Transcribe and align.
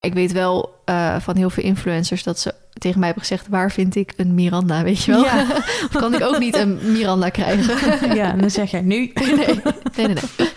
Ik 0.00 0.14
weet 0.14 0.32
wel 0.32 0.74
uh, 0.86 1.20
van 1.20 1.36
heel 1.36 1.50
veel 1.50 1.64
influencers 1.64 2.22
dat 2.22 2.38
ze 2.38 2.54
tegen 2.72 2.98
mij 2.98 3.08
hebben 3.08 3.26
gezegd: 3.26 3.48
waar 3.48 3.70
vind 3.72 3.94
ik 3.96 4.12
een 4.16 4.34
Miranda? 4.34 4.82
Weet 4.82 5.02
je 5.02 5.10
wel? 5.12 5.24
Ja. 5.24 5.46
of 5.60 5.90
kan 6.00 6.14
ik 6.14 6.22
ook 6.22 6.38
niet 6.38 6.56
een 6.56 6.92
Miranda 6.92 7.28
krijgen? 7.28 8.14
ja, 8.20 8.32
dan 8.32 8.50
zeg 8.50 8.70
jij 8.70 8.80
nu. 8.80 9.10
nee, 9.14 9.34
nee, 9.34 9.46
nee. 9.96 10.06
nee. 10.06 10.48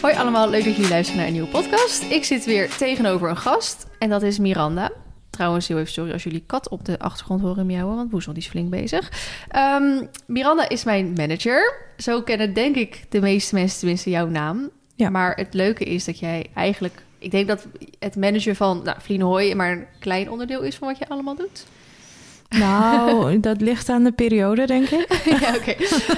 Hoi 0.00 0.14
allemaal, 0.14 0.50
leuk 0.50 0.64
dat 0.64 0.74
jullie 0.74 0.90
luisteren 0.90 1.18
naar 1.18 1.26
een 1.26 1.32
nieuwe 1.32 1.48
podcast. 1.48 2.02
Ik 2.02 2.24
zit 2.24 2.44
weer 2.44 2.76
tegenover 2.76 3.30
een 3.30 3.36
gast 3.36 3.86
en 3.98 4.08
dat 4.08 4.22
is 4.22 4.38
Miranda. 4.38 4.92
Trouwens, 5.30 5.68
heel 5.68 5.78
even 5.78 5.92
sorry 5.92 6.12
als 6.12 6.22
jullie 6.22 6.44
kat 6.46 6.68
op 6.68 6.84
de 6.84 6.98
achtergrond 6.98 7.40
horen 7.40 7.66
miauwen, 7.66 7.96
want 7.96 8.10
Boezel 8.10 8.32
die 8.32 8.42
is 8.42 8.48
flink 8.48 8.70
bezig. 8.70 9.12
Um, 9.56 10.08
Miranda 10.26 10.68
is 10.68 10.84
mijn 10.84 11.12
manager. 11.12 11.86
Zo 11.96 12.22
kennen 12.22 12.54
denk 12.54 12.76
ik 12.76 13.04
de 13.08 13.20
meeste 13.20 13.54
mensen 13.54 13.78
tenminste 13.78 14.10
jouw 14.10 14.26
naam. 14.26 14.70
Ja. 14.98 15.10
Maar 15.10 15.36
het 15.36 15.54
leuke 15.54 15.84
is 15.84 16.04
dat 16.04 16.18
jij 16.18 16.46
eigenlijk... 16.54 17.02
Ik 17.18 17.30
denk 17.30 17.48
dat 17.48 17.66
het 17.98 18.16
manager 18.16 18.54
van 18.54 18.80
nou, 18.84 18.96
Vlienhooi 19.00 19.54
maar 19.54 19.72
een 19.72 19.86
klein 19.98 20.30
onderdeel 20.30 20.60
is 20.60 20.76
van 20.76 20.88
wat 20.88 20.98
je 20.98 21.08
allemaal 21.08 21.36
doet. 21.36 21.66
Nou, 22.48 23.40
dat 23.40 23.60
ligt 23.60 23.88
aan 23.88 24.04
de 24.04 24.12
periode, 24.12 24.66
denk 24.66 24.88
ik. 24.88 25.22
ja, 25.40 25.54
oké. 25.54 25.70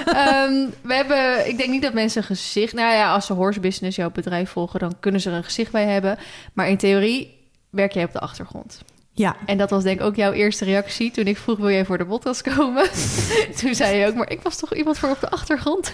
Ehm, 0.05 0.69
we 0.81 0.93
hebben, 0.93 1.47
ik 1.47 1.57
denk 1.57 1.69
niet 1.69 1.81
dat 1.81 1.93
mensen 1.93 2.21
een 2.21 2.27
gezicht... 2.27 2.73
Nou 2.73 2.93
ja, 2.93 3.13
als 3.13 3.25
ze 3.25 3.33
horse 3.33 3.59
business 3.59 3.95
jouw 3.95 4.11
bedrijf 4.11 4.49
volgen, 4.49 4.79
dan 4.79 4.95
kunnen 4.99 5.21
ze 5.21 5.29
er 5.29 5.35
een 5.35 5.43
gezicht 5.43 5.71
bij 5.71 5.85
hebben. 5.85 6.17
Maar 6.53 6.69
in 6.69 6.77
theorie 6.77 7.37
werk 7.69 7.91
jij 7.91 8.03
op 8.03 8.11
de 8.11 8.19
achtergrond. 8.19 8.81
Ja. 9.13 9.35
En 9.45 9.57
dat 9.57 9.69
was 9.69 9.83
denk 9.83 9.99
ik 9.99 10.05
ook 10.05 10.15
jouw 10.15 10.31
eerste 10.31 10.65
reactie 10.65 11.11
toen 11.11 11.25
ik 11.25 11.37
vroeg: 11.37 11.57
wil 11.57 11.69
jij 11.69 11.85
voor 11.85 11.97
de 11.97 12.05
podcast 12.05 12.41
komen? 12.41 12.83
toen 13.59 13.75
zei 13.75 13.97
je 13.97 14.07
ook, 14.07 14.15
maar 14.15 14.31
ik 14.31 14.41
was 14.41 14.57
toch 14.57 14.73
iemand 14.73 14.97
voor 14.97 15.09
op 15.09 15.19
de 15.19 15.29
achtergrond? 15.29 15.91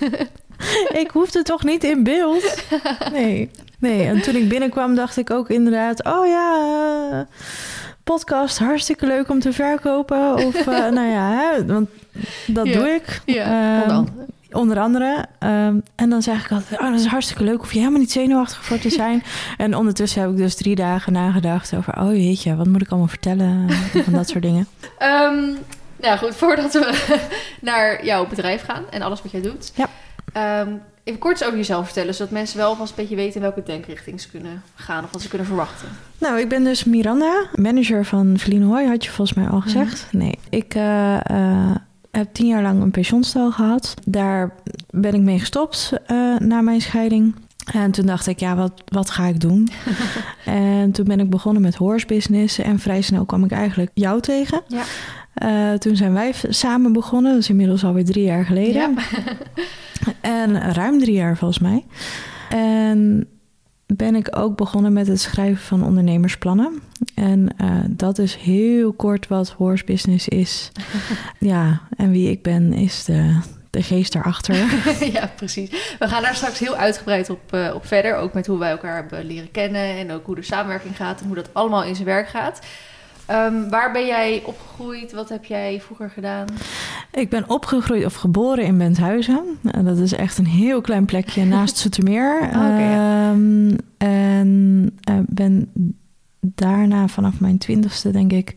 ik 1.02 1.10
hoefde 1.12 1.42
toch 1.44 1.64
niet 1.64 1.84
in 1.84 2.04
beeld? 2.04 2.64
Nee. 3.12 3.50
Nee, 3.80 4.08
en 4.08 4.22
toen 4.22 4.36
ik 4.36 4.50
binnenkwam 4.50 4.96
dacht 4.96 5.18
ik 5.18 5.30
ook 5.30 5.50
inderdaad: 5.50 6.04
oh 6.04 6.28
ja, 6.28 7.28
podcast 8.04 8.58
hartstikke 8.60 9.06
leuk 9.06 9.30
om 9.30 9.40
te 9.40 9.54
verkopen. 9.54 10.34
Of 10.34 10.68
uh, 10.68 10.90
nou 10.98 11.08
ja, 11.08 11.32
hè, 11.32 11.66
want 11.66 11.90
dat 12.48 12.66
doe 12.66 12.90
ik. 12.90 13.22
Uh, 13.26 14.00
Onder 14.52 14.80
andere. 14.80 15.26
Um, 15.40 15.84
en 15.96 16.10
dan 16.10 16.22
zeg 16.22 16.46
ik 16.46 16.52
altijd, 16.52 16.80
oh, 16.82 16.92
dat 16.92 17.00
is 17.00 17.06
hartstikke 17.06 17.44
leuk. 17.44 17.62
Of 17.62 17.74
je 17.74 17.80
helemaal 17.80 18.00
niet 18.00 18.12
zenuwachtig 18.12 18.66
voor 18.66 18.80
te 18.80 18.90
zijn. 18.90 19.24
en 19.58 19.76
ondertussen 19.76 20.22
heb 20.22 20.32
ik 20.32 20.38
dus 20.38 20.56
drie 20.56 20.76
dagen 20.76 21.14
nagedacht 21.14 21.76
over... 21.76 22.02
oh 22.02 22.14
jeetje, 22.14 22.56
wat 22.56 22.68
moet 22.68 22.82
ik 22.82 22.90
allemaal 22.90 23.08
vertellen? 23.08 23.70
van 24.04 24.14
dat 24.14 24.30
soort 24.30 24.44
dingen. 24.44 24.68
Um, 25.00 25.58
nou 26.00 26.18
goed, 26.18 26.36
voordat 26.36 26.74
we 26.74 27.16
naar 27.62 28.06
jouw 28.06 28.28
bedrijf 28.28 28.64
gaan 28.64 28.84
en 28.90 29.02
alles 29.02 29.22
wat 29.22 29.32
jij 29.32 29.42
doet... 29.42 29.72
Ja. 29.76 29.90
Um, 30.38 30.82
even 31.04 31.20
kort 31.20 31.46
over 31.46 31.58
jezelf 31.58 31.86
vertellen... 31.86 32.14
zodat 32.14 32.32
mensen 32.32 32.58
wel 32.58 32.76
vast 32.76 32.90
een 32.90 32.96
beetje 32.96 33.16
weten 33.16 33.36
in 33.36 33.42
welke 33.42 33.64
denkrichting 33.64 34.22
ze 34.22 34.30
kunnen 34.30 34.62
gaan... 34.76 35.04
of 35.04 35.12
wat 35.12 35.22
ze 35.22 35.30
kunnen 35.30 35.48
verwachten. 35.48 35.88
Nou, 36.18 36.40
ik 36.40 36.50
ben 36.50 36.64
dus 36.64 36.84
Miranda, 36.84 37.48
manager 37.56 38.06
van 38.06 38.38
Verlien 38.38 38.64
Hoy, 38.64 38.86
had 38.86 39.04
je 39.04 39.12
volgens 39.12 39.38
mij 39.38 39.48
al 39.48 39.62
gezegd. 39.62 40.08
Mhm. 40.12 40.18
Nee, 40.24 40.40
ik... 40.50 40.76
Uh, 40.76 41.20
uh, 41.32 41.76
heb 42.12 42.34
tien 42.34 42.48
jaar 42.48 42.62
lang 42.62 42.82
een 42.82 42.92
pensioenstal 42.92 43.52
gehad. 43.52 43.94
Daar 44.06 44.54
ben 44.90 45.14
ik 45.14 45.22
mee 45.22 45.40
gestopt 45.40 45.94
uh, 46.12 46.38
na 46.38 46.62
mijn 46.62 46.82
scheiding. 46.82 47.36
En 47.74 47.92
toen 47.92 48.06
dacht 48.06 48.28
ik, 48.28 48.40
ja, 48.40 48.56
wat, 48.56 48.72
wat 48.86 49.10
ga 49.10 49.26
ik 49.26 49.40
doen? 49.40 49.70
en 50.46 50.92
toen 50.92 51.06
ben 51.06 51.20
ik 51.20 51.30
begonnen 51.30 51.62
met 51.62 51.76
horse 51.76 52.06
business. 52.06 52.60
En 52.60 52.80
vrij 52.80 53.02
snel 53.02 53.26
kwam 53.26 53.44
ik 53.44 53.52
eigenlijk 53.52 53.92
jou 53.94 54.22
tegen. 54.22 54.62
Ja. 54.68 54.84
Uh, 55.44 55.78
toen 55.78 55.96
zijn 55.96 56.14
wij 56.14 56.34
samen 56.50 56.94
begonnen. 56.94 57.32
Dat 57.32 57.42
is 57.42 57.50
inmiddels 57.50 57.84
alweer 57.84 58.06
drie 58.06 58.24
jaar 58.24 58.46
geleden. 58.46 58.74
Ja. 58.74 58.94
en 60.46 60.74
ruim 60.74 61.00
drie 61.00 61.16
jaar 61.16 61.38
volgens 61.38 61.60
mij. 61.60 61.86
En 62.50 63.28
ben 63.86 64.16
ik 64.16 64.38
ook 64.38 64.58
begonnen 64.58 64.94
met 64.94 65.08
het 65.08 65.20
schrijven 65.20 65.64
van 65.64 65.84
ondernemersplannen. 65.84 66.82
En 67.16 67.48
uh, 67.62 67.72
dat 67.90 68.18
is 68.18 68.36
heel 68.36 68.94
kort 68.94 69.28
wat 69.28 69.50
horse 69.50 69.86
business 69.86 70.28
is. 70.28 70.72
ja, 71.40 71.82
en 71.98 72.12
wie 72.12 72.30
ik 72.30 72.42
ben 72.42 72.74
is 72.74 73.06
de, 73.06 73.40
de 73.78 73.84
geest 73.84 74.14
daarachter. 74.14 74.56
ja, 75.18 75.30
precies. 75.36 75.96
We 76.00 76.08
gaan 76.08 76.22
daar 76.22 76.36
straks 76.36 76.60
heel 76.60 76.76
uitgebreid 76.76 77.30
op, 77.30 77.54
uh, 77.54 77.72
op 77.74 77.86
verder. 77.86 78.16
Ook 78.16 78.34
met 78.34 78.48
hoe 78.48 78.60
wij 78.60 78.72
elkaar 78.72 78.96
hebben 78.96 79.26
leren 79.26 79.52
kennen. 79.52 79.98
En 79.98 80.12
ook 80.12 80.26
hoe 80.26 80.36
de 80.36 80.42
samenwerking 80.42 80.96
gaat 80.96 81.22
en 81.22 81.28
hoe 81.28 81.36
dat 81.36 81.50
allemaal 81.54 81.84
in 81.84 81.96
zijn 81.96 82.08
werk 82.08 82.28
gaat. 82.28 82.60
Um, 83.32 83.70
waar 83.70 83.92
ben 83.92 84.06
jij 84.06 84.42
opgegroeid? 84.46 85.12
Wat 85.12 85.30
heb 85.30 85.46
jij 85.46 85.82
vroeger 85.82 86.10
gedaan? 86.10 86.46
Ik 87.12 87.30
ben 87.30 87.50
opgegroeid 87.50 88.06
of 88.06 88.14
geboren 88.14 88.64
in 88.64 88.78
Benthuizen. 88.78 89.44
En 89.72 89.86
dat 89.86 89.98
is 89.98 90.14
echt 90.14 90.38
een 90.38 90.48
heel 90.48 90.82
klein 90.82 91.06
plekje 91.06 91.46
naast 91.56 91.78
Zoetermeer. 91.78 92.40
Oh, 92.42 92.48
okay, 92.48 92.92
ja. 92.92 93.32
um, 93.32 93.76
en 93.98 94.92
uh, 95.10 95.16
ben 95.26 95.72
daarna 96.40 97.08
vanaf 97.08 97.40
mijn 97.40 97.58
twintigste, 97.58 98.12
denk 98.12 98.32
ik, 98.32 98.56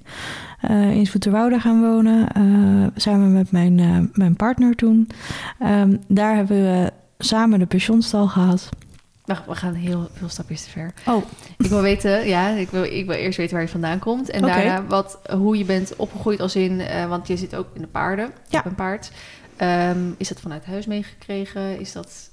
uh, 0.70 0.94
in 0.94 1.06
Zoeterwoude 1.06 1.60
gaan 1.60 1.80
wonen. 1.80 2.28
Uh, 2.38 2.86
samen 2.96 3.32
met 3.32 3.50
mijn, 3.50 4.10
mijn 4.12 4.36
partner 4.36 4.74
toen. 4.74 5.08
Um, 5.62 6.00
daar 6.08 6.36
hebben 6.36 6.56
we 6.56 6.92
samen 7.18 7.58
de 7.58 7.66
pensioenstal 7.66 8.28
gehad. 8.28 8.68
Wacht, 9.24 9.46
we 9.46 9.54
gaan 9.54 9.74
heel 9.74 10.08
veel 10.12 10.28
stapjes 10.28 10.64
te 10.64 10.70
ver. 10.70 10.92
Oh. 11.06 11.24
Ik 11.58 11.66
wil 11.66 11.82
weten, 11.82 12.26
ja, 12.26 12.48
ik 12.48 12.70
wil, 12.70 12.84
ik 12.84 13.06
wil 13.06 13.16
eerst 13.16 13.38
weten 13.38 13.54
waar 13.54 13.64
je 13.64 13.70
vandaan 13.70 13.98
komt. 13.98 14.30
En 14.30 14.44
okay. 14.44 14.64
daarna 14.64 14.86
wat, 14.86 15.18
hoe 15.30 15.58
je 15.58 15.64
bent 15.64 15.96
opgegroeid 15.96 16.40
als 16.40 16.56
in... 16.56 16.82
Want 17.08 17.26
je 17.26 17.36
zit 17.36 17.56
ook 17.56 17.66
in 17.74 17.80
de 17.80 17.86
paarden, 17.86 18.30
ja. 18.48 18.58
op 18.58 18.64
een 18.64 18.74
paard. 18.74 19.10
Um, 19.62 20.14
is 20.18 20.28
dat 20.28 20.40
vanuit 20.40 20.64
huis 20.64 20.86
meegekregen? 20.86 21.80
Is 21.80 21.92
dat... 21.92 22.30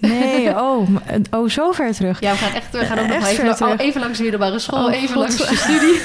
Nee, 0.00 0.48
oh, 0.48 0.88
oh, 1.30 1.48
zo 1.48 1.72
ver 1.72 1.92
terug. 1.92 2.20
Ja, 2.20 2.30
we 2.30 2.36
gaan 2.36 2.52
echt, 2.52 2.72
we 2.72 2.84
gaan 2.84 2.98
ook 2.98 3.06
nog 3.06 3.26
even, 3.26 3.78
even 3.78 4.00
langs 4.00 4.16
de 4.16 4.22
middelbare 4.22 4.58
school, 4.58 4.86
oh, 4.86 4.94
even 4.94 5.08
God. 5.08 5.16
langs 5.16 5.36
de 5.36 5.56
studie. 5.56 6.00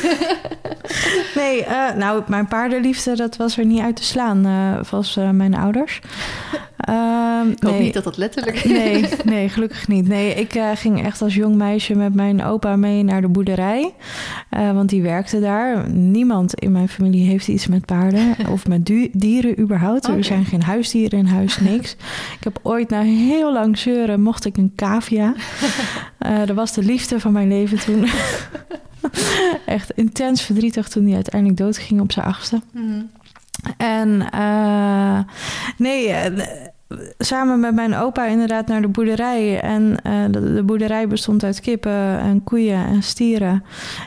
nee, 1.44 1.62
uh, 1.62 1.94
nou, 1.96 2.24
mijn 2.28 2.48
paardenliefde, 2.48 3.16
dat 3.16 3.38
was 3.38 3.58
er 3.58 3.66
niet 3.66 3.82
uit 3.82 3.96
te 3.96 4.04
slaan, 4.04 4.48
uh, 4.48 4.78
volgens 4.82 5.18
uh, 5.18 5.30
mijn 5.30 5.56
ouders. 5.56 6.02
Um, 6.90 7.52
ik 7.52 7.64
hoop 7.64 7.72
nee. 7.72 7.82
niet 7.82 7.94
dat 7.94 8.04
dat 8.04 8.18
letterlijk 8.18 8.58
is. 8.58 8.72
Nee, 8.82 9.06
nee 9.24 9.50
gelukkig 9.50 9.88
niet. 9.88 10.08
Nee, 10.08 10.34
ik 10.34 10.56
uh, 10.56 10.70
ging 10.76 11.06
echt 11.06 11.22
als 11.22 11.36
jong 11.36 11.56
meisje 11.56 11.96
met 11.96 12.14
mijn 12.14 12.44
opa 12.44 12.76
mee 12.76 13.04
naar 13.04 13.22
de 13.22 13.28
boerderij. 13.28 13.94
Uh, 14.52 14.72
want 14.72 14.90
die 14.90 15.02
werkte 15.02 15.40
daar. 15.40 15.90
Niemand 15.90 16.54
in 16.54 16.72
mijn 16.72 16.90
familie 16.90 17.28
heeft 17.28 17.48
iets 17.48 17.68
met 17.68 17.86
paarden 17.86 18.36
of 18.54 18.68
met 18.68 18.92
dieren 19.12 19.60
überhaupt. 19.60 20.06
Okay. 20.06 20.18
Er 20.18 20.24
zijn 20.24 20.46
geen 20.46 20.64
huisdieren 20.64 21.20
in 21.20 21.26
huis, 21.26 21.60
niks. 21.60 21.92
ik 22.38 22.44
heb 22.44 22.60
ooit 22.62 22.90
na 22.90 23.02
heel 23.02 23.41
lang 23.50 23.78
zeuren 23.78 24.22
mocht 24.22 24.46
ik 24.46 24.58
een 24.58 24.74
cavia. 24.76 25.34
Uh, 26.20 26.40
dat 26.48 26.56
was 26.56 26.74
de 26.74 26.84
liefde 26.84 27.20
van 27.20 27.32
mijn 27.32 27.48
leven 27.48 27.80
toen. 27.80 28.10
echt 29.66 29.92
intens 29.92 30.42
verdrietig 30.42 30.88
toen 30.88 31.06
hij 31.06 31.14
uiteindelijk 31.14 31.60
doodging 31.60 32.02
op 32.02 32.12
zijn 32.12 32.26
achtste. 32.26 32.62
Mm 32.72 32.88
-hmm. 32.88 33.10
En 33.78 34.28
uh, 34.36 35.20
nee, 35.78 36.08
uh, 36.08 36.46
samen 37.18 37.60
met 37.60 37.74
mijn 37.74 37.96
opa 37.96 38.26
inderdaad 38.26 38.68
naar 38.68 38.82
de 38.82 38.88
boerderij. 38.88 39.60
En 39.60 39.98
uh, 40.04 40.14
de, 40.32 40.54
de, 40.54 40.64
boerderij 40.64 41.08
bestond 41.08 41.44
uit 41.44 41.60
kippen 41.60 42.20
en 42.20 42.44
koeien 42.44 42.86
en 42.86 43.04
stieren. 43.04 43.64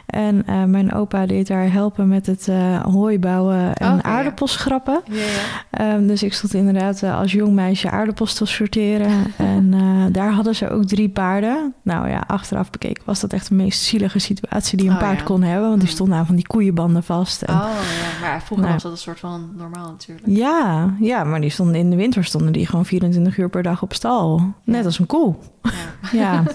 En 0.06 0.44
mijn 0.70 0.92
opa 0.92 1.26
deed 1.26 1.46
daar 1.46 1.72
helpen 1.72 2.08
met 2.08 2.26
het 2.26 2.48
hooi 2.82 3.18
bouwen 3.18 3.74
en 3.74 3.94
okay, 3.94 4.12
aardappels 4.12 4.52
schrappen. 4.52 5.00
Ja. 5.04 5.94
Um, 5.94 6.06
dus 6.06 6.22
ik 6.22 6.34
stond 6.34 6.54
inderdaad 6.54 7.02
als 7.02 7.32
jong 7.32 7.52
meisje 7.52 7.90
aardappels 7.90 8.34
te 8.34 8.46
sorteren. 8.46 9.10
en 9.36 9.74
daar 10.12 10.30
hadden 10.30 10.54
ze 10.54 10.70
ook 10.70 10.84
drie 10.84 11.08
paarden. 11.08 11.74
Nou 11.82 12.08
ja, 12.08 12.24
achteraf 12.26 12.70
bekeken 12.70 13.02
was 13.06 13.20
dat 13.20 13.32
echt 13.32 13.48
de 13.48 13.54
meest 13.54 13.82
zielige 13.82 14.18
situatie 14.18 14.76
die 14.76 14.88
een 14.88 14.94
oh, 14.94 15.00
paard 15.00 15.22
kon 15.22 15.42
hebben. 15.42 15.68
Want 15.68 15.80
die 15.80 15.90
stonden 15.90 16.18
aan 16.18 16.26
van 16.26 16.36
die 16.36 16.46
koeienbanden 16.46 17.02
vast. 17.02 17.42
En, 17.42 17.54
oh 17.54 17.60
ja, 17.60 18.20
maar 18.20 18.42
vroeger 18.42 18.66
nou, 18.66 18.72
was 18.72 18.82
dat 18.82 18.92
een 18.92 18.98
soort 18.98 19.20
van 19.20 19.50
normaal 19.56 19.90
natuurlijk. 19.90 20.26
Ja, 20.26 20.94
ja, 21.00 21.24
maar 21.24 21.40
die 21.40 21.50
stonden 21.50 21.76
in 21.76 21.90
de 21.90 21.96
winter 21.96 22.24
stonden 22.24 22.52
die 22.52 22.66
gewoon 22.74 22.88
24 22.88 23.36
uur 23.38 23.48
per 23.48 23.62
dag 23.62 23.82
op 23.82 23.94
stal. 23.94 24.54
Net 24.64 24.84
als 24.84 24.98
een 24.98 25.06
koe. 25.06 25.34
Ja. 25.62 25.70
ja. 26.12 26.42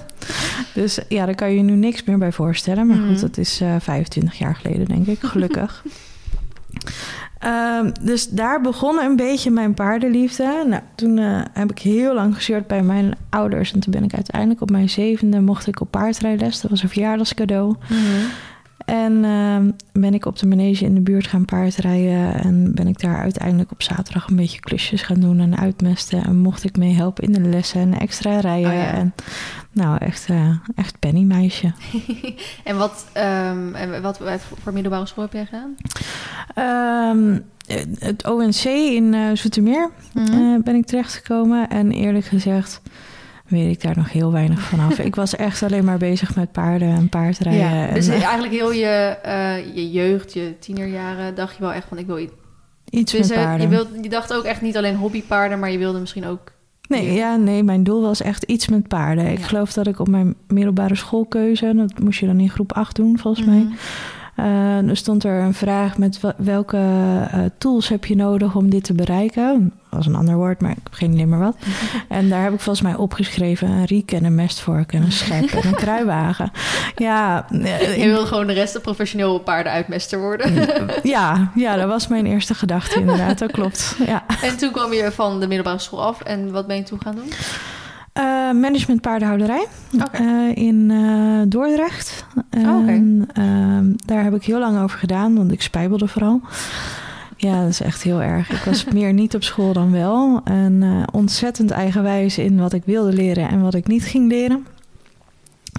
Dus 0.73 0.99
ja, 1.09 1.25
daar 1.25 1.35
kan 1.35 1.49
je 1.49 1.57
je 1.57 1.63
nu 1.63 1.75
niks 1.75 2.03
meer 2.03 2.17
bij 2.17 2.31
voorstellen. 2.31 2.87
Maar 2.87 2.97
mm. 2.97 3.07
goed, 3.07 3.19
dat 3.19 3.37
is 3.37 3.61
uh, 3.61 3.75
25 3.79 4.37
jaar 4.37 4.55
geleden, 4.55 4.85
denk 4.85 5.07
ik. 5.07 5.19
Gelukkig. 5.19 5.83
um, 7.45 7.91
dus 8.09 8.27
daar 8.29 8.61
begon 8.61 8.99
een 8.99 9.15
beetje 9.15 9.51
mijn 9.51 9.73
paardenliefde. 9.73 10.63
Nou, 10.67 10.81
toen 10.95 11.17
uh, 11.17 11.41
heb 11.53 11.71
ik 11.71 11.79
heel 11.79 12.13
lang 12.13 12.35
gezeurd 12.35 12.67
bij 12.67 12.83
mijn 12.83 13.15
ouders. 13.29 13.73
En 13.73 13.79
toen 13.79 13.91
ben 13.91 14.03
ik 14.03 14.13
uiteindelijk 14.13 14.61
op 14.61 14.69
mijn 14.69 14.89
zevende 14.89 15.41
mocht 15.41 15.67
ik 15.67 15.81
op 15.81 15.91
paardrijles. 15.91 16.61
Dat 16.61 16.71
was 16.71 16.83
een 16.83 16.89
verjaardagscadeau. 16.89 17.67
Mm 17.67 17.97
-hmm. 17.97 18.27
En 18.89 19.23
uh, 19.23 19.71
ben 20.01 20.13
ik 20.13 20.25
op 20.25 20.39
de 20.39 20.47
manege 20.47 20.85
in 20.85 20.93
de 20.93 21.01
buurt 21.01 21.27
gaan 21.27 21.45
paardrijden. 21.45 22.33
En 22.33 22.73
ben 22.73 22.87
ik 22.87 22.99
daar 22.99 23.17
uiteindelijk 23.17 23.71
op 23.71 23.81
zaterdag 23.81 24.27
een 24.27 24.35
beetje 24.35 24.59
klusjes 24.59 25.01
gaan 25.01 25.19
doen 25.19 25.39
en 25.39 25.57
uitmesten. 25.57 26.23
En 26.23 26.37
mocht 26.37 26.63
ik 26.63 26.77
mee 26.77 26.93
helpen 26.93 27.23
in 27.23 27.31
de 27.31 27.49
lessen 27.49 27.81
en 27.81 27.99
extra 27.99 28.39
rijden. 28.39 28.71
Oh, 28.71 28.77
ja. 28.77 28.91
En 28.91 29.13
nou, 29.71 29.97
echt, 29.97 30.29
uh, 30.29 30.49
echt 30.75 30.99
pennymeisje. 30.99 31.73
en 32.63 32.77
wat, 32.77 33.05
um, 33.17 33.75
en 33.75 34.01
wat, 34.01 34.19
wat 34.19 34.41
voor 34.63 34.73
middelbare 34.73 35.05
school 35.05 35.23
heb 35.23 35.33
jij 35.33 35.45
gedaan? 35.45 35.75
Um, 37.17 37.43
het 37.99 38.27
ONC 38.27 38.63
in 38.63 39.13
uh, 39.13 39.29
Zoetermeer 39.33 39.91
mm 40.13 40.25
-hmm. 40.25 40.53
uh, 40.53 40.63
ben 40.63 40.75
ik 40.75 40.85
terechtgekomen. 40.85 41.69
En 41.69 41.91
eerlijk 41.91 42.25
gezegd 42.25 42.81
weet 43.49 43.71
ik 43.75 43.81
daar 43.81 43.97
nog 43.97 44.11
heel 44.11 44.31
weinig 44.31 44.59
van 44.59 44.79
af. 44.79 44.99
ik 44.99 45.15
was 45.15 45.35
echt 45.35 45.63
alleen 45.63 45.85
maar 45.85 45.97
bezig 45.97 46.35
met 46.35 46.51
paarden 46.51 46.87
en 46.87 47.09
paardrijden. 47.09 47.61
Ja, 47.61 47.87
en, 47.87 47.93
dus 47.93 48.07
eh, 48.07 48.23
eigenlijk 48.23 48.53
heel 48.53 48.71
je, 48.71 49.17
eh, 49.23 49.75
je 49.75 49.91
jeugd, 49.91 50.33
je 50.33 50.53
tienerjaren, 50.59 51.35
dacht 51.35 51.55
je 51.55 51.61
wel 51.61 51.73
echt 51.73 51.87
van 51.87 51.97
ik 51.97 52.05
wil 52.05 52.17
iets. 52.17 52.33
iets 52.89 53.13
met 53.13 53.21
Dus, 53.21 53.31
eh, 53.31 53.43
paarden. 53.43 53.61
je, 53.61 53.67
wilt, 53.67 53.87
je 54.01 54.09
dacht 54.09 54.33
ook 54.33 54.43
echt 54.43 54.61
niet 54.61 54.77
alleen 54.77 54.95
hobbypaarden, 54.95 55.59
maar 55.59 55.71
je 55.71 55.77
wilde 55.77 55.99
misschien 55.99 56.25
ook. 56.25 56.51
Nee, 56.89 57.13
ja, 57.13 57.35
nee, 57.35 57.63
mijn 57.63 57.83
doel 57.83 58.01
was 58.01 58.21
echt 58.21 58.43
iets 58.43 58.67
met 58.67 58.87
paarden. 58.87 59.31
Ik 59.31 59.39
Ja. 59.39 59.45
geloof 59.45 59.73
dat 59.73 59.87
ik 59.87 59.99
op 59.99 60.07
mijn 60.07 60.35
middelbare 60.47 60.95
schoolkeuze, 60.95 61.73
dat 61.75 61.99
moest 61.99 62.19
je 62.19 62.25
dan 62.25 62.39
in 62.39 62.49
groep 62.49 62.73
8 62.73 62.95
doen 62.95 63.17
volgens 63.19 63.45
mij. 63.45 63.67
Mhm. 64.39 64.47
Eh, 64.47 64.89
er 64.89 64.97
stond 64.97 65.23
er 65.23 65.41
een 65.41 65.53
vraag 65.53 65.97
met 65.97 66.19
welke 66.37 66.77
eh, 67.31 67.39
tools 67.57 67.87
heb 67.89 68.05
je 68.05 68.15
nodig 68.15 68.55
om 68.55 68.69
dit 68.69 68.83
te 68.83 68.93
bereiken. 68.93 69.73
Dat 69.89 69.97
was 69.97 70.05
een 70.05 70.15
ander 70.15 70.35
woord, 70.35 70.61
maar 70.61 70.71
ik 70.71 70.77
heb 70.83 70.93
geen 70.93 71.13
idee 71.13 71.25
meer 71.25 71.39
wat. 71.39 71.55
En 72.07 72.29
daar 72.29 72.43
heb 72.43 72.53
ik 72.53 72.59
volgens 72.59 72.85
mij 72.85 72.95
opgeschreven 72.95 73.67
een 73.67 73.85
riek 73.85 74.11
en 74.11 74.23
een 74.23 74.35
mestvork 74.35 74.93
en 74.93 75.01
een 75.01 75.11
schep 75.11 75.49
en 75.49 75.67
een 75.67 75.75
kruiwagen. 75.75 76.51
Ja, 76.95 77.45
eh, 77.51 77.97
Je 77.97 78.07
wil 78.07 78.25
gewoon 78.25 78.47
de 78.47 78.53
rest 78.53 78.73
de 78.73 78.79
professioneel 78.79 79.39
paardenuitmester 79.39 80.19
worden. 80.19 80.67
ja, 81.03 81.51
ja, 81.55 81.75
dat 81.75 81.87
was 81.87 82.07
mijn 82.07 82.25
eerste 82.25 82.53
gedachte 82.53 82.99
inderdaad, 82.99 83.37
dat 83.37 83.51
klopt. 83.51 83.95
Ja. 84.05 84.23
en 84.41 84.57
toen 84.57 84.71
kwam 84.71 84.93
je 84.93 85.11
van 85.11 85.39
de 85.39 85.47
middelbare 85.47 85.79
school 85.79 86.03
af. 86.03 86.21
En 86.21 86.51
wat 86.51 86.67
ben 86.67 86.75
je 86.75 86.83
toen 86.83 87.01
gaan 87.01 87.15
doen? 87.15 87.31
Eh, 88.19 88.51
management 88.51 89.01
paardenhouderij 89.01 89.65
eh, 90.11 90.23
in 90.53 90.91
eh, 90.91 91.41
Dordrecht. 91.47 92.25
Oh. 92.57 92.89
En, 92.89 93.29
ehm, 93.33 93.85
daar 94.05 94.23
heb 94.23 94.35
ik 94.35 94.43
heel 94.43 94.59
lang 94.59 94.79
over 94.81 94.99
gedaan, 94.99 95.35
want 95.35 95.51
ik 95.51 95.61
spijbelde 95.61 96.07
vooral. 96.07 96.41
Ja, 97.37 97.61
dat 97.61 97.69
is 97.69 97.81
echt 97.81 98.03
heel 98.03 98.21
erg. 98.21 98.49
Ik 98.49 98.63
was 98.63 98.83
meer 98.93 99.13
niet 99.13 99.35
op 99.35 99.43
school 99.43 99.73
dan 99.73 99.91
wel. 99.91 100.41
En 100.43 101.05
ontzettend 101.11 101.71
eigenwijs 101.71 102.37
in 102.37 102.59
wat 102.59 102.73
ik 102.73 102.83
wilde 102.85 103.13
leren 103.13 103.49
en 103.49 103.61
wat 103.61 103.73
ik 103.73 103.87
niet 103.87 104.03
ging 104.03 104.31
leren. 104.31 104.65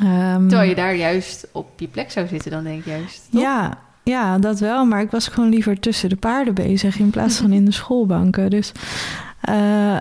Ehm, 0.03 0.49
Terwijl 0.49 0.69
je 0.69 0.75
daar 0.75 0.95
juist 0.97 1.49
op 1.53 1.81
je 1.81 1.89
plek 1.89 2.11
zou 2.11 2.27
zitten, 2.27 2.51
dan 2.51 2.65
denk 2.65 2.79
ik 2.79 2.87
juist. 2.87 3.29
toch? 3.31 3.41
ja, 3.41 3.79
ja, 4.03 4.39
dat 4.39 4.61
wel. 4.61 4.85
Maar 4.85 5.01
ik 5.01 5.11
was 5.11 5.29
gewoon 5.29 5.51
liever 5.51 5.81
tussen 5.81 6.09
de 6.09 6.17
paarden 6.17 6.55
bezig 6.55 6.99
in 6.99 7.11
plaats 7.11 7.37
van 7.37 7.53
in 7.53 7.65
de 7.65 7.73
schoolbanken. 7.73 8.51
Dus 8.51 8.73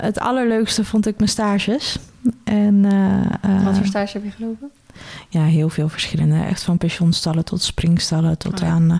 het 0.02 0.20
allerleukste 0.20 0.86
vond 0.86 1.08
ik 1.08 1.18
mijn 1.18 1.30
stages. 1.30 1.98
En, 2.44 2.86
eh, 2.86 3.58
eh, 3.58 3.64
Wat 3.66 3.78
voor 3.78 3.86
stage 3.86 4.18
heb 4.18 4.24
je 4.24 4.32
gelopen? 4.32 4.70
Ja, 5.30 5.44
heel 5.44 5.70
veel 5.70 5.90
verschillende. 5.90 6.44
Echt 6.44 6.64
van 6.64 6.78
pensionstallen 6.78 7.46
tot 7.46 7.62
springstallen 7.62 8.38
tot 8.38 8.54
Oh 8.62 8.68
ja. 8.68 8.74
aan 8.74 9.00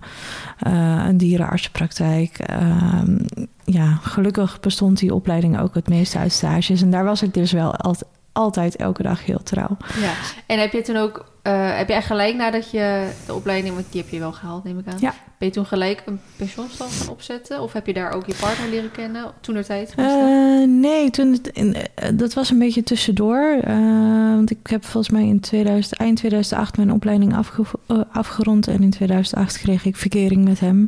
eh, 0.60 1.06
een 1.08 1.18
dierenartsenpraktijk. 1.18 2.40
Ehm, 2.40 3.20
ja, 3.66 4.00
gelukkig 4.02 4.60
bestond 4.60 4.98
die 5.00 5.14
opleiding 5.14 5.60
ook 5.60 5.74
het 5.74 5.88
meeste 5.90 6.18
uit 6.18 6.32
stages. 6.32 6.82
En 6.82 6.92
daar 6.92 7.04
was 7.04 7.22
ik 7.22 7.34
dus 7.34 7.52
wel 7.52 7.76
alt- 7.76 8.04
altijd 8.40 8.76
elke 8.76 9.04
dag 9.04 9.26
heel 9.26 9.44
trouw. 9.44 9.78
Ja. 10.02 10.12
En 10.46 10.60
heb 10.60 10.72
je 10.72 10.82
toen 10.82 10.96
ook, 10.96 11.26
eh, 11.42 11.78
heb 11.78 11.88
je 11.88 11.94
echt 11.94 12.06
gelijk 12.08 12.36
nadat 12.36 12.72
je 12.72 13.10
de 13.26 13.34
opleiding, 13.34 13.74
want 13.74 13.86
die 13.92 14.02
heb 14.02 14.10
je 14.10 14.20
wel 14.20 14.32
gehaald, 14.32 14.64
neem 14.64 14.80
ik 14.80 14.88
aan. 14.88 14.98
Ja. 15.00 15.14
Ben 15.38 15.48
je 15.48 15.54
toen 15.54 15.66
gelijk 15.66 16.04
een 16.06 16.20
pensioenstand 16.36 16.92
gaan 16.92 17.10
opzetten? 17.10 17.62
Of 17.62 17.74
heb 17.74 17.86
je 17.88 17.94
daar 17.94 18.12
ook 18.14 18.26
je 18.26 18.36
partner 18.40 18.70
leren 18.70 18.92
kennen 18.92 19.26
toen 19.42 19.56
er 19.56 19.66
tijd? 19.66 19.94
Eh, 19.96 20.06
nee, 20.68 21.10
toen 21.10 21.32
het 21.32 21.48
in, 21.48 21.76
eh, 21.76 22.10
dat 22.14 22.34
was 22.34 22.50
een 22.50 22.60
beetje 22.60 22.84
tussendoor. 22.84 23.60
Want 24.36 24.52
ik 24.52 24.68
heb 24.68 24.86
volgens 24.86 25.14
mij 25.14 25.26
in 25.28 25.40
2000, 25.40 25.94
eind 26.00 26.18
2008 26.18 26.78
mijn 26.78 26.92
opleiding 26.94 27.36
afge- 27.36 27.64
afgerond. 28.12 28.68
En 28.68 28.82
in 28.84 28.90
2008 28.90 29.58
kreeg 29.58 29.86
ik 29.86 29.96
verkering 29.96 30.44
met 30.44 30.60
hem. 30.60 30.88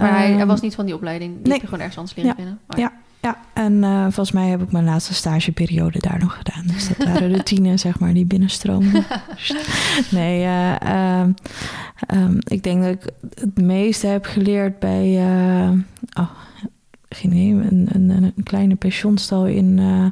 Maar 0.00 0.10
hij, 0.16 0.30
hij 0.30 0.38
Ehm, 0.38 0.46
was 0.46 0.60
niet 0.60 0.74
van 0.74 0.84
die 0.86 0.94
opleiding. 0.94 1.32
Die 1.32 1.42
nee. 1.42 1.52
heb 1.52 1.60
je 1.60 1.66
gewoon 1.66 1.80
ergens 1.80 1.98
anders 1.98 2.16
leren 2.16 2.30
Ja. 2.30 2.36
kennen. 2.36 2.58
Ja. 2.76 2.92
Ja, 3.28 3.38
en 3.52 3.84
eh, 3.84 4.02
volgens 4.02 4.32
mij 4.32 4.48
heb 4.48 4.62
ik 4.62 4.72
mijn 4.72 4.84
laatste 4.84 5.14
stageperiode 5.14 5.98
daar 5.98 6.18
nog 6.18 6.36
gedaan. 6.36 6.66
Dus 6.66 6.88
dat 6.88 7.06
waren 7.06 7.32
de 7.36 7.42
tienen, 7.42 7.78
zeg 7.78 7.98
maar, 7.98 8.12
die 8.12 8.24
binnenstroomden. 8.24 9.04
nee, 10.10 10.42
eh, 10.42 10.80
ehm, 10.80 11.32
ehm, 12.06 12.36
ik 12.38 12.62
denk 12.62 12.82
dat 12.82 12.92
ik 12.92 13.10
het 13.34 13.60
meeste 13.60 14.06
heb 14.06 14.24
geleerd 14.24 14.78
bij... 14.78 15.16
eh, 15.16 15.70
oh, 16.12 16.30
geen 17.08 17.32
idee, 17.32 17.68
een, 17.70 17.88
een, 17.92 18.10
een 18.10 18.42
kleine 18.42 18.74
pensionstal 18.74 19.46
in 19.46 19.78
eh 19.78 20.06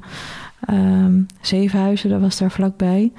ehm, 0.77 1.23
Zevenhuizen. 1.41 2.11
Dat 2.11 2.21
was 2.21 2.39
daar 2.39 2.51
vlakbij. 2.51 3.13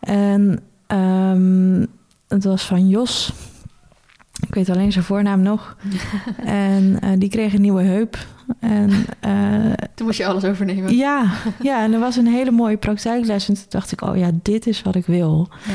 En 0.00 0.60
ehm, 0.86 1.84
het 2.28 2.44
was 2.44 2.64
van 2.64 2.88
Jos... 2.88 3.32
Ik 4.46 4.54
weet 4.54 4.70
alleen 4.70 4.92
zijn 4.92 5.04
voornaam 5.04 5.42
nog. 5.42 5.76
en 6.44 7.00
eh, 7.00 7.10
die 7.18 7.28
kreeg 7.28 7.54
een 7.54 7.60
nieuwe 7.60 7.82
heup. 7.82 8.26
En 8.60 8.90
eh, 9.20 9.72
Toen 9.94 10.06
moest 10.06 10.18
je 10.18 10.26
alles 10.26 10.44
overnemen. 10.44 10.96
ja, 10.96 11.30
ja, 11.62 11.82
en 11.82 11.92
er 11.92 12.00
was 12.00 12.16
een 12.16 12.26
hele 12.26 12.50
mooie 12.50 12.76
praktijkles. 12.76 13.48
En 13.48 13.54
toen 13.54 13.64
dacht 13.68 13.92
ik, 13.92 14.00
oh 14.00 14.16
ja, 14.16 14.30
dit 14.42 14.66
is 14.66 14.82
wat 14.82 14.94
ik 14.94 15.06
wil. 15.06 15.48
Ja. 15.66 15.72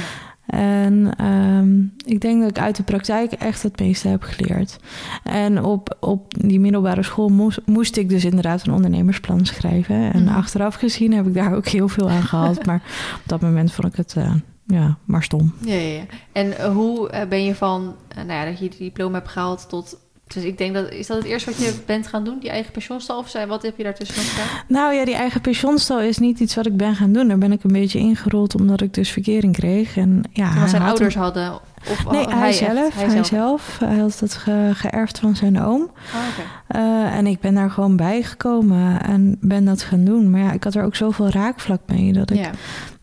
En 0.57 1.13
ehm, 1.17 1.79
ik 2.13 2.21
denk 2.21 2.41
dat 2.41 2.49
ik 2.49 2.59
uit 2.59 2.75
de 2.75 2.83
praktijk 2.83 3.31
echt 3.31 3.63
het 3.63 3.79
meeste 3.79 4.07
heb 4.07 4.23
geleerd. 4.23 4.77
En 5.23 5.63
op, 5.63 5.97
op 5.99 6.33
die 6.45 6.59
middelbare 6.59 7.03
school 7.03 7.29
moest, 7.29 7.59
moest 7.65 7.97
ik 7.97 8.09
dus 8.09 8.25
inderdaad 8.25 8.67
een 8.67 8.73
ondernemersplan 8.73 9.45
schrijven. 9.45 10.13
En 10.13 10.23
Mhm. 10.23 10.35
achteraf 10.35 10.75
gezien 10.75 11.13
heb 11.13 11.27
ik 11.27 11.33
daar 11.33 11.55
ook 11.55 11.67
heel 11.67 11.87
veel 11.87 12.09
aan 12.09 12.23
gehad. 12.23 12.63
maar 12.65 12.81
op 13.15 13.21
dat 13.25 13.41
moment 13.41 13.71
vond 13.71 13.87
ik 13.87 13.95
het 13.95 14.13
eh, 14.17 14.33
ja, 14.65 14.97
maar 15.05 15.23
stom. 15.23 15.53
Ja, 15.65 15.73
ja, 15.73 15.95
ja. 15.95 16.03
En 16.31 16.57
eh, 16.57 16.71
hoe 16.73 17.25
ben 17.29 17.43
je 17.43 17.55
van, 17.55 17.95
nou 18.15 18.31
ja, 18.31 18.45
dat 18.45 18.59
je 18.59 18.69
die 18.69 18.79
diploma 18.79 19.17
hebt 19.17 19.29
gehaald 19.29 19.69
tot... 19.69 19.97
Dus 20.33 20.43
ik 20.43 20.57
denk 20.57 20.73
dat, 20.73 20.91
is 20.91 21.07
dat 21.07 21.17
het 21.17 21.25
eerste 21.25 21.49
wat 21.49 21.59
je 21.59 21.73
bent 21.85 22.07
gaan 22.07 22.23
doen? 22.23 22.39
Die 22.39 22.49
eigen 22.49 22.71
pensioenstal? 22.71 23.17
Of 23.17 23.29
zijn, 23.29 23.47
wat 23.47 23.61
heb 23.61 23.77
je 23.77 23.83
daartussen 23.83 24.15
nog 24.17 24.29
gedaan? 24.31 24.47
Nou 24.67 24.93
ja, 24.93 25.05
die 25.05 25.15
eigen 25.15 25.41
pensioenstal 25.41 25.99
is 26.01 26.17
niet 26.17 26.39
iets 26.39 26.55
wat 26.55 26.65
ik 26.65 26.77
ben 26.77 26.95
gaan 26.95 27.11
doen. 27.11 27.27
Daar 27.27 27.37
ben 27.37 27.51
ik 27.51 27.63
een 27.63 27.71
beetje 27.71 27.99
ingerold 27.99 28.55
omdat 28.55 28.81
ik 28.81 28.93
dus 28.93 29.09
verkering 29.09 29.53
kreeg. 29.53 29.97
En 29.97 30.21
ja, 30.33 30.51
zijn 30.53 30.69
hij 30.69 30.79
had 30.79 30.89
ouders 30.89 31.15
hadden... 31.15 31.59
Of 31.89 32.11
Nee, 32.11 32.25
oh, 32.25 32.33
hij, 32.39 32.47
echt? 32.47 32.57
zelf, 32.57 32.93
hij, 32.95 33.23
zelf. 33.23 33.77
Hij 33.79 33.97
had 33.97 34.19
het 34.19 34.33
ge- 34.33 34.71
geërfd 34.73 35.19
van 35.19 35.35
zijn 35.35 35.61
oom. 35.61 35.81
Oh. 35.81 36.19
Eh, 36.67 37.15
en 37.15 37.27
ik 37.27 37.39
ben 37.39 37.53
daar 37.53 37.71
gewoon 37.71 37.95
bij 37.95 38.23
gekomen 38.23 39.01
en 39.03 39.37
ben 39.41 39.65
dat 39.65 39.81
gaan 39.83 40.03
doen. 40.05 40.29
Maar 40.29 40.39
ja, 40.41 40.51
ik 40.51 40.63
had 40.63 40.75
er 40.75 40.83
ook 40.83 40.95
zoveel 40.95 41.29
raakvlak 41.29 41.81
mee 41.85 42.13
dat 42.13 42.29
ik... 42.29 42.37
Ja, 42.37 42.51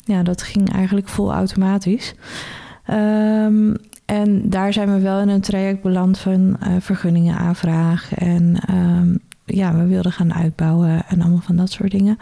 Ja. 0.05 0.23
dat 0.23 0.43
ging 0.43 0.73
eigenlijk 0.75 1.09
vol 1.09 1.33
automatisch. 1.33 2.15
Ehm, 2.85 3.75
en 4.09 4.51
daar 4.51 4.73
zijn 4.73 4.93
we 4.95 5.01
wel 5.01 5.21
in 5.21 5.29
een 5.29 5.41
traject 5.41 5.83
beland 5.83 6.19
van 6.19 6.57
eh, 6.61 6.73
vergunningen 6.81 7.37
aanvraag. 7.37 8.15
En 8.15 8.61
ehm, 8.67 9.17
ja, 9.45 9.75
we 9.75 9.87
wilden 9.87 10.13
gaan 10.13 10.35
uitbouwen 10.35 11.07
en 11.09 11.21
allemaal 11.21 11.41
van 11.41 11.57
dat 11.57 11.71
soort 11.71 11.91
dingen. 11.91 12.19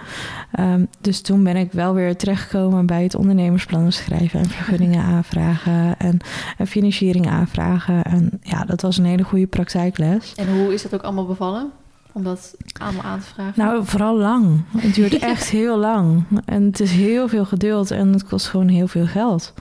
Ehm, 0.53 0.85
dus 1.01 1.21
toen 1.21 1.43
ben 1.45 1.57
ik 1.57 1.73
wel 1.73 1.95
weer 1.95 2.17
terechtgekomen 2.17 2.87
bij 2.87 3.03
het 3.03 3.15
ondernemersplannen 3.15 3.93
schrijven 3.93 4.41
en 4.41 4.49
vergunningen 4.49 5.03
aanvragen 5.15 5.99
en, 5.99 6.19
en 6.59 6.67
financiering 6.67 7.29
aanvragen. 7.29 8.05
En 8.05 8.31
ja, 8.43 8.65
dat 8.65 8.81
was 8.83 8.99
een 8.99 9.05
hele 9.05 9.25
goede 9.25 9.47
praktijkles. 9.47 10.35
En 10.35 10.59
hoe 10.59 10.75
is 10.75 10.83
dat 10.83 10.95
ook 10.95 11.03
allemaal 11.03 11.27
bevallen? 11.27 11.71
Om 12.13 12.23
dat 12.23 12.55
allemaal 12.81 13.03
aan 13.03 13.21
te 13.21 13.27
vragen? 13.27 13.65
Nou, 13.65 13.85
vooral 13.85 14.17
lang. 14.17 14.61
Het 14.77 14.95
duurt 14.95 15.19
echt 15.33 15.51
heel 15.51 15.79
lang. 15.79 16.25
En 16.45 16.63
het 16.63 16.81
is 16.81 16.91
heel 16.91 17.29
veel 17.29 17.45
geduld 17.45 17.91
en 17.91 18.13
het 18.13 18.25
kost 18.25 18.49
gewoon 18.49 18.69
heel 18.69 18.89
veel 18.89 19.07
geld. 19.07 19.55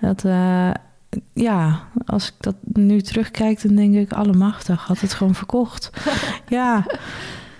Dat, 0.00 0.24
eh, 0.24 0.70
ja, 1.32 1.88
als 2.06 2.28
ik 2.28 2.34
dat 2.40 2.54
nu 2.72 3.00
terugkijk, 3.00 3.62
dan 3.62 3.74
denk 3.74 3.94
ik, 3.94 4.12
allemachtig, 4.12 4.82
had 4.82 5.00
het 5.00 5.12
gewoon 5.12 5.34
verkocht. 5.34 5.90
ja, 6.48 6.86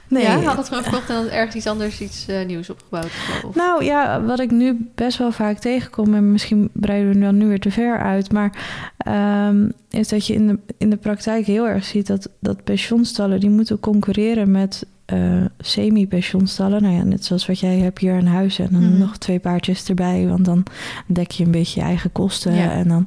nee. 0.09 0.23
Ja, 0.23 0.41
had 0.41 0.57
het 0.57 0.69
gewoon 0.69 0.83
verkocht 0.83 1.09
en 1.09 1.15
dan 1.15 1.29
ergens 1.29 1.55
iets 1.55 1.67
anders, 1.67 2.01
iets 2.01 2.27
eh, 2.29 2.47
nieuws 2.47 2.71
opgebouwd. 2.71 3.11
of 3.45 3.55
Nou 3.55 3.85
ja, 3.85 4.23
wat 4.23 4.41
ik 4.41 4.51
nu 4.51 4.91
best 4.95 5.19
wel 5.19 5.33
vaak 5.33 5.59
tegenkom, 5.59 6.15
en 6.15 6.33
misschien 6.33 6.71
breiden 6.73 7.13
we 7.13 7.19
dan 7.19 7.37
nu 7.37 7.47
weer 7.47 7.61
te 7.61 7.71
ver 7.71 7.99
uit, 7.99 8.33
maar 8.33 8.53
ehm, 8.97 9.69
is 9.91 10.09
dat 10.09 10.27
je 10.27 10.35
in 10.35 10.47
de, 10.47 10.59
in 10.79 10.91
de 10.91 10.97
praktijk 10.97 11.47
heel 11.47 11.69
erg 11.69 11.85
ziet 11.85 12.07
dat, 12.07 12.29
dat 12.39 12.65
pensioenstallen 12.65 13.41
die 13.41 13.51
moeten 13.51 13.81
concurreren 13.81 14.51
met 14.51 14.87
eh, 15.13 15.45
semi-pensioenstallen. 15.59 16.83
Nou 16.83 16.95
ja, 16.95 17.03
net 17.03 17.25
zoals 17.25 17.47
wat 17.47 17.59
jij 17.59 17.79
hebt 17.79 17.99
hier 17.99 18.15
aan 18.15 18.27
huis 18.27 18.59
en 18.59 18.69
dan 18.71 18.89
Mhm. 18.89 18.99
nog 18.99 19.17
twee 19.17 19.39
paardjes 19.39 19.89
erbij, 19.89 20.27
want 20.29 20.45
dan 20.45 20.65
dek 21.07 21.31
je 21.31 21.45
een 21.45 21.51
beetje 21.51 21.81
je 21.81 21.87
eigen 21.87 22.13
kosten. 22.13 22.55
Ja. 22.55 22.71
En 22.71 22.89
dan, 22.89 23.07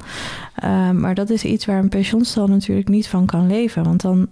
ehm, 0.56 1.00
maar 1.00 1.16
dat 1.16 1.30
is 1.30 1.44
iets 1.44 1.66
waar 1.66 1.80
een 1.80 1.90
pensioenstal 1.90 2.48
natuurlijk 2.48 2.88
niet 2.88 3.08
van 3.08 3.26
kan 3.26 3.48
leven, 3.48 3.84
want 3.84 4.02
dan 4.02 4.28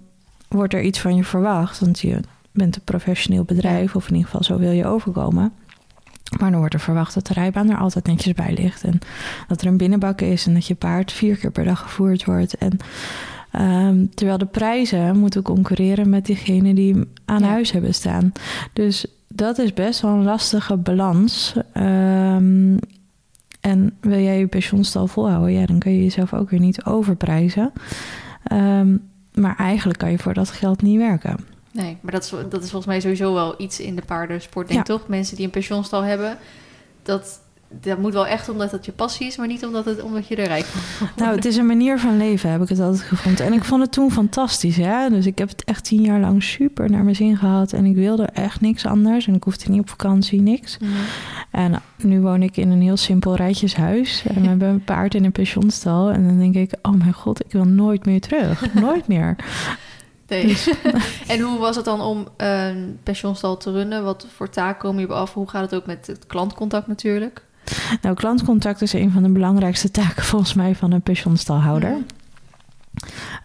wordt 0.48 0.74
er 0.74 0.82
iets 0.82 1.00
van 1.00 1.16
je 1.16 1.24
verwacht, 1.24 1.80
want 1.80 2.00
je 2.00 2.20
bent 2.52 2.76
een 2.76 2.82
professioneel 2.84 3.44
bedrijf, 3.44 3.96
of 3.96 4.08
in 4.08 4.16
ieder 4.16 4.30
geval 4.30 4.44
zo 4.44 4.58
wil 4.58 4.72
je 4.72 4.86
overkomen. 4.86 5.52
Maar 6.40 6.50
dan 6.52 6.60
wordt 6.60 6.74
er 6.74 6.80
verwacht 6.80 7.14
dat 7.14 7.28
de 7.28 7.34
rijbaan 7.34 7.70
er 7.70 7.78
altijd 7.78 8.06
netjes 8.08 8.34
bij 8.34 8.54
ligt. 8.54 8.84
En 8.84 9.00
dat 9.48 9.62
er 9.62 9.68
een 9.68 9.78
binnenbak 9.78 10.22
is 10.22 10.48
en 10.48 10.54
dat 10.54 10.68
je 10.68 10.76
paard 10.76 11.12
vier 11.12 11.36
keer 11.38 11.52
per 11.52 11.64
dag 11.66 11.80
gevoerd 11.80 12.26
wordt. 12.26 12.58
En 12.58 12.78
ehm, 13.54 14.06
terwijl 14.14 14.38
de 14.38 14.46
prijzen 14.46 15.18
moeten 15.20 15.42
concurreren 15.42 16.10
met 16.10 16.26
diegenen 16.26 16.76
die 16.76 16.96
aan 17.26 17.40
Ja. 17.42 17.48
huis 17.48 17.72
hebben 17.72 17.94
staan. 17.94 18.32
Dus 18.74 19.06
dat 19.28 19.58
is 19.58 19.74
best 19.74 20.02
wel 20.02 20.12
een 20.12 20.24
lastige 20.24 20.78
balans. 20.78 21.54
Ehm, 21.74 22.78
en 23.62 23.98
wil 24.02 24.20
jij 24.20 24.40
je 24.40 24.48
pensioenstal 24.48 25.08
volhouden, 25.08 25.54
ja, 25.54 25.66
dan 25.66 25.80
kun 25.80 25.92
je 25.92 26.04
jezelf 26.04 26.34
ook 26.34 26.50
weer 26.50 26.60
niet 26.60 26.84
overprijzen. 26.86 27.72
Ehm, 28.44 28.98
maar 29.34 29.56
eigenlijk 29.56 30.00
kan 30.00 30.12
je 30.12 30.18
voor 30.20 30.34
dat 30.34 30.50
geld 30.50 30.82
niet 30.82 30.98
werken. 30.98 31.38
Nee, 31.72 31.98
maar 32.02 32.12
dat 32.12 32.24
is, 32.24 32.30
dat 32.30 32.64
is 32.64 32.70
volgens 32.70 32.86
mij 32.86 33.00
sowieso 33.00 33.34
wel 33.34 33.62
iets 33.62 33.80
in 33.80 33.96
de 33.96 34.02
paardensport, 34.02 34.68
denk 34.68 34.80
ik 34.80 34.88
Ja. 34.88 34.94
toch? 34.98 35.08
Mensen 35.08 35.36
die 35.36 35.46
een 35.46 35.52
pensioenstal 35.52 36.02
hebben, 36.04 36.38
dat, 37.04 37.40
dat 37.82 37.98
moet 37.98 38.14
wel 38.14 38.28
echt 38.28 38.50
omdat 38.50 38.72
het 38.72 38.86
je 38.86 38.92
passie 38.92 39.28
is, 39.28 39.38
maar 39.38 39.48
niet 39.48 39.66
omdat, 39.66 39.86
het, 39.86 40.02
omdat 40.02 40.28
je 40.28 40.36
er 40.36 40.48
rijk 40.48 40.64
van 40.64 40.82
wordt. 41.00 41.16
Nou, 41.16 41.36
het 41.36 41.46
is 41.46 41.58
een 41.58 41.66
manier 41.66 42.00
van 42.00 42.18
leven, 42.18 42.52
heb 42.52 42.62
ik 42.62 42.70
het 42.70 42.80
altijd 42.80 43.02
gevonden. 43.02 43.46
En 43.46 43.54
ik 43.54 43.64
vond 43.64 43.82
het 43.82 43.92
toen 43.92 44.12
fantastisch, 44.12 44.78
hè. 44.78 45.10
Dus 45.10 45.26
ik 45.26 45.38
heb 45.38 45.50
het 45.50 45.64
echt 45.64 45.84
tien 45.84 46.02
jaar 46.02 46.20
lang 46.20 46.44
super 46.44 46.90
naar 46.90 47.04
mijn 47.04 47.16
zin 47.16 47.38
gehad. 47.38 47.74
En 47.74 47.86
ik 47.86 47.96
wilde 47.96 48.24
echt 48.24 48.62
niks 48.62 48.86
anders. 48.86 49.28
En 49.28 49.36
ik 49.36 49.44
hoefde 49.44 49.72
niet 49.72 49.80
op 49.80 49.90
vakantie, 49.90 50.42
niks. 50.42 50.78
Mhm. 50.78 50.92
En 51.52 51.82
nu 51.98 52.22
woon 52.22 52.44
ik 52.44 52.58
in 52.58 52.70
een 52.70 52.82
heel 52.82 52.98
simpel 52.98 53.36
rijtjeshuis. 53.36 54.24
En 54.28 54.42
we 54.42 54.48
hebben 54.48 54.68
een 54.68 54.84
paard 54.84 55.16
in 55.16 55.26
een 55.26 55.32
pensionstal. 55.32 56.10
En 56.10 56.28
dan 56.28 56.40
denk 56.40 56.56
ik, 56.56 56.74
oh 56.82 56.94
mijn 56.94 57.14
god, 57.14 57.46
ik 57.46 57.52
wil 57.52 57.66
nooit 57.66 58.06
meer 58.06 58.22
terug. 58.22 58.74
Nooit 58.74 59.08
meer. 59.08 59.36
Nee. 60.28 60.48
Dus- 60.48 60.70
en 61.28 61.40
hoe 61.40 61.60
was 61.60 61.76
het 61.76 61.86
dan 61.86 62.02
om 62.02 62.28
een 62.38 63.00
pensionstal 63.04 63.58
te 63.58 63.72
runnen? 63.72 64.04
Wat 64.04 64.28
voor 64.36 64.50
taken 64.50 64.82
komen 64.82 65.00
je 65.00 65.06
op 65.06 65.14
af? 65.14 65.34
Hoe 65.34 65.50
gaat 65.50 65.62
het 65.62 65.76
ook 65.76 65.86
met 65.86 66.08
het 66.08 66.28
klantcontact 66.28 66.88
natuurlijk? 66.88 67.44
Nou, 68.02 68.16
klantcontact 68.16 68.82
is 68.82 68.94
een 68.94 69.12
van 69.12 69.24
de 69.24 69.30
belangrijkste 69.30 69.92
taken 69.92 70.24
volgens 70.24 70.54
mij 70.54 70.76
van 70.76 70.92
een 70.92 71.02
pensionstalhouder. 71.02 71.90
Mhm. 71.90 72.02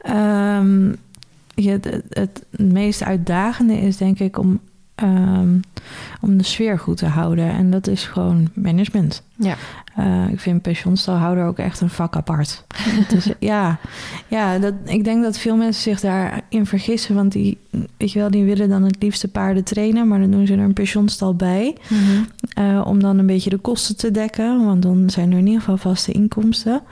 Ehm, 0.01 0.89
ja, 1.55 1.73
het, 1.73 2.03
het 2.09 2.45
meest 2.51 3.03
uitdagende 3.03 3.81
is 3.81 3.97
denk 3.97 4.19
ik 4.19 4.39
om, 4.39 4.61
ehm, 4.99 5.49
om 6.21 6.37
de 6.37 6.45
sfeer 6.45 6.79
goed 6.79 6.97
te 6.97 7.07
houden. 7.07 7.51
En 7.51 7.71
dat 7.71 7.87
is 7.87 8.05
gewoon 8.05 8.49
management. 8.55 9.23
Ja. 9.37 9.55
Eh, 9.97 10.29
ik 10.29 10.41
vind 10.41 10.63
pensionstalhouder 10.63 11.45
ook 11.45 11.59
echt 11.59 11.81
een 11.81 11.91
vak 11.91 12.17
apart. 12.17 12.65
Is, 13.15 13.33
ja, 13.53 13.79
ja 14.29 14.59
dat, 14.59 14.75
ik 14.85 15.05
denk 15.05 15.23
dat 15.23 15.39
veel 15.39 15.57
mensen 15.57 15.83
zich 15.83 16.01
daarin 16.01 16.67
vergissen. 16.67 17.15
Want 17.15 17.33
die, 17.33 17.59
weet 17.97 18.13
je 18.13 18.19
wel, 18.19 18.31
die 18.31 18.45
willen 18.45 18.69
dan 18.69 18.83
het 18.83 19.03
liefste 19.03 19.29
paarden 19.29 19.65
trainen. 19.65 20.09
Maar 20.09 20.19
dan 20.21 20.31
doen 20.31 20.47
ze 20.47 20.53
er 20.53 20.59
een 20.59 20.73
pensionstal 20.73 21.35
bij. 21.35 21.77
eh, 22.55 22.83
om 22.87 23.01
dan 23.01 23.19
een 23.19 23.27
beetje 23.27 23.51
de 23.51 23.59
kosten 23.59 23.97
te 23.97 24.11
dekken. 24.11 24.65
Want 24.65 24.83
dan 24.83 25.11
zijn 25.11 25.33
er 25.33 25.39
in 25.39 25.47
ieder 25.47 25.61
geval 25.61 25.77
vaste 25.77 26.13
inkomsten. 26.13 26.83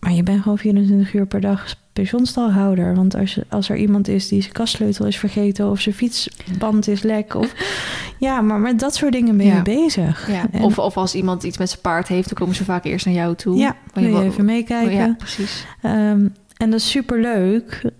Maar 0.00 0.12
je 0.12 0.22
bent 0.22 0.42
gewoon 0.42 0.58
24 0.58 1.14
uur 1.14 1.26
per 1.26 1.40
dag 1.40 1.74
pensioenstalhouder. 1.94 2.94
Want 2.94 3.14
als, 3.16 3.34
je, 3.34 3.44
als 3.48 3.68
er 3.68 3.76
iemand 3.76 4.08
is 4.08 4.28
die 4.28 4.40
zijn 4.40 4.52
kastsleutel 4.52 5.06
is 5.06 5.18
vergeten... 5.18 5.70
of 5.70 5.80
zijn 5.80 5.94
fietsband 5.94 6.88
is 6.88 7.02
lek... 7.02 7.34
Of, 7.34 7.54
ja, 8.18 8.40
maar 8.40 8.60
met 8.60 8.78
dat 8.78 8.94
soort 8.94 9.12
dingen 9.12 9.36
ben 9.36 9.46
je 9.46 9.52
Ja. 9.52 9.62
bezig. 9.62 10.28
Ja. 10.30 10.46
En- 10.50 10.62
Of, 10.62 10.78
of 10.78 10.96
als 10.96 11.14
iemand 11.14 11.42
iets 11.42 11.58
met 11.58 11.68
zijn 11.68 11.80
paard 11.80 12.08
heeft, 12.08 12.28
dan 12.28 12.38
komen 12.38 12.54
ze 12.54 12.64
vaak 12.64 12.84
eerst 12.84 13.06
naar 13.06 13.14
jou 13.14 13.34
toe. 13.34 13.56
ja, 13.56 13.76
wil 13.92 14.04
je 14.16 14.22
even 14.22 14.44
meekijken. 14.44 14.94
Ja, 14.94 15.14
precies. 15.18 15.66
Ehm, 15.82 16.26
en 16.56 16.70
dat 16.70 16.80
is 16.80 16.90
super 16.90 17.20
leuk. 17.20 17.90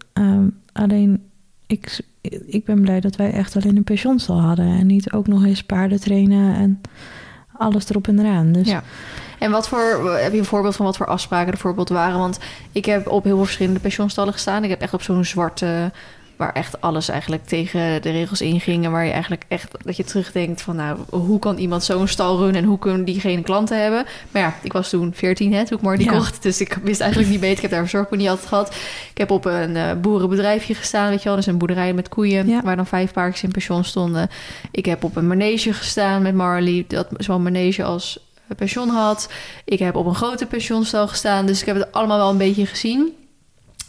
alleen, 0.73 1.23
ik, 1.67 2.01
ik 2.47 2.65
ben 2.65 2.81
blij 2.81 3.01
dat 3.01 3.17
wij 3.17 3.33
echt 3.33 3.57
alleen 3.57 3.77
een 3.77 3.85
pensioenstal 3.85 4.41
hadden. 4.41 4.67
En 4.67 4.87
niet 4.87 5.13
ook 5.13 5.27
nog 5.27 5.45
eens 5.45 5.63
paarden 5.65 6.01
trainen 6.01 6.55
en 6.55 6.81
alles 7.57 7.89
erop 7.91 8.09
en 8.09 8.19
eraan. 8.19 8.53
Dus 8.53 8.69
Ja. 8.69 8.83
En 9.45 9.51
wat 9.51 9.69
voor, 9.69 10.17
heb 10.19 10.33
je 10.33 10.39
een 10.39 10.45
voorbeeld 10.45 10.77
van 10.77 10.87
wat 10.87 10.97
voor 10.97 11.07
afspraken 11.07 11.47
er 11.47 11.53
bijvoorbeeld 11.53 11.89
waren? 11.89 12.19
Want 12.19 12.39
ik 12.73 12.85
heb 12.85 13.09
op 13.09 13.25
heel 13.25 13.35
veel 13.37 13.45
verschillende 13.45 13.81
pensioenstallen 13.81 14.33
gestaan. 14.33 14.65
Ik 14.65 14.71
heb 14.71 14.81
echt 14.81 14.95
op 14.95 15.03
zo'n 15.03 15.25
zwarte, 15.25 15.93
waar 16.37 16.53
echt 16.53 16.81
alles 16.81 17.09
eigenlijk 17.09 17.47
tegen 17.47 18.03
de 18.03 18.11
regels 18.11 18.41
inging. 18.41 18.85
En 18.85 18.91
waar 18.91 19.05
je 19.05 19.11
eigenlijk 19.11 19.45
echt, 19.49 19.71
dat 19.85 19.97
je 19.97 20.05
terugdenkt 20.05 20.63
van, 20.63 20.77
nou, 20.77 20.99
hoe 21.11 21.39
kan 21.39 21.57
iemand 21.59 21.85
zo'n 21.85 22.09
stal 22.09 22.39
runnen 22.39 22.63
en 22.63 22.69
hoe 22.69 22.79
kunnen 22.79 23.05
die 23.05 23.21
geen 23.21 23.43
klanten 23.43 23.83
hebben? 23.83 24.05
Maar 24.31 24.43
ja, 24.43 24.55
ik 24.63 24.73
was 24.73 24.89
toen 24.89 25.13
14, 25.15 25.53
hè, 25.53 25.65
toen 25.67 25.77
ik 25.79 25.83
Marty 25.85 26.05
Ja. 26.05 26.13
kocht. 26.13 26.43
Dus 26.43 26.61
ik 26.61 26.79
wist 26.83 27.01
eigenlijk 27.01 27.31
niet 27.31 27.41
beter. 27.41 27.57
Ik 27.57 27.63
heb 27.63 27.71
daar 27.71 27.81
verzorgd 27.81 28.11
niet 28.11 28.29
altijd 28.29 28.49
gehad. 28.49 28.75
Ik 29.11 29.19
heb 29.19 29.31
op 29.31 29.45
een 29.45 29.77
eh, 29.77 29.93
boerenbedrijfje 30.01 30.75
gestaan, 30.75 31.09
weet 31.11 31.19
je 31.23 31.29
wel. 31.29 31.37
Dus 31.37 31.47
een 31.47 31.59
boerderij 31.59 31.93
met 31.93 32.09
koeien, 32.09 32.49
Ja. 32.49 32.63
waar 32.63 32.77
dan 32.77 32.87
vijf 32.87 33.13
paardjes 33.13 33.43
in 33.43 33.51
pensioen 33.51 33.85
stonden. 33.85 34.31
Ik 34.71 34.85
heb 34.87 35.05
op 35.05 35.17
een 35.17 35.27
manege 35.27 35.73
gestaan 35.73 36.23
met 36.23 36.35
Marley, 36.35 36.85
dat 36.89 37.07
zowel 37.17 37.41
manege 37.41 37.85
als 37.85 38.33
pensioen 38.57 38.89
had. 38.89 39.29
Ik 39.65 39.79
heb 39.79 39.97
op 39.97 40.07
een 40.07 40.15
grote 40.15 40.47
pensioenstal 40.47 41.09
gestaan, 41.09 41.47
dus 41.47 41.61
ik 41.61 41.67
heb 41.67 41.77
het 41.77 41.93
allemaal 41.93 42.19
wel 42.19 42.31
een 42.31 42.39
beetje 42.39 42.67
gezien. 42.67 43.13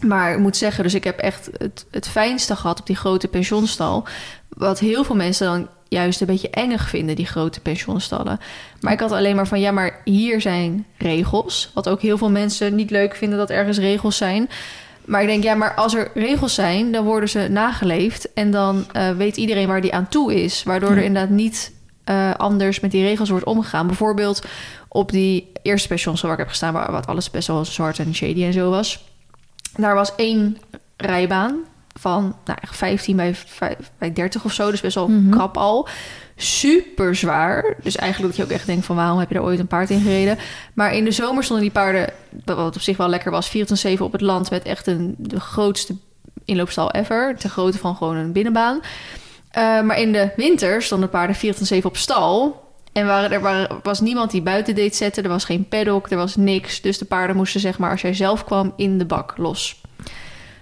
Maar 0.02 0.32
ik 0.34 0.40
moet 0.40 0.58
zeggen, 0.58 0.84
dus 0.84 0.94
ik 0.94 1.04
heb 1.04 1.20
echt 1.20 1.50
het, 1.58 1.86
het 1.92 2.08
fijnste 2.08 2.56
gehad 2.56 2.80
op 2.80 2.86
die 2.88 2.96
grote 2.96 3.28
pensioenstal. 3.28 4.04
Wat 4.50 4.80
heel 4.80 5.04
veel 5.04 5.16
mensen 5.16 5.46
dan 5.48 5.68
juist 5.88 6.22
een 6.22 6.28
beetje 6.28 6.50
engig 6.50 6.90
vinden, 6.90 7.16
die 7.16 7.26
grote 7.26 7.60
pensioenstallen. 7.60 8.40
Maar 8.82 8.94
ik 8.94 9.00
had 9.00 9.12
alleen 9.12 9.36
maar 9.36 9.48
van, 9.48 9.60
ja, 9.60 9.72
maar 9.72 10.02
hier 10.04 10.42
zijn 10.42 10.86
regels. 10.98 11.72
Wat 11.74 11.90
ook 11.90 12.02
heel 12.02 12.18
veel 12.18 12.30
mensen 12.30 12.76
niet 12.76 12.90
leuk 12.92 13.16
vinden 13.16 13.38
dat 13.38 13.50
ergens 13.50 13.78
regels 13.78 14.18
zijn. 14.18 14.50
Maar 15.06 15.22
ik 15.22 15.28
denk, 15.28 15.44
ja, 15.44 15.54
maar 15.56 15.76
als 15.76 15.94
er 15.96 16.12
regels 16.14 16.54
zijn, 16.54 16.92
dan 16.92 17.04
worden 17.06 17.30
ze 17.30 17.48
nageleefd. 17.50 18.34
En 18.34 18.52
dan 18.52 18.86
eh, 18.92 19.10
weet 19.12 19.38
iedereen 19.38 19.68
waar 19.68 19.82
die 19.82 19.94
aan 19.94 20.10
toe 20.10 20.44
is. 20.44 20.64
Waardoor 20.64 20.90
Ja. 20.92 20.96
er 20.98 21.04
inderdaad 21.04 21.30
niet 21.30 21.72
eh, 22.06 22.34
anders 22.36 22.80
met 22.80 22.92
die 22.92 23.04
regels 23.04 23.30
wordt 23.30 23.46
omgegaan. 23.46 23.88
Bijvoorbeeld 23.88 24.42
op 24.88 25.12
die 25.12 25.52
eerste 25.62 25.88
pensionstal 25.88 26.30
waar 26.30 26.38
ik 26.38 26.44
heb 26.44 26.52
gestaan... 26.54 26.74
waar 26.74 26.92
wat 26.92 27.08
alles 27.08 27.32
best 27.32 27.48
wel 27.48 27.66
zwart 27.66 28.00
en 28.00 28.16
shady 28.16 28.44
en 28.44 28.54
zo 28.54 28.70
was. 28.70 29.04
Daar 29.76 29.96
was 29.96 30.16
één 30.16 30.58
rijbaan 30.98 31.60
van 32.00 32.36
nou, 32.46 32.60
echt 32.62 32.76
15 32.76 33.16
bij, 33.16 33.36
5 33.36 33.76
bij 33.98 34.14
30 34.14 34.44
of 34.46 34.54
zo. 34.54 34.72
Dus 34.72 34.82
best 34.82 34.96
wel 34.96 35.08
Mhm. 35.08 35.30
krap 35.30 35.58
al. 35.58 35.88
Super 36.36 37.16
zwaar. 37.16 37.76
Dus 37.84 37.96
eigenlijk 37.96 38.36
dat 38.36 38.46
je 38.46 38.52
ook 38.54 38.58
echt 38.60 38.68
denkt 38.68 38.86
van... 38.86 38.96
waarom 38.96 39.20
heb 39.20 39.30
je 39.30 39.36
er 39.36 39.44
ooit 39.44 39.60
een 39.60 39.68
paard 39.68 39.90
in 39.90 40.02
gereden? 40.02 40.38
Maar 40.74 40.94
in 40.94 41.04
de 41.04 41.12
zomer 41.12 41.44
stonden 41.44 41.66
die 41.66 41.74
paarden... 41.74 42.10
wat 42.46 42.76
op 42.76 42.82
zich 42.82 42.98
wel 42.98 43.08
lekker 43.10 43.32
was... 43.32 43.50
24-7 43.98 44.00
op 44.00 44.12
het 44.12 44.22
land 44.22 44.50
met 44.50 44.64
echt 44.64 44.88
een, 44.88 45.16
de 45.18 45.40
grootste 45.40 45.96
inloopstal 46.46 46.92
ever. 46.92 47.36
Ter 47.38 47.50
grootte 47.50 47.78
van 47.78 47.96
gewoon 47.96 48.16
een 48.16 48.32
binnenbaan. 48.32 48.80
Eh, 49.56 49.82
maar 49.82 50.00
in 50.00 50.12
de 50.12 50.32
winter 50.36 50.82
stonden 50.82 51.10
paarden 51.10 51.36
24-7 51.82 51.86
op 51.86 51.98
stal... 51.98 52.64
En 52.92 53.08
er 53.08 53.68
was 53.84 54.00
niemand 54.00 54.32
die 54.32 54.42
buiten 54.42 54.76
deed 54.76 54.96
zetten. 54.96 55.24
Er 55.24 55.30
was 55.30 55.46
geen 55.46 55.68
paddock, 55.68 56.10
er 56.10 56.18
was 56.18 56.36
niks. 56.36 56.82
Dus 56.82 56.98
de 56.98 57.06
paarden 57.06 57.36
moesten, 57.36 57.60
zeg 57.62 57.78
maar, 57.78 57.92
als 57.92 58.02
jij 58.02 58.14
zelf 58.14 58.44
kwam, 58.44 58.74
in 58.76 58.98
de 58.98 59.06
bak 59.06 59.34
los. 59.38 59.82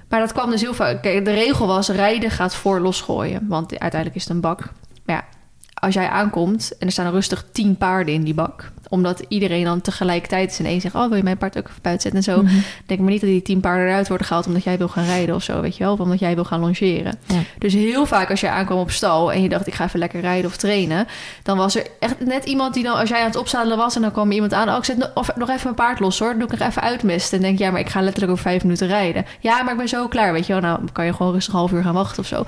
Maar 0.10 0.20
dat 0.20 0.32
kwam 0.32 0.50
dus 0.50 0.62
heel 0.62 0.74
vaak. 0.74 1.02
Kijk, 1.02 1.26
de 1.26 1.34
regel 1.34 1.68
was: 1.68 1.90
rijden 1.90 2.32
gaat 2.32 2.56
voor 2.56 2.80
losgooien. 2.80 3.46
Want 3.48 3.80
uiteindelijk 3.80 4.16
is 4.16 4.24
het 4.24 4.32
een 4.32 4.42
bak. 4.42 4.72
Ja, 5.06 5.26
als 5.74 5.94
jij 5.94 6.08
aankomt 6.08 6.72
en 6.80 6.86
er 6.88 6.92
staan 6.92 7.12
rustig 7.12 7.46
tien 7.52 7.76
paarden 7.78 8.14
in 8.14 8.24
die 8.24 8.34
bak. 8.34 8.72
Omdat 8.90 9.24
iedereen 9.28 9.64
dan 9.64 9.82
tegelijkertijd 9.82 10.52
is 10.52 10.60
en 10.60 10.66
één 10.66 10.82
zegt: 10.82 10.96
Oh, 10.96 11.08
wil 11.08 11.18
je 11.18 11.24
mijn 11.24 11.38
paard 11.38 11.58
ook 11.58 11.68
even 11.68 11.82
buiten 11.82 12.12
zetten? 12.12 12.34
En 12.34 12.42
zo. 12.42 12.44
Mhm. 12.44 12.62
Denk 12.86 13.00
maar 13.00 13.10
niet 13.10 13.22
dat 13.22 13.30
die 13.30 13.42
tien 13.42 13.60
paarden 13.60 13.88
eruit 13.88 14.08
worden 14.08 14.28
gehaald 14.28 14.48
omdat 14.48 14.64
jij 14.64 14.78
wil 14.78 14.88
gaan 14.88 15.06
rijden 15.06 15.36
of 15.36 15.44
zo, 15.44 15.62
weet 15.62 15.78
je 15.78 15.84
wel? 15.84 15.94
Of 15.94 16.00
omdat 16.00 16.20
jij 16.20 16.36
wil 16.36 16.44
gaan 16.44 16.60
longeren. 16.60 17.18
Ja. 17.28 17.40
Dus 17.58 17.74
heel 17.74 18.06
vaak 18.06 18.30
als 18.30 18.40
jij 18.40 18.50
aankwam 18.50 18.78
op 18.78 18.92
stal 18.92 19.32
en 19.32 19.42
je 19.42 19.50
dacht 19.50 19.68
ik 19.68 19.74
ga 19.74 19.86
even 19.86 20.00
lekker 20.00 20.22
rijden 20.22 20.50
of 20.50 20.58
trainen, 20.58 21.08
dan 21.44 21.58
was 21.58 21.76
er 21.76 21.88
echt 22.00 22.20
net 22.20 22.46
iemand 22.46 22.74
die 22.74 22.84
dan, 22.84 22.98
als 22.98 23.10
jij 23.10 23.20
aan 23.20 23.26
het 23.26 23.36
opzadelen 23.36 23.78
was 23.78 23.96
en 23.96 24.02
dan 24.02 24.12
kwam 24.12 24.32
iemand 24.32 24.54
aan, 24.54 24.70
oh 24.70 24.78
ik 24.78 24.84
zet 24.84 24.98
nog, 24.98 25.12
of, 25.14 25.36
nog 25.36 25.50
even 25.50 25.62
mijn 25.64 25.76
paard 25.76 26.00
los 26.00 26.20
hoor, 26.20 26.34
doe 26.34 26.44
ik 26.44 26.60
nog 26.60 26.68
even 26.68 26.82
uitmesten. 26.82 27.38
En 27.38 27.44
denk 27.44 27.60
ja, 27.60 27.72
maar 27.72 27.80
ik 27.80 27.90
ga 27.90 28.02
letterlijk 28.02 28.32
over 28.32 28.44
vijf 28.44 28.64
minuten 28.64 28.88
rijden. 28.88 29.26
Ja, 29.40 29.64
maar 29.64 29.72
ik 29.72 29.78
ben 29.78 29.90
zo 29.90 30.08
klaar, 30.08 30.34
weet 30.34 30.46
je 30.46 30.54
wel? 30.54 30.62
Nou, 30.62 30.80
kan 30.92 31.06
je 31.06 31.14
gewoon 31.14 31.32
rustig 31.32 31.54
een 31.54 31.60
half 31.60 31.72
uur 31.72 31.84
gaan 31.84 31.94
wachten 31.94 32.20
of 32.20 32.28
zo. 32.28 32.46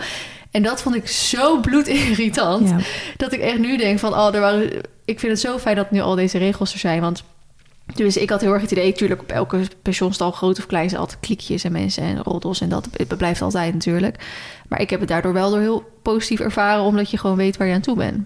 En 0.52 0.64
dat 0.64 0.82
vond 0.82 0.96
ik 0.96 1.08
zo 1.08 1.60
bloedirritant. 1.60 2.70
Ja. 2.70 2.78
Dat 3.18 3.34
ik 3.34 3.40
echt 3.40 3.60
nu 3.60 3.78
denk 3.78 4.00
van, 4.00 4.14
oh, 4.14 4.34
er 4.34 4.42
waren, 4.42 4.72
ik 5.06 5.20
vind 5.20 5.32
het 5.32 5.42
zo 5.42 5.58
fijn 5.58 5.76
dat 5.76 5.92
nu 5.92 6.02
al 6.02 6.16
deze 6.16 6.38
regels 6.38 6.74
er 6.74 6.80
zijn. 6.80 7.02
Want 7.02 7.24
dus 7.94 8.18
ik 8.18 8.30
had 8.30 8.42
heel 8.42 8.54
erg 8.54 8.62
het 8.62 8.72
idee, 8.72 8.90
natuurlijk 8.90 9.22
op 9.22 9.32
elke 9.32 9.62
pensioenstal, 9.82 10.32
groot 10.32 10.58
of 10.58 10.66
klein, 10.66 10.90
zijn 10.90 11.02
altijd 11.02 11.20
klikjes 11.20 11.64
en 11.64 11.72
mensen 11.72 12.04
en 12.04 12.24
roddels. 12.24 12.62
En 12.62 12.70
dat 12.70 12.88
het 12.92 13.18
blijft 13.18 13.42
altijd 13.42 13.74
natuurlijk. 13.74 14.26
Maar 14.68 14.82
ik 14.82 14.90
heb 14.90 15.00
het 15.00 15.10
daardoor 15.10 15.34
wel 15.34 15.50
door 15.50 15.60
heel 15.60 15.92
positief 16.02 16.40
ervaren, 16.40 16.84
omdat 16.84 17.10
je 17.12 17.18
gewoon 17.18 17.36
weet 17.36 17.58
waar 17.58 17.68
je 17.68 17.74
aan 17.74 17.82
toe 17.82 17.96
bent. 17.96 18.26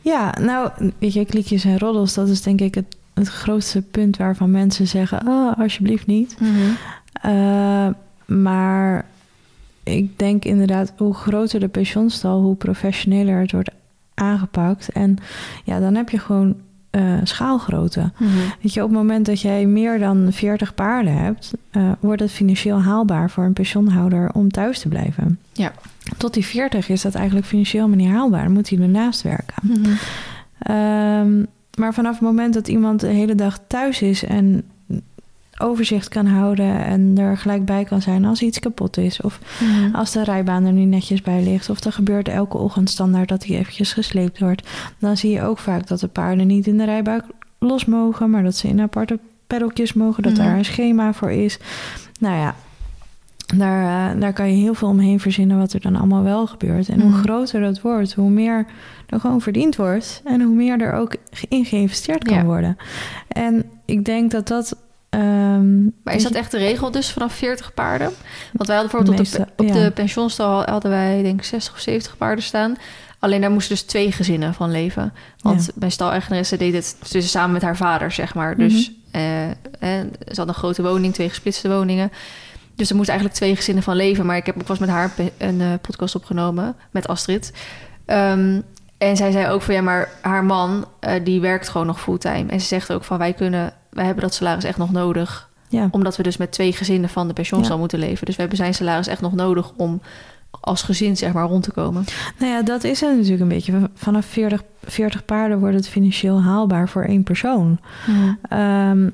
Ja, 0.00 0.34
nou, 0.40 0.70
weet 0.98 1.12
je, 1.12 1.24
klikjes 1.24 1.64
en 1.64 1.78
roddels, 1.78 2.14
dat 2.14 2.28
is 2.28 2.42
denk 2.42 2.60
ik 2.60 2.74
het, 2.74 2.96
het 3.14 3.28
grootste 3.28 3.82
punt 3.82 4.16
waarvan 4.16 4.50
mensen 4.50 4.86
zeggen: 4.86 5.26
Oh, 5.26 5.58
alsjeblieft 5.58 6.06
niet. 6.06 6.36
Eh, 7.12 7.88
maar 8.24 9.04
ik 9.82 10.18
denk 10.18 10.44
inderdaad, 10.44 10.92
hoe 10.96 11.14
groter 11.14 11.60
de 11.60 11.68
pensioenstal, 11.68 12.40
hoe 12.40 12.54
professioneler 12.54 13.40
het 13.40 13.52
wordt 13.52 13.70
aangepakt. 14.14 14.88
En 14.88 15.16
ja, 15.64 15.80
dan 15.80 15.94
heb 15.94 16.08
je 16.10 16.18
gewoon 16.18 16.54
eh, 16.90 17.14
schaalgrootte. 17.22 18.12
Weet 18.62 18.74
je, 18.74 18.82
op 18.82 18.88
het 18.88 18.98
moment 18.98 19.26
dat 19.26 19.40
jij 19.40 19.66
meer 19.66 19.98
dan 19.98 20.28
40 20.30 20.74
paarden 20.74 21.16
hebt, 21.16 21.52
eh, 21.70 21.92
wordt 22.00 22.22
het 22.22 22.30
financieel 22.30 22.82
haalbaar 22.82 23.30
voor 23.30 23.44
een 23.44 23.52
pensioenhouder 23.52 24.30
om 24.32 24.50
thuis 24.50 24.78
te 24.78 24.88
blijven. 24.88 25.38
Ja. 25.52 25.72
Tot 26.16 26.34
die 26.34 26.44
40 26.44 26.88
is 26.88 27.02
dat 27.02 27.14
eigenlijk 27.14 27.46
financieel 27.46 27.88
maar 27.88 27.96
niet 27.96 28.10
haalbaar. 28.10 28.44
Dan 28.44 28.52
moet 28.52 28.68
hij 28.68 28.78
ernaast 28.78 29.22
werken. 29.22 29.54
Ehm, 30.60 31.44
maar 31.78 31.94
vanaf 31.94 32.12
het 32.12 32.20
moment 32.20 32.54
dat 32.54 32.68
iemand 32.68 33.00
de 33.00 33.06
hele 33.06 33.34
dag 33.34 33.58
thuis 33.66 34.02
is 34.02 34.24
en 34.24 34.62
overzicht 35.60 36.08
kan 36.08 36.26
houden 36.26 36.84
en 36.84 37.12
er 37.18 37.36
gelijk 37.38 37.64
bij 37.64 37.84
kan 37.84 38.02
zijn 38.02 38.24
als 38.24 38.42
iets 38.42 38.58
kapot 38.58 38.96
is 38.96 39.20
of 39.20 39.38
als 39.92 40.12
de 40.12 40.24
rijbaan 40.24 40.64
er 40.64 40.72
niet 40.72 40.88
netjes 40.88 41.22
bij 41.22 41.42
ligt 41.42 41.70
of 41.70 41.84
er 41.84 41.92
gebeurt 41.92 42.28
elke 42.28 42.56
ochtend 42.58 42.90
standaard 42.90 43.28
dat 43.28 43.44
hij 43.44 43.56
eventjes 43.58 43.92
gesleept 43.92 44.38
wordt, 44.38 44.68
dan 44.98 45.16
zie 45.16 45.30
je 45.30 45.42
ook 45.42 45.58
vaak 45.58 45.86
dat 45.86 46.00
de 46.00 46.08
paarden 46.08 46.46
niet 46.46 46.66
in 46.66 46.78
de 46.78 46.84
rijbuik 46.84 47.24
los 47.58 47.84
mogen, 47.84 48.30
maar 48.30 48.42
dat 48.42 48.56
ze 48.56 48.68
in 48.68 48.80
aparte 48.80 49.18
peddeltjes 49.46 49.92
mogen, 49.92 50.22
dat 50.22 50.32
Mhm. 50.32 50.42
daar 50.42 50.56
een 50.56 50.64
schema 50.64 51.12
voor 51.12 51.30
is. 51.30 51.58
Nou 52.20 52.36
ja, 52.36 52.54
Daar, 53.56 54.12
eh, 54.14 54.20
daar 54.20 54.32
kan 54.32 54.48
je 54.50 54.56
heel 54.56 54.74
veel 54.74 54.88
omheen 54.88 55.20
verzinnen 55.20 55.58
wat 55.58 55.72
er 55.72 55.80
dan 55.80 55.96
allemaal 55.96 56.22
wel 56.22 56.46
gebeurt. 56.46 56.88
En 56.88 57.00
hoe 57.00 57.10
Mhm. 57.10 57.20
groter 57.20 57.60
dat 57.60 57.80
wordt, 57.80 58.12
hoe 58.14 58.30
meer 58.30 58.66
er 59.06 59.20
gewoon 59.20 59.40
verdiend 59.40 59.76
wordt. 59.76 60.22
En 60.24 60.40
hoe 60.40 60.54
meer 60.54 60.80
er 60.80 60.92
ook 60.92 61.14
in 61.48 61.64
geïnvesteerd 61.64 62.24
kan 62.24 62.36
Ja. 62.36 62.44
worden. 62.44 62.76
En 63.28 63.64
ik 63.84 64.04
denk 64.04 64.30
dat 64.30 64.48
dat. 64.48 64.76
Ehm, 65.54 65.82
Maar 66.04 66.14
is 66.14 66.22
dat 66.22 66.32
echt 66.32 66.50
de 66.50 66.58
regel 66.58 66.90
dus 66.90 67.12
vanaf 67.12 67.32
40 67.34 67.74
paarden? 67.74 68.10
Want 68.52 68.68
wij 68.68 68.76
hadden 68.76 68.96
bijvoorbeeld 68.96 69.34
op, 69.38 69.46
de, 69.56 69.62
op 69.62 69.66
ja. 69.66 69.72
de 69.84 69.90
pensioenstal 69.90 70.62
hadden 70.64 70.90
wij 70.90 71.22
denk 71.22 71.38
ik 71.38 71.44
60 71.44 71.72
of 71.74 71.80
70 71.80 72.16
paarden 72.16 72.44
staan. 72.44 72.76
Alleen 73.18 73.40
daar 73.40 73.50
moesten 73.50 73.74
dus 73.74 73.84
twee 73.84 74.12
gezinnen 74.12 74.54
van 74.54 74.70
leven. 74.70 75.12
Want 75.42 75.64
Ja. 75.66 75.72
mijn 75.74 75.92
stal-eigenaresse 75.92 76.56
deed 76.56 76.74
het 76.74 76.96
dus 77.10 77.30
samen 77.30 77.52
met 77.52 77.62
haar 77.62 77.76
vader, 77.76 78.12
zeg 78.12 78.34
maar. 78.34 78.56
Dus 78.56 78.92
eh, 79.10 79.48
en 79.78 80.12
ze 80.26 80.40
had 80.40 80.48
een 80.48 80.54
grote 80.54 80.82
woning, 80.82 81.14
twee 81.14 81.28
gesplitste 81.28 81.68
woningen. 81.68 82.12
Dus 82.74 82.90
er 82.90 82.96
moesten 82.96 83.14
eigenlijk 83.14 83.34
twee 83.40 83.56
gezinnen 83.56 83.82
van 83.82 83.96
leven. 83.96 84.26
Maar 84.26 84.36
ik 84.36 84.46
heb 84.46 84.54
ook 84.54 84.68
wel 84.68 84.76
eens 84.76 84.86
met 84.86 84.94
haar 84.94 85.12
een 85.38 85.60
eh, 85.60 85.72
podcast 85.80 86.14
opgenomen 86.14 86.76
met 86.90 87.08
Astrid. 87.08 87.52
Ehm, 88.04 88.60
en 88.98 89.16
zij 89.16 89.30
zei 89.30 89.48
ook 89.48 89.62
van 89.62 89.74
ja, 89.74 89.80
maar 89.82 90.08
haar 90.20 90.44
man 90.44 90.84
eh, 91.00 91.24
die 91.24 91.40
werkt 91.40 91.68
gewoon 91.68 91.86
nog 91.86 92.00
fulltime. 92.00 92.50
En 92.50 92.60
ze 92.60 92.66
zegt 92.66 92.92
ook 92.92 93.04
van 93.04 93.18
wij 93.18 93.32
kunnen, 93.32 93.72
wij 93.90 94.04
hebben 94.04 94.22
dat 94.22 94.34
salaris 94.34 94.64
echt 94.64 94.78
nog 94.78 94.92
nodig 94.92 95.48
ja. 95.68 95.88
omdat 95.90 96.16
we 96.16 96.22
dus 96.22 96.36
met 96.36 96.52
twee 96.52 96.72
gezinnen 96.72 97.08
van 97.10 97.28
de 97.28 97.34
pensioenstal 97.34 97.74
Ja. 97.74 97.80
moeten 97.80 97.98
leven. 97.98 98.26
Dus 98.26 98.34
we 98.34 98.40
hebben 98.40 98.58
zijn 98.58 98.74
salaris 98.74 99.06
echt 99.06 99.20
nog 99.20 99.34
nodig 99.34 99.72
om 99.76 100.00
als 100.60 100.82
gezin 100.82 101.16
zeg 101.16 101.32
maar 101.32 101.46
rond 101.46 101.62
te 101.62 101.72
komen. 101.72 102.04
Nou 102.38 102.52
ja, 102.52 102.62
dat 102.62 102.84
is 102.84 103.00
het 103.00 103.14
natuurlijk 103.16 103.40
een 103.40 103.48
beetje. 103.48 103.90
Vanaf 103.94 104.24
40, 104.26 104.62
40 104.84 105.24
paarden 105.24 105.58
wordt 105.58 105.74
het 105.76 105.88
financieel 105.88 106.42
haalbaar 106.42 106.88
voor 106.88 107.02
één 107.04 107.22
persoon. 107.22 107.78
Ehm, 108.48 109.08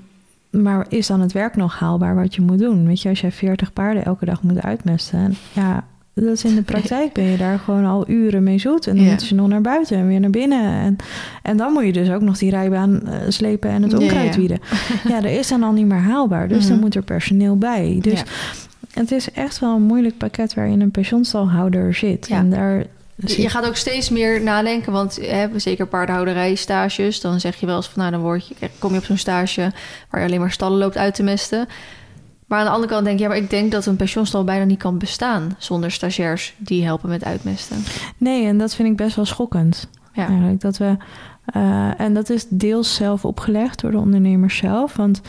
maar 0.51 0.87
is 0.89 1.07
dan 1.07 1.21
het 1.21 1.33
werk 1.33 1.57
nog 1.57 1.79
haalbaar 1.79 2.15
wat 2.15 2.35
je 2.35 2.41
moet 2.41 2.59
doen? 2.59 2.87
Weet 2.87 3.03
je, 3.03 3.09
als 3.09 3.21
jij 3.21 3.33
40 3.33 3.73
paarden 3.73 4.05
elke 4.05 4.25
dag 4.25 4.43
moet 4.43 4.63
uitmesten, 4.63 5.37
ja, 5.53 5.85
dat 6.25 6.35
is 6.35 6.45
in 6.45 6.55
de 6.55 6.63
praktijk 6.63 7.13
ben 7.13 7.25
je 7.25 7.37
daar 7.37 7.59
gewoon 7.59 7.85
al 7.85 8.09
uren 8.09 8.43
mee 8.43 8.59
zoet. 8.59 8.87
En 8.87 8.95
dan 8.95 9.03
Ja. 9.05 9.09
moeten 9.09 9.27
ze 9.27 9.35
nog 9.35 9.49
naar 9.49 9.61
buiten 9.61 9.97
en 9.97 10.07
weer 10.07 10.21
naar 10.21 10.31
binnen. 10.31 10.73
En, 10.73 10.97
en 11.43 11.57
dan 11.57 11.73
moet 11.73 11.85
je 11.85 11.93
dus 11.93 12.11
ook 12.11 12.21
nog 12.21 12.39
die 12.39 12.51
rijbaan 12.51 13.07
eh, 13.07 13.19
slepen 13.29 13.71
en 13.71 13.83
het 13.83 13.95
onkruid 13.95 14.35
ja. 14.35 14.41
wieden. 14.41 14.61
Ja, 15.09 15.21
dat 15.21 15.31
is 15.41 15.49
dan 15.49 15.63
al 15.63 15.73
niet 15.73 15.87
meer 15.87 15.99
haalbaar. 15.99 16.49
Dus 16.49 16.63
dan 16.65 16.73
Mhm. 16.73 16.81
moet 16.81 16.95
er 16.95 17.03
personeel 17.03 17.57
bij. 17.57 17.99
Dus 18.03 18.23
het 18.93 19.11
is 19.13 19.31
echt 19.33 19.59
wel 19.59 19.75
een 19.75 19.83
moeilijk 19.83 20.17
pakket 20.19 20.55
waarin 20.55 20.81
een 20.81 20.91
pensioenstalhouder 20.91 21.95
zit. 21.95 22.27
Ja. 22.29 22.37
En 22.37 22.51
daar 22.51 22.85
Je 23.15 23.49
gaat 23.49 23.67
ook 23.67 23.77
steeds 23.77 24.11
meer 24.11 24.43
nadenken, 24.43 24.93
want 24.93 25.19
eh, 25.19 25.45
zeker 25.57 25.87
paardenhouderij, 25.87 26.55
stages, 26.55 27.21
dan 27.21 27.41
zeg 27.41 27.57
je 27.57 27.67
wel 27.67 27.77
eens 27.77 27.89
van 27.89 27.99
nou 28.01 28.11
dan 28.15 28.21
word 28.21 28.47
je, 28.49 28.55
kom 28.79 28.93
je 28.93 28.99
op 28.99 29.05
zo'n 29.05 29.17
stage 29.17 29.73
waar 30.11 30.21
je 30.21 30.27
alleen 30.27 30.41
maar 30.41 30.51
stallen 30.53 30.79
loopt 30.79 30.97
uit 30.97 31.15
te 31.15 31.23
mesten. 31.23 31.67
Maar 32.47 32.59
aan 32.59 32.65
de 32.65 32.71
andere 32.71 32.93
kant 32.93 33.05
denk 33.05 33.17
je, 33.19 33.23
ja, 33.23 33.29
maar 33.29 33.39
ik 33.39 33.51
denk 33.51 33.73
dat 33.73 33.87
een 33.87 33.97
pensioenstal 33.97 34.45
bijna 34.45 34.65
niet 34.65 34.79
kan 34.79 34.99
bestaan 34.99 35.57
zonder 35.59 35.91
stagiairs 35.91 36.55
die 36.59 36.85
helpen 36.85 37.09
met 37.09 37.25
uitmesten. 37.25 37.77
Nee, 38.17 38.47
en 38.47 38.59
dat 38.59 38.75
vind 38.75 38.89
ik 38.89 38.97
best 38.97 39.17
wel 39.17 39.25
schokkend. 39.25 39.89
Ja. 40.13 40.27
Eigenlijk 40.27 40.61
dat 40.61 40.77
we. 40.77 40.97
eh, 41.47 42.01
en 42.01 42.15
dat 42.15 42.31
is 42.31 42.47
deels 42.49 42.95
zelf 42.95 43.25
opgelegd 43.25 43.81
door 43.81 43.91
de 43.91 43.99
ondernemers 43.99 44.57
zelf. 44.57 44.97
Want 44.97 45.21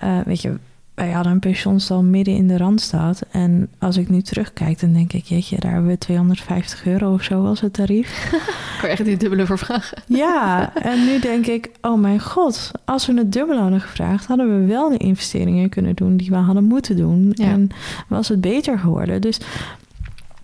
eh, 0.00 0.18
weet 0.24 0.42
je, 0.42 0.58
wij 1.02 1.10
hadden 1.12 1.32
een 1.32 1.38
pensioenstal 1.38 2.02
midden 2.02 2.34
in 2.34 2.48
de 2.48 2.56
randstad. 2.56 3.22
En 3.30 3.68
als 3.78 3.96
ik 3.96 4.08
nu 4.08 4.22
terugkijk, 4.22 4.80
dan 4.80 4.92
denk 4.92 5.12
ik, 5.12 5.24
jeetje, 5.24 5.60
daar 5.60 5.72
hebben 5.72 5.90
we 5.90 5.98
250 5.98 6.86
euro 6.86 7.12
of 7.12 7.22
zo 7.22 7.46
als 7.46 7.60
het 7.60 7.72
tarief. 7.72 8.30
Kan 8.80 8.88
je 8.90 8.96
echt 8.96 9.04
niet 9.04 9.20
dubbele 9.20 9.46
voor 9.46 9.58
vragen. 9.58 10.02
ja, 10.06 10.74
en 10.74 11.04
nu 11.04 11.18
denk 11.20 11.46
ik, 11.46 11.70
oh 11.80 12.00
mijn 12.00 12.20
god, 12.20 12.70
als 12.84 13.06
we 13.06 13.14
het 13.14 13.32
dubbel 13.32 13.58
hadden 13.58 13.80
gevraagd, 13.80 14.26
hadden 14.26 14.60
we 14.60 14.66
wel 14.66 14.88
de 14.90 14.96
investeringen 14.96 15.68
kunnen 15.68 15.94
doen 15.94 16.16
die 16.16 16.30
we 16.30 16.36
hadden 16.36 16.64
moeten 16.64 16.96
doen. 16.96 17.30
Ja. 17.34 17.44
En 17.46 17.68
was 18.08 18.28
het 18.28 18.40
beter 18.40 18.78
geworden. 18.78 19.20
Dus 19.20 19.40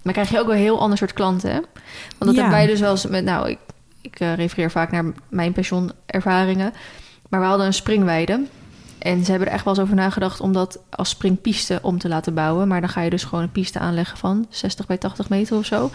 Maar 0.03 0.12
krijg 0.12 0.31
je 0.31 0.38
ook 0.41 0.47
wel 0.47 0.55
een 0.55 0.61
heel 0.61 0.81
ander 0.81 0.99
soort 0.99 1.12
klanten, 1.12 1.50
hè? 1.50 1.59
Want 1.59 1.67
dat 2.19 2.35
Ja. 2.35 2.41
hebben 2.41 2.59
wij 2.59 2.67
dus 2.67 2.81
wel 2.81 2.91
eens 2.91 3.07
met... 3.07 3.25
Nou, 3.25 3.49
ik, 3.49 3.59
ik 4.00 4.21
eh, 4.21 4.35
refereer 4.35 4.71
vaak 4.71 4.91
naar 4.91 5.05
mijn 5.29 5.53
pensioenervaringen. 5.53 6.73
Maar 7.29 7.41
we 7.41 7.47
hadden 7.47 7.67
een 7.67 7.75
springweide. 7.75 8.41
En 8.99 9.25
ze 9.25 9.31
hebben 9.31 9.49
er 9.49 9.55
echt 9.55 9.64
wel 9.64 9.75
eens 9.75 9.83
over 9.83 9.97
nagedacht 9.97 10.40
om 10.40 10.52
dat 10.52 10.78
als 10.90 11.09
springpiste 11.09 11.78
om 11.83 11.99
te 11.99 12.09
laten 12.09 12.35
bouwen. 12.35 12.69
Maar 12.69 12.81
dan 12.81 12.90
ga 12.90 13.00
je 13.00 13.11
dus 13.11 13.25
gewoon 13.25 13.45
een 13.45 13.52
piste 13.52 13.78
aanleggen 13.78 14.19
van 14.19 14.47
60 14.49 14.87
bij 14.87 14.97
80 14.97 15.28
meter 15.28 15.56
of 15.56 15.67
zo. 15.67 15.91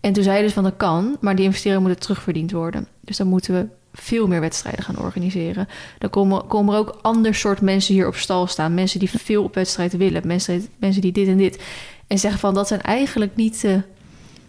En 0.00 0.12
toen 0.12 0.22
zeiden 0.22 0.48
ze 0.48 0.54
van 0.54 0.64
dat 0.64 0.76
kan, 0.76 1.16
maar 1.20 1.36
die 1.36 1.44
investering 1.44 1.82
moet 1.82 2.00
terugverdiend 2.00 2.52
worden. 2.52 2.86
Dus 3.00 3.16
dan 3.16 3.26
moeten 3.26 3.54
we 3.54 3.66
veel 3.92 4.26
meer 4.26 4.40
wedstrijden 4.40 4.84
gaan 4.84 4.98
organiseren. 4.98 5.68
Dan 5.98 6.10
komen, 6.10 6.46
komen 6.46 6.74
er 6.74 6.80
ook 6.80 6.98
ander 7.02 7.34
soort 7.34 7.60
mensen 7.60 7.94
hier 7.94 8.06
op 8.06 8.14
stal 8.16 8.46
staan. 8.46 8.74
Mensen 8.74 8.98
die 8.98 9.10
veel 9.10 9.42
op 9.42 9.54
wedstrijden 9.54 9.98
willen. 9.98 10.26
Mensen, 10.26 10.66
mensen 10.76 11.02
die 11.02 11.12
dit 11.12 11.28
en 11.28 11.36
dit. 11.36 11.62
En 12.06 12.18
zeggen 12.18 12.40
van 12.40 12.54
dat 12.54 12.68
zijn 12.68 12.80
eigenlijk 12.80 13.36
niet 13.36 13.60
de, 13.60 13.82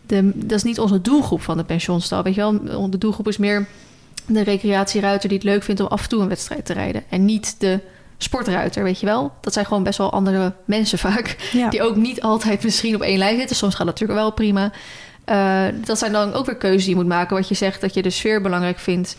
de. 0.06 0.32
Dat 0.36 0.58
is 0.58 0.64
niet 0.64 0.80
onze 0.80 1.02
doelgroep 1.02 1.42
van 1.42 1.58
de 1.58 1.64
pensioenstal. 1.64 2.24
Weet 2.24 2.36
je 2.36 2.42
wel, 2.42 2.90
de 2.90 2.98
doelgroep 2.98 3.28
is 3.28 3.38
meer 3.38 3.68
de 4.26 4.44
recreatieruiter 4.44 5.30
die 5.30 5.38
het 5.38 5.48
leuk 5.48 5.64
vindt 5.64 5.82
om 5.82 5.88
af 5.88 6.04
en 6.04 6.10
toe 6.10 6.22
een 6.22 6.28
wedstrijd 6.28 6.66
te 6.66 6.74
rijden. 6.74 7.04
En 7.10 7.26
niet 7.26 7.56
de 7.60 7.80
sportruiter, 8.18 8.84
weet 8.84 9.00
je 9.00 9.06
wel. 9.06 9.34
Dat 9.42 9.54
zijn 9.54 9.66
gewoon 9.66 9.84
best 9.84 9.98
wel 9.98 10.12
andere 10.12 10.54
mensen 10.66 10.98
vaak. 11.10 11.50
ja. 11.52 11.70
Die 11.70 11.84
ook 11.84 11.96
niet 11.96 12.22
altijd 12.22 12.64
misschien 12.64 12.96
op 12.96 13.02
één 13.02 13.18
lijn 13.18 13.38
zitten. 13.38 13.56
Soms 13.56 13.76
gaat 13.76 13.86
dat 13.86 14.00
natuurlijk 14.00 14.20
wel 14.20 14.32
prima. 14.32 14.72
Eh, 15.26 15.66
dat 15.86 15.98
zijn 15.98 16.12
dan 16.12 16.34
ook 16.34 16.46
weer 16.46 16.56
keuzes 16.56 16.82
die 16.82 16.90
je 16.90 17.00
moet 17.02 17.10
maken. 17.10 17.36
Wat 17.36 17.48
je 17.48 17.56
zegt 17.56 17.82
dat 17.82 17.94
je 17.94 18.02
de 18.02 18.10
sfeer 18.10 18.42
belangrijk 18.42 18.80
vindt. 18.80 19.18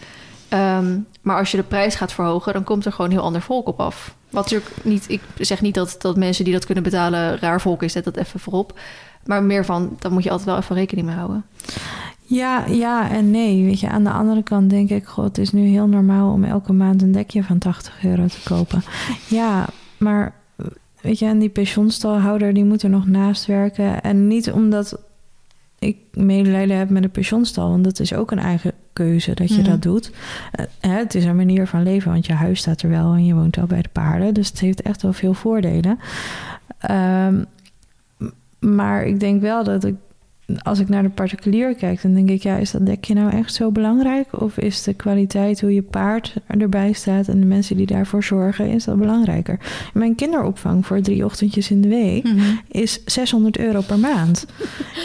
Ehm, 0.49 0.99
maar 1.23 1.38
als 1.38 1.51
je 1.51 1.57
de 1.57 1.62
prijs 1.62 1.95
gaat 1.95 2.12
verhogen, 2.12 2.53
dan 2.53 2.65
komt 2.65 2.85
er 2.85 2.93
gewoon 2.93 3.07
een 3.07 3.17
heel 3.17 3.27
ander 3.27 3.43
volk 3.43 3.69
op 3.69 3.81
af. 3.81 4.15
Wat 4.31 4.43
natuurlijk 4.43 4.71
niet, 4.83 5.05
ik 5.09 5.21
zeg 5.38 5.61
niet 5.61 5.75
dat, 5.75 5.97
dat 5.99 6.17
mensen 6.17 6.45
die 6.45 6.53
dat 6.53 6.65
kunnen 6.65 6.85
betalen 6.85 7.38
raar 7.38 7.61
volk 7.61 7.83
is, 7.83 7.93
zet 7.93 8.05
dat 8.05 8.17
even 8.17 8.41
voorop. 8.41 8.79
Maar 9.25 9.43
meer 9.43 9.65
van, 9.65 9.97
dan 9.99 10.12
moet 10.12 10.23
je 10.23 10.31
altijd 10.31 10.49
wel 10.49 10.59
even 10.59 10.77
rekening 10.77 11.07
mee 11.07 11.17
houden. 11.17 11.45
Ja, 12.35 12.64
ja 12.66 13.11
en 13.11 13.31
nee. 13.31 13.64
Weet 13.64 13.81
je, 13.81 13.88
aan 13.88 14.05
de 14.05 14.11
andere 14.11 14.42
kant 14.42 14.71
denk 14.71 14.90
ik, 14.90 15.05
god, 15.07 15.25
het 15.25 15.38
is 15.38 15.53
nu 15.53 15.66
heel 15.66 15.87
normaal 15.87 16.33
om 16.33 16.45
elke 16.45 16.73
maand 16.73 17.03
een 17.03 17.12
dekje 17.12 17.45
van 17.45 17.59
80 17.59 18.05
euro 18.05 18.27
te 18.27 18.40
kopen. 18.45 18.83
Ja, 19.29 19.66
maar 19.99 20.35
weet 21.01 21.18
je, 21.18 21.27
en 21.27 21.38
die 21.38 21.49
pensioenstalhouder 21.49 22.55
die 22.55 22.64
moet 22.64 22.83
er 22.83 22.90
nog 22.90 23.07
naast 23.07 23.47
werken. 23.47 24.03
En 24.03 24.27
niet 24.27 24.53
omdat 24.53 24.99
ik 25.79 25.97
medelijden 26.12 26.77
heb 26.77 26.90
met 26.90 27.03
een 27.05 27.11
pensioenstal, 27.11 27.71
want 27.71 27.85
dat 27.85 28.01
is 28.01 28.14
ook 28.14 28.31
een 28.31 28.38
eigen 28.38 28.73
keuze 28.92 29.35
dat 29.35 29.49
je 29.49 29.61
Mhm. 29.61 29.71
dat 29.71 29.83
doet. 29.83 30.12
Eh, 30.53 30.64
het 30.81 31.14
is 31.14 31.25
een 31.25 31.37
manier 31.37 31.66
van 31.66 31.83
leven, 31.83 32.12
want 32.12 32.27
je 32.27 32.33
huis 32.33 32.59
staat 32.59 32.83
er 32.83 32.88
wel 32.88 33.12
en 33.12 33.25
je 33.27 33.35
woont 33.35 33.59
al 33.59 33.66
bij 33.66 33.83
de 33.83 33.88
paarden. 33.92 34.35
Dus 34.35 34.49
het 34.49 34.61
heeft 34.61 34.83
echt 34.83 35.03
wel 35.03 35.12
veel 35.12 35.35
voordelen. 35.35 35.99
Ehm, 36.79 37.42
maar 38.59 39.05
ik 39.05 39.21
denk 39.21 39.40
wel 39.40 39.64
dat 39.64 39.85
ik 39.85 39.95
als 40.62 40.79
ik 40.79 40.88
naar 40.88 41.03
de 41.03 41.09
particulier 41.09 41.75
kijk, 41.75 42.03
dan 42.03 42.15
denk 42.15 42.31
ik, 42.31 42.43
ja, 42.43 42.57
is 42.57 42.71
dat 42.71 42.87
dekje 42.87 43.15
nou 43.15 43.31
echt 43.33 43.55
zo 43.55 43.71
belangrijk? 43.71 44.41
Of 44.41 44.59
is 44.59 44.83
de 44.83 44.95
kwaliteit 44.95 45.61
hoe 45.61 45.75
je 45.75 45.83
paard 45.83 46.35
erbij 46.47 46.93
staat 46.93 47.29
en 47.29 47.41
de 47.41 47.47
mensen 47.47 47.77
die 47.77 47.87
daarvoor 47.87 48.25
zorgen, 48.25 48.69
is 48.69 48.85
dat 48.85 48.99
belangrijker? 48.99 49.59
Mijn 49.95 50.15
kinderopvang 50.15 50.87
voor 50.87 51.01
drie 51.01 51.25
ochtendjes 51.25 51.71
in 51.71 51.81
de 51.81 51.88
week 51.88 52.27
is 52.69 53.01
600 53.05 53.59
euro 53.59 53.81
per 53.81 53.99
maand. 53.99 54.47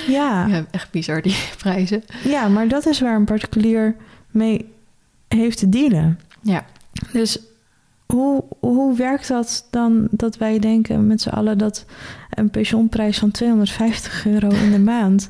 Ja, 0.08 0.48
Ja, 0.48 0.66
echt 0.72 0.92
bizar 0.92 1.22
die 1.22 1.36
prijzen. 1.58 2.04
ja, 2.24 2.48
maar 2.48 2.68
dat 2.68 2.86
is 2.86 3.00
waar 3.00 3.16
een 3.16 3.26
particulier 3.26 3.96
mee 4.32 4.66
heeft 5.28 5.58
te 5.58 5.70
dealen. 5.70 6.20
Ja. 6.42 6.66
Dus 7.12 7.40
hoe, 8.06 8.44
hoe 8.60 8.96
werkt 8.98 9.28
dat 9.28 9.68
dan 9.72 10.08
dat 10.12 10.38
wij 10.38 10.60
denken 10.60 11.08
met 11.08 11.22
z'n 11.22 11.30
allen 11.30 11.58
dat 11.58 11.86
een 12.38 12.50
pensioenprijs 12.50 13.17
van 13.17 13.32
250 13.32 14.26
euro 14.26 14.50
in 14.50 14.71
de 14.71 14.80
maand, 14.80 15.30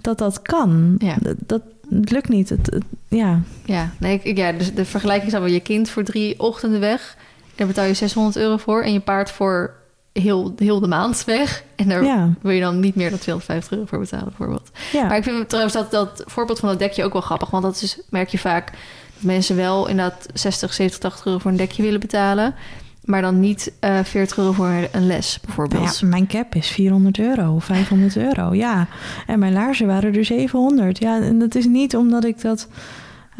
dat 0.00 0.18
dat 0.18 0.42
kan? 0.42 0.94
Ja. 0.98 1.16
Dat, 1.46 1.60
lukt 1.88 2.28
niet. 2.28 2.48
Het, 2.48 2.66
het- 2.72 2.84
ja. 3.08 3.40
Ja, 3.64 3.90
nee, 3.98 4.20
ik, 4.22 4.36
ja, 4.36 4.52
dus 4.52 4.74
de 4.74 4.84
vergelijking 4.84 5.26
is 5.26 5.32
dan 5.32 5.42
wel 5.42 5.52
je 5.52 5.60
kind 5.60 5.90
voor 5.90 6.04
drie 6.04 6.40
ochtenden 6.40 6.80
weg. 6.80 7.16
Daar 7.54 7.66
betaal 7.66 7.84
je 7.84 7.94
600 7.94 8.36
euro 8.36 8.56
voor. 8.56 8.82
En 8.82 8.92
je 8.92 9.00
paard 9.00 9.30
voor 9.30 9.74
heel, 10.12 10.54
heel 10.58 10.80
de 10.80 10.86
maand 10.88 11.24
weg. 11.24 11.62
En 11.76 11.88
daar 11.88 12.04
Ja. 12.04 12.30
wil 12.42 12.50
je 12.52 12.60
dan 12.60 12.80
niet 12.80 12.94
meer 12.94 13.10
dan 13.10 13.18
250 13.18 13.72
euro 13.72 13.86
voor 13.86 13.98
betalen, 13.98 14.24
bijvoorbeeld. 14.24 14.70
Ja. 14.92 15.06
Maar 15.06 15.16
ik 15.16 15.22
vind 15.22 15.48
trouwens 15.48 15.74
dat, 15.74 15.90
dat 15.90 16.22
voorbeeld 16.26 16.58
van 16.58 16.68
dat 16.68 16.78
dekje 16.78 17.04
ook 17.04 17.12
wel 17.12 17.22
grappig. 17.22 17.50
Want 17.50 17.62
dat 17.62 17.82
is, 17.82 17.98
merk 18.10 18.28
je 18.28 18.38
vaak 18.38 18.70
dat 19.14 19.22
mensen 19.22 19.56
wel 19.56 19.88
inderdaad 19.88 20.26
60, 20.34 20.72
70, 20.74 21.00
80 21.00 21.26
euro 21.26 21.38
voor 21.38 21.50
een 21.50 21.56
dekje 21.56 21.82
willen 21.82 22.00
betalen. 22.00 22.54
Maar 23.06 23.22
dan 23.22 23.40
niet 23.40 23.72
eh 23.80 23.98
40 24.04 24.38
euro 24.38 24.52
voor 24.52 24.88
een 24.92 25.06
les, 25.06 25.38
bijvoorbeeld. 25.44 25.98
Ja, 25.98 26.06
mijn 26.08 26.26
cap 26.26 26.54
is 26.54 26.68
400 26.68 27.18
euro, 27.18 27.58
500 27.58 28.16
euro, 28.16 28.54
ja. 28.54 28.86
En 29.26 29.38
mijn 29.38 29.52
laarzen 29.52 29.86
waren 29.86 30.14
er 30.14 30.24
700. 30.24 30.98
Ja, 30.98 31.20
en 31.22 31.38
dat 31.38 31.54
is 31.54 31.66
niet 31.66 31.96
omdat 31.96 32.24
ik 32.24 32.40
dat... 32.40 32.68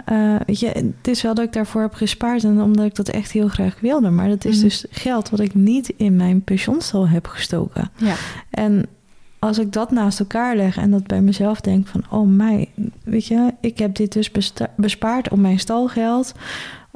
eh, 0.04 0.34
weet 0.46 0.60
je, 0.60 0.66
het 0.68 1.08
is 1.08 1.22
wel 1.22 1.34
dat 1.34 1.44
ik 1.44 1.52
daarvoor 1.52 1.80
heb 1.80 1.94
gespaard 1.94 2.44
en 2.44 2.60
omdat 2.62 2.84
ik 2.86 2.94
dat 2.94 3.08
echt 3.08 3.30
heel 3.30 3.48
graag 3.48 3.80
wilde. 3.80 4.10
Maar 4.10 4.28
dat 4.28 4.44
is 4.44 4.54
Mhm. 4.56 4.64
dus 4.64 4.84
geld 4.90 5.30
wat 5.30 5.40
ik 5.40 5.54
niet 5.54 5.92
in 5.96 6.16
mijn 6.16 6.42
pensioenstal 6.42 7.08
heb 7.08 7.26
gestoken. 7.26 7.90
Ja. 7.96 8.14
En 8.50 8.86
als 9.38 9.58
ik 9.58 9.72
dat 9.72 9.90
naast 9.90 10.20
elkaar 10.20 10.56
leg 10.56 10.76
en 10.76 10.90
dat 10.90 11.06
bij 11.06 11.20
mezelf 11.20 11.60
denk 11.60 11.86
van... 11.86 12.04
oh 12.10 12.28
mij, 12.28 12.68
weet 13.04 13.26
je, 13.26 13.54
ik 13.60 13.78
heb 13.78 13.94
dit 13.96 14.12
dus 14.12 14.30
bespaard 14.76 15.28
op 15.30 15.38
mijn 15.38 15.58
stalgeld... 15.58 16.32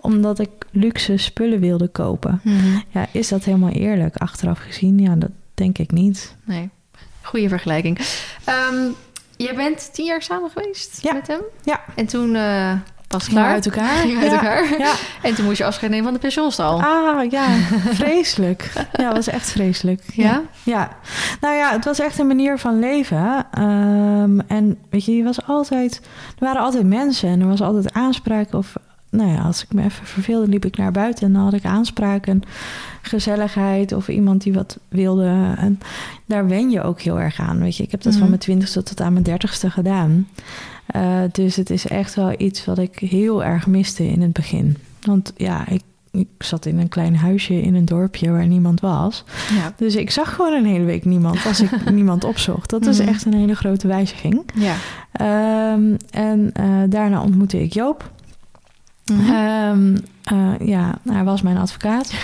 omdat 0.00 0.38
ik 0.38 0.50
luxe 0.70 1.16
spullen 1.16 1.60
wilde 1.60 1.88
kopen. 1.88 2.40
Mhm. 2.44 2.78
Ja, 2.88 3.06
is 3.12 3.28
dat 3.28 3.44
helemaal 3.44 3.70
eerlijk? 3.70 4.16
Achteraf 4.16 4.58
gezien, 4.58 4.98
ja, 4.98 5.14
dat 5.14 5.30
denk 5.54 5.78
ik 5.78 5.90
niet. 5.90 6.36
Nee, 6.44 6.68
goede 7.22 7.48
vergelijking. 7.48 7.98
Ehm, 8.44 8.76
je 9.36 9.52
bent 9.54 9.90
tien 9.94 10.04
jaar 10.04 10.22
samen 10.22 10.50
geweest 10.50 11.02
Ja. 11.02 11.12
met 11.12 11.26
hem? 11.26 11.40
Ja. 11.64 11.80
En 11.94 12.06
toen 12.06 12.34
eh 12.34 12.72
was 13.08 13.28
klaar? 13.28 13.52
uit 13.52 13.64
elkaar. 13.64 13.96
Uit 13.96 14.10
Ja, 14.10 14.30
elkaar? 14.32 14.78
Ja. 14.78 14.92
En 15.22 15.34
toen 15.34 15.44
moest 15.44 15.58
je 15.58 15.64
afscheid 15.64 15.90
nemen 15.90 16.04
van 16.04 16.14
de 16.14 16.20
pensioenstal. 16.20 16.82
Ah, 16.82 17.30
ja, 17.30 17.46
vreselijk. 18.02 18.70
Ja, 18.92 19.06
het 19.06 19.16
was 19.16 19.26
echt 19.26 19.50
vreselijk. 19.50 20.02
Ja? 20.12 20.42
Ja. 20.62 20.96
Nou 21.40 21.54
ja, 21.54 21.72
het 21.72 21.84
was 21.84 21.98
echt 21.98 22.18
een 22.18 22.26
manier 22.26 22.58
van 22.58 22.78
leven. 22.78 23.46
Ehm, 23.50 24.38
en 24.46 24.78
weet 24.90 25.04
je, 25.04 25.16
je 25.16 25.22
was 25.24 25.46
altijd... 25.46 26.00
Er 26.38 26.44
waren 26.44 26.62
altijd 26.62 26.86
mensen 26.86 27.28
en 27.28 27.40
er 27.40 27.46
was 27.48 27.60
altijd 27.60 27.92
aanspraak. 27.92 28.54
Of, 28.54 28.74
nou 29.10 29.30
ja, 29.30 29.40
als 29.42 29.62
ik 29.62 29.72
me 29.72 29.82
even 29.84 30.06
verveelde, 30.06 30.48
liep 30.48 30.64
ik 30.64 30.76
naar 30.76 30.92
buiten... 30.92 31.26
en 31.26 31.32
dan 31.32 31.42
had 31.42 31.52
ik 31.52 31.64
aanspraak 31.64 32.26
en 32.26 32.42
gezelligheid... 33.02 33.92
of 33.92 34.08
iemand 34.08 34.42
die 34.42 34.52
wat 34.52 34.78
wilde. 34.88 35.54
En 35.56 35.78
daar 36.26 36.48
wen 36.48 36.70
je 36.70 36.82
ook 36.82 37.00
heel 37.00 37.20
erg 37.20 37.40
aan, 37.40 37.60
weet 37.60 37.76
je. 37.76 37.82
Ik 37.82 37.90
heb 37.90 38.02
dat 38.02 38.10
Mhm. 38.12 38.20
van 38.20 38.28
mijn 38.30 38.40
twintigste 38.40 38.82
tot 38.82 39.00
aan 39.00 39.12
mijn 39.12 39.24
dertigste 39.24 39.70
gedaan. 39.70 40.28
Eh, 40.86 41.18
dus 41.32 41.56
het 41.56 41.70
is 41.70 41.86
echt 41.86 42.14
wel 42.14 42.34
iets 42.38 42.64
wat 42.64 42.78
ik 42.78 42.98
heel 42.98 43.44
erg 43.44 43.66
miste 43.66 44.08
in 44.08 44.22
het 44.22 44.32
begin. 44.32 44.76
Want 45.00 45.32
ja, 45.36 45.68
ik, 45.68 45.82
ik 46.10 46.26
zat 46.38 46.66
in 46.66 46.78
een 46.78 46.88
klein 46.88 47.16
huisje 47.16 47.62
in 47.62 47.74
een 47.74 47.84
dorpje 47.84 48.30
waar 48.30 48.46
niemand 48.46 48.80
was. 48.80 49.24
Ja. 49.58 49.72
Dus 49.76 49.94
ik 49.96 50.10
zag 50.10 50.34
gewoon 50.34 50.52
een 50.52 50.66
hele 50.66 50.84
week 50.84 51.04
niemand 51.04 51.46
als 51.46 51.60
ik 51.60 51.70
niemand 51.90 52.24
opzocht. 52.24 52.70
Dat 52.70 52.86
is 52.86 52.98
Mhm. 52.98 53.08
echt 53.08 53.24
een 53.24 53.34
hele 53.34 53.54
grote 53.54 53.86
wijziging. 53.86 54.42
Ja. 54.54 54.74
Ehm, 55.12 55.94
en 56.10 56.50
eh, 56.52 56.64
daarna 56.88 57.22
ontmoette 57.22 57.62
ik 57.62 57.72
Joop. 57.72 58.10
Mhm. 59.10 59.32
Ehm, 59.32 59.96
eh, 60.24 60.68
ja, 60.68 60.98
hij 61.10 61.24
was 61.24 61.42
mijn 61.42 61.56
advocaat. 61.56 62.12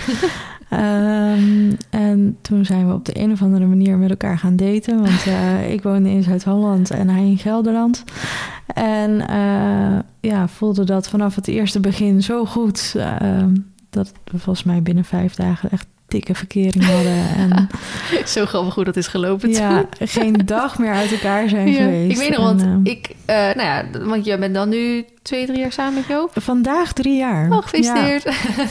Ehm, 0.69 1.73
en 1.91 2.39
toen 2.41 2.65
zijn 2.65 2.89
we 2.89 2.95
op 2.95 3.05
de 3.05 3.21
een 3.21 3.33
of 3.33 3.43
andere 3.43 3.67
manier 3.67 3.97
met 3.97 4.11
elkaar 4.11 4.39
gaan 4.39 4.57
daten. 4.57 5.01
Want 5.01 5.27
eh, 5.37 5.73
ik 5.73 5.83
woonde 5.83 6.11
in 6.11 6.23
Zuid-Holland 6.23 6.91
en 6.91 7.09
hij 7.09 7.25
in 7.25 7.39
Gelderland. 7.39 8.05
En 8.67 9.29
eh, 9.29 9.99
ja, 10.21 10.49
voelde 10.49 10.85
dat 10.85 11.09
vanaf 11.09 11.35
het 11.35 11.49
eerste 11.49 11.81
begin 11.81 12.23
zo 12.23 12.45
goed. 12.45 12.97
dat 13.91 14.13
we 14.25 14.39
volgens 14.39 14.65
mij 14.65 14.83
binnen 14.83 15.05
vijf 15.05 15.35
dagen 15.35 15.71
echt 15.71 15.87
dikke 16.09 16.35
verkering 16.35 16.85
hadden. 16.85 17.29
En 17.37 17.69
Zo 18.35 18.47
grappig 18.47 18.75
hoe 18.75 18.85
dat 18.85 18.97
is 18.97 19.07
gelopen 19.07 19.51
ja, 19.51 19.85
toen. 19.99 20.09
geen 20.09 20.33
dag 20.45 20.79
meer 20.79 20.93
uit 20.93 21.13
elkaar 21.13 21.49
zijn 21.55 21.69
Ja. 21.71 21.75
geweest. 21.83 22.11
Ik 22.11 22.17
weet 22.29 22.37
nog, 22.37 22.47
want 22.47 22.63
ehm, 22.63 22.81
ik, 22.83 23.11
eh, 23.25 23.37
nou 23.37 23.61
ja, 23.63 23.85
want 24.05 24.25
je 24.25 24.39
bent 24.39 24.55
dan 24.55 24.69
nu 24.69 25.05
twee, 25.23 25.47
drie 25.47 25.59
jaar 25.59 25.73
samen 25.73 25.95
met 25.95 26.05
Joop. 26.09 26.31
Vandaag 26.35 26.93
drie 26.93 27.17
jaar. 27.17 27.51
Oh, 27.51 27.63
gefeliciteerd. 27.63 28.25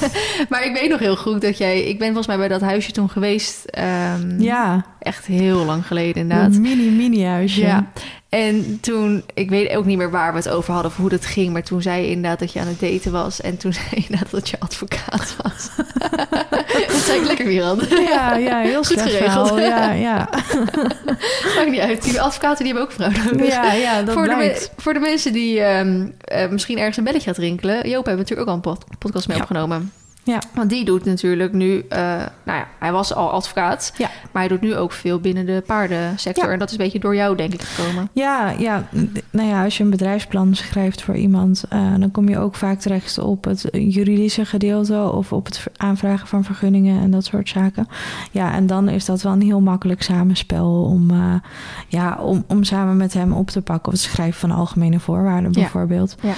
maar 0.50 0.66
ik 0.66 0.74
weet 0.80 0.90
nog 0.90 1.00
heel 1.00 1.16
goed 1.16 1.42
dat 1.42 1.58
jij... 1.58 1.82
Ik 1.84 1.98
ben 1.98 2.08
volgens 2.08 2.28
mij 2.28 2.38
bij 2.38 2.48
dat 2.48 2.62
huisje 2.62 2.92
toen 2.92 3.10
geweest. 3.10 3.66
ehm, 3.66 4.42
Ja, 4.42 4.86
Echt 5.00 5.26
heel 5.26 5.66
lang 5.66 5.88
geleden 5.88 6.16
een 6.16 6.22
inderdaad. 6.22 6.60
mini 6.60 6.90
mini 6.90 7.24
huisje. 7.26 7.62
Ja. 7.62 7.92
En 8.36 8.78
toen, 8.82 9.24
ik 9.34 9.50
weet 9.50 9.76
ook 9.76 9.86
niet 9.86 9.98
meer 9.98 10.12
waar 10.12 10.32
we 10.32 10.38
het 10.38 10.50
over 10.50 10.74
hadden 10.74 10.92
of 10.92 10.98
hoe 10.98 11.10
dat 11.10 11.26
ging, 11.26 11.54
maar 11.54 11.64
toen 11.64 11.82
zei 11.82 12.02
je 12.02 12.10
inderdaad 12.10 12.40
dat 12.40 12.54
je 12.54 12.60
aan 12.60 12.68
het 12.68 12.80
daten 12.80 13.12
was. 13.12 13.42
En 13.42 13.58
toen 13.58 13.74
zei 13.80 13.86
je 13.90 13.96
inderdaad 13.96 14.32
dat 14.32 14.50
je 14.50 14.60
advocaat 14.60 15.36
was. 15.44 15.70
dat 16.88 17.02
zei 17.06 17.20
ik 17.20 17.28
lekker 17.28 17.46
weer 17.46 17.64
aan. 17.64 17.80
Ja, 17.90 18.36
ja, 18.36 18.60
heel 18.60 18.84
Goed 18.84 19.02
geregeld. 19.02 19.48
verhaal. 19.48 19.60
Ja, 19.60 19.92
ja. 19.92 20.30
Maakt 21.56 21.70
niet 21.70 21.80
uit. 21.80 22.04
Die 22.04 22.22
advocaten 22.22 22.64
die 22.66 22.74
hebben 22.74 22.84
ook 22.84 22.92
vrouw 22.92 23.32
nodig. 23.32 23.48
ja, 23.48 23.74
ja 23.74 24.02
dat 24.04 24.14
voor, 24.14 24.24
de, 24.28 24.36
blijkt. 24.36 24.72
voor 24.78 24.94
de 24.94 25.00
mensen 25.00 25.34
die 25.34 25.62
ehm, 25.62 26.08
eh, 26.22 26.50
misschien 26.50 26.78
ergens 26.78 26.98
een 26.98 27.04
belletje 27.04 27.28
gaat 27.30 27.38
rinkelen. 27.38 27.90
Joop 27.90 28.06
hebben 28.06 28.18
natuurlijk 28.24 28.42
ook 28.42 28.48
al 28.48 28.54
een 28.54 28.76
pod- 28.78 28.86
podcast 29.00 29.28
mee 29.28 29.38
Ja. 29.38 29.44
opgenomen. 29.44 29.92
Ja. 30.26 30.40
Want 30.54 30.70
die 30.70 30.86
doet 30.86 31.06
natuurlijk 31.06 31.54
nu... 31.54 31.86
eh, 31.90 32.00
nou 32.44 32.58
ja, 32.60 32.68
hij 32.80 32.92
was 32.92 33.14
al 33.14 33.32
advocaat. 33.32 33.94
Ja. 33.98 34.10
Maar 34.32 34.42
hij 34.42 34.52
doet 34.52 34.62
nu 34.62 34.76
ook 34.76 34.92
veel 34.92 35.20
binnen 35.20 35.46
de 35.46 35.64
paardensector. 35.66 36.46
Ja. 36.46 36.52
En 36.52 36.60
dat 36.60 36.68
is 36.72 36.78
een 36.78 36.84
beetje 36.84 37.00
door 37.00 37.16
jou 37.16 37.36
denk 37.38 37.54
ik 37.54 37.62
gekomen. 37.62 38.10
Ja, 38.14 38.50
ja, 38.58 38.84
nou 39.30 39.48
ja, 39.50 39.64
als 39.64 39.78
je 39.78 39.84
een 39.84 39.90
bedrijfsplan 39.90 40.56
schrijft 40.56 41.02
voor 41.02 41.16
iemand, 41.16 41.64
eh, 41.70 41.94
dan 42.00 42.12
kom 42.12 42.30
je 42.30 42.38
ook 42.40 42.56
vaak 42.56 42.80
terecht 42.80 43.18
op 43.18 43.44
het 43.44 43.68
juridische 43.72 44.46
gedeelte 44.46 45.12
of 45.12 45.34
op 45.34 45.46
het 45.46 45.64
aanvragen 45.78 46.28
van 46.28 46.44
vergunningen 46.44 47.02
en 47.02 47.12
dat 47.12 47.26
soort 47.26 47.50
zaken. 47.50 47.88
Ja, 48.32 48.54
en 48.54 48.68
dan 48.68 48.90
is 48.90 49.06
dat 49.06 49.22
wel 49.22 49.32
een 49.34 49.42
heel 49.42 49.62
makkelijk 49.62 50.02
samenspel 50.02 50.84
om, 50.84 51.10
eh, 51.12 51.34
ja, 51.88 52.18
om, 52.22 52.44
om 52.48 52.64
samen 52.64 52.98
met 52.98 53.14
hem 53.14 53.34
op 53.34 53.50
te 53.50 53.62
pakken. 53.62 53.86
Of 53.94 54.00
het 54.00 54.12
schrijven 54.12 54.40
van 54.40 54.52
algemene 54.52 55.00
voorwaarden 55.00 55.52
Ja. 55.52 55.60
bijvoorbeeld. 55.62 56.16
Ja. 56.22 56.34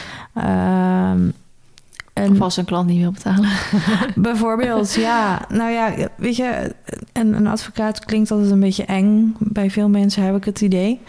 En 2.17 2.32
Of 2.32 2.41
als 2.41 2.58
een 2.58 2.65
klant 2.65 2.88
niet 2.89 3.01
wil 3.01 3.12
betalen. 3.12 3.49
Bijvoorbeeld, 4.15 4.93
ja. 4.93 5.41
Nou 5.49 5.71
ja, 5.71 5.93
weet 6.15 6.36
je, 6.36 6.73
een, 7.13 7.34
een 7.34 7.47
advocaat 7.47 8.06
klinkt 8.06 8.32
altijd 8.32 8.51
een 8.51 8.60
beetje 8.60 8.86
eng. 8.86 9.36
Bij 9.39 9.71
veel 9.71 9.89
mensen 9.89 10.23
heb 10.23 10.36
ik 10.36 10.43
het 10.45 10.62
idee. 10.62 10.99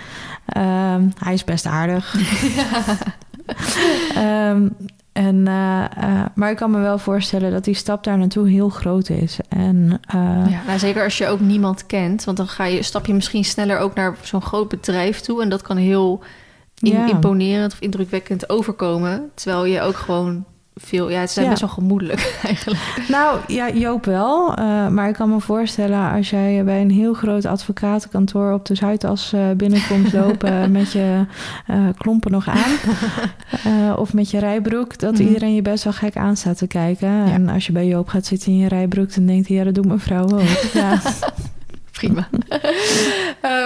Ehm, 0.47 1.03
hij 1.19 1.33
is 1.33 1.45
best 1.45 1.67
aardig. 1.67 2.15
Ehm, 4.15 4.69
en, 5.13 5.47
eh, 5.49 5.85
eh, 5.85 6.27
maar 6.35 6.51
ik 6.51 6.57
kan 6.57 6.71
me 6.71 6.79
wel 6.79 6.99
voorstellen 6.99 7.51
dat 7.51 7.65
die 7.65 7.75
stap 7.75 8.05
daar 8.05 8.19
naartoe 8.19 8.49
heel 8.49 8.69
groot 8.69 9.09
is. 9.09 9.39
En 9.49 10.01
eh, 10.09 10.15
Ja, 10.51 10.61
nou, 10.67 10.79
zeker 10.79 11.05
als 11.05 11.19
je 11.19 11.27
ook 11.29 11.41
niemand 11.41 11.87
kent. 11.87 12.25
Want 12.25 12.37
dan 12.37 12.49
ga 12.49 12.65
je, 12.65 12.83
stap 12.83 13.07
je 13.07 13.15
misschien 13.15 13.45
sneller 13.45 13.79
ook 13.79 13.95
naar 13.95 14.17
zo'n 14.23 14.43
groot 14.43 14.69
bedrijf 14.69 15.21
toe. 15.21 15.43
En 15.43 15.49
dat 15.49 15.63
kan 15.63 15.77
heel 15.77 16.21
in- 16.79 16.93
Ja. 16.93 17.09
imponerend 17.09 17.73
of 17.73 17.81
indrukwekkend 17.81 18.49
overkomen. 18.49 19.31
Terwijl 19.35 19.65
je 19.65 19.81
ook 19.81 19.97
gewoon 19.97 20.45
veel... 20.81 21.11
Ja, 21.11 21.21
het 21.21 21.31
zijn 21.31 21.45
Ja. 21.45 21.51
best 21.51 21.63
wel 21.63 21.71
gemoedelijk 21.75 22.39
eigenlijk. 22.47 22.81
Nou 23.09 23.39
ja, 23.47 23.71
Joop 23.71 24.05
wel. 24.05 24.55
Eh, 24.55 24.89
maar 24.89 25.09
ik 25.09 25.15
kan 25.15 25.29
me 25.31 25.41
voorstellen 25.41 26.11
als 26.13 26.31
jij 26.31 26.65
bij 26.65 26.81
een 26.81 26.91
heel 26.91 27.15
groot 27.15 27.47
advocatenkantoor 27.47 28.53
op 28.53 28.67
de 28.67 28.75
Zuidas 28.75 29.33
eh, 29.33 29.41
binnenkomt 29.57 30.13
lopen 30.13 30.71
met 30.79 30.93
je 30.93 31.25
eh, 31.67 31.77
klompen 31.99 32.31
nog 32.31 32.49
aan. 32.49 32.73
of 33.97 34.13
met 34.13 34.31
je 34.31 34.39
rijbroek, 34.39 34.99
dat 34.99 35.13
Mhm. 35.13 35.23
iedereen 35.23 35.55
je 35.55 35.63
best 35.63 35.85
wel 35.85 35.93
gek 35.93 36.17
aan 36.17 36.37
staat 36.37 36.59
te 36.59 36.67
kijken. 36.67 37.25
En 37.25 37.49
als 37.49 37.67
je 37.67 37.73
bij 37.73 37.87
Joop 37.87 38.09
gaat 38.09 38.27
zitten 38.27 38.53
in 38.53 38.59
je 38.59 38.69
rijbroek, 38.69 39.15
dan 39.15 39.27
denkt 39.27 39.49
hij, 39.49 39.57
ja, 39.57 39.65
dat 39.65 39.75
doet 39.75 39.87
mijn 39.87 40.01
vrouw 40.01 40.25
ook. 40.29 40.41
ja. 40.73 41.01
Prima. 41.93 42.29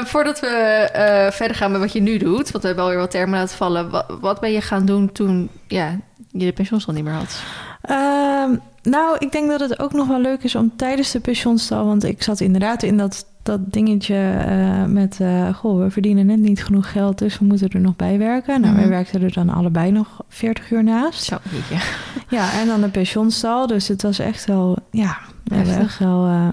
Voordat 0.04 0.40
we 0.40 0.88
verder 1.32 1.56
gaan 1.56 1.70
met 1.70 1.80
wat 1.80 1.92
je 1.92 2.00
nu 2.00 2.18
doet... 2.18 2.50
want 2.50 2.60
we 2.62 2.66
hebben 2.66 2.84
alweer 2.84 2.98
wat 2.98 3.10
termen 3.10 3.38
laten 3.38 3.56
vallen... 3.56 3.90
Wat, 3.90 4.04
wat 4.20 4.40
ben 4.40 4.52
je 4.52 4.60
gaan 4.60 4.86
doen 4.86 5.12
toen 5.12 5.48
ja, 5.66 5.96
je 6.32 6.44
de 6.44 6.52
pensioenstal 6.52 6.94
niet 6.94 7.04
meer 7.04 7.12
had? 7.12 7.42
Ehm, 7.82 8.56
nou, 8.82 9.16
ik 9.18 9.32
denk 9.32 9.50
dat 9.50 9.60
het 9.60 9.78
ook 9.78 9.92
nog 9.92 10.08
wel 10.08 10.20
leuk 10.20 10.42
is 10.42 10.54
om 10.54 10.72
tijdens 10.76 11.10
de 11.10 11.20
pensioenstal... 11.20 11.86
want 11.86 12.04
ik 12.04 12.22
zat 12.22 12.40
inderdaad 12.40 12.82
in 12.82 12.96
dat, 12.96 13.26
dat 13.42 13.72
dingetje 13.72 14.30
eh, 14.46 14.84
met... 14.84 15.20
eh, 15.20 15.54
goh, 15.54 15.82
we 15.82 15.90
verdienen 15.90 16.26
net 16.26 16.38
niet 16.38 16.64
genoeg 16.64 16.92
geld, 16.92 17.18
dus 17.18 17.38
we 17.38 17.44
moeten 17.44 17.68
er 17.68 17.80
nog 17.80 17.96
bij 17.96 18.18
werken. 18.18 18.60
Nou, 18.60 18.72
wij 18.74 18.82
Mhm. 18.82 18.92
werkten 18.92 19.22
er 19.22 19.32
dan 19.32 19.48
allebei 19.48 19.90
nog 19.90 20.24
40 20.28 20.70
uur 20.70 20.84
naast. 20.84 21.22
Zo, 21.22 21.36
jeetje. 21.50 21.84
Ja, 22.28 22.52
en 22.60 22.66
dan 22.66 22.80
de 22.80 22.88
pensioenstal. 22.88 23.66
Dus 23.66 23.88
het 23.88 24.02
was 24.02 24.18
echt 24.18 24.44
wel... 24.44 24.78
Ja, 24.90 25.16
we 25.44 25.54
hebben 25.54 25.78
echt 25.78 25.98
wel... 25.98 26.26
eh, 26.26 26.48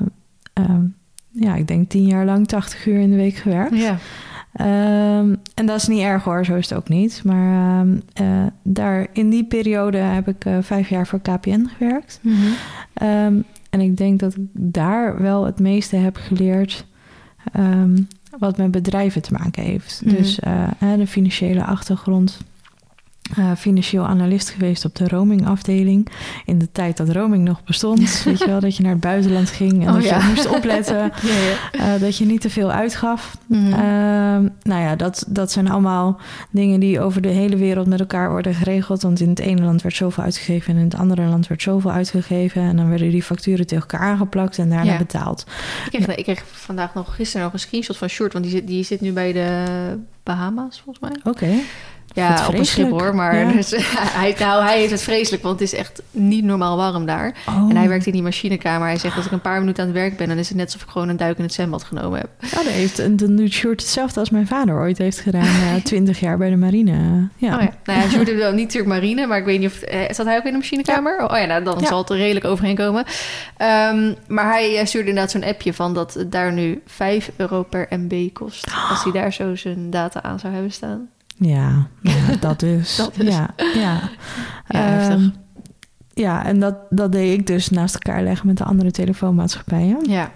ehm, 0.54 0.82
ja, 1.32 1.56
ik 1.56 1.68
denk 1.68 1.90
tien 1.90 2.06
jaar 2.06 2.26
lang 2.26 2.48
80 2.48 2.86
uur 2.86 3.00
in 3.00 3.10
de 3.10 3.16
week 3.16 3.36
gewerkt. 3.36 3.76
Ja. 3.78 3.98
Ehm, 4.60 5.36
en 5.54 5.66
dat 5.66 5.76
is 5.76 5.88
niet 5.88 6.02
erg 6.02 6.24
hoor, 6.24 6.46
zo 6.46 6.56
is 6.56 6.70
het 6.70 6.78
ook 6.78 6.90
niet. 6.90 7.22
Maar 7.24 7.80
ehm, 7.80 7.98
eh, 8.14 8.46
daar, 8.64 9.08
in 9.14 9.30
die 9.30 9.46
periode 9.46 9.98
heb 9.98 10.28
ik 10.28 10.46
eh, 10.46 10.58
vijf 10.62 10.90
jaar 10.90 11.08
voor 11.08 11.22
KPN 11.22 11.66
gewerkt. 11.78 12.20
Mhm. 12.22 12.36
Ehm, 12.94 13.42
en 13.70 13.80
ik 13.80 13.98
denk 13.98 14.20
dat 14.20 14.36
ik 14.36 14.44
daar 14.54 15.22
wel 15.22 15.46
het 15.46 15.60
meeste 15.60 15.96
heb 15.96 16.16
geleerd 16.16 16.88
wat 18.40 18.58
met 18.58 18.72
bedrijven 18.72 19.22
te 19.22 19.34
maken 19.34 19.64
heeft. 19.64 20.02
Mhm. 20.06 20.16
Dus 20.16 20.40
eh, 20.40 20.68
de 20.98 21.08
financiële 21.08 21.64
achtergrond. 21.64 22.38
Eh, 23.38 23.52
financieel 23.58 24.06
analist 24.08 24.50
geweest 24.50 24.86
op 24.86 24.96
de 24.96 25.08
roamingafdeling. 25.08 26.08
In 26.46 26.58
de 26.60 26.72
tijd 26.72 26.98
dat 26.98 27.10
roaming 27.10 27.44
nog 27.44 27.64
bestond. 27.64 28.22
Weet 28.26 28.40
je 28.40 28.46
wel, 28.46 28.60
dat 28.60 28.76
je 28.78 28.84
naar 28.84 28.92
het 28.92 29.02
buitenland 29.02 29.50
ging 29.50 29.72
en 29.82 29.88
Oh, 29.88 29.94
dat 29.94 30.04
ja. 30.04 30.18
je 30.18 30.24
moest 30.28 30.48
opletten. 30.50 30.98
Ja, 31.22 31.34
ja. 31.72 31.94
eh, 31.94 32.02
dat 32.02 32.18
je 32.18 32.26
niet 32.26 32.42
te 32.42 32.50
veel 32.50 32.72
uitgaf. 32.72 33.38
Mhm. 33.48 33.66
Ehm, 33.74 34.48
nou 34.64 34.82
ja, 34.82 34.96
dat, 34.96 35.26
dat 35.28 35.52
zijn 35.52 35.70
allemaal 35.70 36.20
dingen 36.52 36.80
die 36.80 37.00
over 37.02 37.22
de 37.22 37.28
hele 37.28 37.56
wereld 37.58 37.88
met 37.88 38.00
elkaar 38.00 38.30
worden 38.32 38.54
geregeld. 38.54 39.02
Want 39.02 39.20
in 39.20 39.30
het 39.30 39.40
ene 39.40 39.62
land 39.62 39.82
werd 39.82 39.96
zoveel 39.96 40.24
uitgegeven 40.24 40.74
en 40.74 40.80
in 40.80 40.86
het 40.86 40.96
andere 40.96 41.24
land 41.26 41.48
werd 41.48 41.62
zoveel 41.62 41.92
uitgegeven. 41.92 42.62
En 42.62 42.76
dan 42.76 42.90
werden 42.90 43.10
die 43.10 43.24
facturen 43.24 43.68
tegen 43.68 43.88
elkaar 43.90 44.08
aangeplakt 44.08 44.58
en 44.58 44.70
daarna 44.70 44.92
Ja. 44.92 44.98
betaald. 44.98 45.46
Ik 45.92 46.02
kreeg, 46.02 46.16
ik 46.16 46.24
kreeg 46.24 46.44
vandaag 46.52 46.94
nog, 46.94 47.16
gisteren 47.16 47.44
nog 47.44 47.54
een 47.54 47.60
screenshot 47.60 47.98
van 47.98 48.08
Short, 48.08 48.34
want 48.34 48.46
die 48.46 48.54
zit, 48.54 48.68
die 48.68 48.84
zit 48.84 49.02
nu 49.02 49.12
bij 49.12 49.34
de 49.34 49.64
Bahama's 50.24 50.82
volgens 50.84 51.10
mij. 51.10 51.32
Oké. 51.32 51.50
Ja, 52.14 52.48
op 52.48 52.54
een 52.54 52.66
schip 52.66 52.90
hoor. 52.90 53.16
Maar 53.16 53.36
Ja. 53.36 53.52
dus, 53.60 53.74
hij, 53.96 54.36
nou, 54.40 54.64
hij 54.64 54.80
heeft 54.80 54.92
het 54.92 55.02
vreselijk, 55.02 55.44
want 55.44 55.60
het 55.60 55.74
is 55.74 55.80
echt 55.80 56.02
niet 56.12 56.44
normaal 56.44 56.78
warm 56.78 57.06
daar. 57.06 57.34
Oh. 57.48 57.70
En 57.70 57.76
hij 57.76 57.88
werkt 57.88 58.06
in 58.06 58.12
die 58.12 58.22
machinekamer. 58.22 58.88
Hij 58.88 58.98
zegt 58.98 59.16
dat 59.16 59.26
ik 59.26 59.32
een 59.32 59.42
paar 59.42 59.60
minuten 59.60 59.84
aan 59.84 59.90
het 59.90 60.00
werk 60.00 60.18
ben... 60.18 60.28
dan 60.28 60.38
is 60.38 60.48
het 60.48 60.58
net 60.58 60.66
alsof 60.66 60.82
ik 60.82 60.90
gewoon 60.90 61.10
een 61.10 61.18
duik 61.18 61.38
in 61.38 61.44
het 61.44 61.54
zwembad 61.54 61.84
genomen 61.84 62.20
heb. 62.20 62.30
Ja, 62.40 62.64
dat 62.64 62.66
heeft, 62.66 63.20
dan 63.20 63.36
doet 63.36 63.52
Sjoerd 63.52 63.82
hetzelfde 63.82 64.20
als 64.20 64.30
mijn 64.30 64.48
vader 64.48 64.76
ooit 64.76 64.98
heeft 64.98 65.20
gedaan. 65.20 65.44
eh, 65.76 65.84
Twintig 65.84 66.20
jaar 66.20 66.38
bij 66.38 66.50
de 66.50 66.56
marine. 66.56 67.28
Ja. 67.36 67.56
Oh 67.56 67.62
ja. 67.62 67.74
Nou 67.84 68.00
ja, 68.00 68.10
Sjoerd 68.10 68.28
heeft 68.28 68.40
wel 68.40 68.54
niet 68.54 68.66
natuurlijk 68.66 68.94
marine, 68.94 69.28
maar 69.28 69.38
ik 69.38 69.46
weet 69.46 69.60
niet 69.60 69.70
of... 69.70 69.82
Eh, 69.82 70.00
zat 70.10 70.26
hij 70.26 70.38
ook 70.38 70.44
in 70.44 70.52
de 70.52 70.58
machinekamer? 70.58 71.30
Oh 71.32 71.38
ja, 71.38 71.46
nou 71.46 71.64
dan 71.64 71.86
zal 71.86 71.98
het 71.98 72.10
er 72.10 72.18
redelijk 72.18 72.46
overheen 72.46 72.76
komen. 72.76 73.04
Ehm, 73.58 74.14
maar 74.28 74.46
hij 74.46 74.78
eh, 74.78 74.86
stuurde 74.86 75.10
inderdaad 75.10 75.32
zo'n 75.32 75.44
appje 75.44 75.74
van 75.74 75.94
dat 75.94 76.14
het 76.14 76.32
daar 76.32 76.54
nu 76.54 76.82
5 76.86 77.32
euro 77.36 77.64
per 77.64 77.88
MB 77.90 78.34
kost. 78.34 78.68
Als 78.90 79.04
hij 79.04 79.12
daar 79.12 79.34
zo 79.34 79.56
zijn 79.56 79.90
data 79.90 80.24
aan 80.24 80.40
zou 80.40 80.54
hebben 80.54 80.72
staan. 80.72 81.10
Ja, 81.40 81.88
ja, 82.02 82.36
dat 82.40 82.60
dus. 82.60 82.96
Dat 82.96 83.16
dus. 83.16 83.28
Ja, 83.36 83.50
ja. 83.58 83.72
Ja, 83.76 84.00
Ehm, 84.68 85.10
heftig. 85.10 85.32
ja, 86.14 86.46
en 86.46 86.60
dat, 86.60 86.76
dat 86.90 87.12
deed 87.12 87.40
ik 87.40 87.48
dus 87.48 87.70
naast 87.70 87.94
elkaar 87.94 88.24
leggen 88.24 88.48
met 88.48 88.58
de 88.58 88.64
andere 88.64 88.92
telefoonmaatschappijen. 88.92 89.98
Ja. 90.10 90.32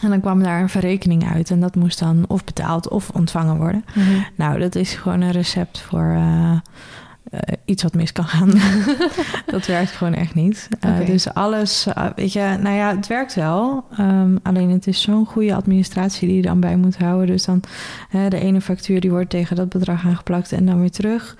En 0.00 0.08
dan 0.10 0.20
kwam 0.20 0.42
daar 0.42 0.60
een 0.60 0.68
verrekening 0.68 1.32
uit 1.32 1.50
en 1.50 1.60
dat 1.60 1.74
moest 1.74 1.98
dan 1.98 2.24
of 2.28 2.44
betaald 2.44 2.88
of 2.88 3.10
ontvangen 3.10 3.56
worden. 3.56 3.84
Nou, 4.36 4.58
dat 4.58 4.74
is 4.74 4.94
gewoon 4.94 5.20
een 5.20 5.30
recept 5.30 5.80
voor 5.80 6.12
eh, 6.16 6.56
eh, 7.30 7.40
iets 7.64 7.82
wat 7.82 7.94
mis 7.94 8.12
kan 8.12 8.24
gaan. 8.24 8.50
dat 9.46 9.66
werkt 9.66 9.90
gewoon 9.90 10.14
echt 10.14 10.34
niet. 10.34 10.68
Eh. 10.80 11.06
Dus 11.06 11.34
alles, 11.34 11.86
eh, 11.86 12.06
weet 12.16 12.32
je, 12.32 12.56
nou 12.62 12.76
ja, 12.76 12.96
het 12.96 13.06
werkt 13.06 13.34
wel. 13.34 13.84
Ehm, 13.96 14.36
alleen 14.42 14.70
het 14.70 14.86
is 14.86 15.02
zo'n 15.02 15.26
goede 15.26 15.54
administratie 15.54 16.28
die 16.28 16.36
je 16.36 16.42
dan 16.42 16.60
bij 16.60 16.76
moet 16.76 16.98
houden. 16.98 17.26
Dus 17.26 17.44
dan 17.44 17.62
de 18.28 18.40
ene 18.40 18.60
factuur 18.60 19.00
die 19.00 19.10
wordt 19.10 19.30
tegen 19.30 19.56
dat 19.56 19.68
bedrag 19.68 20.06
aangeplakt 20.06 20.52
en 20.52 20.66
dan 20.66 20.80
weer 20.80 20.90
terug. 20.90 21.36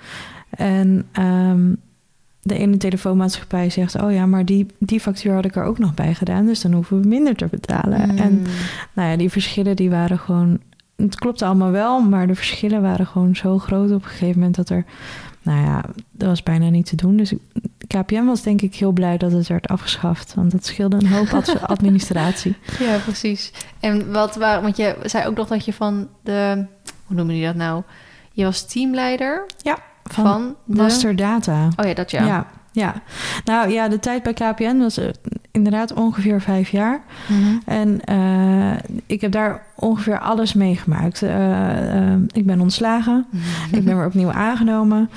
En 0.49 1.07
ehm, 1.11 1.73
de 2.41 2.55
ene 2.55 2.77
telefoonmaatschappij 2.77 3.69
zegt, 3.69 4.01
oh 4.01 4.11
ja, 4.11 4.25
maar 4.25 4.45
die, 4.45 4.65
die 4.79 4.99
factuur 4.99 5.33
had 5.33 5.45
ik 5.45 5.55
er 5.55 5.63
ook 5.63 5.79
nog 5.79 5.93
bij 5.93 6.13
gedaan. 6.13 6.45
Dus 6.45 6.61
dan 6.61 6.71
hoeven 6.73 7.01
we 7.01 7.07
minder 7.07 7.35
te 7.35 7.47
betalen. 7.51 8.09
Mm. 8.11 8.17
En 8.17 8.41
nou 8.93 9.09
ja, 9.09 9.17
die 9.17 9.29
verschillen 9.29 9.75
die 9.75 9.89
waren 9.89 10.19
gewoon... 10.19 10.59
Het 10.95 11.15
klopte 11.15 11.45
allemaal 11.45 11.71
wel, 11.71 12.01
maar 12.01 12.27
de 12.27 12.35
verschillen 12.35 12.81
waren 12.81 13.07
gewoon 13.07 13.35
zo 13.35 13.57
groot 13.57 13.91
op 13.91 14.03
een 14.03 14.09
gegeven 14.09 14.39
moment 14.39 14.55
dat 14.55 14.69
er... 14.69 14.85
Nou 15.41 15.61
ja, 15.65 15.83
dat 16.11 16.27
was 16.27 16.43
bijna 16.43 16.69
niet 16.69 16.85
te 16.85 16.95
doen. 16.95 17.17
Dus 17.17 17.33
KPN 17.87 18.25
was 18.25 18.41
denk 18.41 18.61
ik 18.61 18.75
heel 18.75 18.91
blij 18.91 19.17
dat 19.17 19.31
het 19.31 19.47
werd 19.47 19.67
afgeschaft. 19.67 20.33
Want 20.33 20.51
dat 20.51 20.65
scheelde 20.65 20.95
een 20.95 21.07
hoop 21.07 21.27
ad- 21.33 21.61
administratie. 21.75 22.55
Ja, 22.79 22.97
precies. 22.97 23.51
En 23.79 24.11
wat 24.11 24.35
waren, 24.35 24.61
want 24.61 24.77
je 24.77 24.97
zei 25.03 25.27
ook 25.27 25.35
nog 25.35 25.47
dat 25.47 25.65
je 25.65 25.73
van 25.73 26.07
de, 26.23 26.65
hoe 27.05 27.15
noemen 27.15 27.35
die 27.35 27.45
dat 27.45 27.55
nou? 27.55 27.83
Je 28.31 28.43
was 28.43 28.65
teamleider 28.67 29.45
Van, 30.03 30.25
van, 30.25 30.55
de... 30.65 30.75
Master 30.75 31.15
Data. 31.15 31.67
Oh 31.75 31.85
ja, 31.85 31.93
dat 31.93 32.11
ja. 32.11 32.25
Ja. 32.25 32.47
Ja, 32.71 33.01
Nou 33.45 33.69
ja, 33.69 33.87
de 33.87 33.99
tijd 33.99 34.23
bij 34.23 34.33
KPN 34.33 34.77
was 34.77 34.97
eh, 34.97 35.07
inderdaad 35.51 35.93
ongeveer 35.93 36.41
vijf 36.41 36.69
jaar. 36.69 37.01
Mhm. 37.27 37.57
En 37.65 38.01
eh, 38.01 38.99
ik 39.05 39.21
heb 39.21 39.31
daar 39.31 39.63
ongeveer 39.75 40.19
alles 40.19 40.53
meegemaakt. 40.53 41.21
Eh, 41.21 42.13
ik 42.31 42.45
ben 42.45 42.61
ontslagen. 42.61 43.25
Ik 43.71 43.85
ben 43.85 43.97
weer 43.97 44.05
opnieuw 44.05 44.31
aangenomen. 44.31 45.09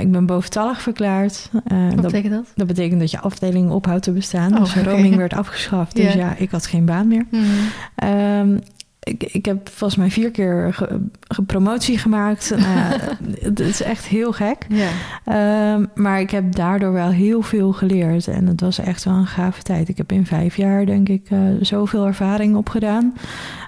Ik 0.00 0.12
ben 0.12 0.26
boventallig 0.26 0.82
verklaard. 0.82 1.48
Wat 1.52 1.62
dat, 1.90 2.00
betekent 2.00 2.32
dat? 2.32 2.52
dat 2.54 2.66
betekent 2.66 3.00
dat 3.00 3.10
je 3.10 3.20
afdeling 3.20 3.70
ophoudt 3.70 4.02
te 4.02 4.12
bestaan. 4.12 4.54
Oh, 4.54 4.60
dus 4.60 4.74
roaming 4.74 5.16
werd 5.16 5.34
afgeschaft. 5.34 5.96
Dus 5.96 6.12
Ja. 6.12 6.18
ja. 6.18 6.34
ik 6.36 6.50
had 6.50 6.66
geen 6.66 6.84
baan 6.84 7.08
meer. 7.08 7.26
Mhm. 7.30 7.44
Ehm, 7.94 8.58
ik, 9.06 9.22
ik 9.22 9.44
heb 9.44 9.68
volgens 9.68 9.98
mij 9.98 10.10
vier 10.10 10.30
keer 10.30 10.74
ge, 10.74 11.00
ge- 11.28 11.42
promotie 11.42 11.98
gemaakt. 11.98 12.52
Ja, 12.56 12.96
het 13.48 13.60
is 13.60 13.82
echt 13.82 14.04
heel 14.06 14.32
gek. 14.32 14.66
Ja. 14.68 14.88
Ehm, 15.24 15.84
maar 15.94 16.20
ik 16.20 16.30
heb 16.30 16.54
daardoor 16.54 16.92
wel 16.92 17.08
heel 17.10 17.42
veel 17.42 17.72
geleerd. 17.72 18.28
En 18.28 18.46
het 18.46 18.60
was 18.60 18.78
echt 18.78 19.04
wel 19.04 19.14
een 19.14 19.26
gave 19.26 19.62
tijd. 19.62 19.88
Ik 19.88 19.96
heb 19.96 20.12
in 20.12 20.26
vijf 20.26 20.56
jaar, 20.56 20.86
denk 20.86 21.08
ik, 21.08 21.26
eh, 21.30 21.38
zoveel 21.60 22.06
ervaring 22.06 22.56
opgedaan. 22.56 23.14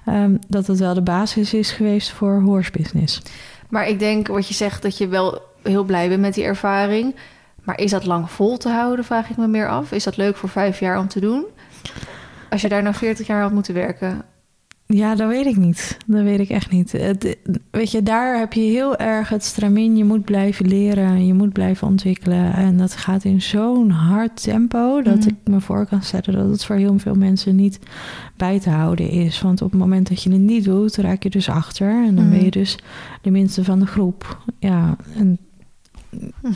ehm, 0.04 0.34
dat 0.48 0.66
het 0.66 0.78
wel 0.78 0.94
de 0.94 1.02
basis 1.02 1.54
is 1.54 1.70
geweest 1.72 2.10
voor 2.10 2.40
horse 2.40 2.70
business. 2.70 3.22
Maar 3.68 3.88
ik 3.88 3.98
denk 3.98 4.26
wat 4.28 4.48
je 4.48 4.54
zegt 4.54 4.82
dat 4.82 4.98
je 4.98 5.08
wel 5.08 5.42
heel 5.62 5.84
blij 5.84 6.08
bent 6.08 6.20
met 6.20 6.34
die 6.34 6.44
ervaring. 6.44 7.14
Maar 7.62 7.78
is 7.80 7.90
dat 7.90 8.04
lang 8.06 8.30
vol 8.30 8.56
te 8.56 8.68
houden, 8.68 9.04
vraag 9.04 9.30
ik 9.30 9.36
me 9.36 9.46
meer 9.46 9.68
af. 9.68 9.92
Is 9.92 10.04
dat 10.04 10.16
leuk 10.16 10.36
voor 10.36 10.48
vijf 10.48 10.80
jaar 10.80 10.98
om 10.98 11.08
te 11.08 11.20
doen? 11.20 11.44
Als 12.50 12.60
je 12.60 12.68
daar 12.68 12.82
nou 12.82 12.94
40 12.94 13.26
jaar 13.26 13.42
had 13.42 13.52
moeten 13.52 13.74
werken. 13.74 14.22
Ja, 14.94 15.14
dat 15.14 15.28
weet 15.28 15.46
ik 15.46 15.56
niet. 15.56 15.96
Dat 16.06 16.22
weet 16.22 16.40
ik 16.40 16.48
echt 16.48 16.70
niet. 16.70 16.92
Het, 16.92 17.36
weet 17.70 17.90
je, 17.90 18.02
daar 18.02 18.38
heb 18.38 18.52
je 18.52 18.60
heel 18.60 18.96
erg 18.96 19.28
het 19.28 19.44
stramien. 19.44 19.96
Je 19.96 20.04
moet 20.04 20.24
blijven 20.24 20.66
leren, 20.68 21.26
je 21.26 21.34
moet 21.34 21.52
blijven 21.52 21.86
ontwikkelen. 21.88 22.52
En 22.54 22.76
dat 22.76 22.92
gaat 22.96 23.24
in 23.24 23.42
zo'n 23.42 23.90
hard 23.90 24.42
tempo... 24.42 25.02
dat 25.02 25.18
Mhm. 25.18 25.28
ik 25.28 25.34
me 25.44 25.60
voor 25.60 25.86
kan 25.86 26.02
stellen 26.02 26.40
dat 26.40 26.50
het 26.50 26.64
voor 26.64 26.76
heel 26.76 26.98
veel 26.98 27.14
mensen 27.14 27.56
niet 27.56 27.78
bij 28.36 28.60
te 28.60 28.70
houden 28.70 29.08
is. 29.10 29.40
Want 29.42 29.62
op 29.62 29.70
het 29.70 29.80
moment 29.80 30.08
dat 30.08 30.22
je 30.22 30.30
het 30.30 30.40
niet 30.40 30.64
doet, 30.64 30.96
raak 30.96 31.22
je 31.22 31.30
dus 31.30 31.48
achter. 31.48 31.90
En 32.06 32.14
dan 32.14 32.24
Mhm. 32.24 32.30
ben 32.34 32.44
je 32.44 32.50
dus 32.50 32.78
de 33.22 33.30
minste 33.30 33.64
van 33.64 33.78
de 33.78 33.86
groep. 33.86 34.38
Ja, 34.58 34.96
en 35.16 35.38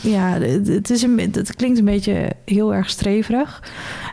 ja, 0.03 0.29
het, 0.41 0.67
het 0.69 0.91
is 0.91 1.03
een, 1.03 1.19
het 1.19 1.57
klinkt 1.57 1.79
een 1.79 1.85
beetje 1.85 2.33
heel 2.45 2.75
erg 2.75 2.91
streverig. 2.91 3.63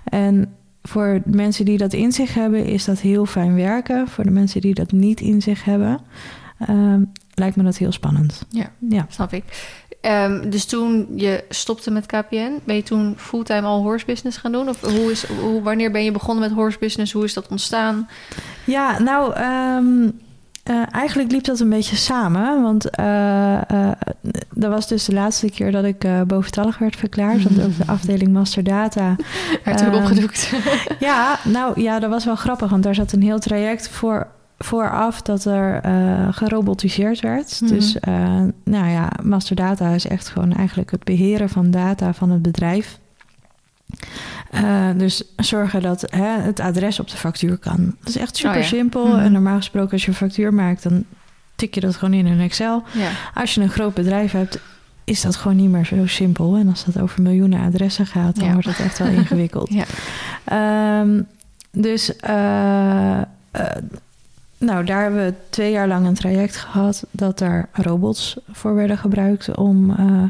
En 0.03 0.49
voor 0.89 1.21
mensen 1.25 1.65
die 1.65 1.77
dat 1.77 1.93
in 1.93 2.11
zich 2.11 2.33
hebben, 2.33 2.65
is 2.65 2.85
dat 2.85 2.99
heel 2.99 3.25
fijn 3.25 3.55
werken. 3.55 4.07
Voor 4.07 4.23
de 4.23 4.31
mensen 4.31 4.61
die 4.61 4.73
dat 4.73 4.91
niet 4.91 5.21
in 5.21 5.41
zich 5.41 5.63
hebben, 5.63 5.99
ehm, 6.59 7.03
lijkt 7.33 7.55
me 7.55 7.63
dat 7.63 7.77
heel 7.77 7.91
spannend. 7.91 8.45
Ja. 8.49 8.71
Ja. 8.89 9.05
Snap 9.09 9.33
ik. 9.33 9.43
Ehm, 10.01 10.49
dus 10.49 10.65
toen 10.65 11.07
je 11.15 11.43
stopte 11.49 11.91
met 11.91 12.05
KPN, 12.05 12.59
ben 12.63 12.75
je 12.75 12.83
toen 12.83 13.13
fulltime 13.17 13.67
al 13.67 13.81
horse 13.81 14.05
business 14.05 14.37
gaan 14.37 14.51
doen? 14.51 14.69
Of 14.69 14.81
hoe 14.81 15.11
is, 15.11 15.25
hoe, 15.27 15.61
wanneer 15.61 15.91
ben 15.91 16.03
je 16.03 16.11
begonnen 16.11 16.43
met 16.43 16.57
horse 16.57 16.79
business? 16.79 17.11
Hoe 17.11 17.23
is 17.23 17.33
dat 17.33 17.47
ontstaan? 17.47 18.09
Ja, 18.65 18.99
nou, 18.99 19.33
ehm, 19.33 20.09
eh, 20.69 20.81
eigenlijk 20.91 21.31
liep 21.31 21.43
dat 21.43 21.59
een 21.59 21.69
beetje 21.69 21.95
samen. 21.95 22.61
Want 22.61 22.89
eh, 22.89 23.55
eh, 23.71 23.91
dat 24.53 24.71
was 24.71 24.87
dus 24.87 25.05
de 25.05 25.13
laatste 25.13 25.49
keer 25.49 25.71
dat 25.71 25.83
ik 25.83 26.03
eh 26.03 26.21
boventallig 26.21 26.77
werd 26.77 26.95
verklaard. 26.95 27.43
Want 27.43 27.61
ook 27.63 27.77
de 27.77 27.91
afdeling 27.97 28.31
Master 28.31 28.63
Data. 28.63 29.15
Werd 29.63 29.81
Ehm, 29.81 29.93
opgedoekt. 29.95 30.53
Ja, 30.99 31.39
nou 31.43 31.81
ja, 31.81 31.99
dat 31.99 32.09
was 32.09 32.25
wel 32.25 32.35
grappig. 32.35 32.69
Want 32.69 32.83
daar 32.83 32.95
zat 32.95 33.11
een 33.11 33.21
heel 33.21 33.39
traject 33.39 33.89
voor, 33.89 34.27
vooraf 34.57 35.21
dat 35.21 35.45
er 35.45 35.79
eh, 35.81 36.27
gerobotiseerd 36.31 37.19
werd. 37.19 37.61
Mhm. 37.61 37.73
Dus 37.73 37.99
eh, 37.99 38.13
nou 38.63 38.89
ja, 38.89 39.09
Master 39.23 39.55
Data 39.55 39.89
is 39.89 40.07
echt 40.07 40.27
gewoon 40.27 40.53
eigenlijk 40.53 40.91
het 40.91 41.03
beheren 41.03 41.49
van 41.49 41.71
data 41.71 42.13
van 42.13 42.29
het 42.31 42.41
bedrijf. 42.41 42.99
Eh, 44.51 44.89
dus 44.97 45.23
zorgen 45.35 45.81
dat 45.81 46.01
hè, 46.09 46.41
het 46.41 46.59
adres 46.59 46.99
op 46.99 47.09
de 47.09 47.17
factuur 47.17 47.57
kan. 47.57 47.95
Dat 47.99 48.07
is 48.09 48.17
echt 48.17 48.35
super 48.35 48.55
Oh 48.55 48.61
ja. 48.61 48.67
simpel. 48.67 49.07
Mhm. 49.07 49.19
En 49.19 49.31
normaal 49.31 49.55
gesproken 49.57 49.91
als 49.91 50.01
je 50.01 50.07
een 50.07 50.13
factuur 50.13 50.53
maakt, 50.53 50.83
dan 50.83 51.05
tik 51.55 51.73
je 51.75 51.81
dat 51.81 51.95
gewoon 51.95 52.13
in 52.13 52.25
een 52.25 52.39
Excel. 52.39 52.83
ja. 52.93 53.09
Als 53.33 53.55
je 53.55 53.61
een 53.61 53.69
groot 53.69 53.93
bedrijf 53.93 54.31
hebt, 54.31 54.59
is 55.03 55.21
dat 55.21 55.35
gewoon 55.35 55.57
niet 55.57 55.69
meer 55.69 55.85
zo 55.85 56.07
simpel. 56.07 56.55
En 56.55 56.67
als 56.69 56.85
dat 56.85 56.99
over 56.99 57.21
miljoenen 57.21 57.61
adressen 57.61 58.05
gaat, 58.05 58.35
dan 58.35 58.45
Ja. 58.47 58.53
wordt 58.53 58.67
het 58.67 58.79
echt 58.79 58.97
wel 58.97 59.07
ingewikkeld. 59.19 59.69
Ja. 59.73 59.85
Ehm, 60.43 61.21
dus 61.71 62.15
eh, 62.15 63.17
eh, 63.17 63.25
nou, 64.59 64.85
daar 64.85 65.01
hebben 65.01 65.25
we 65.25 65.33
twee 65.49 65.71
jaar 65.71 65.87
lang 65.87 66.05
een 66.07 66.13
traject 66.13 66.55
gehad 66.55 67.05
dat 67.11 67.37
daar 67.39 67.69
robots 67.71 68.37
voor 68.51 68.75
werden 68.75 68.97
gebruikt 68.97 69.55
om 69.57 69.91
eh, 69.91 70.23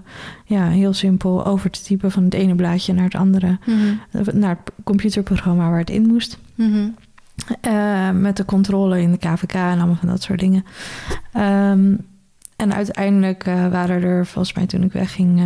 ja, 0.46 0.68
heel 0.70 0.94
simpel 0.94 1.46
over 1.46 1.70
te 1.70 1.84
typen 1.84 2.12
van 2.12 2.24
het 2.24 2.34
ene 2.34 2.56
blaadje 2.56 2.94
naar 2.94 3.04
het 3.04 3.16
andere, 3.16 3.58
Mhm. 3.66 4.40
naar 4.40 4.58
het 4.64 4.74
computerprogramma 4.84 5.70
waar 5.70 5.80
het 5.80 5.90
in 5.90 6.08
moest. 6.08 6.38
Mhm. 6.56 6.88
Eh, 7.62 8.10
met 8.12 8.38
de 8.38 8.46
controle 8.46 9.02
in 9.02 9.12
de 9.12 9.18
KVK 9.18 9.54
en 9.54 9.78
allemaal 9.78 9.96
van 9.96 10.10
dat 10.10 10.22
soort 10.22 10.40
dingen. 10.40 10.66
Ehm, 11.34 11.94
en 12.56 12.74
uiteindelijk 12.74 13.44
eh, 13.46 13.68
waren 13.68 14.02
er 14.04 14.26
volgens 14.26 14.54
mij 14.54 14.66
toen 14.66 14.84
ik 14.84 14.92
wegging 14.92 15.42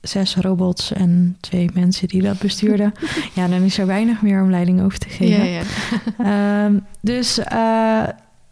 zes 0.00 0.36
robots 0.36 0.92
en 0.92 1.36
twee 1.40 1.70
mensen 1.74 2.08
die 2.08 2.22
dat 2.22 2.38
bestuurden. 2.38 2.92
ja, 3.34 3.48
dan 3.48 3.62
is 3.62 3.78
er 3.78 3.86
weinig 3.86 4.22
meer 4.22 4.42
om 4.42 4.50
leiding 4.50 4.82
over 4.82 4.98
te 4.98 5.08
geven. 5.08 5.44
Ja, 5.50 5.62
ja. 6.18 6.64
Ehm, 6.64 6.78
dus 7.00 7.40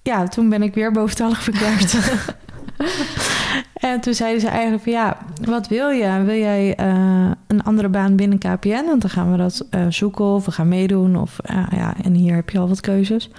ja, 0.07 0.29
toen 0.29 0.49
ben 0.49 0.63
ik 0.63 0.75
weer 0.75 0.93
boventallig 0.93 1.43
verklaard. 1.43 1.97
en 3.75 4.01
toen 4.01 4.15
zeiden 4.15 4.41
ze 4.41 4.49
eigenlijk 4.49 4.83
van 4.83 4.93
ja, 4.93 5.17
wat 5.45 5.69
wil 5.69 5.89
je? 5.89 6.23
Wil 6.25 6.39
jij 6.39 6.75
eh, 6.75 7.31
een 7.47 7.63
andere 7.63 7.89
baan 7.89 8.17
binnen 8.17 8.39
KPN? 8.39 8.85
Want 8.85 9.01
dan 9.01 9.11
gaan 9.11 9.31
we 9.31 9.37
dat 9.37 9.67
eh, 9.71 9.87
zoeken 9.89 10.25
of 10.25 10.45
we 10.45 10.51
gaan 10.51 10.69
meedoen. 10.69 11.17
Of, 11.17 11.39
eh, 11.39 11.67
ja, 11.71 11.95
en 12.03 12.15
hier 12.15 12.35
heb 12.35 12.51
je 12.51 12.59
al 12.59 12.69
wat 12.69 12.81
keuzes. 12.81 13.31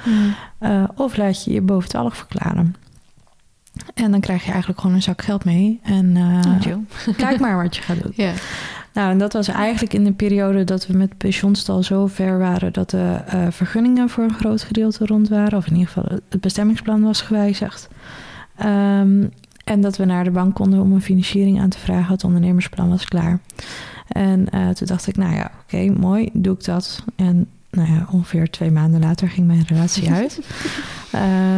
Eh, 0.60 0.84
of 0.96 1.18
laat 1.18 1.44
je 1.44 1.52
je 1.52 1.62
boventallig 1.62 2.18
verklaren. 2.18 2.76
En 3.94 4.12
dan 4.12 4.20
krijg 4.20 4.44
je 4.44 4.52
eigenlijk 4.52 4.80
gewoon 4.82 4.96
een 4.96 5.02
zak 5.02 5.22
geld 5.22 5.46
mee. 5.46 5.80
En 5.84 6.18
Oh, 7.08 7.16
kijk 7.18 7.40
maar 7.40 7.64
wat 7.64 7.76
je 7.76 7.82
gaat 7.82 8.02
doen. 8.04 8.14
Nou, 8.94 9.12
en 9.12 9.18
dat 9.18 9.34
was 9.34 9.48
eigenlijk 9.48 9.94
in 9.94 10.04
de 10.04 10.12
periode 10.12 10.64
dat 10.64 10.88
we 10.88 10.98
met 10.98 11.18
pensioenstal 11.18 11.84
zo 11.84 12.08
ver 12.08 12.40
waren 12.40 12.74
dat 12.74 12.90
de 12.90 13.20
eh, 13.26 13.48
vergunningen 13.50 14.10
voor 14.10 14.24
een 14.24 14.34
groot 14.34 14.64
gedeelte 14.64 15.06
rond 15.06 15.30
waren. 15.30 15.58
Of 15.58 15.68
in 15.68 15.74
ieder 15.74 15.88
geval 15.88 16.18
het 16.30 16.42
bestemmingsplan 16.42 17.02
was 17.02 17.22
gewijzigd. 17.22 17.88
Ehm, 18.56 19.24
en 19.64 19.82
dat 19.82 19.98
we 19.98 20.06
naar 20.06 20.24
de 20.24 20.32
bank 20.32 20.56
konden 20.56 20.82
om 20.82 20.92
een 20.92 21.02
financiering 21.02 21.62
aan 21.62 21.70
te 21.70 21.80
vragen. 21.80 22.12
Het 22.12 22.24
ondernemersplan 22.24 22.90
was 22.90 23.06
klaar. 23.06 23.40
En 24.08 24.48
uh, 24.54 24.70
toen 24.70 24.88
dacht 24.88 25.08
ik, 25.08 25.18
nou 25.18 25.36
ja, 25.36 25.52
oké, 25.64 25.76
okay, 25.76 25.88
mooi, 25.88 26.30
doe 26.34 26.54
ik 26.54 26.64
dat. 26.64 27.04
En 27.16 27.48
nou 27.72 27.92
ja, 27.92 28.08
ongeveer 28.12 28.50
twee 28.50 28.72
maanden 28.72 29.00
later 29.00 29.30
ging 29.30 29.48
mijn 29.48 29.66
relatie 29.68 30.12
uit. 30.12 30.40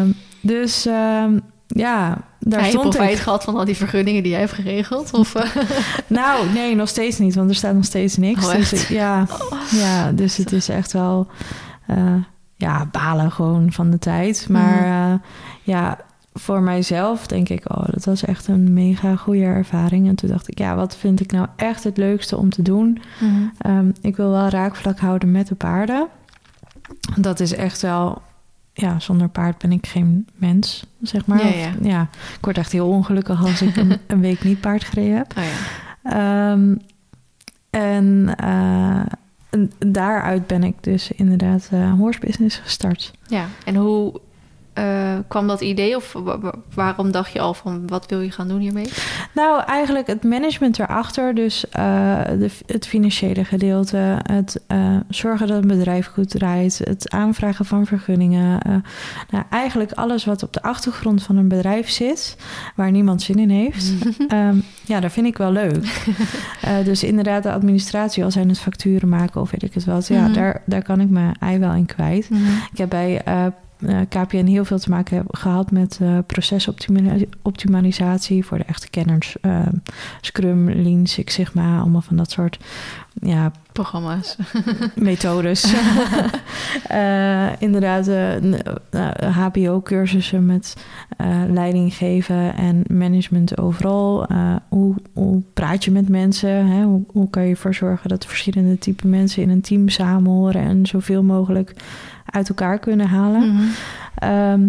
um, 0.02 0.14
dus 0.54 0.86
um, 0.86 1.42
ja, 1.76 2.18
daar 2.40 2.64
je 2.64 2.70
stond 2.70 2.90
profijt 2.90 3.20
gehad 3.20 3.44
van 3.44 3.56
al 3.56 3.66
die 3.66 3.76
vergunningen 3.76 4.24
die 4.24 4.32
jij 4.32 4.40
hebt 4.40 4.52
geregeld? 4.54 5.14
Of, 5.14 5.36
uh... 5.36 5.44
Nou, 6.08 6.50
nee, 6.54 6.76
nog 6.76 6.90
steeds 6.90 7.18
niet, 7.20 7.36
want 7.36 7.50
er 7.50 7.56
staat 7.56 7.76
nog 7.76 7.86
steeds 7.86 8.18
niks. 8.18 8.46
Oh, 8.46 8.54
dus 8.56 8.88
ja, 8.88 9.26
ja, 9.72 10.12
dus 10.12 10.38
het 10.38 10.52
is 10.52 10.70
echt 10.70 10.92
wel 10.94 11.28
eh, 11.88 12.14
ja, 12.56 12.86
balen 12.92 13.32
gewoon 13.32 13.72
van 13.72 13.90
de 13.90 14.00
tijd. 14.00 14.48
Maar 14.50 14.82
Mhm. 14.82 15.12
eh, 15.14 15.20
ja, 15.62 15.98
voor 16.34 16.62
mijzelf 16.62 17.28
denk 17.28 17.50
ik, 17.50 17.70
oh, 17.78 17.84
dat 17.86 18.06
was 18.06 18.26
echt 18.26 18.48
een 18.48 18.74
mega 18.74 19.16
goede 19.16 19.44
ervaring. 19.44 20.08
En 20.08 20.16
toen 20.16 20.30
dacht 20.30 20.48
ik, 20.52 20.58
ja, 20.60 20.76
wat 20.76 20.96
vind 20.96 21.20
ik 21.20 21.32
nou 21.32 21.48
echt 21.56 21.84
het 21.84 21.98
leukste 21.98 22.38
om 22.38 22.50
te 22.50 22.62
doen? 22.62 23.02
Mhm. 23.20 23.32
Ehm, 23.58 23.92
ik 24.02 24.16
wil 24.16 24.30
wel 24.30 24.48
raakvlak 24.50 25.00
houden 25.00 25.32
met 25.32 25.48
de 25.48 25.56
paarden. 25.56 26.08
Dat 27.16 27.40
is 27.40 27.54
echt 27.54 27.82
wel... 27.82 28.22
Ja, 28.82 29.00
zonder 29.00 29.30
paard 29.30 29.58
ben 29.58 29.72
ik 29.72 29.88
geen 29.88 30.28
mens, 30.36 30.86
zeg 31.02 31.26
maar. 31.26 31.46
Ja, 31.58 31.68
Of- 31.70 31.76
ja. 31.82 32.02
Ik 32.38 32.46
word 32.46 32.58
echt 32.58 32.72
heel 32.72 32.88
ongelukkig 32.88 33.46
als 33.46 33.62
ik 33.62 33.76
een, 33.76 33.98
een 34.08 34.20
week 34.22 34.44
niet 34.44 34.60
paard 34.60 34.84
gereden 34.84 35.18
heb. 35.18 35.34
Oh, 35.38 35.44
ja. 35.44 36.52
Ehm, 36.52 36.76
en 37.70 38.34
eh, 38.38 39.02
en 39.50 39.72
daaruit 39.80 40.48
ben 40.48 40.64
ik 40.64 40.76
dus 40.84 41.12
inderdaad 41.12 41.68
eh 41.72 41.94
horse 41.94 42.20
business 42.20 42.58
gestart. 42.58 43.12
ja, 43.28 43.46
en 43.66 43.76
hoe 43.76 44.20
eh, 44.80 45.18
kwam 45.28 45.48
dat 45.48 45.62
idee? 45.62 45.96
Of 45.96 46.14
wa- 46.14 46.40
wa- 46.40 46.54
waarom 46.74 47.12
dacht 47.12 47.32
je 47.32 47.40
al 47.40 47.54
van 47.54 47.88
wat 47.88 48.06
wil 48.10 48.22
je 48.22 48.32
gaan 48.32 48.48
doen 48.48 48.60
hiermee? 48.60 48.90
Nou, 49.34 49.64
eigenlijk 49.64 50.08
het 50.08 50.24
management 50.24 50.80
erachter. 50.80 51.36
Dus 51.36 51.70
eh, 51.70 51.82
de, 52.40 52.50
het 52.66 52.88
financiële 52.88 53.44
gedeelte. 53.46 54.18
Het 54.24 54.62
eh, 54.68 54.96
zorgen 55.10 55.48
dat 55.48 55.62
een 55.62 55.68
bedrijf 55.68 56.06
goed 56.08 56.30
draait. 56.30 56.82
Het 56.84 57.10
aanvragen 57.12 57.66
van 57.66 57.86
vergunningen. 57.86 58.60
nou, 59.30 59.44
eigenlijk 59.50 59.92
alles 59.92 60.26
wat 60.26 60.44
op 60.44 60.54
de 60.54 60.62
achtergrond 60.62 61.24
van 61.24 61.38
een 61.38 61.48
bedrijf 61.48 61.90
zit. 61.90 62.38
Waar 62.76 62.92
niemand 62.92 63.22
zin 63.22 63.40
in 63.40 63.50
heeft. 63.50 63.94
Ehm, 64.28 64.58
ja, 64.86 65.00
dat 65.00 65.12
vind 65.12 65.28
ik 65.28 65.38
wel 65.38 65.52
leuk. 65.52 66.06
Dus 66.84 67.04
inderdaad 67.04 67.44
de 67.44 67.52
administratie. 67.52 68.24
Al 68.24 68.32
zijn 68.32 68.50
het 68.50 68.60
facturen 68.60 69.10
maken 69.10 69.42
of 69.42 69.52
weet 69.52 69.64
ik 69.64 69.74
het 69.74 69.86
wat. 69.86 70.08
Ja, 70.08 70.22
Mhm. 70.24 70.34
daar, 70.34 70.62
daar 70.66 70.84
kan 70.84 71.00
ik 71.02 71.10
mijn 71.10 71.36
ei 71.40 71.60
wel 71.60 71.74
in 71.74 71.86
kwijt. 71.86 72.30
Mhm. 72.30 72.42
Ik 72.72 72.78
heb 72.78 72.90
bij 72.90 73.22
KPN 74.10 74.46
heel 74.46 74.66
veel 74.66 74.80
te 74.80 74.90
maken 74.90 75.18
heb- 75.18 75.36
gehad 75.36 75.72
met 75.72 76.00
eh 76.02 76.18
procesoptimalisatie 76.28 78.46
voor 78.46 78.58
de 78.58 78.64
echte 78.64 78.90
kenners. 78.90 79.40
eh, 79.42 79.60
Scrum, 80.22 80.70
Lean, 80.70 81.08
Six 81.08 81.34
Sigma, 81.34 81.80
allemaal 81.80 82.02
van 82.02 82.18
dat 82.18 82.32
soort 82.32 82.60
ja, 83.22 83.52
Programma's. 83.72 84.38
methodes. 84.96 85.74
Eh, 86.88 87.62
inderdaad, 87.62 88.08
eh, 88.08 89.38
HBO-cursussen 89.38 90.46
met 90.46 90.76
eh, 91.18 91.42
leiding 91.50 91.94
geven 91.94 92.56
en 92.56 92.84
management 92.88 93.58
overal. 93.58 94.26
Eh, 94.26 94.56
hoe, 94.70 94.96
hoe 95.14 95.42
praat 95.54 95.84
je 95.84 95.92
met 95.92 96.10
mensen? 96.10 96.68
Hè? 96.68 96.84
Hoe, 96.84 97.04
hoe 97.12 97.30
kan 97.30 97.44
je 97.44 97.50
ervoor 97.50 97.74
zorgen 97.74 98.10
dat 98.10 98.26
verschillende 98.26 98.78
type 98.78 99.08
mensen 99.08 99.42
in 99.44 99.50
een 99.50 99.62
team 99.62 99.90
samen 99.90 100.32
horen 100.32 100.62
en 100.62 100.86
zoveel 100.86 101.24
mogelijk 101.24 101.74
uit 102.32 102.50
elkaar 102.50 102.80
kunnen 102.80 103.08
halen? 103.08 103.54
Mhm. 103.54 103.64
Ehm, 104.16 104.62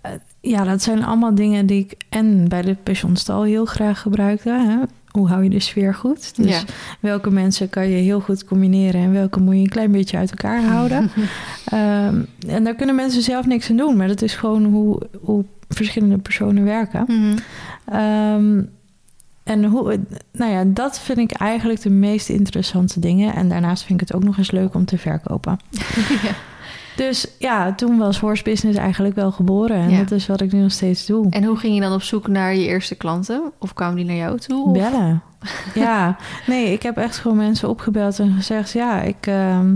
eh, 0.00 0.10
ja, 0.40 0.64
dat 0.64 0.82
zijn 0.82 1.04
allemaal 1.04 1.34
dingen 1.34 1.66
die 1.66 1.84
ik 1.84 1.94
en 2.08 2.48
bij 2.48 2.62
de 2.62 2.74
pensionstal 2.82 3.42
heel 3.42 3.64
graag 3.64 4.00
gebruikte. 4.00 4.50
Hè? 4.50 4.76
Hoe 5.10 5.28
hou 5.28 5.42
je 5.42 5.50
de 5.50 5.60
sfeer 5.60 5.94
goed? 5.94 6.36
Dus 6.36 6.46
Ja. 6.60 6.62
welke 7.00 7.30
mensen 7.30 7.68
kan 7.70 7.88
je 7.88 7.96
heel 7.96 8.20
goed 8.20 8.44
combineren 8.44 9.00
en 9.00 9.12
welke 9.12 9.40
moet 9.40 9.54
je 9.54 9.60
een 9.60 9.68
klein 9.68 9.92
beetje 9.92 10.16
uit 10.16 10.30
elkaar 10.30 10.62
houden? 10.64 11.10
Ehm, 11.64 12.22
en 12.48 12.64
daar 12.64 12.74
kunnen 12.74 12.94
mensen 12.94 13.22
zelf 13.22 13.46
niks 13.46 13.70
aan 13.70 13.76
doen, 13.76 13.96
maar 13.96 14.08
dat 14.08 14.22
is 14.22 14.34
gewoon 14.34 14.64
hoe, 14.64 15.00
hoe 15.20 15.44
verschillende 15.68 16.18
personen 16.18 16.64
werken. 16.64 17.04
Mhm. 17.06 17.36
Ehm, 17.84 18.62
en 19.44 19.64
hoe, 19.64 20.00
nou 20.32 20.52
ja, 20.52 20.64
dat 20.66 20.98
vind 21.00 21.18
ik 21.18 21.32
eigenlijk 21.32 21.82
de 21.82 21.90
meest 21.90 22.28
interessante 22.28 23.00
dingen. 23.00 23.34
En 23.34 23.48
daarnaast 23.48 23.84
vind 23.84 24.00
ik 24.00 24.08
het 24.08 24.16
ook 24.16 24.24
nog 24.24 24.38
eens 24.38 24.50
leuk 24.50 24.74
om 24.74 24.84
te 24.84 24.98
verkopen. 24.98 25.58
ja. 26.22 26.30
Dus 26.96 27.26
ja, 27.38 27.74
toen 27.74 27.98
was 27.98 28.18
horse 28.20 28.42
business 28.42 28.78
eigenlijk 28.78 29.14
wel 29.14 29.32
geboren. 29.32 29.76
En 29.76 29.90
Ja. 29.90 29.98
dat 29.98 30.10
is 30.10 30.26
wat 30.26 30.40
ik 30.40 30.52
nu 30.52 30.60
nog 30.60 30.72
steeds 30.72 31.06
doe. 31.06 31.26
En 31.30 31.44
hoe 31.44 31.56
ging 31.56 31.74
je 31.74 31.80
dan 31.80 31.92
op 31.92 32.02
zoek 32.02 32.28
naar 32.28 32.54
je 32.54 32.66
eerste 32.66 32.94
klanten? 32.94 33.52
Of 33.58 33.72
kwamen 33.74 33.96
die 33.96 34.04
naar 34.04 34.16
jou 34.16 34.38
toe? 34.38 34.66
Of- 34.66 34.72
Bellen. 34.72 35.22
ja, 35.74 36.16
nee, 36.46 36.72
ik 36.72 36.82
heb 36.82 36.96
echt 36.96 37.16
gewoon 37.18 37.36
mensen 37.36 37.68
opgebeld 37.68 38.18
en 38.18 38.32
gezegd... 38.32 38.72
ja, 38.72 39.00
ik, 39.02 39.26
ehm, 39.26 39.74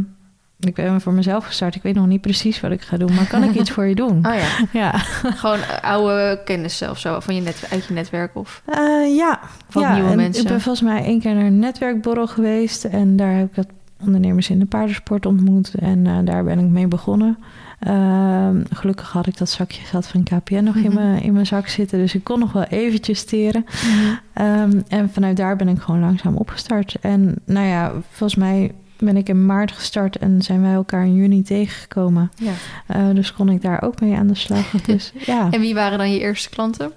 ik 0.59 0.75
ben 0.75 1.01
voor 1.01 1.13
mezelf 1.13 1.45
gestart. 1.45 1.75
Ik 1.75 1.83
weet 1.83 1.95
nog 1.95 2.07
niet 2.07 2.21
precies 2.21 2.61
wat 2.61 2.71
ik 2.71 2.81
ga 2.83 2.97
doen, 2.97 3.15
maar 3.15 3.27
kan 3.27 3.43
ik 3.45 3.55
iets 3.55 3.71
voor 3.75 3.87
je 3.87 3.95
doen? 3.95 4.27
Oh 4.27 4.35
ja, 4.35 4.49
Ja, 4.81 4.91
gewoon 5.21 5.59
eh, 5.59 5.81
oude 5.91 6.41
kennissen 6.45 6.91
of 6.91 6.99
zo 6.99 7.21
van 7.21 7.35
je 7.35 7.41
net, 7.41 7.67
uit 7.71 7.85
je 7.85 7.95
netwerk 7.95 8.37
of 8.37 8.63
Eh, 8.65 9.17
ja. 9.17 9.41
van 9.69 9.83
ja, 9.83 9.95
nieuwe 9.95 10.11
en 10.11 10.17
mensen. 10.17 10.43
Ik 10.43 10.49
ben 10.49 10.61
volgens 10.61 10.85
mij 10.89 11.05
één 11.05 11.21
keer 11.21 11.35
naar 11.35 11.45
een 11.45 11.59
netwerkborrel 11.59 12.27
geweest... 12.27 12.85
en 12.85 13.17
daar 13.17 13.33
heb 13.33 13.49
ik 13.49 13.55
wat 13.57 13.67
ondernemers 14.01 14.51
in 14.51 14.59
de 14.59 14.65
paardensport 14.67 15.27
ontmoet... 15.27 15.75
en 15.75 16.07
eh, 16.07 16.17
daar 16.25 16.45
ben 16.45 16.59
ik 16.59 16.67
mee 16.67 16.87
begonnen... 16.87 17.39
Ehm, 17.81 18.57
gelukkig 18.73 19.13
had 19.13 19.27
ik 19.27 19.39
dat 19.39 19.49
zakje 19.51 19.83
geld 19.83 20.07
van 20.07 20.23
KPN 20.23 20.63
nog 20.65 20.75
in, 20.77 20.83
Mhm. 20.83 20.95
mijn, 20.95 21.23
in 21.23 21.33
mijn 21.33 21.47
zak 21.47 21.69
zitten. 21.69 21.99
Dus 21.99 22.15
ik 22.15 22.25
kon 22.25 22.39
nog 22.39 22.53
wel 22.53 22.63
eventjes 22.65 23.19
steren. 23.19 23.65
Mhm. 23.65 24.15
Ehm, 24.33 24.81
en 24.89 25.11
vanuit 25.11 25.37
daar 25.37 25.57
ben 25.57 25.69
ik 25.69 25.81
gewoon 25.81 26.01
langzaam 26.01 26.37
opgestart. 26.37 26.97
En 27.01 27.35
nou 27.45 27.67
ja, 27.67 27.93
volgens 28.11 28.35
mij 28.39 28.73
ben 28.99 29.17
ik 29.17 29.29
in 29.29 29.47
maart 29.47 29.73
gestart 29.73 30.17
en 30.17 30.43
zijn 30.43 30.63
wij 30.63 30.73
elkaar 30.73 31.05
in 31.05 31.15
juni 31.15 31.43
tegengekomen. 31.43 32.31
Ja. 32.37 32.53
Eh, 32.87 33.15
dus 33.15 33.33
kon 33.33 33.49
ik 33.49 33.63
daar 33.63 33.83
ook 33.83 34.01
mee 34.01 34.17
aan 34.17 34.27
de 34.27 34.35
slag. 34.35 34.71
Dus 34.87 35.13
ja. 35.19 35.49
En 35.51 35.61
wie 35.61 35.75
waren 35.75 35.99
dan 35.99 36.13
je 36.13 36.19
eerste 36.19 36.51
klanten? 36.51 36.93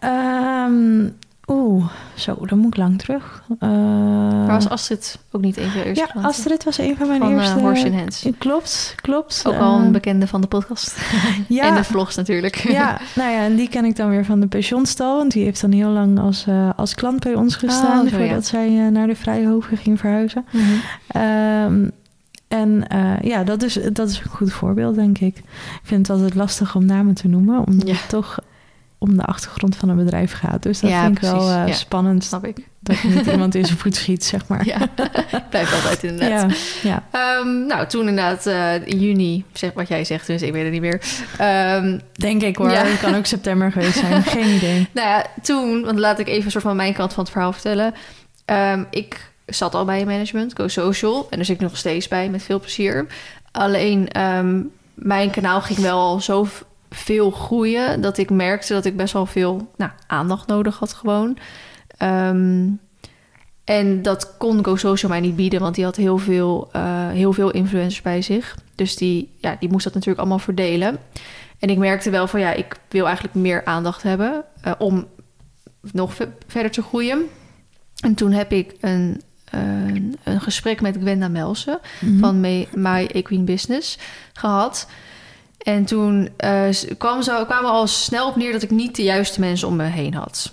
Ehm, 0.00 1.08
Oeh, 1.50 1.84
zo, 2.14 2.36
dan 2.46 2.58
moet 2.58 2.72
ik 2.72 2.76
lang 2.76 2.98
terug. 2.98 3.42
Eh, 3.58 3.68
Maar 3.68 4.46
was 4.46 4.68
Astrid 4.68 5.18
ook 5.30 5.40
niet 5.40 5.56
een 5.56 5.70
van 5.70 5.80
je 5.80 5.84
eerste 5.86 6.04
ja, 6.04 6.10
klanten? 6.10 6.32
Astrid 6.32 6.64
was 6.64 6.78
een 6.78 6.96
van 6.96 7.06
mijn 7.08 7.20
van 7.20 7.30
eh, 7.30 7.36
eerste. 7.36 7.58
Horse 7.58 7.86
in 7.86 7.94
Hands. 7.98 8.26
Klopt, 8.38 8.94
klopt. 8.96 9.42
Ook 9.46 9.54
al 9.54 9.78
Eh, 9.78 9.84
een 9.84 9.92
bekende 9.92 10.26
van 10.26 10.40
de 10.40 10.46
podcast. 10.46 10.96
ja, 11.48 11.64
En 11.64 11.74
de 11.74 11.84
vlogs 11.84 12.16
natuurlijk. 12.16 12.56
Ja, 12.78 13.00
nou 13.14 13.30
ja, 13.30 13.42
en 13.44 13.56
die 13.56 13.68
ken 13.68 13.84
ik 13.84 13.96
dan 13.96 14.08
weer 14.10 14.24
van 14.24 14.40
de 14.40 14.46
pensionstal. 14.46 15.16
Want 15.16 15.32
die 15.32 15.44
heeft 15.44 15.60
dan 15.60 15.72
heel 15.72 15.90
lang 15.90 16.18
als, 16.18 16.46
als 16.76 16.94
klant 16.94 17.20
bij 17.20 17.34
ons 17.34 17.56
gestaan... 17.56 18.04
Oh, 18.04 18.08
zo, 18.12 18.18
ja. 18.18 18.24
voordat 18.26 18.46
zij 18.46 18.68
naar 18.90 19.06
de 19.06 19.16
Vrijhoven 19.16 19.76
ging 19.76 19.98
verhuizen. 19.98 20.44
Mhm. 20.52 20.64
Ehm, 21.06 21.88
en 22.48 22.84
ja, 23.22 23.44
dat 23.44 23.62
is, 23.62 23.78
dat 23.92 24.08
is 24.08 24.20
een 24.20 24.30
goed 24.30 24.52
voorbeeld, 24.52 24.94
denk 24.94 25.18
ik. 25.18 25.36
Ik 25.36 25.44
vind 25.82 26.06
het 26.06 26.16
altijd 26.16 26.34
lastig 26.34 26.74
om 26.74 26.84
namen 26.84 27.14
te 27.14 27.28
noemen... 27.28 27.66
omdat 27.66 27.88
Ja. 27.88 27.96
toch 28.08 28.38
om 28.98 29.16
de 29.16 29.24
achtergrond 29.24 29.76
van 29.76 29.88
een 29.88 29.96
bedrijf 29.96 30.32
gaat. 30.32 30.62
Dus 30.62 30.80
dat 30.80 30.90
Ja, 30.90 31.02
vind 31.04 31.16
ik 31.16 31.22
wel 31.22 31.50
eh, 31.50 31.66
Ja. 31.66 31.72
spannend... 31.72 32.24
Snap 32.24 32.44
ik. 32.46 32.56
dat 32.80 33.02
niet 33.02 33.26
iemand 33.32 33.54
in 33.54 33.64
zijn 33.64 33.78
voet 33.78 33.96
schiet, 33.96 34.24
zeg 34.24 34.46
maar. 34.46 34.66
Ja, 34.66 34.78
blijft 35.50 35.74
altijd 35.74 36.02
inderdaad. 36.02 36.50
ja, 36.82 37.02
ja. 37.12 37.38
Ehm, 37.40 37.66
nou, 37.66 37.86
toen 37.86 38.08
inderdaad 38.08 38.46
eh, 38.46 38.86
in 38.86 38.98
juni, 38.98 39.44
zeg 39.52 39.72
wat 39.72 39.88
jij 39.88 40.04
zegt, 40.04 40.26
dus 40.26 40.42
ik 40.42 40.52
weet 40.52 40.62
het 40.62 40.72
niet 40.72 40.80
meer. 40.80 41.02
Ehm, 41.38 41.98
denk 42.12 42.42
ik 42.42 42.56
hoor. 42.56 42.70
Het 42.70 43.00
kan 43.00 43.14
ook 43.14 43.26
september 43.36 43.72
geweest 43.72 43.98
zijn. 43.98 44.22
Geen 44.22 44.54
idee. 44.54 44.88
nou 44.92 45.08
ja, 45.08 45.26
toen, 45.42 45.84
want 45.84 45.98
laat 45.98 46.18
ik 46.18 46.28
even 46.28 46.44
een 46.44 46.50
soort 46.50 46.64
van 46.64 46.76
mijn 46.76 46.94
kant 46.94 47.12
van 47.12 47.22
het 47.22 47.32
verhaal 47.32 47.52
vertellen. 47.52 47.94
Ehm, 48.44 48.84
ik 48.90 49.30
zat 49.46 49.74
al 49.74 49.84
bij 49.84 50.04
management, 50.04 50.52
Go 50.56 50.68
Social, 50.68 51.26
en 51.30 51.36
daar 51.36 51.44
zit 51.46 51.54
ik 51.56 51.62
nog 51.62 51.76
steeds 51.76 52.08
bij 52.08 52.28
met 52.28 52.42
veel 52.42 52.60
plezier. 52.60 53.06
Alleen 53.52 54.08
mijn 54.94 55.30
kanaal 55.30 55.60
ging 55.60 55.78
wel 55.78 55.98
al 55.98 56.20
zo 56.20 56.46
veel 56.90 57.30
groeien 57.30 58.00
dat 58.00 58.18
ik 58.18 58.30
merkte 58.30 58.72
dat 58.72 58.84
ik 58.84 58.96
best 58.96 59.12
wel 59.12 59.26
veel 59.26 59.70
nou, 59.76 59.90
aandacht 60.06 60.46
nodig 60.46 60.78
had 60.78 60.92
gewoon. 60.92 61.38
Ehm, 61.96 62.66
en 63.64 64.02
dat 64.02 64.36
kon 64.38 64.64
Go 64.64 64.76
Social 64.76 65.10
mij 65.10 65.20
niet 65.20 65.36
bieden, 65.36 65.60
want 65.60 65.74
die 65.74 65.84
had 65.84 65.96
heel 65.96 66.18
veel, 66.18 66.68
eh, 66.72 67.08
heel 67.08 67.32
veel 67.32 67.50
influencers 67.50 68.02
bij 68.02 68.22
zich. 68.22 68.56
Dus 68.74 68.96
die, 68.96 69.34
ja, 69.36 69.56
die 69.60 69.68
moest 69.70 69.84
dat 69.84 69.92
natuurlijk 69.94 70.20
allemaal 70.20 70.38
verdelen. 70.38 70.98
En 71.58 71.70
ik 71.70 71.78
merkte 71.78 72.10
wel 72.10 72.26
van 72.26 72.40
ja, 72.40 72.52
ik 72.52 72.76
wil 72.88 73.04
eigenlijk 73.04 73.34
meer 73.34 73.64
aandacht 73.64 74.02
hebben 74.02 74.44
eh, 74.62 74.72
om 74.78 75.06
nog 75.92 76.14
ve- 76.14 76.28
verder 76.46 76.70
te 76.70 76.82
groeien. 76.82 77.22
En 78.00 78.14
toen 78.14 78.32
heb 78.32 78.52
ik 78.52 78.74
een, 78.80 79.22
een, 79.50 80.16
een 80.24 80.40
gesprek 80.40 80.80
met 80.80 80.96
Gwenda 81.00 81.28
Melsen 81.28 81.78
Mhm. 82.00 82.18
van 82.18 82.40
My, 82.40 82.68
My 82.74 83.06
Equine 83.12 83.44
Business 83.44 83.98
gehad. 84.32 84.88
En 85.68 85.84
toen 85.84 86.28
eh, 86.36 86.68
kwam 86.98 87.22
zo, 87.22 87.44
kwamen 87.44 87.70
we 87.70 87.76
al 87.76 87.86
snel 87.86 88.28
op 88.28 88.36
neer 88.36 88.52
dat 88.52 88.62
ik 88.62 88.70
niet 88.70 88.96
de 88.96 89.02
juiste 89.02 89.40
mensen 89.40 89.68
om 89.68 89.76
me 89.76 89.84
heen 89.84 90.14
had. 90.14 90.52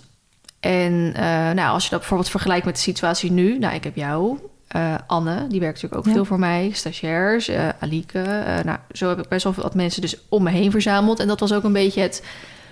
En 0.60 1.12
eh, 1.15 1.23
nou, 1.52 1.73
als 1.73 1.83
je 1.83 1.90
dat 1.90 2.00
bijvoorbeeld 2.00 2.29
vergelijkt 2.29 2.65
met 2.65 2.75
de 2.75 2.81
situatie 2.81 3.31
nu, 3.31 3.58
nou, 3.60 3.75
ik 3.75 3.83
heb 3.83 3.96
jou, 3.96 4.37
eh, 4.67 4.96
Anne, 5.08 5.48
die 5.48 5.60
werkt 5.60 5.75
natuurlijk 5.75 5.96
ook 6.02 6.06
Ja. 6.08 6.13
veel 6.13 6.25
voor 6.25 6.40
mij, 6.40 6.69
stagiairs, 6.73 7.52
Alieke. 7.79 8.19
eh, 8.21 8.63
nou, 8.63 8.77
zo 8.92 9.10
heb 9.10 9.19
ik 9.19 9.27
best 9.27 9.44
wel 9.44 9.54
wat 9.54 9.75
mensen 9.75 10.02
dus 10.02 10.15
om 10.29 10.44
me 10.44 10.50
heen 10.50 10.71
verzameld. 10.71 11.19
En 11.19 11.27
dat 11.27 11.40
was 11.40 11.54
ook 11.54 11.63
een 11.63 11.73
beetje 11.73 12.02
het 12.02 12.23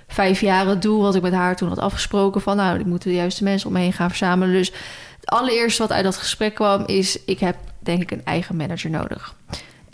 vijf 0.07 0.41
jaar 0.41 0.67
het 0.67 0.81
doel 0.81 1.01
wat 1.01 1.15
ik 1.15 1.21
met 1.21 1.33
haar 1.33 1.55
toen 1.55 1.69
had 1.69 1.79
afgesproken. 1.79 2.41
Van 2.41 2.55
nou, 2.57 2.79
ik 2.79 2.85
moet 2.85 3.03
de 3.03 3.13
juiste 3.13 3.43
mensen 3.43 3.67
om 3.67 3.73
me 3.73 3.79
heen 3.79 3.93
gaan 3.93 4.09
verzamelen. 4.09 4.53
Dus 4.53 4.71
het 5.19 5.29
allereerste 5.29 5.81
wat 5.81 5.91
uit 5.91 6.03
dat 6.03 6.17
gesprek 6.17 6.53
kwam 6.53 6.83
is... 6.85 7.23
ik 7.25 7.39
heb 7.39 7.55
denk 7.79 8.01
ik 8.01 8.11
een 8.11 8.25
eigen 8.25 8.55
manager 8.55 8.89
nodig. 8.89 9.35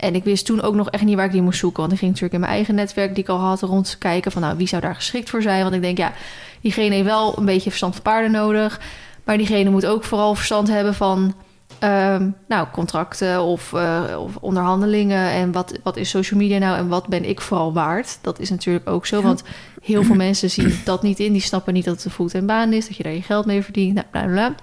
En 0.00 0.14
ik 0.14 0.24
wist 0.24 0.46
toen 0.46 0.62
ook 0.62 0.74
nog 0.74 0.90
echt 0.90 1.04
niet 1.04 1.16
waar 1.16 1.24
ik 1.24 1.32
die 1.32 1.42
moest 1.42 1.58
zoeken. 1.58 1.80
Want 1.80 1.92
ik 1.92 1.98
ging 1.98 2.10
natuurlijk 2.10 2.34
in 2.34 2.46
mijn 2.46 2.56
eigen 2.56 2.74
netwerk 2.74 3.14
die 3.14 3.22
ik 3.22 3.30
al 3.30 3.38
had 3.38 3.60
rond 3.60 3.96
kijken... 3.98 4.32
van 4.32 4.42
nou, 4.42 4.56
wie 4.56 4.68
zou 4.68 4.82
daar 4.82 4.94
geschikt 4.94 5.30
voor 5.30 5.42
zijn? 5.42 5.62
Want 5.62 5.74
ik 5.74 5.82
denk, 5.82 5.98
ja, 5.98 6.12
diegene 6.60 6.94
heeft 6.94 7.06
wel 7.06 7.38
een 7.38 7.44
beetje 7.44 7.68
verstand 7.68 7.94
van 7.94 8.02
paarden 8.02 8.30
nodig... 8.30 8.80
maar 9.24 9.36
diegene 9.36 9.70
moet 9.70 9.86
ook 9.86 10.04
vooral 10.04 10.34
verstand 10.34 10.68
hebben 10.68 10.94
van... 10.94 11.34
Ehm, 11.78 12.28
nou, 12.48 12.66
contracten 12.72 13.42
of, 13.42 13.72
uh, 13.72 14.02
of, 14.18 14.36
onderhandelingen. 14.36 15.30
En 15.30 15.52
wat, 15.52 15.78
wat 15.82 15.96
is 15.96 16.10
social 16.10 16.40
media 16.40 16.58
nou 16.58 16.76
en 16.76 16.88
wat 16.88 17.06
ben 17.06 17.28
ik 17.28 17.40
vooral 17.40 17.72
waard? 17.72 18.18
Dat 18.20 18.38
is 18.38 18.50
natuurlijk 18.50 18.88
ook 18.88 19.06
zo, 19.06 19.22
want 19.22 19.42
heel 19.82 20.02
veel 20.02 20.14
mensen 20.14 20.50
zien 20.50 20.80
dat 20.84 21.02
niet 21.02 21.18
in. 21.18 21.32
Die 21.32 21.42
snappen 21.42 21.74
niet 21.74 21.84
dat 21.84 21.94
het 21.94 22.04
een 22.04 22.10
voet 22.10 22.34
en 22.34 22.46
baan 22.46 22.72
is, 22.72 22.86
dat 22.86 22.96
je 22.96 23.02
daar 23.02 23.12
je 23.12 23.22
geld 23.22 23.46
mee 23.46 23.62
verdient. 23.62 23.94
Nou, 23.94 24.06
bla, 24.10 24.24
bla. 24.24 24.54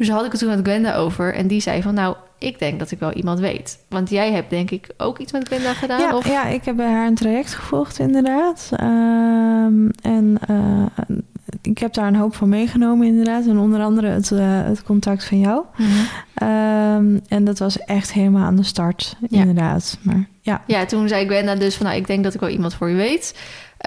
Dus 0.00 0.08
had 0.08 0.24
ik 0.24 0.30
het 0.30 0.40
toen 0.40 0.48
met 0.48 0.60
Gwenda 0.62 0.94
over 0.94 1.34
en 1.34 1.46
die 1.46 1.60
zei 1.60 1.82
van... 1.82 1.94
nou, 1.94 2.16
ik 2.38 2.58
denk 2.58 2.78
dat 2.78 2.90
ik 2.90 2.98
wel 2.98 3.12
iemand 3.12 3.40
weet. 3.40 3.78
Want 3.88 4.10
jij 4.10 4.32
hebt 4.32 4.50
denk 4.50 4.70
ik 4.70 4.88
ook 4.96 5.18
iets 5.18 5.32
met 5.32 5.46
Gwenda 5.46 5.74
gedaan? 5.74 6.00
Ja, 6.00 6.16
of? 6.16 6.28
ja 6.28 6.46
ik 6.46 6.64
heb 6.64 6.76
bij 6.76 6.90
haar 6.90 7.06
een 7.06 7.14
traject 7.14 7.54
gevolgd 7.54 7.98
inderdaad. 7.98 8.70
Um, 8.80 9.90
en 10.02 10.38
uh, 10.50 11.16
ik 11.62 11.78
heb 11.78 11.92
daar 11.92 12.06
een 12.06 12.16
hoop 12.16 12.34
van 12.34 12.48
meegenomen 12.48 13.06
inderdaad. 13.06 13.46
En 13.46 13.58
onder 13.58 13.80
andere 13.80 14.06
het, 14.06 14.30
uh, 14.30 14.40
het 14.42 14.82
contact 14.82 15.24
van 15.24 15.38
jou. 15.38 15.64
Mm 15.76 15.86
-hmm. 15.86 16.48
um, 16.48 17.20
en 17.28 17.44
dat 17.44 17.58
was 17.58 17.78
echt 17.78 18.12
helemaal 18.12 18.44
aan 18.44 18.56
de 18.56 18.62
start 18.62 19.16
Ja. 19.28 19.40
inderdaad. 19.40 19.98
Maar 20.02 20.28
ja. 20.40 20.62
Ja, 20.66 20.84
toen 20.84 21.08
zei 21.08 21.26
Gwenda 21.26 21.54
dus 21.54 21.74
van... 21.74 21.86
nou, 21.86 21.98
ik 21.98 22.06
denk 22.06 22.24
dat 22.24 22.34
ik 22.34 22.40
wel 22.40 22.48
iemand 22.48 22.74
voor 22.74 22.88
je 22.88 22.96
weet... 22.96 23.34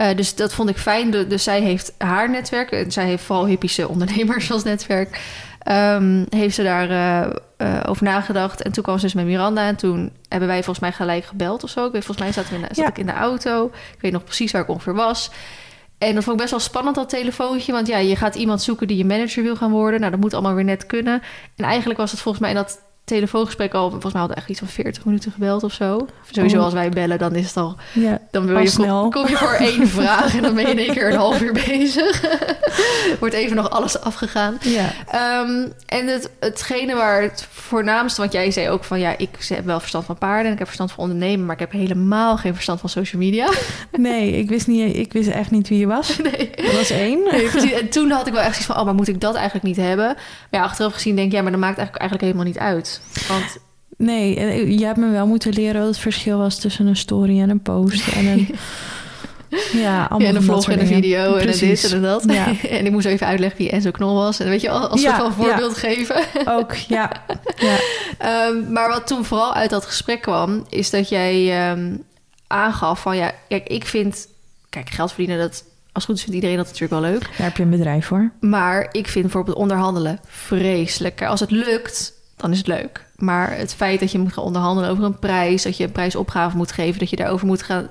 Uh, 0.02 0.16
dus 0.16 0.36
dat 0.36 0.54
vond 0.54 0.70
ik 0.70 0.78
fijn. 0.78 1.12
Dus 1.12 1.44
zij 1.44 1.62
heeft 1.62 1.94
haar 1.98 2.30
netwerk. 2.30 2.72
En 2.72 2.92
zij 2.92 3.06
heeft 3.06 3.24
vooral 3.24 3.46
hippische 3.46 3.88
ondernemers 3.90 4.52
als 4.52 4.64
netwerk. 4.64 5.22
Um, 5.72 6.26
heeft 6.30 6.56
ze 6.56 6.64
daar 6.64 6.90
uh, 6.90 7.34
uh, 7.58 7.80
over 7.86 8.04
nagedacht. 8.04 8.62
En 8.62 8.72
toen 8.72 8.84
kwam 8.84 8.98
ze 8.98 9.04
dus 9.04 9.14
met 9.14 9.26
Miranda. 9.26 9.68
En 9.68 9.76
toen 9.76 10.12
hebben 10.28 10.48
wij 10.48 10.58
volgens 10.64 10.80
mij 10.80 10.92
gelijk 10.92 11.26
gebeld 11.26 11.64
of 11.64 11.70
zo. 11.70 11.86
Ik 11.86 11.92
weet, 11.92 12.06
volgens 12.06 12.26
mij 12.26 12.44
zat, 12.44 12.52
in 12.52 12.66
zat 12.68 12.76
Ja. 12.76 12.88
ik 12.88 12.98
in 12.98 13.06
de 13.06 13.14
auto. 13.14 13.66
Ik 13.66 14.02
weet 14.02 14.12
nog 14.12 14.24
precies 14.24 14.52
waar 14.52 14.62
ik 14.62 14.68
ongeveer 14.68 14.94
was. 14.96 15.32
En 15.98 16.16
dat 16.16 16.24
vond 16.24 16.36
ik 16.36 16.42
best 16.42 16.52
wel 16.52 16.60
spannend, 16.60 16.96
dat 16.96 17.10
telefoontje. 17.10 17.72
Want 17.72 17.88
ja, 17.88 17.98
je 17.98 18.16
gaat 18.16 18.36
iemand 18.36 18.62
zoeken 18.62 18.88
die 18.88 18.98
je 18.98 19.06
manager 19.06 19.44
wil 19.44 19.56
gaan 19.56 19.72
worden. 19.72 20.00
Nou, 20.00 20.12
dat 20.12 20.20
moet 20.20 20.34
allemaal 20.34 20.54
weer 20.54 20.64
net 20.64 20.86
kunnen. 20.86 21.22
En 21.56 21.66
eigenlijk 21.66 22.00
was 22.00 22.12
het 22.12 22.20
volgens 22.20 22.44
mij 22.44 22.54
in 22.54 22.60
dat 22.60 22.80
telefoongesprek 23.14 23.74
al... 23.74 23.90
Volgens 23.90 24.12
mij 24.14 24.22
hadden 24.22 24.36
we 24.38 24.42
echt 24.42 24.52
iets 24.52 24.60
van 24.60 24.68
40 24.68 25.06
minuten 25.06 25.32
gebeld 25.32 25.64
of 25.64 25.74
zo. 25.74 26.08
Sowieso 26.32 26.58
Oh. 26.58 26.64
als 26.64 26.74
wij 26.74 26.90
bellen, 26.90 27.18
dan 27.20 27.36
is 27.36 27.48
het 27.48 27.58
al... 27.58 27.76
ja. 27.94 28.20
Dan 28.32 28.46
wil 28.46 28.56
Al 28.56 28.62
je, 28.62 28.68
snel. 28.70 29.10
kom, 29.10 29.28
je 29.28 29.38
voor 29.38 29.52
één 29.54 29.88
vraag 30.00 30.36
en 30.36 30.42
dan 30.42 30.54
ben 30.56 30.66
je 30.66 30.72
in 30.72 30.78
één 30.80 30.94
keer 30.94 31.12
een 31.12 31.18
half 31.18 31.42
uur 31.42 31.54
bezig. 31.54 32.22
Wordt 33.20 33.36
even 33.36 33.56
nog 33.56 33.70
alles 33.70 34.00
afgegaan. 34.00 34.58
ja. 34.62 34.92
Um, 35.42 35.74
en 35.86 36.08
het, 36.08 36.30
hetgene 36.40 36.96
waar 36.96 37.22
het 37.22 37.48
voornaamste, 37.52 38.22
want 38.22 38.34
jij 38.34 38.52
zei 38.52 38.70
ook 38.70 38.84
van 38.84 39.00
ja, 39.00 39.18
ik 39.18 39.30
heb 39.48 39.66
wel 39.66 39.80
verstand 39.80 40.06
van 40.06 40.18
paarden 40.18 40.46
en 40.46 40.52
ik 40.52 40.58
heb 40.58 40.68
verstand 40.68 40.92
van 40.92 41.04
ondernemen, 41.04 41.46
maar 41.46 41.56
ik 41.56 41.62
heb 41.62 41.72
helemaal 41.72 42.38
geen 42.38 42.54
verstand 42.54 42.80
van 42.80 42.90
social 42.90 43.22
media. 43.22 43.50
Nee, 43.98 44.32
ik 44.32 44.50
wist, 44.50 44.68
niet, 44.68 44.96
ik 44.96 45.14
wist 45.14 45.30
echt 45.30 45.52
niet 45.52 45.68
wie 45.68 45.80
je 45.80 45.88
was. 45.88 46.18
Nee. 46.18 46.50
Dat 46.56 46.72
was 46.74 46.90
één. 46.90 47.20
Nee. 47.32 47.76
En 47.76 47.90
toen 47.90 48.12
had 48.12 48.28
ik 48.28 48.34
wel 48.34 48.42
echt 48.42 48.52
zoiets 48.52 48.66
van, 48.66 48.78
oh, 48.78 48.86
maar 48.86 48.94
moet 48.96 49.08
ik 49.08 49.22
dat 49.22 49.36
eigenlijk 49.36 49.66
niet 49.66 49.78
hebben? 49.78 50.06
Maar 50.06 50.62
ja, 50.62 50.64
achteraf 50.64 50.94
gezien 50.94 51.16
denk 51.16 51.28
ik, 51.28 51.34
ja, 51.34 51.42
maar 51.42 51.52
dat 51.52 51.60
maakt 51.60 51.78
eigenlijk, 51.78 52.02
eigenlijk 52.10 52.32
helemaal 52.34 52.54
niet 52.54 52.74
uit. 52.74 53.02
Want 53.28 53.58
Nee, 53.98 54.36
eh, 54.36 54.80
je 54.80 54.86
hebt 54.86 54.98
me 54.98 55.10
wel 55.10 55.28
moeten 55.28 55.54
leren 55.54 55.80
wat 55.80 55.90
het 55.90 56.00
verschil 56.00 56.38
was 56.38 56.60
tussen 56.60 56.88
een 56.88 56.96
story 56.96 57.42
en 57.42 57.50
een 57.50 57.62
post. 57.62 58.08
En 58.08 58.26
een, 58.26 58.56
ja, 59.84 60.06
allemaal 60.06 60.20
ja, 60.20 60.28
en 60.28 60.36
een 60.36 60.44
vlog 60.44 60.70
en 60.70 60.80
een 60.80 60.88
video 60.88 61.36
en 61.36 61.48
een 61.48 61.60
dit 61.60 61.84
en 61.84 61.96
een 61.96 62.02
dat. 62.02 62.24
Ja. 62.28 62.54
en 62.70 62.86
ik 62.86 62.92
moest 62.92 63.06
even 63.06 63.28
uitleggen 63.28 63.58
wie 63.58 63.70
Enzo 63.70 63.92
Knol 63.92 64.16
was. 64.16 64.40
En 64.40 64.50
weet 64.50 64.62
je, 64.62 64.70
als 64.70 65.02
Ja, 65.02 65.16
soort 65.16 65.22
van 65.22 65.46
voorbeeld 65.46 65.78
geven. 65.78 66.16
Ook, 66.58 66.76
ja. 66.76 67.12
ja. 67.56 67.78
Um, 68.48 68.72
maar 68.72 68.90
wat 68.90 69.08
toen 69.08 69.26
vooral 69.26 69.54
uit 69.54 69.70
dat 69.70 69.86
gesprek 69.86 70.22
kwam, 70.22 70.66
is 70.70 70.90
dat 70.90 71.10
jij 71.10 71.72
um, 71.72 72.04
aangaf 72.48 73.02
van 73.02 73.18
ja, 73.18 73.32
kijk, 73.48 73.68
ik 73.68 73.86
vind, 73.86 74.28
kijk, 74.70 74.90
geld 74.90 75.10
verdienen, 75.10 75.38
dat 75.38 75.64
als 75.92 76.06
goed 76.06 76.16
is 76.16 76.22
vindt 76.22 76.36
iedereen 76.36 76.58
dat 76.58 76.66
natuurlijk 76.66 77.02
wel 77.02 77.12
leuk. 77.12 77.22
Daar 77.22 77.48
heb 77.48 77.58
je 77.58 77.64
een 77.64 77.70
bedrijf 77.70 78.06
voor. 78.06 78.32
Maar 78.40 78.88
ik 78.92 79.08
vind 79.08 79.24
bijvoorbeeld 79.24 79.58
onderhandelen 79.58 80.20
vreselijk. 80.28 81.24
Als 81.24 81.40
het 81.40 81.52
lukt, 81.52 82.14
dan 82.44 82.52
is 82.52 82.58
het 82.58 82.68
leuk. 82.68 83.06
Maar 83.16 83.58
het 83.58 83.74
feit 83.74 84.00
dat 84.00 84.12
je 84.12 84.20
moet 84.20 84.34
gaan 84.34 84.44
onderhandelen 84.44 84.90
over 84.90 85.04
een 85.04 85.20
prijs, 85.20 85.64
dat 85.64 85.78
je 85.78 85.84
een 85.84 85.92
prijsopgave 85.92 86.58
moet 86.58 86.72
geven, 86.72 87.00
dat 87.00 87.10
je 87.10 87.16
daarover 87.16 87.48
moet 87.48 87.64
gaan, 87.64 87.90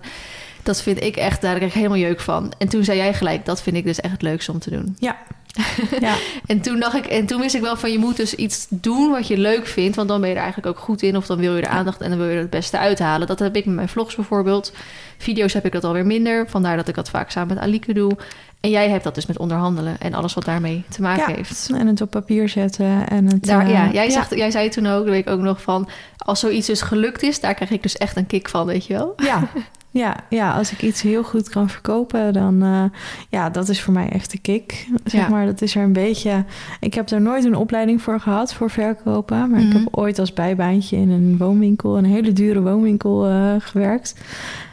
dat 0.63 0.83
vind 0.83 1.03
ik 1.03 1.17
echt, 1.17 1.41
daar 1.41 1.55
krijg 1.55 1.71
ik 1.71 1.77
helemaal 1.77 1.99
jeuk 1.99 2.21
van. 2.21 2.53
En 2.59 2.69
toen 2.69 2.85
zei 2.85 2.99
jij 2.99 3.15
gelijk, 3.15 3.45
dat 3.45 3.63
vind 3.63 3.77
ik 3.77 3.85
dus 3.85 4.01
echt 4.01 4.13
het 4.13 4.23
leukste 4.23 4.53
om 4.53 4.59
te 4.59 4.71
doen. 4.71 4.97
Ja. 4.99 5.17
ja. 6.01 6.17
En 6.47 6.61
toen 6.61 6.81
dacht 6.81 6.97
ik, 6.97 7.07
en 7.07 7.27
toen 7.27 7.41
wist 7.41 7.55
ik 7.55 7.61
wel 7.61 7.77
van 7.77 7.93
je 7.93 7.99
moet 7.99 8.17
dus 8.17 8.35
iets 8.35 8.67
doen 8.71 9.11
wat 9.11 9.27
je 9.27 9.39
leuk 9.39 9.67
vindt, 9.67 9.97
want 9.97 10.09
dan 10.09 10.21
ben 10.21 10.29
je 10.29 10.35
er 10.35 10.43
eigenlijk 10.43 10.77
ook 10.77 10.85
goed 10.85 11.03
in, 11.03 11.17
of 11.17 11.27
dan 11.27 11.39
wil 11.39 11.57
je 11.57 11.63
er 11.63 11.69
aandacht 11.69 12.01
en 12.01 12.09
dan 12.09 12.19
wil 12.19 12.29
je 12.29 12.35
er 12.35 12.41
het 12.41 12.51
beste 12.51 12.79
uithalen. 12.79 13.27
Dat 13.27 13.39
heb 13.39 13.57
ik 13.57 13.65
met 13.65 13.75
mijn 13.75 13.89
vlogs 13.89 14.15
bijvoorbeeld. 14.15 14.73
Video's 15.19 15.53
heb 15.53 15.65
ik 15.65 15.73
dat 15.73 15.85
alweer 15.85 16.07
minder, 16.07 16.49
vandaar 16.49 16.77
dat 16.77 16.89
ik 16.89 16.95
dat 16.95 17.11
vaak 17.11 17.31
samen 17.31 17.55
met 17.55 17.65
Alike 17.65 17.93
doe. 17.93 18.17
En 18.63 18.71
jij 18.71 18.89
hebt 18.89 19.05
dat 19.05 19.15
dus 19.15 19.27
met 19.27 19.39
onderhandelen 19.39 20.01
en 20.01 20.15
alles 20.15 20.35
wat 20.35 20.45
daarmee 20.45 20.85
te 20.89 21.03
maken 21.03 21.29
Ja, 21.29 21.37
heeft. 21.37 21.71
En 21.75 21.87
het 21.87 22.01
op 22.01 22.11
papier 22.11 22.49
zetten. 22.49 23.09
En 23.09 23.27
het, 23.27 23.45
Daar, 23.45 23.67
uh, 23.67 23.73
ja, 23.73 23.91
jij, 23.91 24.11
Zegt, 24.11 24.35
jij 24.35 24.51
zei 24.51 24.69
toen 24.69 24.87
ook, 24.87 25.05
dat 25.05 25.13
weet 25.13 25.27
ik 25.27 25.33
ook 25.33 25.41
nog 25.41 25.63
van, 25.63 25.89
als 26.17 26.41
zoiets 26.41 26.67
dus 26.67 26.83
gelukt 26.83 27.23
is, 27.23 27.41
daar 27.41 27.55
krijg 27.55 27.71
ik 27.71 27.83
dus 27.83 27.97
echt 27.97 28.17
een 28.17 28.27
kick 28.27 28.49
van, 28.49 28.67
weet 28.67 28.87
je 28.87 28.95
wel? 28.95 29.13
Ja, 29.17 29.49
ja, 30.03 30.17
ja, 30.29 30.53
als 30.53 30.73
ik 30.73 30.83
iets 30.83 31.03
heel 31.03 31.23
goed 31.23 31.49
kan 31.49 31.69
verkopen, 31.69 32.33
dan 32.33 32.65
uh, 32.65 32.85
ja, 33.29 33.51
dat 33.51 33.69
is 33.69 33.83
voor 33.83 33.93
mij 33.93 34.09
echt 34.09 34.31
de 34.31 34.39
kick. 34.39 34.89
Zeg 35.05 35.21
Ja. 35.21 35.29
maar, 35.29 35.47
dat 35.47 35.63
is 35.63 35.75
er 35.75 35.83
een 35.83 35.93
beetje. 35.93 36.45
Ik 36.81 36.95
heb 36.95 37.11
er 37.11 37.21
nooit 37.21 37.45
een 37.45 37.57
opleiding 37.57 38.03
voor 38.03 38.21
gehad 38.21 38.55
voor 38.55 38.71
verkopen, 38.71 39.39
maar 39.39 39.49
mm 39.49 39.55
-hmm. 39.55 39.67
ik 39.67 39.73
heb 39.73 39.97
ooit 39.97 40.19
als 40.19 40.33
bijbaantje 40.33 40.97
in 40.97 41.11
een 41.11 41.37
woonwinkel, 41.39 41.99
een 41.99 42.05
hele 42.05 42.33
dure 42.33 42.61
woonwinkel 42.61 43.31
uh, 43.31 43.55
gewerkt. 43.59 44.15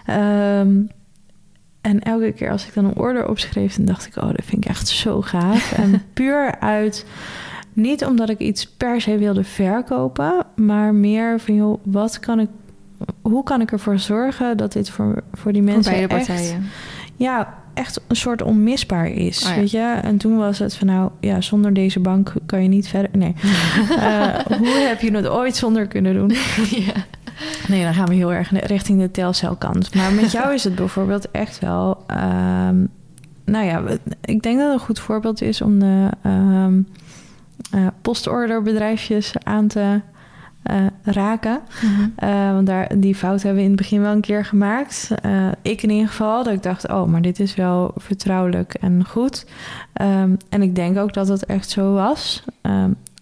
Um, 0.08 0.90
en 1.90 2.00
elke 2.02 2.32
keer 2.32 2.52
als 2.52 2.68
ik 2.68 2.74
dan 2.74 2.86
een 2.86 2.98
order 2.98 3.30
opschreef, 3.30 3.76
dan 3.76 3.86
dacht 3.86 4.06
ik, 4.06 4.16
oh, 4.16 4.28
dat 4.28 4.46
vind 4.46 4.66
ik 4.66 4.70
echt 4.70 4.88
zo 4.88 5.22
gaaf. 5.22 5.72
en 5.84 6.02
puur 6.14 6.60
uit, 6.60 7.06
niet 7.74 8.06
omdat 8.06 8.30
ik 8.30 8.40
iets 8.40 8.68
per 8.68 9.02
se 9.02 9.18
wilde 9.18 9.44
verkopen, 9.44 10.46
maar 10.56 10.94
meer 10.94 11.40
van, 11.40 11.56
joh, 11.56 11.80
wat 11.84 12.20
kan 12.20 12.40
ik, 12.40 12.50
hoe 13.22 13.44
kan 13.44 13.62
ik 13.62 13.72
ervoor 13.72 14.00
zorgen 14.00 14.58
dat 14.58 14.74
dit 14.74 14.90
voor, 14.90 15.24
voor 15.34 15.52
die 15.52 15.62
mensen 15.62 15.84
voor 15.84 16.08
beide 16.08 16.16
echt, 16.16 16.28
partijen. 16.28 16.64
ja, 17.16 17.58
echt 17.80 18.02
een 18.08 18.16
soort 18.16 18.42
onmisbaar 18.42 19.08
is, 19.08 19.44
Oh, 19.44 19.50
ja. 19.50 19.56
weet 19.56 19.72
je? 19.72 20.00
En 20.02 20.18
toen 20.18 20.38
was 20.38 20.60
het 20.60 20.76
van, 20.76 20.88
nou, 20.88 21.12
ja, 21.20 21.42
zonder 21.42 21.74
deze 21.74 22.00
bank 22.00 22.34
kan 22.46 22.64
je 22.64 22.70
niet 22.70 22.88
verder. 22.88 23.10
Nee, 23.18 23.36
uh, 23.90 24.36
hoe 24.60 24.86
heb 24.88 25.02
je 25.02 25.12
het 25.12 25.28
ooit 25.28 25.56
zonder 25.56 25.88
kunnen 25.88 26.14
doen? 26.14 26.30
ja. 26.86 26.94
Nee, 27.68 27.84
dan 27.84 27.94
gaan 27.94 28.08
we 28.08 28.14
heel 28.14 28.34
erg 28.34 28.52
richting 28.52 29.00
de 29.00 29.12
telcelkant. 29.12 29.96
Maar 29.96 30.12
met 30.12 30.32
jou 30.32 30.54
is 30.54 30.64
het 30.64 30.76
bijvoorbeeld 30.76 31.32
echt 31.32 31.60
wel... 31.60 32.06
Um, 32.68 32.90
nou 33.46 33.66
ja, 33.66 33.84
ik 34.22 34.42
denk 34.42 34.60
dat 34.60 34.74
een 34.74 34.80
goed 34.80 35.00
voorbeeld 35.00 35.42
is 35.42 35.62
om 35.62 35.80
de 35.80 36.10
um, 36.26 36.88
uh, 37.76 37.88
postorderbedrijfjes 38.02 39.34
aan 39.44 39.68
te 39.68 40.02
uh, 40.72 40.86
raken. 41.04 41.60
Mm 41.82 41.90
-hmm. 41.96 42.30
uh, 42.30 42.52
want 42.54 42.68
daar, 42.68 43.00
die 43.00 43.16
fout 43.16 43.42
hebben 43.42 43.60
we 43.60 43.70
in 43.70 43.74
het 43.74 43.82
begin 43.82 44.02
wel 44.02 44.12
een 44.12 44.22
keer 44.22 44.46
gemaakt. 44.46 45.10
Uh, 45.26 45.48
ik 45.62 45.82
in 45.84 45.90
ieder 45.90 46.08
geval, 46.08 46.44
dat 46.44 46.54
ik 46.54 46.64
dacht, 46.64 46.88
oh, 46.88 47.06
maar 47.06 47.22
dit 47.22 47.40
is 47.40 47.56
wel 47.56 47.92
vertrouwelijk 47.96 48.74
en 48.74 49.06
goed. 49.06 49.46
Um, 50.02 50.38
en 50.50 50.62
ik 50.62 50.76
denk 50.76 50.98
ook 50.98 51.14
dat 51.14 51.28
het 51.28 51.46
echt 51.46 51.70
zo 51.70 51.94
was. 51.94 52.44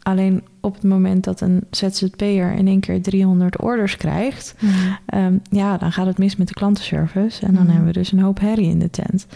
Alleen 0.07 0.43
op 0.61 0.73
het 0.73 0.83
moment 0.83 1.23
dat 1.23 1.41
een 1.41 1.63
ZZP'er 1.71 2.53
in 2.53 2.67
één 2.67 2.79
keer 2.79 3.01
300 3.01 3.61
orders 3.61 3.97
krijgt, 3.97 4.55
mm. 4.59 4.69
um, 5.19 5.41
ja, 5.49 5.77
dan 5.77 5.91
gaat 5.91 6.05
het 6.05 6.17
mis 6.17 6.35
met 6.35 6.47
de 6.47 6.53
klantenservice. 6.53 7.45
En 7.45 7.53
dan 7.53 7.63
mm. 7.63 7.69
hebben 7.69 7.87
we 7.87 7.93
dus 7.93 8.11
een 8.11 8.19
hoop 8.19 8.39
herrie 8.39 8.69
in 8.69 8.79
de 8.79 8.89
tent. 8.89 9.27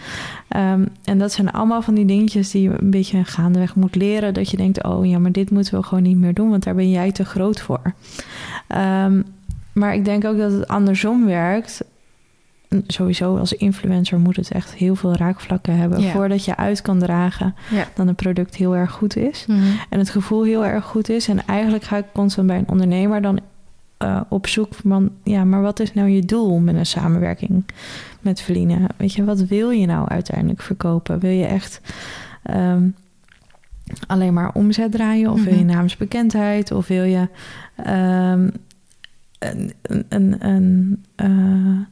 Um, 0.56 0.88
en 1.04 1.18
dat 1.18 1.32
zijn 1.32 1.50
allemaal 1.50 1.82
van 1.82 1.94
die 1.94 2.04
dingetjes 2.04 2.50
die 2.50 2.62
je 2.62 2.80
een 2.80 2.90
beetje 2.90 3.24
gaandeweg 3.24 3.74
moet 3.74 3.94
leren. 3.94 4.34
Dat 4.34 4.50
je 4.50 4.56
denkt, 4.56 4.82
oh 4.82 5.06
ja, 5.06 5.18
maar 5.18 5.32
dit 5.32 5.50
moeten 5.50 5.78
we 5.78 5.82
gewoon 5.82 6.02
niet 6.02 6.16
meer 6.16 6.34
doen, 6.34 6.50
want 6.50 6.62
daar 6.62 6.74
ben 6.74 6.90
jij 6.90 7.12
te 7.12 7.24
groot 7.24 7.60
voor. 7.60 7.94
Um, 8.68 9.24
maar 9.72 9.94
ik 9.94 10.04
denk 10.04 10.24
ook 10.24 10.38
dat 10.38 10.52
het 10.52 10.68
andersom 10.68 11.26
werkt 11.26 11.84
sowieso 12.86 13.36
als 13.36 13.52
influencer 13.52 14.18
moet 14.18 14.36
het 14.36 14.50
echt 14.50 14.74
heel 14.74 14.94
veel 14.94 15.14
raakvlakken 15.14 15.76
hebben 15.76 16.00
ja. 16.00 16.12
voordat 16.12 16.44
je 16.44 16.56
uit 16.56 16.82
kan 16.82 16.98
dragen 16.98 17.54
ja. 17.70 17.86
dat 17.94 18.06
een 18.06 18.14
product 18.14 18.54
heel 18.54 18.76
erg 18.76 18.90
goed 18.90 19.16
is 19.16 19.46
mm 19.46 19.56
-hmm. 19.56 19.78
en 19.88 19.98
het 19.98 20.10
gevoel 20.10 20.44
heel 20.44 20.64
erg 20.64 20.84
goed 20.84 21.08
is. 21.08 21.28
En 21.28 21.46
eigenlijk 21.46 21.84
ga 21.84 21.96
ik 21.96 22.04
constant 22.12 22.46
bij 22.46 22.58
een 22.58 22.68
ondernemer 22.68 23.22
dan 23.22 23.40
uh, 24.02 24.20
op 24.28 24.46
zoek 24.46 24.74
van 24.74 25.10
ja, 25.22 25.44
maar 25.44 25.62
wat 25.62 25.80
is 25.80 25.94
nou 25.94 26.08
je 26.08 26.24
doel 26.24 26.58
met 26.58 26.74
een 26.74 26.86
samenwerking 26.86 27.64
met 28.20 28.40
Verline? 28.40 28.78
Weet 28.96 29.12
je, 29.12 29.24
wat 29.24 29.40
wil 29.40 29.70
je 29.70 29.86
nou 29.86 30.08
uiteindelijk 30.08 30.62
verkopen? 30.62 31.18
Wil 31.18 31.30
je 31.30 31.46
echt 31.46 31.80
um, 32.50 32.94
alleen 34.06 34.32
maar 34.32 34.52
omzet 34.52 34.92
draaien 34.92 35.30
of 35.30 35.36
mm 35.36 35.42
-hmm. 35.42 35.50
wil 35.50 35.58
je 35.58 35.74
namensbekendheid 35.74 36.70
of 36.70 36.86
wil 36.86 37.04
je 37.04 37.28
um, 37.86 38.50
een, 39.44 39.72
een, 39.82 40.04
een, 40.08 40.46
een, 40.46 41.04
eh, 41.14 41.28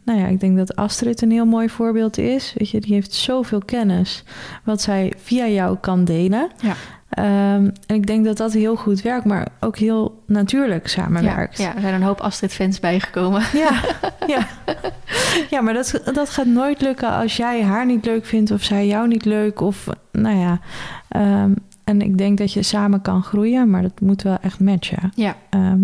nou 0.05 0.19
ja, 0.19 0.27
ik 0.27 0.41
denk 0.41 0.57
dat 0.57 0.77
Astrid 0.77 1.23
een 1.23 1.31
heel 1.31 1.47
mooi 1.47 1.69
voorbeeld 1.69 2.19
is. 2.19 2.55
Weet 2.57 2.71
je, 2.71 2.81
die 2.81 2.95
heeft 2.95 3.13
zoveel 3.13 3.61
kennis 3.65 4.25
wat 4.65 4.81
zij 4.81 5.13
via 5.17 5.47
jou 5.47 5.77
kan 5.79 6.05
delen. 6.05 6.51
Ja. 6.61 6.75
Ehm, 7.11 7.71
en 7.87 7.95
ik 7.95 8.07
denk 8.07 8.25
dat 8.25 8.37
dat 8.37 8.53
heel 8.53 8.77
goed 8.77 9.03
werkt, 9.03 9.25
maar 9.25 9.49
ook 9.61 9.77
heel 9.77 10.23
natuurlijk 10.27 10.89
samenwerkt. 10.89 11.59
Ja, 11.59 11.65
ja, 11.65 11.75
er 11.75 11.81
zijn 11.81 11.95
een 11.95 12.03
hoop 12.03 12.21
Astrid-fans 12.21 12.81
bijgekomen. 12.81 13.43
Ja, 13.53 13.81
ja. 14.35 14.47
ja 15.51 15.61
maar 15.61 15.75
dat, 15.75 16.01
dat 16.13 16.31
gaat 16.31 16.47
nooit 16.47 16.81
lukken 16.81 17.11
als 17.13 17.37
jij 17.37 17.63
haar 17.63 17.87
niet 17.87 18.05
leuk 18.05 18.25
vindt 18.25 18.51
of 18.51 18.63
zij 18.63 18.87
jou 18.87 19.09
niet 19.09 19.25
leuk. 19.25 19.61
Of 19.61 19.87
nou 20.13 20.37
ja. 20.37 20.61
ehm, 21.09 21.53
en 21.85 22.01
ik 22.01 22.19
denk 22.19 22.39
dat 22.39 22.53
je 22.53 22.63
samen 22.63 23.01
kan 23.01 23.23
groeien, 23.23 23.71
maar 23.71 23.83
dat 23.83 24.01
moet 24.01 24.23
wel 24.23 24.39
echt 24.41 24.61
matchen. 24.61 25.13
Ja, 25.15 25.37
Ehm, 25.51 25.83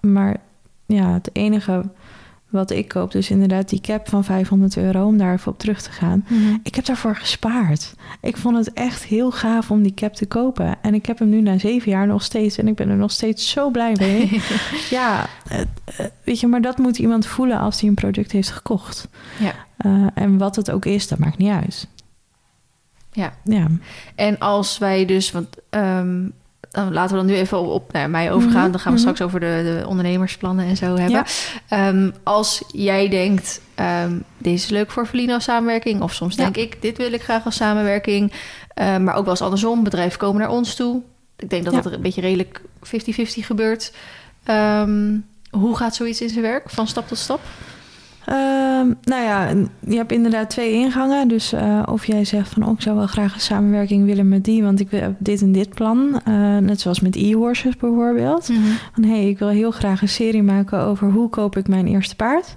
maar 0.00 0.36
ja, 0.86 1.12
het 1.12 1.30
enige 1.32 1.82
wat 2.54 2.70
ik 2.70 2.88
koop, 2.88 3.12
dus 3.12 3.30
inderdaad 3.30 3.68
die 3.68 3.80
cap 3.80 4.08
van 4.08 4.24
500 4.24 4.76
euro 4.76 5.06
om 5.06 5.16
daar 5.18 5.32
even 5.32 5.52
op 5.52 5.58
terug 5.58 5.82
te 5.82 5.90
gaan. 5.90 6.24
Mhm. 6.28 6.56
Ik 6.62 6.74
heb 6.74 6.84
daarvoor 6.84 7.16
gespaard. 7.16 7.94
Ik 8.20 8.36
vond 8.36 8.56
het 8.56 8.72
echt 8.72 9.04
heel 9.04 9.30
gaaf 9.30 9.70
om 9.70 9.82
die 9.82 9.94
cap 9.94 10.14
te 10.14 10.26
kopen. 10.26 10.76
En 10.82 10.94
ik 10.94 11.06
heb 11.06 11.18
hem 11.18 11.28
nu 11.28 11.40
na 11.40 11.58
zeven 11.58 11.90
jaar 11.90 12.06
nog 12.06 12.22
steeds. 12.22 12.58
En 12.58 12.68
ik 12.68 12.74
ben 12.74 12.88
er 12.88 12.96
nog 12.96 13.10
steeds 13.10 13.50
zo 13.50 13.70
blij 13.70 13.94
mee. 13.98 14.40
ja, 14.90 15.26
eh, 15.48 15.58
weet 16.24 16.40
je, 16.40 16.46
maar 16.46 16.60
dat 16.60 16.78
moet 16.78 16.98
iemand 16.98 17.26
voelen 17.26 17.58
als 17.58 17.80
hij 17.80 17.88
een 17.88 17.94
product 17.94 18.32
heeft 18.32 18.50
gekocht. 18.50 19.08
ja. 19.38 19.52
Eh, 19.76 20.06
en 20.14 20.38
wat 20.38 20.56
het 20.56 20.70
ook 20.70 20.84
is, 20.84 21.08
dat 21.08 21.18
maakt 21.18 21.38
niet 21.38 21.50
uit. 21.52 21.88
ja. 23.12 23.32
Ja, 23.44 23.66
En 24.14 24.38
als 24.38 24.78
wij 24.78 25.04
dus, 25.04 25.30
want 25.30 25.48
ehm, 25.70 26.28
laten 26.74 27.10
we 27.10 27.22
dan 27.22 27.26
nu 27.26 27.34
even 27.34 27.58
op, 27.58 27.68
op 27.68 27.92
naar 27.92 28.10
mij 28.10 28.32
overgaan. 28.32 28.62
Mhm, 28.62 28.70
Dan 28.70 28.80
gaan 28.80 28.92
we 28.92 29.00
mhm. 29.00 29.08
straks 29.08 29.22
over 29.22 29.40
de, 29.40 29.78
de 29.80 29.88
ondernemersplannen 29.88 30.66
en 30.66 30.76
zo 30.76 30.96
hebben. 30.96 31.10
Ja. 31.10 31.24
Ehm, 31.68 32.10
als 32.22 32.62
jij 32.68 33.08
denkt, 33.08 33.60
ehm, 33.74 34.12
deze 34.38 34.64
is 34.64 34.70
leuk 34.70 34.90
voor 34.90 35.06
Verlino 35.06 35.34
als 35.34 35.44
samenwerking. 35.44 36.00
Of 36.02 36.12
soms 36.12 36.36
Ja. 36.36 36.42
denk 36.42 36.56
ik, 36.56 36.82
dit 36.82 36.96
wil 36.96 37.12
ik 37.12 37.22
graag 37.22 37.44
als 37.44 37.56
samenwerking. 37.56 38.32
Ehm, 38.74 39.04
maar 39.04 39.14
ook 39.14 39.24
wel 39.24 39.32
eens 39.32 39.42
andersom. 39.42 39.84
Bedrijven 39.84 40.18
komen 40.18 40.40
naar 40.40 40.50
ons 40.50 40.74
toe. 40.74 41.02
Ik 41.36 41.50
denk 41.50 41.64
dat 41.64 41.74
Ja. 41.74 41.82
er 41.82 41.92
een 41.92 42.02
beetje 42.02 42.20
redelijk 42.20 42.60
50-50 42.82 43.46
gebeurt. 43.46 43.92
Hoe 45.50 45.76
gaat 45.76 45.94
zoiets 45.94 46.20
in 46.20 46.28
zijn 46.28 46.42
werk, 46.42 46.70
van 46.70 46.86
stap 46.86 47.08
tot 47.08 47.18
stap? 47.18 47.40
Ehm, 48.26 48.86
nou 49.02 49.22
ja, 49.22 49.48
je 49.86 49.96
hebt 49.96 50.12
inderdaad 50.12 50.50
twee 50.50 50.72
ingangen. 50.72 51.28
Dus 51.28 51.52
eh, 51.52 51.82
of 51.86 52.06
jij 52.06 52.24
zegt 52.24 52.48
van, 52.48 52.66
oh, 52.66 52.72
ik 52.72 52.80
zou 52.80 52.96
wel 52.96 53.06
graag 53.06 53.34
een 53.34 53.40
samenwerking 53.40 54.04
willen 54.04 54.28
met 54.28 54.44
die, 54.44 54.62
want 54.62 54.80
ik 54.80 54.90
wil 54.90 55.14
dit 55.18 55.42
en 55.42 55.52
dit 55.52 55.74
plan. 55.74 56.20
Eh, 56.24 56.56
net 56.56 56.80
zoals 56.80 57.00
met 57.00 57.16
e-horses 57.16 57.76
bijvoorbeeld. 57.76 58.50
Van, 58.94 59.04
hey, 59.04 59.28
ik 59.28 59.38
wil 59.38 59.48
heel 59.48 59.70
graag 59.70 60.02
een 60.02 60.08
serie 60.08 60.42
maken 60.42 60.80
over 60.80 61.10
hoe 61.10 61.28
koop 61.28 61.56
ik 61.56 61.68
mijn 61.68 61.86
eerste 61.86 62.16
paard. 62.16 62.54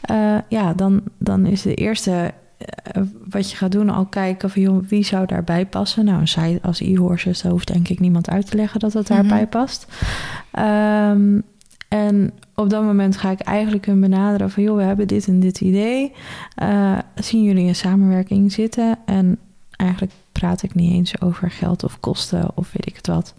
Eh, 0.00 0.36
ja, 0.48 0.72
dan, 0.74 1.00
dan 1.18 1.46
is 1.46 1.62
de 1.62 1.74
eerste 1.74 2.32
wat 3.28 3.50
je 3.50 3.56
gaat 3.56 3.72
doen 3.72 3.90
al 3.90 4.04
kijken 4.06 4.50
van, 4.50 4.62
joh, 4.62 4.84
wie 4.88 5.04
zou 5.04 5.26
daarbij 5.26 5.66
passen. 5.66 6.04
Nou, 6.04 6.26
site 6.26 6.58
als 6.62 6.80
e-horses, 6.80 7.42
daar 7.42 7.52
hoeft 7.52 7.72
denk 7.72 7.88
ik 7.88 8.00
niemand 8.00 8.30
uit 8.30 8.50
te 8.50 8.56
leggen 8.56 8.80
dat 8.80 8.92
dat 8.92 9.08
Mhm. 9.08 9.18
daarbij 9.18 9.46
past. 9.46 9.86
Ehm, 10.50 11.40
en 11.94 12.32
op 12.54 12.70
dat 12.70 12.82
moment 12.82 13.16
ga 13.16 13.30
ik 13.30 13.40
eigenlijk 13.40 13.86
hun 13.86 14.00
benaderen 14.00 14.50
van... 14.50 14.62
joh, 14.62 14.76
we 14.76 14.82
hebben 14.82 15.08
dit 15.08 15.26
en 15.26 15.40
dit 15.40 15.60
idee. 15.60 16.12
Eh, 16.54 16.98
zien 17.14 17.42
jullie 17.42 17.68
een 17.68 17.74
samenwerking 17.74 18.52
zitten? 18.52 18.98
En 19.04 19.38
eigenlijk 19.70 20.12
praat 20.32 20.62
ik 20.62 20.74
niet 20.74 20.92
eens 20.92 21.20
over 21.20 21.50
geld 21.50 21.84
of 21.84 22.00
kosten 22.00 22.50
of 22.54 22.72
weet 22.72 22.86
ik 22.86 22.96
het 22.96 23.06
wat. 23.06 23.34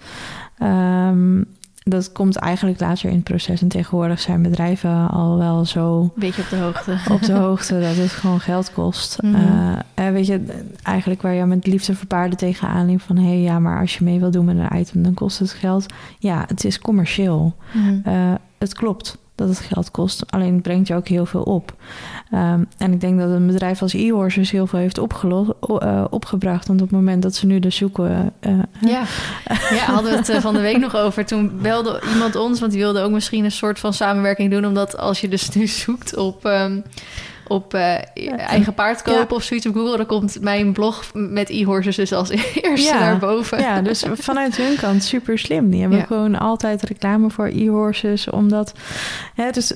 Ehm, 0.58 1.44
dat 1.88 2.12
komt 2.12 2.36
eigenlijk 2.36 2.80
later 2.80 3.10
in 3.10 3.16
het 3.16 3.24
proces. 3.24 3.62
En 3.62 3.68
tegenwoordig 3.68 4.20
zijn 4.20 4.42
bedrijven 4.42 5.10
al 5.10 5.38
wel 5.38 5.66
zo 5.66 6.02
Een 6.02 6.12
beetje 6.16 6.42
op 6.42 6.50
de 6.50 6.56
hoogte. 6.56 6.98
op 7.12 7.22
de 7.22 7.34
hoogte 7.46 7.80
dat 7.80 7.96
het 7.96 8.12
gewoon 8.12 8.40
geld 8.40 8.74
kost. 8.74 9.22
Mhm. 9.22 9.36
Eh, 9.36 9.80
en 9.94 10.14
weet 10.14 10.26
je, 10.26 10.64
eigenlijk 10.84 11.22
waar 11.22 11.34
je 11.34 11.46
met 11.46 11.68
liefde 11.68 11.96
voor 11.96 12.08
paarden 12.08 12.38
tegenaan 12.38 12.86
liep 12.86 13.02
van... 13.02 13.18
hé, 13.18 13.28
hey, 13.28 13.42
ja, 13.42 13.60
maar 13.60 13.80
als 13.80 13.98
je 13.98 14.04
mee 14.04 14.20
wil 14.20 14.32
doen 14.32 14.46
met 14.46 14.58
een 14.58 14.80
item, 14.80 15.04
dan 15.04 15.14
kost 15.14 15.40
het 15.40 15.52
geld. 15.52 15.86
Ja, 16.20 16.44
het 16.48 16.64
is 16.64 16.80
commercieel. 16.80 17.56
Mhm. 17.74 18.00
Eh, 18.04 18.34
het 18.58 18.74
klopt 18.74 19.18
dat 19.36 19.48
het 19.50 19.60
geld 19.60 19.92
kost, 19.92 20.24
alleen 20.32 20.54
het 20.54 20.62
brengt 20.62 20.88
je 20.88 20.96
ook 20.96 21.08
heel 21.08 21.26
veel 21.26 21.42
op. 21.42 21.74
Ehm, 22.32 22.64
en 22.78 22.92
ik 22.94 23.02
denk 23.02 23.20
dat 23.20 23.30
een 23.30 23.48
bedrijf 23.48 23.82
als 23.82 23.94
e-horses 23.94 24.52
heel 24.52 24.68
veel 24.68 24.80
heeft 24.80 24.98
opgelo- 24.98 25.56
o- 25.60 25.78
eh, 25.78 26.04
opgebracht. 26.10 26.68
Want 26.68 26.82
op 26.82 26.88
het 26.90 26.96
moment 26.98 27.22
dat 27.24 27.36
ze 27.36 27.46
nu 27.46 27.60
dus 27.60 27.76
zoeken... 27.76 28.34
eh, 28.40 28.52
Ja. 28.82 29.04
ja, 29.70 29.86
hadden 29.94 30.12
we 30.12 30.18
het 30.18 30.30
eh, 30.30 30.42
van 30.42 30.54
de 30.54 30.60
week 30.62 30.78
nog 30.78 30.96
over. 30.96 31.26
Toen 31.26 31.52
belde 31.62 32.02
iemand 32.14 32.36
ons, 32.36 32.60
want 32.60 32.72
die 32.72 32.82
wilde 32.82 33.02
ook 33.02 33.12
misschien 33.12 33.44
een 33.44 33.52
soort 33.52 33.80
van 33.80 33.94
samenwerking 33.94 34.52
doen. 34.52 34.66
Omdat 34.66 34.98
als 34.98 35.22
je 35.22 35.28
dus 35.28 35.50
nu 35.50 35.68
zoekt 35.68 36.16
op, 36.18 36.46
ehm, 36.46 36.80
op 37.48 37.74
eh, 37.74 37.96
eigen 38.38 38.74
paard 38.74 39.02
kopen 39.02 39.36
of 39.36 39.44
zoiets 39.44 39.66
op 39.66 39.76
Google, 39.76 39.98
dan 39.98 40.06
komt 40.06 40.42
mijn 40.42 40.74
blog 40.74 41.04
met 41.14 41.50
e-horses 41.50 41.96
dus 41.96 42.14
als 42.14 42.30
eerste 42.62 42.88
Ja. 42.94 43.00
naar 43.00 43.18
boven. 43.18 43.60
Ja, 43.60 43.82
dus 43.82 44.06
vanuit 44.14 44.58
hun 44.58 44.76
kant 44.76 45.04
super 45.04 45.40
slim. 45.40 45.70
Die 45.70 45.82
hebben 45.82 46.00
Ja. 46.00 46.06
gewoon 46.06 46.40
altijd 46.40 46.84
reclame 46.84 47.30
voor 47.30 47.48
e-horses. 47.48 48.30
Omdat, 48.30 48.74
hè, 49.36 49.52
dus 49.52 49.74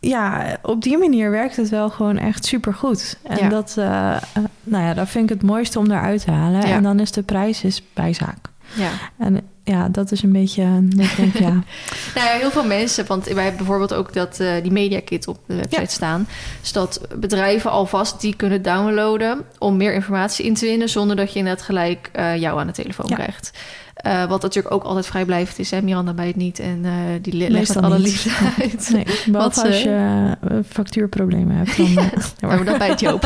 ja, 0.00 0.56
op 0.62 0.82
die 0.82 0.98
manier 0.98 1.30
werkt 1.30 1.56
het 1.56 1.68
wel 1.68 1.90
gewoon 1.90 2.18
echt 2.18 2.44
super 2.44 2.74
goed. 2.74 3.18
En 3.22 3.36
Ja. 3.38 3.48
dat, 3.48 3.74
eh, 3.78 4.16
eh, 4.16 4.20
nou 4.62 4.84
ja, 4.84 4.94
dat 4.94 5.08
vind 5.08 5.30
ik 5.30 5.36
het 5.36 5.46
mooiste 5.48 5.78
om 5.78 5.90
eruit 5.90 6.24
te 6.24 6.30
halen. 6.30 6.60
Ja. 6.68 6.74
En 6.74 6.82
dan 6.82 7.00
is 7.00 7.12
de 7.12 7.22
prijs 7.22 7.64
is 7.64 7.82
bijzaak. 7.94 8.36
Ja. 8.74 8.88
En 9.18 9.40
ja, 9.74 9.88
dat 9.88 10.12
is 10.12 10.22
een 10.22 10.32
beetje, 10.32 10.66
dat 10.82 11.04
ik 11.06 11.16
denk, 11.16 11.36
ja. 11.38 11.48
Nou 12.14 12.26
ja, 12.26 12.32
heel 12.38 12.50
veel 12.50 12.64
mensen, 12.64 13.06
want 13.06 13.24
wij 13.24 13.42
hebben 13.42 13.56
bijvoorbeeld 13.56 13.94
ook 13.94 14.12
dat, 14.12 14.40
eh, 14.40 14.48
die 14.62 14.72
media 14.72 15.00
kit 15.04 15.28
op 15.28 15.38
de 15.46 15.54
website 15.56 15.80
Ja. 15.80 15.86
staan. 15.86 16.28
Dus 16.60 16.72
dat 16.72 17.00
bedrijven 17.16 17.70
alvast 17.70 18.20
die 18.20 18.36
kunnen 18.36 18.62
downloaden 18.62 19.40
om 19.58 19.76
meer 19.76 19.94
informatie 19.94 20.44
in 20.44 20.54
te 20.54 20.66
winnen, 20.66 20.88
zonder 20.88 21.16
dat 21.16 21.32
je 21.32 21.42
net 21.42 21.62
gelijk 21.62 22.08
eh, 22.12 22.36
jou 22.36 22.60
aan 22.60 22.66
de 22.66 22.72
telefoon 22.72 23.06
Ja. 23.08 23.14
krijgt. 23.14 23.50
Eh, 23.96 24.24
wat 24.24 24.42
natuurlijk 24.42 24.74
ook 24.74 24.82
altijd 24.84 25.06
vrijblijvend 25.06 25.58
is. 25.58 25.70
Hè? 25.70 25.82
Miranda 25.82 26.12
bij 26.14 26.26
het 26.26 26.36
niet 26.36 26.58
en 26.58 26.80
eh, 26.84 26.92
die 27.22 27.32
le- 27.36 27.48
legt 27.48 27.74
met 27.74 27.84
alle 27.84 27.98
liefde 27.98 28.30
uit. 28.62 28.90
Nee, 28.92 29.06
behalve 29.26 29.66
als 29.66 29.82
je 29.82 30.30
eh, 30.48 30.56
factuurproblemen 30.70 31.56
hebt. 31.56 31.76
Dan, 31.76 31.86
eh, 32.04 32.04
Ja, 32.40 32.46
maar 32.48 32.64
dat 32.64 32.78
bij 32.78 32.88
het 32.88 33.00
Joop. 33.00 33.20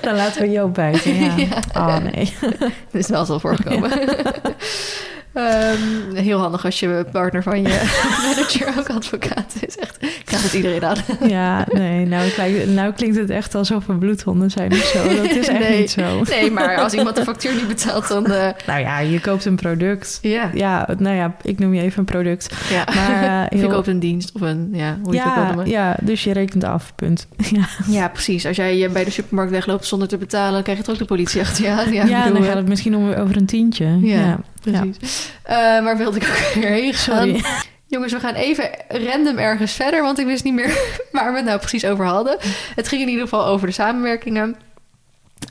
dan 0.00 0.14
laten 0.16 0.42
we 0.42 0.50
Joop 0.50 0.74
buiten. 0.74 1.14
Ja. 1.14 1.34
Ja. 1.36 1.62
Oh 1.74 1.96
nee. 2.12 2.32
Dat 2.60 2.70
is 2.92 3.08
wel 3.08 3.20
eens 3.20 3.28
al 3.28 3.40
Ehm, 5.32 6.14
heel 6.14 6.38
handig 6.38 6.64
als 6.64 6.80
je 6.80 7.04
partner 7.12 7.42
van 7.42 7.62
je 7.62 7.68
manager 8.26 8.68
ook 8.78 8.88
advocaat 8.90 9.54
is. 9.66 9.78
Echt, 9.78 9.96
ik 10.02 10.22
krijg 10.24 10.42
het 10.42 10.52
iedereen 10.52 10.84
aan. 10.84 10.96
Ja, 11.28 11.66
nee, 11.72 12.06
nou, 12.06 12.30
klinkt- 12.30 12.66
nou 12.68 12.92
klinkt 12.92 13.16
het 13.16 13.30
echt 13.30 13.54
alsof 13.54 13.86
we 13.86 13.92
bloedhonden 13.94 14.50
zijn 14.50 14.72
of 14.72 14.78
zo. 14.78 15.16
Dat 15.16 15.24
is 15.30 15.48
echt 15.48 15.68
Nee. 15.68 15.78
niet 15.80 15.90
zo. 15.90 16.20
Nee, 16.30 16.50
maar 16.50 16.76
als 16.76 16.92
iemand 16.94 17.16
de 17.16 17.22
factuur 17.22 17.54
niet 17.54 17.68
betaalt, 17.68 18.08
dan... 18.08 18.26
eh, 18.26 18.48
Nou 18.66 18.80
ja, 18.80 18.98
je 18.98 19.20
koopt 19.20 19.44
een 19.44 19.56
product. 19.56 20.18
ja, 20.22 20.50
Ja, 20.54 20.88
nou 20.98 21.16
ja, 21.16 21.36
ik 21.42 21.58
noem 21.58 21.74
je 21.74 21.82
even 21.82 21.98
een 21.98 22.04
product. 22.04 22.54
ja. 22.70 22.84
Maar, 22.94 23.22
eh, 23.46 23.58
of 23.58 23.60
je 23.60 23.68
koopt 23.68 23.86
een 23.86 24.00
dienst 24.00 24.32
of 24.34 24.40
een... 24.40 24.68
Ja, 24.72 24.98
hoe 25.02 25.14
je 25.14 25.20
het 25.20 25.28
ook 25.28 25.34
wil 25.34 25.42
Ja, 25.44 25.48
noemen. 25.48 25.68
ja, 25.68 25.96
dus 26.00 26.24
je 26.24 26.32
rekent 26.32 26.64
af, 26.64 26.92
punt. 26.94 27.26
Ja, 27.36 27.68
Ja, 27.88 28.08
precies. 28.08 28.46
Als 28.46 28.56
jij 28.56 28.84
eh, 28.84 28.90
bij 28.92 29.04
de 29.04 29.10
supermarkt 29.10 29.50
wegloopt 29.52 29.86
zonder 29.86 30.08
te 30.08 30.16
betalen... 30.16 30.52
dan 30.52 30.62
krijg 30.62 30.78
je 30.78 30.84
toch 30.84 30.92
ook 30.94 31.00
de 31.00 31.06
politie 31.06 31.40
achter 31.40 31.64
je 31.64 31.70
aan. 31.70 31.92
Ja, 31.92 32.04
ja, 32.04 32.22
bedoel, 32.22 32.38
dan 32.38 32.46
gaat 32.48 32.56
het 32.56 32.68
misschien 32.68 32.96
om, 32.96 33.12
over 33.12 33.36
een 33.36 33.46
tientje. 33.46 33.86
Ja, 34.00 34.16
Ja, 34.20 34.38
precies. 34.70 35.32
Eh, 35.42 35.56
waar 35.56 35.96
wilde 35.96 36.16
ik 36.18 36.28
ook 36.28 36.54
weer 36.62 36.70
heen 36.70 36.94
gaan? 36.94 37.16
sorry. 37.28 37.44
Jongens, 37.86 38.12
we 38.12 38.20
gaan 38.20 38.34
even 38.34 38.70
random 38.88 39.38
ergens 39.38 39.72
verder, 39.72 40.02
want 40.02 40.18
ik 40.18 40.26
wist 40.26 40.44
niet 40.44 40.54
meer 40.54 40.78
waar 41.12 41.30
we 41.30 41.36
het 41.36 41.46
nou 41.46 41.58
precies 41.58 41.84
over 41.84 42.04
hadden. 42.04 42.36
Het 42.74 42.88
ging 42.88 43.02
in 43.02 43.08
ieder 43.08 43.22
geval 43.22 43.46
over 43.46 43.66
de 43.66 43.72
samenwerkingen. 43.72 44.56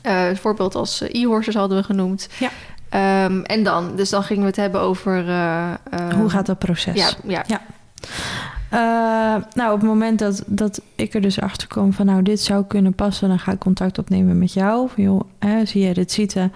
Eh 0.02 0.22
het 0.22 0.38
voorbeeld 0.38 0.74
als 0.74 1.00
eh, 1.00 1.22
e-horses 1.22 1.54
hadden 1.54 1.78
we 1.78 1.84
genoemd. 1.84 2.28
Ja. 2.38 2.50
Ehm, 2.88 3.40
en 3.42 3.62
dan, 3.62 3.96
dus 3.96 4.10
dan 4.10 4.22
gingen 4.22 4.42
we 4.42 4.48
het 4.48 4.56
hebben 4.56 4.80
over... 4.80 5.28
eh, 5.28 5.70
eh, 5.70 6.14
Hoe 6.14 6.30
gaat 6.30 6.46
dat 6.46 6.58
proces? 6.58 7.16
Ja, 7.26 7.44
ja. 7.46 7.60
Eh, 8.70 9.42
nou, 9.54 9.72
op 9.72 9.80
het 9.80 9.88
moment 9.88 10.18
dat, 10.18 10.42
dat 10.46 10.80
ik 10.94 11.14
er 11.14 11.20
dus 11.20 11.40
achter 11.40 11.68
kom 11.68 11.92
van... 11.92 12.06
nou, 12.06 12.22
dit 12.22 12.40
zou 12.40 12.64
kunnen 12.64 12.94
passen, 12.94 13.28
dan 13.28 13.38
ga 13.38 13.52
ik 13.52 13.58
contact 13.58 13.98
opnemen 13.98 14.38
met 14.38 14.52
jou. 14.52 14.88
Van, 14.94 15.02
joh, 15.04 15.20
hè, 15.38 15.64
zie 15.64 15.82
jij 15.82 15.92
dit 15.92 16.12
zitten? 16.12 16.52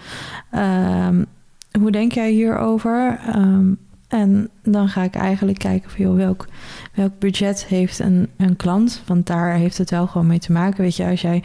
Hoe 1.80 1.90
denk 1.90 2.12
jij 2.12 2.30
hierover? 2.30 3.18
Ehm, 3.26 3.72
en 4.08 4.48
dan 4.62 4.88
ga 4.88 5.02
ik 5.02 5.14
eigenlijk 5.14 5.58
kijken 5.58 5.90
van, 5.90 6.04
joh, 6.04 6.16
welk, 6.16 6.46
welk 6.94 7.18
budget 7.18 7.64
heeft 7.66 7.98
een, 7.98 8.28
een 8.36 8.56
klant? 8.56 9.02
Want 9.06 9.26
daar 9.26 9.54
heeft 9.54 9.78
het 9.78 9.90
wel 9.90 10.06
gewoon 10.06 10.26
mee 10.26 10.38
te 10.38 10.52
maken. 10.52 10.82
Weet 10.82 10.96
je, 10.96 11.06
als 11.06 11.20
jij 11.20 11.42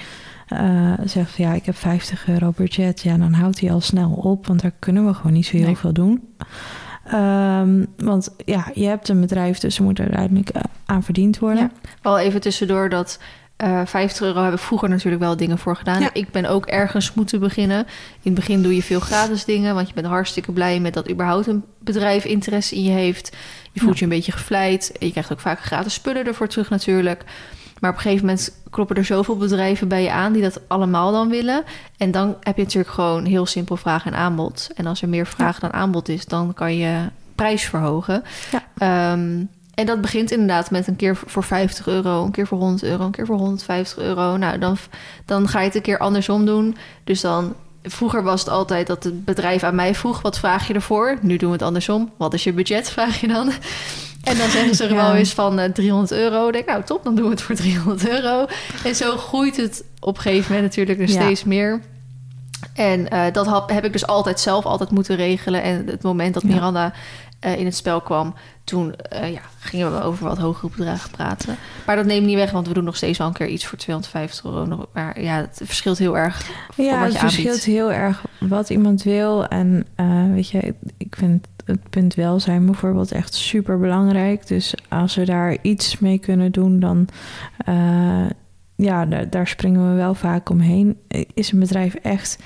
eh, 0.47 0.93
zegt 1.05 1.32
van, 1.32 1.45
ja, 1.45 1.53
ik 1.53 1.65
heb 1.65 1.75
50 1.75 2.28
euro 2.28 2.53
budget... 2.55 3.01
ja, 3.01 3.17
dan 3.17 3.34
houdt 3.34 3.59
hij 3.59 3.71
al 3.71 3.82
snel 3.82 4.11
op, 4.11 4.47
want 4.47 4.61
daar 4.61 4.73
kunnen 4.80 5.05
we 5.05 5.13
gewoon 5.13 5.34
niet 5.34 5.45
zo 5.45 5.57
heel 5.57 5.65
Nee. 5.65 5.78
veel 5.78 5.93
doen. 5.93 6.28
Ehm, 7.05 7.86
want 7.97 8.36
ja, 8.45 8.71
je 8.73 8.86
hebt 8.86 9.09
een 9.09 9.21
bedrijf, 9.21 9.57
dus 9.59 9.78
er 9.78 9.84
moet 9.84 9.97
er 9.99 10.03
uiteindelijk 10.05 10.49
eh, 10.49 10.61
aan 10.86 11.03
verdiend 11.03 11.39
worden. 11.39 11.59
Ja. 11.63 11.89
Wel 12.01 12.19
even 12.19 12.41
tussendoor 12.41 12.89
dat 12.89 13.19
Eh 13.58 13.82
50 13.86 14.22
euro 14.22 14.43
heb 14.43 14.53
ik 14.53 14.60
vroeger 14.60 14.89
natuurlijk 14.89 15.24
wel 15.24 15.38
dingen 15.38 15.58
voor 15.58 15.76
gedaan. 15.76 16.01
Ja. 16.01 16.10
Ik 16.14 16.32
ben 16.32 16.45
ook 16.45 16.66
ergens 16.66 17.14
moeten 17.14 17.39
beginnen. 17.39 17.80
In 18.22 18.32
het 18.32 18.34
begin 18.34 18.62
doe 18.62 18.76
je 18.76 18.84
veel 18.84 18.99
gratis 18.99 19.45
dingen, 19.45 19.76
want 19.76 19.88
je 19.88 19.93
bent 19.93 20.08
hartstikke 20.08 20.51
blij 20.51 20.80
met 20.80 20.93
dat 20.93 21.10
überhaupt 21.10 21.47
een 21.47 21.64
bedrijf 21.80 22.26
interesse 22.26 22.76
in 22.76 22.84
je 22.84 22.91
heeft. 22.91 23.36
Je 23.72 23.80
voelt 23.80 23.93
Ja. 23.93 23.99
je 23.99 24.03
een 24.12 24.18
beetje 24.18 24.32
gevleid. 24.32 24.91
Je 24.99 25.12
krijgt 25.12 25.32
ook 25.32 25.39
vaak 25.39 25.60
gratis 25.60 25.93
spullen 25.93 26.26
ervoor 26.26 26.47
terug 26.47 26.70
natuurlijk. 26.70 27.24
Maar 27.80 27.89
op 27.91 27.95
een 27.95 28.01
gegeven 28.01 28.26
moment 28.26 28.51
kloppen 28.70 28.95
er 28.95 29.05
zoveel 29.05 29.38
bedrijven 29.38 29.88
bij 29.88 30.03
je 30.03 30.12
aan 30.12 30.34
die 30.34 30.41
dat 30.41 30.62
allemaal 30.68 31.12
dan 31.12 31.30
willen. 31.30 31.64
En 31.97 32.12
dan 32.12 32.36
heb 32.41 32.55
je 32.58 32.64
natuurlijk 32.64 32.93
gewoon 32.93 33.26
heel 33.26 33.45
simpel 33.45 33.78
vraag 33.78 34.05
en 34.05 34.16
aanbod. 34.16 34.70
En 34.76 34.86
als 34.86 35.01
er 35.01 35.10
meer 35.10 35.28
vraag 35.28 35.60
dan 35.60 35.74
aanbod 35.74 36.10
is, 36.10 36.26
dan 36.26 36.53
kan 36.53 36.76
je 36.78 36.95
prijs 37.36 37.64
verhogen. 37.64 38.24
Ja. 38.51 38.64
Ehm, 38.78 39.43
en 39.78 39.86
dat 39.86 40.01
begint 40.01 40.32
inderdaad 40.32 40.71
met 40.71 40.88
een 40.88 40.95
keer 40.95 41.15
voor 41.25 41.43
50 41.43 41.88
euro, 41.88 42.23
een 42.23 42.32
keer 42.32 42.47
voor 42.47 42.57
100 42.57 42.84
euro, 42.84 43.05
een 43.05 43.11
keer 43.11 43.25
voor 43.25 43.38
150 43.38 43.97
euro. 43.97 44.38
Nou, 44.38 44.57
dan, 44.59 44.78
dan 45.25 45.47
ga 45.47 45.59
je 45.59 45.65
het 45.65 45.75
een 45.75 45.82
keer 45.82 45.97
andersom 45.97 46.45
doen. 46.45 46.78
Dus 47.03 47.21
dan, 47.21 47.53
vroeger 47.84 48.23
was 48.23 48.39
het 48.39 48.49
altijd 48.49 48.88
dat 48.88 49.03
het 49.03 49.25
bedrijf 49.25 49.63
aan 49.63 49.75
mij 49.75 49.95
vroeg: 49.95 50.21
wat 50.21 50.39
vraag 50.39 50.67
je 50.67 50.73
ervoor? 50.73 51.17
Nu 51.21 51.38
doen 51.38 51.49
we 51.49 51.55
het 51.55 51.65
andersom. 51.65 52.11
Wat 52.17 52.34
is 52.34 52.43
je 52.43 52.53
budget? 52.53 52.89
Vraag 52.97 53.19
je 53.21 53.28
dan. 53.28 53.51
En 54.23 54.38
dan 54.38 54.49
zeggen 54.49 54.75
ze 54.75 54.84
er 54.84 54.89
Ja. 54.93 54.95
wel 54.95 55.15
eens 55.15 55.34
van 55.34 55.59
eh, 55.59 55.71
300 55.71 56.11
euro. 56.11 56.51
Denk, 56.51 56.65
nou 56.67 56.84
top, 56.84 57.03
dan 57.03 57.15
doen 57.15 57.25
we 57.25 57.32
het 57.32 57.41
voor 57.41 57.55
300 57.55 58.09
euro. 58.09 58.45
En 58.84 58.95
zo 58.95 59.17
groeit 59.17 59.57
het 59.57 59.84
op 59.99 60.15
een 60.15 60.21
gegeven 60.21 60.53
moment 60.55 60.75
natuurlijk 60.75 61.09
Ja. 61.09 61.21
steeds 61.21 61.43
meer. 61.43 61.82
En 62.73 63.09
eh, 63.09 63.34
dat 63.34 63.45
heb, 63.45 63.69
heb 63.69 63.86
ik 63.86 63.91
dus 63.91 64.07
altijd 64.07 64.39
zelf 64.39 64.65
altijd 64.65 64.91
moeten 64.91 65.15
regelen. 65.15 65.61
En 65.63 65.88
het 65.88 66.01
moment 66.03 66.34
dat. 66.34 66.43
Miranda 66.43 66.93
eh, 67.40 67.60
in 67.60 67.66
het 67.66 67.76
spel 67.76 68.02
kwam, 68.02 68.34
toen 68.64 68.96
eh, 68.96 69.34
ja, 69.34 69.42
gingen 69.60 69.92
we 69.92 70.02
over 70.02 70.28
wat 70.28 70.38
hogere 70.38 70.70
bedragen 70.76 71.12
praten. 71.12 71.58
Maar 71.86 71.96
dat 71.96 72.06
neemt 72.06 72.26
niet 72.26 72.36
weg, 72.36 72.52
want 72.52 72.68
we 72.68 72.74
doen 72.74 72.84
nog 72.84 72.96
steeds 72.96 73.18
wel 73.18 73.28
een 73.28 73.34
keer 73.34 73.48
iets 73.48 73.66
voor 73.66 73.78
250 73.78 74.46
euro. 74.46 74.88
Maar 74.94 75.22
ja, 75.22 75.36
het 75.36 75.62
verschilt 75.64 75.98
heel 75.98 76.18
erg 76.18 76.52
Ja, 76.76 77.04
het 77.04 77.18
verschilt 77.18 77.48
aanbiedt. 77.48 77.66
heel 77.66 77.92
erg 77.92 78.26
wat 78.40 78.70
iemand 78.70 79.04
wil. 79.04 79.48
En 79.48 79.86
eh, 79.96 80.32
weet 80.34 80.50
je, 80.50 80.76
ik 80.98 81.16
vind 81.18 81.48
het 81.66 81.90
punt 81.90 82.16
welzijn 82.16 82.66
bijvoorbeeld 82.66 83.12
echt 83.12 83.34
super 83.34 83.80
belangrijk. 83.80 84.48
Dus 84.48 84.74
als 84.90 85.16
we 85.16 85.26
daar 85.26 85.58
iets 85.62 86.00
mee 86.00 86.18
kunnen 86.18 86.52
doen, 86.52 86.80
dan 86.80 87.08
ja, 88.76 89.06
daar, 89.06 89.30
daar 89.30 89.48
springen 89.48 89.90
we 89.90 89.96
wel 89.96 90.14
vaak 90.14 90.50
omheen. 90.50 90.98
Is 91.34 91.52
een 91.52 91.60
bedrijf 91.60 91.94
echt 91.94 92.40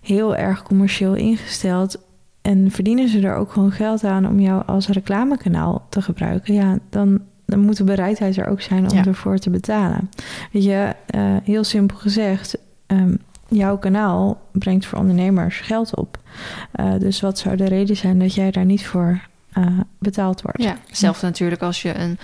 heel 0.00 0.36
erg 0.36 0.62
commercieel 0.62 1.14
ingesteld? 1.14 1.98
En 2.42 2.70
verdienen 2.70 3.08
ze 3.08 3.20
er 3.20 3.34
ook 3.34 3.52
gewoon 3.52 3.72
geld 3.72 4.04
aan 4.04 4.26
om 4.26 4.40
jou 4.40 4.62
als 4.66 4.88
reclamekanaal 4.88 5.86
te 5.88 6.02
gebruiken? 6.02 6.54
Ja, 6.54 6.78
dan, 6.90 7.20
dan 7.46 7.58
moet 7.60 7.76
de 7.76 7.84
bereidheid 7.84 8.36
er 8.36 8.46
ook 8.46 8.60
zijn 8.60 8.90
om 8.90 8.96
Ja. 8.96 9.04
ervoor 9.04 9.38
te 9.38 9.50
betalen. 9.50 10.10
Weet 10.52 10.64
je, 10.64 10.94
eh, 11.06 11.20
heel 11.42 11.64
simpel 11.64 11.96
gezegd, 11.96 12.58
ehm, 12.86 13.14
jouw 13.48 13.78
kanaal 13.78 14.40
brengt 14.52 14.86
voor 14.86 14.98
ondernemers 14.98 15.60
geld 15.60 15.96
op. 15.96 16.18
Eh, 16.72 16.92
dus 16.98 17.20
wat 17.20 17.38
zou 17.38 17.56
de 17.56 17.64
reden 17.68 17.96
zijn 17.96 18.18
dat 18.18 18.34
jij 18.34 18.50
daar 18.50 18.64
niet 18.64 18.86
voor 18.86 19.20
eh, 19.52 19.66
betaald 19.98 20.42
wordt? 20.42 20.62
Ja, 20.62 20.76
hetzelfde 20.86 21.26
natuurlijk 21.26 21.62
als 21.62 21.82
je 21.82 21.94
een 21.98 22.18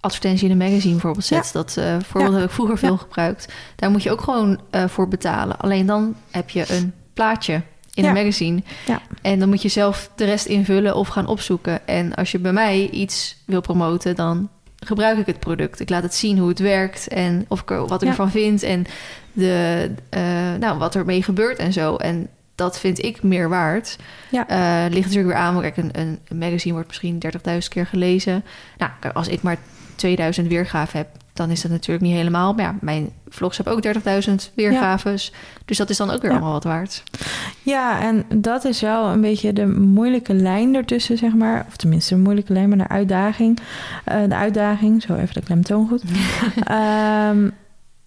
advertentie 0.00 0.44
in 0.44 0.50
een 0.60 0.66
magazine 0.68 0.92
bijvoorbeeld 0.92 1.24
zet. 1.24 1.50
Dat 1.52 1.76
eh, 1.76 1.96
voorbeeld 2.00 2.32
Ja. 2.34 2.38
heb 2.40 2.48
ik 2.48 2.54
vroeger 2.54 2.78
veel 2.78 2.90
Ja. 2.92 2.96
gebruikt. 2.96 3.52
Daar 3.76 3.90
moet 3.90 4.02
je 4.02 4.10
ook 4.10 4.20
gewoon 4.20 4.60
voor 4.70 5.08
betalen. 5.08 5.58
Alleen 5.58 5.86
dan 5.86 6.14
heb 6.30 6.50
je 6.50 6.72
een 6.72 6.92
plaatje 7.14 7.62
in 8.00 8.06
Ja. 8.06 8.16
een 8.16 8.24
magazine. 8.24 8.62
Ja. 8.86 9.00
En 9.22 9.38
dan 9.38 9.48
moet 9.48 9.62
je 9.62 9.68
zelf 9.68 10.10
de 10.14 10.24
rest 10.24 10.46
invullen 10.46 10.94
of 10.96 11.08
gaan 11.08 11.26
opzoeken. 11.26 11.86
En 11.86 12.14
als 12.14 12.30
je 12.30 12.38
bij 12.38 12.52
mij 12.52 12.88
iets 12.90 13.36
wil 13.46 13.60
promoten, 13.60 14.16
dan 14.16 14.48
gebruik 14.76 15.18
ik 15.18 15.26
het 15.26 15.38
product. 15.38 15.80
Ik 15.80 15.90
laat 15.90 16.02
het 16.02 16.14
zien 16.14 16.38
hoe 16.38 16.48
het 16.48 16.58
werkt 16.58 17.08
en 17.08 17.44
of 17.48 17.60
ik 17.60 17.70
er, 17.70 17.86
wat 17.86 18.00
ik 18.00 18.04
Ja. 18.06 18.08
ervan 18.08 18.30
vind 18.30 18.62
en 18.62 18.84
de, 19.32 19.90
eh, 20.10 20.22
nou, 20.58 20.78
wat 20.78 20.94
ermee 20.94 21.22
gebeurt 21.22 21.58
en 21.58 21.72
zo. 21.72 21.96
En 21.96 22.28
dat 22.54 22.78
vind 22.78 23.04
ik 23.04 23.22
meer 23.22 23.48
waard. 23.48 23.96
Ja. 24.30 24.48
Eh, 24.48 24.90
ligt 24.90 25.06
natuurlijk 25.06 25.34
weer 25.34 25.42
aan. 25.44 25.60
Kijk, 25.60 25.76
een, 25.76 25.90
een, 25.92 26.38
magazine 26.38 26.72
wordt 26.72 26.88
misschien 26.88 27.18
30.000 27.18 27.68
keer 27.68 27.86
gelezen. 27.86 28.44
Nou, 28.78 28.90
als 29.12 29.28
ik 29.28 29.42
maar 29.42 29.56
2000 29.94 30.48
weergaven 30.48 30.98
heb, 30.98 31.08
dan 31.32 31.50
is 31.50 31.62
dat 31.62 31.70
natuurlijk 31.70 32.06
niet 32.06 32.16
helemaal. 32.16 32.54
Maar 32.54 32.64
ja, 32.64 32.74
mijn 32.80 33.10
vlogs 33.28 33.56
hebben 33.56 33.74
ook 33.74 33.82
30.000 34.28 34.34
weergaves. 34.54 35.32
Dus 35.64 35.76
dat 35.76 35.90
is 35.90 35.96
dan 35.96 36.10
ook 36.10 36.20
weer 36.22 36.30
Ja. 36.30 36.36
allemaal 36.36 36.52
wat 36.54 36.64
waard. 36.64 37.02
Ja, 37.62 38.00
en 38.00 38.24
dat 38.34 38.64
is 38.64 38.80
wel 38.80 39.08
een 39.08 39.20
beetje 39.20 39.52
de 39.52 39.66
moeilijke 39.66 40.34
lijn 40.34 40.74
ertussen, 40.74 41.18
zeg 41.18 41.34
maar. 41.34 41.64
Of 41.68 41.76
tenminste, 41.76 42.14
de 42.14 42.20
moeilijke 42.20 42.52
lijn, 42.52 42.68
maar 42.68 42.78
de 42.78 42.88
uitdaging. 42.88 43.58
Eh, 44.04 44.16
de 44.28 44.34
uitdaging, 44.34 45.02
zo 45.02 45.14
even 45.14 45.34
de 45.34 45.42
klemtoon 45.42 45.88
goed. 45.88 46.02
Ehm, 46.64 47.48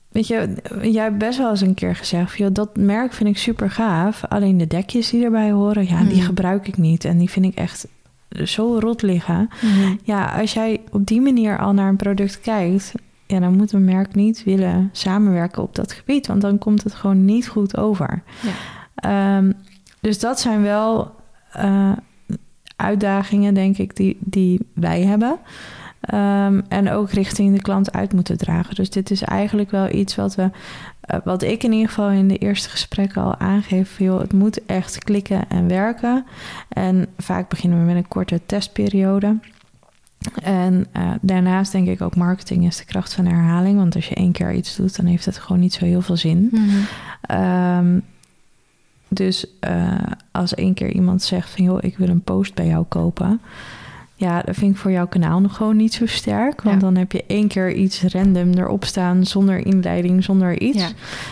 weet 0.09 0.27
je, 0.27 0.55
jij 0.81 1.03
hebt 1.03 1.17
best 1.17 1.37
wel 1.37 1.49
eens 1.49 1.61
een 1.61 1.73
keer 1.73 1.95
gezegd... 1.95 2.37
joh, 2.37 2.49
dat 2.53 2.75
merk 2.77 3.13
vind 3.13 3.29
ik 3.29 3.37
super 3.37 3.71
gaaf. 3.71 4.23
Alleen 4.29 4.57
de 4.57 4.67
dekjes 4.67 5.09
die 5.09 5.23
erbij 5.23 5.51
horen, 5.51 5.87
ja, 5.87 6.03
die 6.03 6.13
Hmm. 6.17 6.21
gebruik 6.25 6.67
ik 6.67 6.77
niet. 6.77 7.05
En 7.05 7.17
die 7.17 7.29
vind 7.29 7.45
ik 7.45 7.55
echt 7.55 7.87
zo 8.43 8.77
rot 8.79 9.01
liggen. 9.01 9.49
Ja, 10.03 10.25
als 10.39 10.53
jij 10.53 10.81
op 10.91 11.05
die 11.07 11.21
manier 11.21 11.59
al 11.59 11.73
naar 11.73 11.89
een 11.89 11.95
product 11.95 12.41
kijkt... 12.41 12.91
Ja, 13.33 13.39
dan 13.39 13.55
moet 13.55 13.71
een 13.71 13.85
merk 13.85 14.15
niet 14.15 14.43
willen 14.43 14.89
samenwerken 14.91 15.63
op 15.63 15.75
dat 15.75 15.91
gebied. 15.91 16.27
Want 16.27 16.41
dan 16.41 16.57
komt 16.57 16.83
het 16.83 16.93
gewoon 16.93 17.25
niet 17.25 17.47
goed 17.47 17.77
over. 17.77 18.23
Ja. 18.41 18.51
Ehm, 18.95 19.51
dus 20.01 20.19
dat 20.19 20.39
zijn 20.39 20.61
wel 20.61 21.15
eh, 21.51 21.91
uitdagingen, 22.75 23.53
denk 23.53 23.77
ik, 23.77 23.95
die, 23.95 24.17
die 24.19 24.59
wij 24.73 25.01
hebben. 25.01 25.37
Ehm, 25.99 26.61
en 26.67 26.91
ook 26.91 27.11
richting 27.11 27.55
de 27.55 27.61
klant 27.61 27.93
uit 27.93 28.13
moeten 28.13 28.37
dragen. 28.37 28.75
Dus 28.75 28.89
dit 28.89 29.11
is 29.11 29.21
eigenlijk 29.21 29.71
wel 29.71 29.89
iets 29.89 30.15
wat 30.15 30.35
we, 30.35 30.49
eh, 31.01 31.19
wat 31.23 31.41
ik 31.41 31.63
in 31.63 31.71
ieder 31.71 31.87
geval 31.87 32.09
in 32.09 32.27
de 32.27 32.37
eerste 32.37 32.69
gesprekken 32.69 33.23
al 33.23 33.37
aangeef. 33.37 33.99
Joh, 33.99 34.19
het 34.19 34.33
moet 34.33 34.65
echt 34.65 35.03
klikken 35.03 35.49
en 35.49 35.67
werken. 35.67 36.25
En 36.69 37.07
vaak 37.17 37.49
beginnen 37.49 37.79
we 37.79 37.85
met 37.85 37.95
een 37.95 38.07
korte 38.07 38.41
testperiode. 38.45 39.37
En 40.43 40.85
eh, 40.91 41.11
daarnaast 41.21 41.71
denk 41.71 41.87
ik 41.87 42.01
ook 42.01 42.15
marketing 42.15 42.65
is 42.65 42.77
de 42.77 42.85
kracht 42.85 43.13
van 43.13 43.25
herhaling. 43.25 43.77
Want 43.77 43.95
als 43.95 44.07
je 44.07 44.15
één 44.15 44.31
keer 44.31 44.53
iets 44.53 44.75
doet, 44.75 44.95
dan 44.95 45.05
heeft 45.05 45.25
het 45.25 45.37
gewoon 45.37 45.61
niet 45.61 45.73
zo 45.73 45.85
heel 45.85 46.01
veel 46.01 46.17
zin. 46.17 46.51
Ehm, 47.21 47.99
dus 49.07 49.45
eh, 49.59 49.97
als 50.31 50.53
één 50.53 50.73
keer 50.73 50.91
iemand 50.91 51.21
zegt 51.21 51.49
van 51.49 51.63
joh, 51.63 51.77
ik 51.81 51.97
wil 51.97 52.09
een 52.09 52.21
post 52.21 52.53
bij 52.53 52.67
jou 52.67 52.85
kopen. 52.85 53.41
Ja, 54.23 54.41
dat 54.41 54.55
vind 54.55 54.71
ik 54.71 54.77
voor 54.77 54.91
jouw 54.91 55.07
kanaal 55.07 55.39
nog 55.39 55.55
gewoon 55.55 55.75
niet 55.75 55.93
zo 55.93 56.05
sterk. 56.05 56.61
Want 56.61 56.81
Ja. 56.81 56.87
dan 56.87 56.95
heb 56.95 57.11
je 57.11 57.23
één 57.27 57.47
keer 57.47 57.73
iets 57.73 58.03
random 58.03 58.53
erop 58.53 58.85
staan 58.85 59.25
zonder 59.25 59.65
inleiding, 59.65 60.23
zonder 60.23 60.59
iets. 60.59 60.85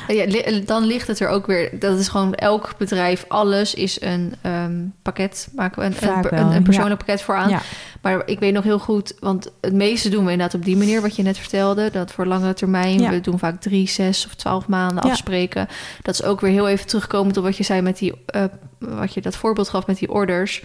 Ja. 0.08 0.26
Dan 0.66 0.84
ligt 0.84 1.08
het 1.08 1.20
er 1.20 1.28
ook 1.28 1.46
weer. 1.46 1.80
Dat 1.80 2.00
is 2.00 2.08
gewoon 2.08 2.34
elk 2.34 2.74
bedrijf, 2.78 3.26
alles 3.28 3.74
is 3.74 4.02
een 4.02 4.34
ehm, 4.42 4.74
pakket. 5.02 5.50
Maken 5.56 5.80
we 5.82 5.86
een, 5.86 6.10
een, 6.10 6.40
een, 6.40 6.56
een 6.56 6.64
persoonlijk 6.64 7.00
ja. 7.00 7.06
pakket 7.06 7.22
voor 7.22 7.36
aan. 7.36 7.50
Ja. 7.50 7.62
Maar 8.02 8.22
ik 8.26 8.40
weet 8.40 8.54
nog 8.54 8.64
heel 8.64 8.80
goed, 8.80 9.14
want 9.20 9.52
het 9.62 9.74
meeste 9.74 10.10
doen 10.10 10.26
we 10.26 10.32
inderdaad 10.32 10.60
op 10.60 10.66
die 10.66 10.78
manier, 10.78 11.02
wat 11.02 11.16
je 11.16 11.24
net 11.24 11.38
vertelde. 11.38 11.90
Dat 11.92 12.12
voor 12.12 12.26
langere 12.26 12.54
termijn, 12.54 13.10
we 13.10 13.22
doen 13.22 13.40
vaak 13.40 13.62
drie, 13.62 13.88
zes 13.88 14.26
of 14.26 14.36
twaalf 14.36 14.68
maanden 14.68 15.04
afspreken. 15.04 15.68
Dat 16.02 16.14
is 16.14 16.24
ook 16.24 16.42
weer 16.42 16.52
heel 16.52 16.68
even 16.68 16.88
terugkomend 16.88 17.38
op 17.38 17.44
wat 17.44 17.58
je 17.58 17.64
zei 17.64 17.82
met 17.82 17.98
die, 17.98 18.14
eh, 18.26 18.44
wat 18.80 19.14
je 19.14 19.22
dat 19.22 19.36
voorbeeld 19.36 19.70
gaf 19.70 19.88
met 19.88 19.98
die 19.98 20.12
orders. 20.12 20.64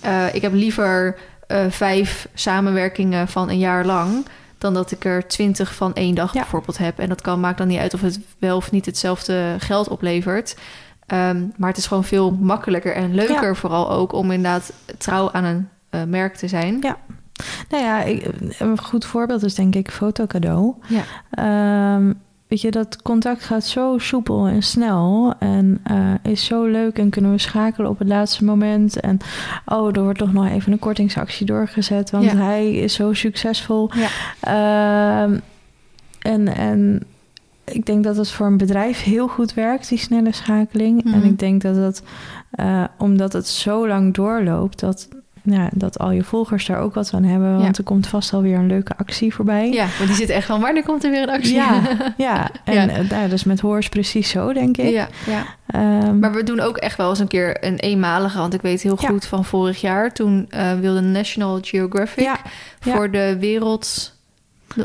Eh, 0.00 0.34
ik 0.34 0.42
heb 0.42 0.52
liever 0.52 1.18
eh, 1.48 1.64
vijf 1.68 2.28
samenwerkingen 2.34 3.28
van 3.28 3.48
een 3.48 3.58
jaar 3.58 3.84
lang 3.84 4.26
dan 4.58 4.74
dat 4.74 4.90
ik 4.90 5.04
er 5.04 5.26
twintig 5.28 5.74
van 5.74 5.94
één 5.94 6.14
dag 6.14 6.32
Ja. 6.34 6.40
bijvoorbeeld 6.40 6.78
heb. 6.78 6.98
En 6.98 7.08
dat 7.08 7.20
kan, 7.20 7.40
maakt 7.40 7.58
dan 7.58 7.68
niet 7.68 7.78
uit 7.78 7.94
of 7.94 8.00
het 8.00 8.20
wel 8.38 8.56
of 8.56 8.70
niet 8.70 8.86
hetzelfde 8.86 9.54
geld 9.58 9.88
oplevert. 9.88 10.56
Ehm, 11.06 11.42
maar 11.56 11.68
het 11.68 11.78
is 11.78 11.86
gewoon 11.86 12.04
veel 12.04 12.30
makkelijker 12.30 12.94
en 12.94 13.14
leuker 13.14 13.46
Ja. 13.46 13.54
vooral 13.54 13.90
ook 13.90 14.12
om 14.12 14.30
inderdaad 14.30 14.72
trouw 14.98 15.32
aan 15.32 15.44
een 15.44 15.68
eh, 15.90 16.02
merk 16.02 16.36
te 16.36 16.48
zijn. 16.48 16.76
Ja. 16.80 16.96
Nou 17.68 17.84
ja, 17.84 18.02
ik, 18.02 18.26
een 18.58 18.78
goed 18.82 19.04
voorbeeld 19.04 19.42
is 19.44 19.54
denk 19.54 19.74
ik 19.74 19.90
fotocadeau. 19.90 20.74
Ja. 20.86 21.02
Ehm, 21.30 22.12
weet 22.48 22.60
je, 22.60 22.70
dat 22.70 23.02
contact 23.02 23.42
gaat 23.44 23.64
zo 23.64 23.98
soepel 23.98 24.46
en 24.46 24.62
snel 24.62 25.34
en 25.38 25.80
eh, 25.84 26.14
is 26.32 26.44
zo 26.44 26.64
leuk 26.64 26.98
en 26.98 27.10
kunnen 27.10 27.30
we 27.30 27.38
schakelen 27.38 27.90
op 27.90 27.98
het 27.98 28.08
laatste 28.08 28.44
moment. 28.44 29.00
En 29.00 29.18
oh, 29.66 29.96
er 29.96 30.02
wordt 30.02 30.18
toch 30.18 30.32
nog 30.32 30.48
even 30.48 30.72
een 30.72 30.78
kortingsactie 30.78 31.46
doorgezet, 31.46 32.10
want 32.10 32.24
Ja. 32.24 32.36
hij 32.36 32.72
is 32.72 32.94
zo 32.94 33.12
succesvol. 33.12 33.90
Ja. 33.94 34.08
Ehm, 34.40 35.38
en, 36.18 36.48
en 36.56 37.02
ik 37.64 37.86
denk 37.86 38.04
dat 38.04 38.16
het 38.16 38.30
voor 38.30 38.46
een 38.46 38.56
bedrijf 38.56 39.02
heel 39.02 39.28
goed 39.28 39.54
werkt, 39.54 39.88
die 39.88 39.98
snelle 39.98 40.32
schakeling. 40.32 41.04
En 41.04 41.18
Mhm. 41.18 41.26
ik 41.28 41.38
denk 41.38 41.62
dat 41.62 41.76
het, 41.76 42.02
eh, 42.50 42.84
omdat 42.98 43.32
het 43.32 43.46
zo 43.46 43.88
lang 43.88 44.14
doorloopt, 44.14 44.80
dat, 44.80 45.08
ja, 45.50 45.68
dat 45.72 45.98
al 45.98 46.10
je 46.10 46.22
volgers 46.24 46.66
daar 46.66 46.78
ook 46.80 46.94
wat 46.94 47.10
aan 47.14 47.24
hebben. 47.24 47.50
Want 47.52 47.62
Ja. 47.64 47.72
er 47.72 47.82
komt 47.84 48.06
vast 48.06 48.32
alweer 48.32 48.56
een 48.56 48.66
leuke 48.66 48.96
actie 48.96 49.34
voorbij. 49.34 49.70
Ja, 49.72 49.86
maar 49.98 50.06
die 50.06 50.16
zit 50.16 50.28
echt 50.28 50.46
van, 50.46 50.60
wanneer 50.60 50.82
komt 50.84 51.04
er 51.04 51.10
weer 51.10 51.22
een 51.22 51.30
actie? 51.30 51.54
Ja, 51.54 51.80
ja. 52.16 52.50
en 52.64 52.74
Ja. 52.74 53.22
eh, 53.22 53.30
dus 53.30 53.44
met 53.44 53.60
Horse 53.60 53.88
precies 53.88 54.28
zo, 54.28 54.52
denk 54.52 54.76
ik. 54.76 54.90
ja, 54.90 55.08
ja. 55.26 55.44
Ehm, 55.66 56.18
Maar 56.18 56.32
we 56.32 56.42
doen 56.42 56.60
ook 56.60 56.76
echt 56.76 56.96
wel 56.96 57.08
eens 57.10 57.18
een 57.18 57.28
keer 57.28 57.64
een 57.64 57.76
eenmalige. 57.78 58.38
Want 58.38 58.54
ik 58.54 58.62
weet 58.62 58.82
heel 58.82 58.96
goed 58.96 59.26
van 59.26 59.44
vorig 59.44 59.80
jaar. 59.80 60.12
Toen 60.12 60.46
eh, 60.50 60.72
wilde 60.80 61.00
National 61.00 61.58
Geographic 61.62 62.30
voor 62.80 63.10
de 63.10 63.36
wereld... 63.40 64.16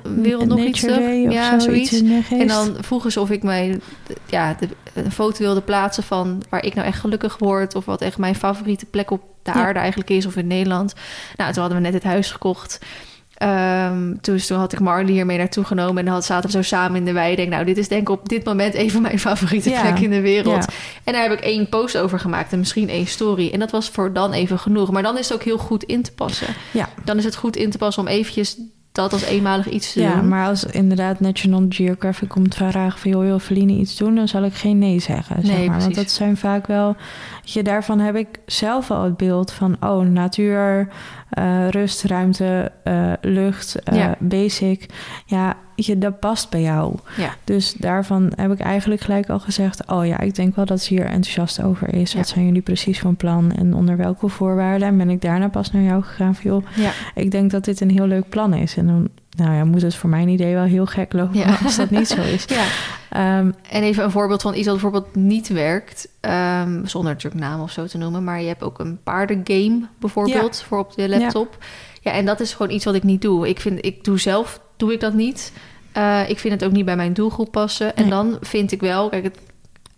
Wereld 0.04 0.46
nog 0.46 0.60
iets 0.60 0.82
Ja, 1.30 1.60
zoiets. 1.60 2.02
En 2.30 2.48
dan 2.48 2.76
vroegen 2.80 3.12
ze 3.12 3.20
of 3.20 3.30
ik 3.30 3.44
mij 3.44 3.80
ja, 4.26 4.56
de, 4.60 4.68
een 4.94 5.12
foto 5.12 5.38
wilde 5.40 5.62
plaatsen 5.62 6.04
van 6.04 6.44
waar 6.50 6.66
ik 6.66 6.74
nou 6.74 6.88
echt 6.88 7.00
gelukkig 7.00 7.38
word. 7.38 7.76
Of 7.76 7.86
wat 7.86 8.02
echt 8.02 8.18
mijn 8.18 8.36
favoriete 8.36 8.86
plek 8.86 9.12
op 9.12 9.22
de 9.44 9.52
Ja. 9.52 9.58
aarde 9.58 9.80
eigenlijk 9.80 10.10
is. 10.10 10.26
Of 10.26 10.36
in 10.36 10.48
Nederland. 10.48 10.94
Nou, 11.38 11.52
toen 11.52 11.62
hadden 11.62 11.82
we 11.82 11.86
net 11.86 11.94
het 11.94 12.04
huis 12.04 12.32
gekocht. 12.32 12.80
Dus 14.22 14.48
toen 14.48 14.58
had 14.58 14.74
ik 14.74 14.80
Marley 14.80 15.12
hiermee 15.12 15.38
naartoe 15.38 15.64
genomen. 15.64 16.06
En 16.06 16.12
dan 16.12 16.24
zaten 16.24 16.50
we 16.50 16.56
zo 16.56 16.62
samen 16.62 16.98
in 16.98 17.06
de 17.06 17.12
wei. 17.12 17.32
Ik 17.32 17.38
denk, 17.38 17.50
nou, 17.50 17.66
dit 17.66 17.78
is 17.78 17.88
denk 17.88 18.02
ik 18.02 18.10
op 18.10 18.30
dit 18.30 18.44
moment 18.46 18.74
even 18.74 19.02
mijn 19.02 19.20
favoriete 19.20 19.70
Ja. 19.70 19.82
plek 19.82 20.00
in 20.00 20.10
de 20.10 20.22
wereld. 20.22 20.64
Ja. 20.64 20.74
En 21.04 21.14
daar 21.14 21.22
heb 21.22 21.32
ik 21.32 21.40
één 21.40 21.70
post 21.70 21.98
over 21.98 22.20
gemaakt. 22.20 22.52
En 22.52 22.60
misschien 22.60 22.90
één 22.90 23.08
story. 23.08 23.50
En 23.54 23.60
dat 23.60 23.72
was 23.72 23.90
voor 23.90 24.14
dan 24.14 24.34
even 24.34 24.60
genoeg. 24.60 24.92
Maar 24.92 25.04
dan 25.04 25.18
is 25.18 25.28
het 25.30 25.38
ook 25.38 25.44
heel 25.44 25.58
goed 25.58 25.84
in 25.84 26.02
te 26.02 26.12
passen. 26.14 26.48
Ja. 26.72 26.90
Dan 27.04 27.18
is 27.18 27.24
het 27.24 27.36
goed 27.36 27.56
in 27.56 27.70
te 27.70 27.78
passen 27.78 28.04
om 28.04 28.10
eventjes 28.10 28.58
dat 28.94 29.14
als 29.14 29.24
eenmalig 29.24 29.70
iets 29.70 29.94
te 29.94 30.02
Ja, 30.02 30.16
doen. 30.16 30.28
maar 30.28 30.48
als 30.48 30.64
inderdaad 30.64 31.20
National 31.20 31.66
Geographic 31.70 32.30
komt 32.30 32.56
vragen 32.56 33.00
van... 33.00 33.12
joh, 33.12 33.22
wil 33.22 33.40
Feline 33.40 33.72
iets 33.74 33.98
doen? 33.98 34.16
Dan 34.16 34.28
zal 34.28 34.44
ik 34.44 34.54
geen 34.54 34.78
nee 34.80 35.00
zeggen, 35.00 35.36
zeg 35.42 35.56
Nee, 35.56 35.68
maar. 35.68 35.80
Want 35.80 35.80
precies. 35.94 35.96
dat 36.04 36.12
zijn 36.12 36.38
vaak 36.38 36.68
wel... 36.68 36.96
Je, 37.44 37.64
daarvan 37.64 38.00
heb 38.00 38.16
ik 38.16 38.28
zelf 38.46 38.92
al 38.92 39.04
het 39.04 39.18
beeld 39.18 39.52
van... 39.52 39.76
oh, 39.80 40.06
natuur, 40.06 40.88
eh, 41.30 41.68
rust, 41.70 42.04
ruimte, 42.04 42.72
eh, 42.84 43.12
lucht, 43.22 43.76
Ja. 43.92 44.16
basic. 44.20 44.86
Ja, 45.26 45.58
je, 45.76 45.98
dat 45.98 46.20
past 46.20 46.50
bij 46.50 46.62
jou. 46.62 46.96
Ja. 47.18 47.36
Dus 47.44 47.74
daarvan 47.74 48.32
heb 48.36 48.52
ik 48.52 48.60
eigenlijk 48.60 49.02
gelijk 49.02 49.30
al 49.30 49.40
gezegd... 49.40 49.88
oh 49.88 50.06
ja, 50.06 50.20
ik 50.20 50.36
denk 50.36 50.56
wel 50.56 50.66
dat 50.66 50.82
ze 50.82 50.94
hier 50.94 51.06
enthousiast 51.06 51.62
over 51.62 51.94
is. 51.94 52.12
Ja. 52.12 52.18
Wat 52.18 52.28
zijn 52.28 52.46
jullie 52.46 52.62
precies 52.62 53.00
van 53.00 53.16
plan 53.16 53.52
en 53.52 53.74
onder 53.74 53.98
welke 53.98 54.28
voorwaarden? 54.28 54.88
En 54.88 54.98
ben 54.98 55.10
ik 55.10 55.22
daarna 55.22 55.48
pas 55.48 55.72
naar 55.72 55.84
jou 55.84 56.04
gegaan 56.04 56.36
van... 56.36 56.52
joh, 56.52 56.64
Ja. 56.76 56.92
ik 57.16 57.32
denk 57.32 57.52
dat 57.52 57.66
dit 57.66 57.82
een 57.82 57.92
heel 57.92 58.08
leuk 58.08 58.30
plan 58.30 58.54
is. 58.54 58.78
En 58.78 58.88
dan 58.88 59.10
nou 59.38 59.54
ja, 59.56 59.64
moet 59.66 59.82
het 59.82 59.96
voor 59.96 60.10
mijn 60.10 60.28
idee 60.28 60.54
wel 60.54 60.64
heel 60.64 60.86
gek 60.86 61.14
lopen 61.14 61.38
Ja. 61.38 61.58
als 61.64 61.76
dat 61.76 61.90
niet 61.90 62.08
zo 62.08 62.22
is. 62.22 62.46
ja. 62.60 62.66
Ehm, 63.10 63.52
En 63.72 63.84
even 63.84 64.04
een 64.04 64.12
voorbeeld 64.12 64.42
van 64.42 64.54
iets 64.56 64.64
dat 64.66 64.74
bijvoorbeeld 64.74 65.16
niet 65.16 65.48
werkt. 65.48 66.08
ehm, 66.20 66.86
zonder 66.86 67.12
natuurlijk 67.12 67.44
naam 67.44 67.62
of 67.62 67.72
zo 67.72 67.86
te 67.86 67.98
noemen. 67.98 68.24
Maar 68.24 68.42
je 68.42 68.48
hebt 68.48 68.64
ook 68.64 68.80
een 68.80 69.00
paardengame 69.04 69.88
bijvoorbeeld 70.00 70.62
voor 70.68 70.80
op 70.80 70.96
de 70.96 71.10
laptop. 71.10 71.58
Ja. 72.02 72.12
en 72.12 72.26
dat 72.26 72.40
is 72.40 72.54
gewoon 72.54 72.72
iets 72.72 72.86
wat 72.86 72.96
ik 72.96 73.04
niet 73.04 73.22
doe. 73.22 73.48
Ik 73.50 73.60
vind, 73.60 73.86
ik 73.86 74.04
doe 74.04 74.20
zelf, 74.20 74.62
doe 74.84 74.94
ik 74.94 75.00
dat 75.00 75.14
niet. 75.14 75.52
Eh, 75.92 76.30
ik 76.30 76.40
vind 76.40 76.54
het 76.54 76.64
ook 76.64 76.72
niet 76.72 76.86
bij 76.86 76.96
mijn 76.96 77.14
doelgroep 77.14 77.52
passen. 77.52 77.96
En 77.96 78.10
dan 78.10 78.38
vind 78.42 78.72
ik 78.72 78.82
wel, 78.82 79.10
kijk, 79.10 79.24
het, 79.24 79.38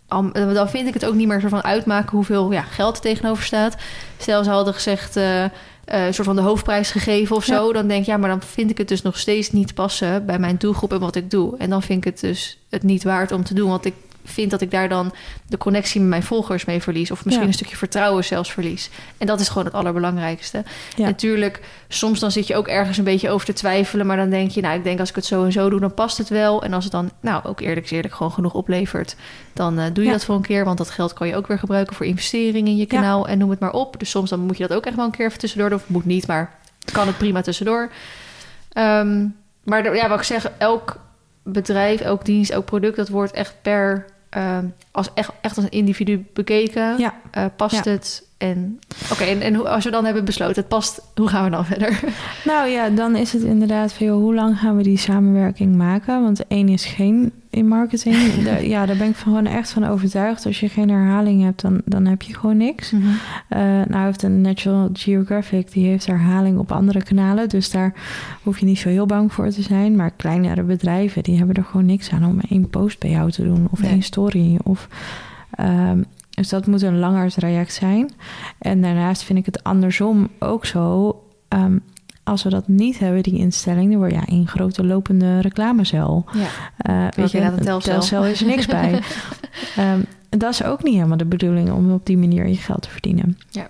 am- 0.08 0.32
dan 0.32 0.68
vind 0.68 0.88
ik 0.88 0.94
het 0.94 1.04
ook 1.04 1.14
niet 1.14 1.28
meer 1.28 1.40
zo 1.40 1.48
van 1.48 1.64
uitmaken 1.64 2.10
hoeveel 2.10 2.52
ja, 2.52 2.62
geld 2.62 2.96
er 2.96 3.02
tegenover 3.02 3.44
staat. 3.44 3.76
Stel, 4.18 4.44
ze 4.44 4.50
hadden 4.50 4.74
gezegd, 4.74 5.16
eh, 5.16 5.44
eh, 5.44 5.50
een 5.84 6.14
soort 6.14 6.26
van 6.26 6.36
de 6.36 6.42
hoofdprijs 6.42 6.90
gegeven 6.90 7.36
of 7.36 7.44
zo. 7.44 7.72
Dan 7.72 7.88
denk 7.88 8.00
ik, 8.00 8.06
ja, 8.06 8.16
maar 8.16 8.28
dan 8.30 8.42
vind 8.42 8.70
ik 8.70 8.78
het 8.78 8.88
dus 8.88 9.02
nog 9.02 9.18
steeds 9.18 9.52
niet 9.52 9.74
passen 9.74 10.26
bij 10.26 10.38
mijn 10.38 10.56
doelgroep 10.58 10.92
en 10.92 11.00
wat 11.00 11.16
ik 11.16 11.30
doe. 11.30 11.56
En 11.58 11.70
dan 11.70 11.82
vind 11.82 11.98
ik 12.06 12.12
het 12.12 12.20
dus 12.20 12.58
het 12.70 12.82
niet 12.82 13.02
waard 13.04 13.32
om 13.32 13.44
te 13.44 13.54
doen. 13.54 13.68
Want 13.68 13.84
ik 13.84 13.94
vind 14.26 14.50
dat 14.50 14.60
ik 14.60 14.70
daar 14.70 14.88
dan 14.88 15.14
de 15.48 15.58
connectie 15.58 16.00
met 16.00 16.08
mijn 16.08 16.22
volgers 16.22 16.64
mee 16.64 16.82
verlies. 16.82 17.10
Of 17.10 17.24
misschien 17.24 17.46
Ja. 17.46 17.50
een 17.50 17.58
stukje 17.58 17.76
vertrouwen 17.76 18.24
zelfs 18.24 18.52
verlies. 18.52 18.90
En 19.18 19.26
dat 19.26 19.40
is 19.40 19.48
gewoon 19.48 19.64
het 19.64 19.74
allerbelangrijkste. 19.74 20.64
Ja. 20.96 21.04
Natuurlijk, 21.04 21.60
soms 21.88 22.20
dan 22.20 22.30
zit 22.30 22.46
je 22.46 22.56
ook 22.56 22.68
ergens 22.68 22.98
een 22.98 23.04
beetje 23.04 23.30
over 23.30 23.46
te 23.46 23.52
twijfelen. 23.52 24.06
Maar 24.06 24.16
dan 24.16 24.30
denk 24.30 24.50
je, 24.50 24.60
nou, 24.60 24.76
ik 24.78 24.84
denk 24.84 25.00
als 25.00 25.08
ik 25.08 25.14
het 25.14 25.24
zo 25.24 25.44
en 25.44 25.52
zo 25.52 25.70
doe, 25.70 25.80
dan 25.80 25.94
past 25.94 26.18
het 26.18 26.28
wel. 26.28 26.62
En 26.62 26.72
als 26.72 26.84
het 26.84 26.92
dan, 26.92 27.10
nou, 27.20 27.44
ook 27.44 27.60
eerlijk 27.60 27.90
eerlijk, 27.90 28.14
gewoon 28.14 28.32
genoeg 28.32 28.54
oplevert, 28.54 29.16
dan 29.52 29.78
eh, 29.78 29.84
doe 29.92 30.04
je 30.04 30.10
Ja. 30.10 30.16
dat 30.16 30.24
voor 30.24 30.34
een 30.34 30.42
keer. 30.42 30.64
Want 30.64 30.78
dat 30.78 30.90
geld 30.90 31.12
kan 31.12 31.26
je 31.28 31.36
ook 31.36 31.46
weer 31.46 31.58
gebruiken 31.58 31.96
voor 31.96 32.06
investeringen 32.06 32.70
in 32.72 32.76
je 32.76 32.86
kanaal. 32.86 33.28
En 33.28 33.38
noem 33.38 33.50
het 33.50 33.60
maar 33.60 33.72
op. 33.72 33.98
Dus 33.98 34.10
soms 34.10 34.30
dan 34.30 34.40
moet 34.40 34.56
je 34.56 34.66
dat 34.66 34.76
ook 34.76 34.86
echt 34.86 34.96
wel 34.96 35.04
een 35.04 35.10
keer 35.10 35.26
even 35.26 35.38
tussendoor 35.38 35.68
doen. 35.70 35.78
Of 35.78 35.88
moet 35.88 36.04
niet, 36.04 36.26
maar 36.26 36.54
kan 36.92 37.06
het 37.06 37.18
prima 37.18 37.40
tussendoor. 37.40 37.90
Ehm, 38.72 39.26
maar 39.64 39.82
de- 39.82 39.90
ja, 39.90 40.08
wat 40.08 40.18
ik 40.18 40.24
zeg, 40.24 40.50
elk 40.58 40.96
bedrijf, 41.42 42.00
elk 42.00 42.24
dienst, 42.24 42.50
elk 42.50 42.64
product, 42.64 42.96
dat 42.96 43.08
wordt 43.08 43.32
echt 43.32 43.54
per 43.62 44.06
ehm, 44.36 44.66
als 44.90 45.10
echt, 45.14 45.30
echt 45.40 45.56
als 45.56 45.64
een 45.64 45.70
individu 45.70 46.26
bekeken. 46.32 46.98
Ja. 46.98 47.14
Eh, 47.30 47.44
past 47.56 47.84
Ja. 47.84 47.90
het? 47.90 48.25
En 48.38 48.78
oké, 49.12 49.24
en, 49.24 49.40
en 49.40 49.54
hoe- 49.54 49.68
als 49.68 49.84
we 49.84 49.90
dan 49.90 50.04
hebben 50.04 50.24
besloten, 50.24 50.56
het 50.56 50.68
past, 50.68 51.00
hoe 51.14 51.28
gaan 51.28 51.44
we 51.44 51.50
dan 51.50 51.64
verder? 51.64 52.00
nou 52.44 52.68
ja, 52.68 52.88
dan 52.90 53.16
is 53.16 53.32
het 53.32 53.42
inderdaad 53.42 53.92
van... 53.92 54.06
Joh, 54.06 54.16
hoe 54.16 54.34
lang 54.34 54.58
gaan 54.58 54.76
we 54.76 54.82
die 54.82 54.98
samenwerking 54.98 55.76
maken? 55.76 56.22
Want 56.22 56.46
één 56.46 56.68
is 56.68 56.84
geen 56.84 57.32
in 57.50 57.68
marketing. 57.68 58.16
Ja, 58.60 58.86
daar 58.86 58.96
ben 58.96 59.08
ik 59.08 59.14
van 59.14 59.32
gewoon 59.32 59.46
echt 59.54 59.70
van 59.70 59.84
overtuigd. 59.86 60.46
Als 60.46 60.60
je 60.60 60.68
geen 60.68 60.90
herhaling 60.90 61.42
hebt, 61.42 61.60
dan, 61.62 61.80
dan 61.84 62.06
heb 62.06 62.22
je 62.22 62.34
gewoon 62.34 62.56
niks. 62.56 62.92
Eh, 63.48 63.60
nou 63.88 64.04
heeft 64.04 64.22
een 64.22 64.40
National 64.40 64.90
Geographic, 64.92 65.72
die 65.72 65.86
heeft 65.86 66.06
herhaling 66.06 66.58
op 66.58 66.72
andere 66.72 67.02
kanalen. 67.02 67.48
Dus 67.48 67.70
daar 67.70 67.92
hoef 68.42 68.58
je 68.58 68.66
niet 68.66 68.78
zo 68.78 68.88
heel 68.88 69.06
bang 69.06 69.32
voor 69.32 69.48
te 69.48 69.62
zijn. 69.62 69.96
Maar 69.96 70.10
kleinere 70.10 70.62
bedrijven, 70.62 71.22
die 71.22 71.36
hebben 71.38 71.56
er 71.56 71.64
gewoon 71.64 71.86
niks 71.86 72.10
aan 72.10 72.24
om 72.24 72.40
één 72.48 72.70
post 72.70 72.98
bij 72.98 73.10
jou 73.10 73.30
te 73.30 73.44
doen. 73.44 73.68
Of 73.70 73.80
Nee. 73.82 73.90
één 73.90 74.02
story. 74.02 74.58
Of, 74.62 74.88
ehm, 75.50 76.02
dus 76.36 76.48
dat 76.48 76.66
moet 76.66 76.82
een 76.82 76.98
langer 76.98 77.30
traject 77.30 77.72
zijn. 77.72 78.12
En 78.58 78.82
daarnaast 78.82 79.22
vind 79.22 79.38
ik 79.38 79.46
het 79.46 79.62
andersom 79.62 80.28
ook 80.38 80.66
zo. 80.66 81.14
ehm, 81.48 81.78
als 82.24 82.42
we 82.42 82.48
dat 82.48 82.68
niet 82.68 82.98
hebben, 82.98 83.22
die 83.22 83.38
instelling, 83.38 83.90
dan 83.90 83.98
word 83.98 84.10
je 84.10 84.20
ja, 84.26 84.44
grote 84.44 84.84
lopende 84.84 85.40
reclamecel. 85.40 86.24
Ja. 86.32 86.46
Eh 86.76 87.06
weet 87.16 87.30
je, 87.30 87.40
een 87.40 87.60
telcel. 87.60 87.92
telcel 87.92 88.24
is 88.24 88.40
er 88.40 88.46
niks 88.46 88.66
bij. 88.66 89.00
Ehm, 89.76 90.00
dat 90.28 90.52
is 90.52 90.64
ook 90.64 90.82
niet 90.82 90.94
helemaal 90.94 91.16
de 91.16 91.24
bedoeling 91.24 91.70
om 91.70 91.92
op 91.92 92.06
die 92.06 92.18
manier 92.18 92.46
je 92.48 92.56
geld 92.56 92.82
te 92.82 92.90
verdienen. 92.90 93.38
Ja. 93.50 93.68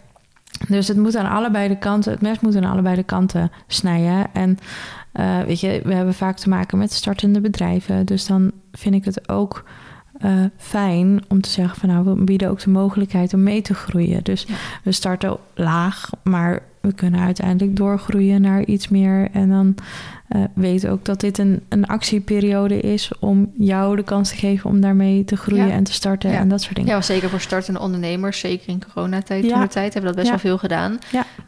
Dus 0.68 0.88
het 0.88 0.96
moet 0.96 1.16
aan 1.16 1.30
allebei 1.30 1.68
de 1.68 1.78
kanten, 1.78 2.12
het 2.12 2.20
mes 2.20 2.40
moet 2.40 2.56
aan 2.56 2.64
allebei 2.64 2.96
de 2.96 3.02
kanten 3.02 3.50
snijden. 3.66 4.26
En 4.32 4.58
eh, 5.12 5.40
weet 5.40 5.60
je, 5.60 5.80
we 5.84 5.94
hebben 5.94 6.14
vaak 6.14 6.36
te 6.36 6.48
maken 6.48 6.78
met 6.78 6.92
startende 6.92 7.40
bedrijven. 7.40 8.06
Dus 8.06 8.26
dan 8.26 8.52
vind 8.72 8.94
ik 8.94 9.04
het 9.04 9.28
ook 9.28 9.64
eh, 10.18 10.32
fijn 10.56 11.22
om 11.28 11.40
te 11.40 11.48
zeggen 11.50 11.78
van 11.80 11.88
nou, 11.88 12.04
we 12.04 12.24
bieden 12.24 12.50
ook 12.50 12.60
de 12.60 12.70
mogelijkheid 12.70 13.34
om 13.34 13.42
mee 13.42 13.62
te 13.62 13.74
groeien. 13.74 14.24
Dus 14.24 14.44
Ja. 14.48 14.54
we 14.82 14.92
starten 14.92 15.36
laag, 15.54 16.10
maar 16.22 16.62
we 16.80 16.92
kunnen 16.92 17.20
uiteindelijk 17.20 17.76
doorgroeien 17.76 18.40
naar 18.40 18.64
iets 18.64 18.88
meer. 18.88 19.28
En 19.32 19.48
dan 19.48 19.74
eh 20.28 20.40
weten 20.54 20.90
ook 20.90 21.04
dat 21.04 21.20
dit 21.20 21.38
een, 21.38 21.62
een 21.68 21.86
actieperiode 21.86 22.80
is 22.80 23.10
om 23.20 23.52
jou 23.58 23.96
de 23.96 24.02
kans 24.02 24.28
te 24.28 24.36
geven 24.36 24.70
om 24.70 24.80
daarmee 24.80 25.24
te 25.24 25.36
groeien 25.36 25.66
Ja. 25.66 25.72
en 25.72 25.84
te 25.84 25.92
starten 25.92 26.30
Ja. 26.30 26.38
en 26.38 26.48
dat 26.48 26.62
soort 26.62 26.74
dingen. 26.76 26.90
Ja, 26.90 27.00
zeker 27.02 27.28
voor 27.30 27.40
startende 27.40 27.80
ondernemers, 27.80 28.38
zeker 28.38 28.68
in 28.68 28.82
coronatijd, 28.94 29.44
Ja. 29.44 29.52
toen 29.52 29.60
de 29.60 29.68
tijd, 29.68 29.92
hebben 29.94 30.10
we 30.10 30.16
dat 30.16 30.26
best 30.26 30.28
wel 30.42 30.50
veel 30.50 30.58
gedaan. 30.58 30.98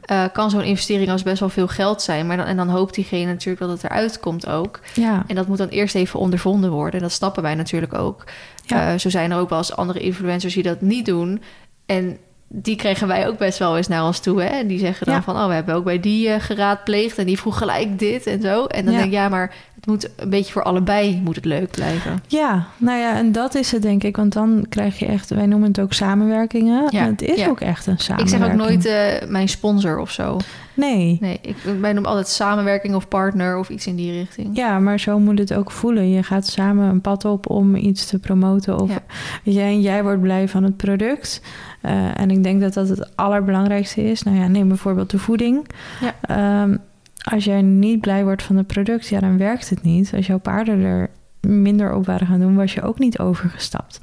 Eh, 0.05 0.25
kan 0.33 0.51
zo'n 0.51 0.63
investering 0.63 1.11
als 1.11 1.23
best 1.23 1.41
wel 1.41 1.49
veel 1.49 1.69
geld 1.69 2.03
zijn, 2.03 2.27
maar 2.27 2.37
dan, 2.37 2.47
en 2.47 2.57
dan 2.57 2.69
hoopt 2.69 2.95
diegene 2.95 3.27
natuurlijk 3.33 3.61
dat 3.61 3.71
het 3.71 3.85
eruit 3.85 4.21
komt 4.21 4.47
ook. 4.49 4.81
Ja, 4.95 5.25
En 5.27 5.35
dat 5.35 5.49
moet 5.49 5.59
dan 5.59 5.69
eerst 5.69 5.95
even 5.95 6.21
ondervonden 6.21 6.71
worden. 6.71 6.95
En 6.95 7.01
dat 7.01 7.13
snappen 7.13 7.43
wij 7.43 7.55
natuurlijk 7.55 7.95
ook. 7.95 8.25
Ja. 8.67 8.93
Eh, 8.93 8.99
zo 8.99 9.11
zijn 9.11 9.31
er 9.31 9.39
ook 9.39 9.49
wel 9.49 9.59
eens 9.59 9.77
andere 9.77 9.99
influencers 10.01 10.55
die 10.55 10.63
dat 10.63 10.81
niet 10.81 11.07
doen. 11.07 11.43
En 11.87 12.17
die 12.49 12.77
kregen 12.77 13.07
wij 13.09 13.29
ook 13.29 13.39
best 13.39 13.59
wel 13.59 13.77
eens 13.77 13.89
naar 13.89 14.05
ons 14.05 14.21
toe. 14.21 14.43
Hè? 14.43 14.49
En 14.49 14.67
die 14.67 14.79
zeggen 14.79 15.07
dan 15.07 15.15
Ja. 15.15 15.23
van, 15.23 15.37
oh, 15.37 15.47
we 15.47 15.53
hebben 15.55 15.75
ook 15.75 15.85
bij 15.85 16.01
die 16.01 16.29
eh, 16.29 16.41
geraadpleegd. 16.41 17.19
En 17.19 17.27
die 17.27 17.39
vroeg 17.39 17.59
gelijk 17.59 17.99
dit 17.99 18.27
en 18.27 18.41
zo. 18.41 18.65
En 18.65 18.85
dan 18.85 18.93
Ja. 18.95 18.99
denk 18.99 19.11
ik, 19.13 19.17
ja, 19.19 19.29
maar 19.29 19.55
het 19.75 19.87
moet 19.87 20.09
een 20.17 20.31
beetje 20.31 20.53
voor 20.53 20.63
allebei 20.63 21.21
moet 21.25 21.37
het 21.37 21.45
leuk 21.45 21.71
blijven. 21.71 22.23
ja, 22.27 22.67
nou 22.77 22.99
ja, 22.99 23.17
en 23.17 23.33
dat 23.33 23.55
is 23.55 23.73
het 23.73 23.83
denk 23.83 24.03
ik. 24.03 24.17
Want 24.17 24.33
dan 24.33 24.67
krijg 24.69 24.99
je 24.99 25.07
echt, 25.07 25.31
wij 25.31 25.47
noemen 25.47 25.69
het 25.69 25.81
ook 25.81 25.93
samenwerkingen. 25.93 26.87
Ja, 26.91 27.01
En 27.01 27.07
het 27.11 27.23
is 27.23 27.47
ook 27.49 27.61
echt 27.61 27.87
een 27.87 27.93
Ik 27.93 28.01
samenwerking. 28.01 28.43
zeg 28.43 28.51
ook 28.51 28.69
nooit 28.69 28.85
eh, 28.87 29.29
mijn 29.29 29.49
sponsor 29.49 29.99
of 29.99 30.11
zo. 30.11 30.37
Nee. 30.79 31.19
Nee, 31.21 31.39
ik, 31.43 31.57
wij 31.81 31.93
noemen 31.93 32.11
altijd 32.11 32.29
samenwerking 32.29 32.95
of 32.95 33.09
partner 33.09 33.59
of 33.59 33.69
iets 33.69 33.87
in 33.87 33.97
die 33.97 34.13
richting. 34.13 34.57
Ja, 34.57 34.79
maar 34.79 35.01
zo 35.01 35.19
moet 35.19 35.39
het 35.39 35.55
ook 35.55 35.71
voelen. 35.71 36.11
Je 36.11 36.23
gaat 36.23 36.47
samen 36.47 36.89
een 36.89 37.01
pad 37.01 37.25
op 37.25 37.51
om 37.51 37.77
iets 37.77 38.07
te 38.07 38.19
promoten. 38.19 38.81
Of 38.81 38.91
Ja. 38.91 38.99
weet 39.45 39.55
je, 39.55 39.61
en 39.61 39.81
jij 39.81 40.03
wordt 40.03 40.21
blij 40.21 40.49
van 40.49 40.63
het 40.63 40.77
product. 40.77 41.43
Eh, 41.81 42.21
en 42.21 42.31
ik 42.31 42.43
denk 42.43 42.61
dat 42.61 42.75
dat 42.75 42.89
het 42.89 43.17
allerbelangrijkste 43.17 44.05
is. 44.11 44.23
Nou 44.23 44.37
ja, 44.37 44.47
neem 44.49 44.69
bijvoorbeeld 44.69 45.11
de 45.11 45.19
voeding. 45.19 45.67
Ja. 46.01 46.15
Ehm, 46.21 46.77
als 47.33 47.45
jij 47.45 47.63
niet 47.63 48.01
blij 48.01 48.25
wordt 48.25 48.43
van 48.43 48.57
het 48.57 48.67
product, 48.67 49.09
ja, 49.09 49.21
dan 49.21 49.39
werkt 49.39 49.71
het 49.71 49.83
niet. 49.83 50.13
Als 50.17 50.27
jouw 50.27 50.39
paarden 50.39 50.81
er 50.85 51.11
minder 51.41 51.95
op 51.95 52.07
waren 52.07 52.27
gaan 52.27 52.41
doen, 52.41 52.55
was 52.57 52.75
je 52.75 52.83
ook 52.83 52.99
niet 52.99 53.19
overgestapt. 53.19 54.01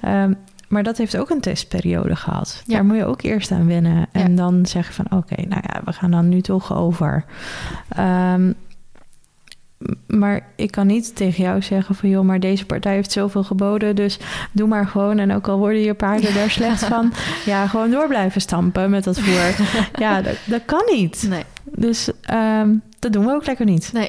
Ehm, 0.00 0.32
maar 0.68 0.82
dat 0.82 0.96
heeft 0.96 1.16
ook 1.16 1.30
een 1.30 1.40
testperiode 1.40 2.16
gehad. 2.16 2.62
Ja. 2.66 2.74
Daar 2.74 2.84
moet 2.84 2.96
je 2.96 3.04
ook 3.04 3.22
eerst 3.22 3.50
aan 3.50 3.66
wennen. 3.66 4.06
En 4.12 4.30
Ja. 4.30 4.36
dan 4.36 4.66
zeggen 4.66 4.94
van 4.94 5.18
oké, 5.18 5.34
nou 5.48 5.62
ja, 5.72 5.80
we 5.84 5.92
gaan 5.92 6.10
dan 6.10 6.28
nu 6.28 6.40
toch 6.40 6.74
over. 6.76 7.24
Ehm, 7.88 8.52
maar 10.06 10.46
ik 10.56 10.70
kan 10.70 10.86
niet 10.86 11.16
tegen 11.16 11.44
jou 11.44 11.62
zeggen 11.62 11.94
van 11.94 12.08
joh, 12.08 12.24
maar 12.24 12.40
deze 12.40 12.66
partij 12.66 12.94
heeft 12.94 13.12
zoveel 13.12 13.44
geboden, 13.44 13.96
dus 13.96 14.18
doe 14.52 14.68
maar 14.68 14.86
gewoon. 14.86 15.18
En 15.18 15.32
ook 15.34 15.48
al 15.48 15.58
worden 15.58 15.80
je 15.80 15.94
paarden 15.94 16.34
daar 16.34 16.50
slecht 16.60 16.84
van, 16.84 17.12
ja, 17.44 17.66
gewoon 17.66 17.90
door 17.90 18.08
blijven 18.08 18.40
stampen 18.40 18.90
met 18.90 19.04
dat 19.04 19.20
voer. 19.20 19.66
ja, 20.04 20.22
dat, 20.22 20.36
dat 20.44 20.62
kan 20.64 20.82
niet. 20.92 21.26
Nee, 21.28 21.42
Dus 21.64 22.10
ehm, 22.22 22.74
dat 23.06 23.14
doen 23.22 23.30
we 23.30 23.36
ook 23.36 23.46
lekker 23.46 23.64
niet. 23.64 23.92
nee. 23.92 24.08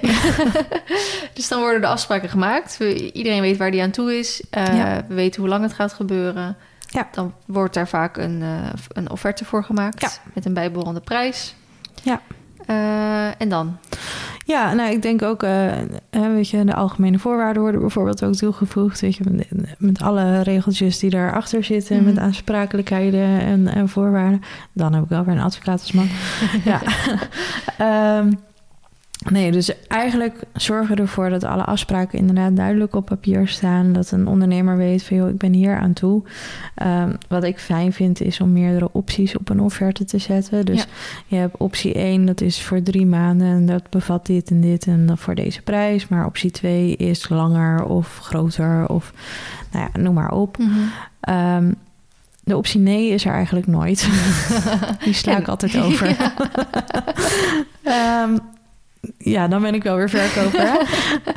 dus 1.34 1.48
dan 1.48 1.60
worden 1.60 1.82
de 1.82 1.88
afspraken 1.88 2.30
gemaakt. 2.30 2.80
Iedereen 3.14 3.42
weet 3.42 3.58
waar 3.58 3.72
die 3.72 3.82
aan 3.82 3.92
toe 3.92 4.18
is. 4.18 4.44
Ja. 4.52 5.06
We 5.08 5.14
weten 5.14 5.42
hoe 5.42 5.50
lang 5.50 5.64
het 5.64 5.74
gaat 5.74 5.94
gebeuren. 5.94 6.58
Ja. 6.88 7.08
Dan 7.12 7.34
wordt 7.46 7.74
daar 7.74 7.88
vaak 7.88 8.18
een, 8.18 8.42
eh, 8.42 8.74
een 8.88 9.10
offerte 9.10 9.46
voor 9.46 9.64
gemaakt. 9.64 10.02
Ja. 10.02 10.10
Met 10.34 10.46
een 10.46 10.54
bijbehorende 10.54 11.00
prijs. 11.00 11.56
Ja. 12.04 12.22
Eh, 12.66 13.42
en 13.42 13.50
dan? 13.50 13.78
Ja, 14.46 14.74
nou, 14.74 14.92
ik 14.92 15.02
denk 15.02 15.22
ook, 15.22 15.44
uh, 15.44 15.72
weet 16.12 16.50
je, 16.50 16.66
de 16.66 16.74
algemene 16.74 17.20
voorwaarden 17.20 17.62
worden 17.62 17.82
bijvoorbeeld 17.82 18.24
ook 18.24 18.34
toegevoegd. 18.34 19.00
Weet 19.00 19.16
je, 19.16 19.46
met, 19.78 20.02
alle 20.02 20.42
regeltjes 20.42 21.00
die 21.00 21.10
daarachter 21.10 21.64
zitten, 21.64 21.98
mm. 21.98 22.04
met 22.04 22.18
aansprakelijkheden 22.18 23.40
en, 23.40 23.68
en, 23.68 23.90
voorwaarden. 23.90 24.42
Dan 24.74 24.94
heb 24.94 25.04
ik 25.04 25.10
wel 25.10 25.24
weer 25.24 25.36
een 25.36 25.42
advocaat 25.42 25.82
als 25.82 25.92
man. 25.92 26.10
ja. 26.72 26.82
um, 28.20 28.40
Nee, 29.32 29.52
dus 29.52 29.88
eigenlijk 29.88 30.40
zorgen 30.54 30.96
ervoor 30.96 31.30
dat 31.30 31.44
alle 31.44 31.64
afspraken 31.64 32.20
inderdaad 32.20 32.56
duidelijk 32.56 32.96
op 32.96 33.06
papier 33.06 33.48
staan. 33.48 33.94
Dat 33.94 34.12
een 34.12 34.28
ondernemer 34.28 34.78
weet 34.78 35.04
van 35.04 35.18
joh, 35.18 35.30
ik 35.30 35.38
ben 35.38 35.54
hier 35.54 35.78
aan 35.78 35.94
toe. 35.94 36.24
Um, 36.84 37.18
wat 37.28 37.44
ik 37.44 37.60
fijn 37.60 37.94
vind 37.94 38.22
is 38.22 38.42
om 38.42 38.54
meerdere 38.54 38.90
opties 38.92 39.38
op 39.38 39.50
een 39.50 39.60
offerte 39.60 40.06
te 40.06 40.18
zetten. 40.18 40.66
Dus 40.66 40.88
je 41.26 41.36
hebt 41.36 41.58
optie 41.58 41.94
1, 41.94 42.26
dat 42.26 42.42
is 42.42 42.62
voor 42.62 42.82
drie 42.82 43.06
maanden 43.06 43.48
en 43.48 43.66
dat 43.66 43.90
bevat 43.90 44.26
dit 44.26 44.50
en 44.50 44.62
dit 44.62 44.88
en 44.88 45.06
dat 45.06 45.20
voor 45.20 45.36
deze 45.36 45.62
prijs. 45.62 46.08
Maar 46.08 46.26
optie 46.26 46.52
2 46.52 46.96
is 46.96 47.30
langer 47.30 47.86
of 47.86 48.18
groter 48.18 48.88
of 48.88 49.14
nou 49.72 49.90
ja, 49.94 50.00
noem 50.00 50.14
maar 50.14 50.32
op. 50.32 50.58
Mm 50.58 50.72
-hmm. 51.22 51.76
de 52.44 52.58
optie 52.58 52.80
nee 52.80 53.10
is 53.10 53.26
er 53.26 53.34
eigenlijk 53.34 53.68
nooit. 53.68 54.10
Die 55.04 55.14
sla 55.14 55.38
ik 55.38 55.48
altijd 55.48 55.78
over. 55.78 56.08
um, 58.24 58.40
ja, 59.18 59.48
dan 59.48 59.62
ben 59.62 59.74
ik 59.74 59.84
wel 59.84 59.96
weer 59.96 60.10
verkoper. 60.10 60.88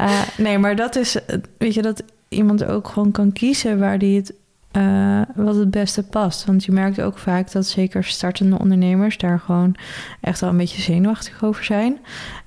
uh, 0.01 0.21
nee, 0.47 0.59
maar 0.59 0.77
dat 0.77 0.97
is, 0.97 1.17
weet 1.59 1.75
je, 1.75 1.83
dat 1.83 2.03
iemand 2.29 2.65
ook 2.65 2.89
gewoon 2.89 3.11
kan 3.11 3.33
kiezen 3.33 3.79
waar 3.79 3.99
die 3.99 4.17
het, 4.17 4.35
uh, 4.73 5.21
wat 5.35 5.57
het 5.57 5.71
beste 5.71 6.03
past. 6.03 6.45
Want 6.45 6.65
je 6.65 6.73
merkt 6.73 7.01
ook 7.01 7.19
vaak 7.19 7.53
dat 7.53 7.67
zeker 7.67 8.05
startende 8.05 8.59
ondernemers 8.59 9.19
daar 9.19 9.41
gewoon 9.41 9.77
echt 10.21 10.41
wel 10.41 10.51
een 10.51 10.57
beetje 10.57 10.83
zenuwachtig 10.83 11.45
over 11.45 11.65
zijn. 11.65 11.99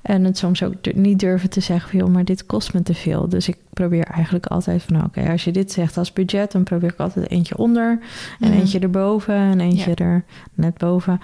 En 0.01 0.23
het 0.23 0.37
soms 0.37 0.63
ook 0.63 0.73
niet 0.93 1.19
durven 1.19 1.49
te 1.49 1.59
zeggen 1.59 1.89
van, 1.89 1.99
joh, 1.99 2.09
maar 2.09 2.25
dit 2.25 2.45
kost 2.45 2.73
me 2.73 2.81
te 2.81 2.93
veel. 2.93 3.29
Dus 3.29 3.47
ik 3.47 3.57
probeer 3.69 4.05
eigenlijk 4.05 4.45
altijd 4.45 4.83
van, 4.83 5.03
oké, 5.03 5.31
als 5.31 5.43
je 5.43 5.51
dit 5.51 5.71
zegt 5.71 5.97
als 5.97 6.13
budget, 6.13 6.51
dan 6.51 6.63
probeer 6.63 6.89
ik 6.89 6.99
altijd 6.99 7.29
eentje 7.29 7.57
onder 7.57 7.99
en 8.39 8.49
mhm. 8.49 8.59
eentje 8.59 8.79
erboven 8.79 9.35
en 9.35 9.59
eentje 9.59 9.95
er 9.95 10.23
net 10.53 10.77
boven. 10.77 11.19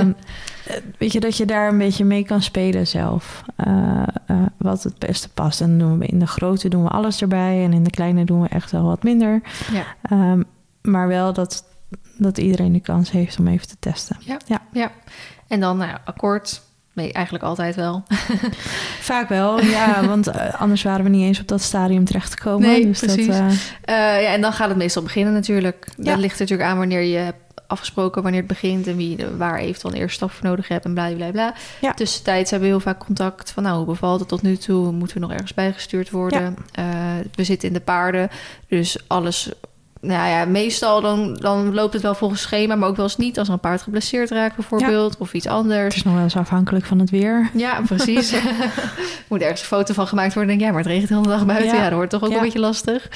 Um, 0.00 0.14
weet 0.98 1.12
je, 1.12 1.20
dat 1.20 1.36
je 1.36 1.44
daar 1.44 1.68
een 1.68 1.78
beetje 1.78 2.04
mee 2.04 2.24
kan 2.24 2.42
spelen 2.42 2.86
zelf. 2.86 3.42
Uh, 3.66 4.02
uh, 4.30 4.42
wat 4.56 4.82
het 4.82 4.98
beste 4.98 5.28
past. 5.28 5.60
En 5.60 5.78
doen 5.78 5.98
we 5.98 6.06
in 6.06 6.18
de 6.18 6.26
grote 6.26 6.68
doen 6.68 6.82
we 6.82 6.88
alles 6.88 7.20
erbij. 7.20 7.64
En 7.64 7.72
in 7.72 7.82
de 7.82 7.90
kleine 7.90 8.24
doen 8.24 8.42
we 8.42 8.48
echt 8.48 8.70
wel 8.70 8.84
wat 8.84 9.02
minder. 9.02 9.40
Ja. 9.72 9.84
Um, 10.32 10.44
maar 10.82 11.08
wel 11.08 11.32
dat, 11.32 11.64
dat 12.18 12.38
iedereen 12.38 12.72
de 12.72 12.80
kans 12.80 13.10
heeft 13.10 13.38
om 13.38 13.48
even 13.48 13.68
te 13.68 13.76
testen. 13.78 14.16
Ja, 14.20 14.36
ja. 14.46 14.60
ja. 14.72 14.90
En 15.48 15.60
dan 15.60 15.76
nou, 15.76 15.98
akkoord. 16.04 16.62
Nee, 16.92 17.12
eigenlijk 17.12 17.44
altijd 17.44 17.76
wel. 17.76 18.02
Vaak 19.10 19.28
wel, 19.28 19.60
ja, 19.60 20.06
want 20.06 20.32
anders 20.52 20.82
waren 20.82 21.04
we 21.04 21.10
niet 21.10 21.26
eens 21.26 21.40
op 21.40 21.48
dat 21.48 21.62
stadium 21.62 22.04
terechtgekomen. 22.04 22.68
Nee, 22.68 22.86
dus 22.86 22.98
precies. 22.98 23.26
Dat, 23.26 23.36
uh... 23.36 24.22
ja, 24.22 24.32
en 24.32 24.40
dan 24.40 24.52
gaat 24.52 24.68
het 24.68 24.76
meestal 24.78 25.02
beginnen 25.02 25.32
natuurlijk. 25.32 25.88
Dat 25.96 26.18
ligt 26.18 26.38
natuurlijk 26.38 26.68
aan 26.68 26.78
wanneer 26.78 27.02
je 27.02 27.16
hebt 27.16 27.43
afgesproken 27.66 28.22
wanneer 28.22 28.40
het 28.40 28.48
begint 28.48 28.86
en 28.86 28.96
wie 28.96 29.26
waar 29.36 29.58
eventueel 29.58 29.92
een 29.92 30.00
eerste 30.00 30.16
stap 30.16 30.30
voor 30.30 30.48
nodig 30.48 30.68
hebt 30.68 30.84
en 30.84 30.94
bla 30.94 31.12
bla 31.14 31.30
bla. 31.30 31.54
Ja. 31.80 31.94
Tussentijds 31.94 32.50
hebben 32.50 32.68
we 32.68 32.74
heel 32.74 32.84
vaak 32.84 32.98
contact 32.98 33.50
van 33.50 33.62
nou, 33.62 33.76
hoe 33.76 33.86
bevalt 33.86 34.20
het 34.20 34.28
tot 34.28 34.42
nu 34.42 34.56
toe? 34.56 34.92
Moeten 34.92 35.16
we 35.16 35.22
nog 35.22 35.32
ergens 35.32 35.54
bijgestuurd 35.54 36.10
worden? 36.10 36.56
Uh, 36.78 36.84
we 37.34 37.44
zitten 37.44 37.68
in 37.68 37.74
de 37.74 37.80
paarden, 37.80 38.30
dus 38.68 38.98
alles 39.06 39.50
nou 40.04 40.28
ja, 40.28 40.44
meestal 40.44 41.00
dan, 41.00 41.34
dan 41.34 41.74
loopt 41.74 41.92
het 41.92 42.02
wel 42.02 42.14
volgens 42.14 42.40
schema, 42.40 42.74
maar 42.74 42.88
ook 42.88 42.96
wel 42.96 43.04
eens 43.04 43.16
niet. 43.16 43.38
Als 43.38 43.48
een 43.48 43.60
paard 43.60 43.82
geblesseerd 43.82 44.30
raakt 44.30 44.56
bijvoorbeeld, 44.56 45.16
of 45.18 45.34
iets 45.34 45.46
anders. 45.46 45.84
Het 45.84 45.94
is 45.94 46.02
nog 46.02 46.14
wel 46.14 46.22
eens 46.22 46.36
afhankelijk 46.36 46.84
van 46.84 46.98
het 46.98 47.10
weer. 47.10 47.50
Ja, 47.54 47.80
precies. 47.86 48.34
Moet 49.28 49.40
ergens 49.40 49.60
een 49.60 49.66
foto 49.66 49.94
van 49.94 50.06
gemaakt 50.06 50.34
worden. 50.34 50.58
Denk 50.58 50.64
ja, 50.64 50.74
maar 50.74 50.82
het 50.82 50.92
regent 50.92 51.08
de 51.08 51.14
hele 51.14 51.28
dag 51.28 51.46
buiten. 51.46 51.76
Ja, 51.76 51.82
dat 51.82 51.92
wordt 51.92 52.10
toch 52.10 52.22
ook 52.22 52.32
een 52.32 52.40
beetje 52.40 52.58
lastig. 52.58 53.08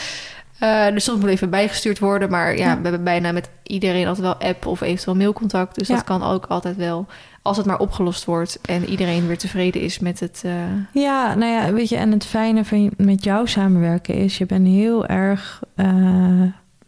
Uh, 0.63 0.89
dus 0.89 1.05
soms 1.05 1.21
moet 1.21 1.29
even 1.29 1.51
bijgestuurd 1.51 1.99
worden. 1.99 2.31
Maar 2.31 2.57
ja, 2.57 2.77
we 2.77 2.83
hebben 2.83 3.05
bijna 3.05 3.33
met 3.33 3.51
iedereen 3.63 4.07
altijd 4.07 4.27
wel 4.27 4.49
app 4.49 4.67
of 4.67 4.81
eventueel 4.81 5.17
mailcontact. 5.17 5.79
Dus 5.79 5.89
dat 5.89 6.05
kan 6.05 6.23
ook 6.23 6.47
altijd 6.47 6.77
wel. 6.77 7.07
Als 7.43 7.57
het 7.57 7.67
maar 7.67 7.79
opgelost 7.79 8.25
wordt 8.25 8.59
en 8.63 8.85
iedereen 8.85 9.27
weer 9.27 9.39
tevreden 9.39 9.81
is 9.81 9.99
met 9.99 10.21
het. 10.21 10.43
Uh... 10.47 10.53
Ja, 10.93 11.35
nou 11.35 11.53
ja, 11.53 11.73
weet 11.73 11.89
je, 11.89 11.97
en 11.97 12.13
het 12.13 12.25
fijne 12.25 12.65
van 12.65 12.91
met 12.97 13.25
jou 13.25 13.49
samenwerken 13.49 14.15
is, 14.15 14.39
je 14.39 14.47
bent 14.47 14.67
heel 14.67 15.07
erg 15.07 15.63
uh, 15.77 16.43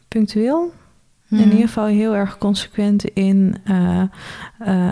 punctueel. 0.09 0.73
In 1.31 1.37
mhm. 1.37 1.51
ieder 1.51 1.67
geval 1.67 1.87
heel 1.87 2.15
erg 2.15 2.39
consequent 2.39 3.05
in 3.05 3.57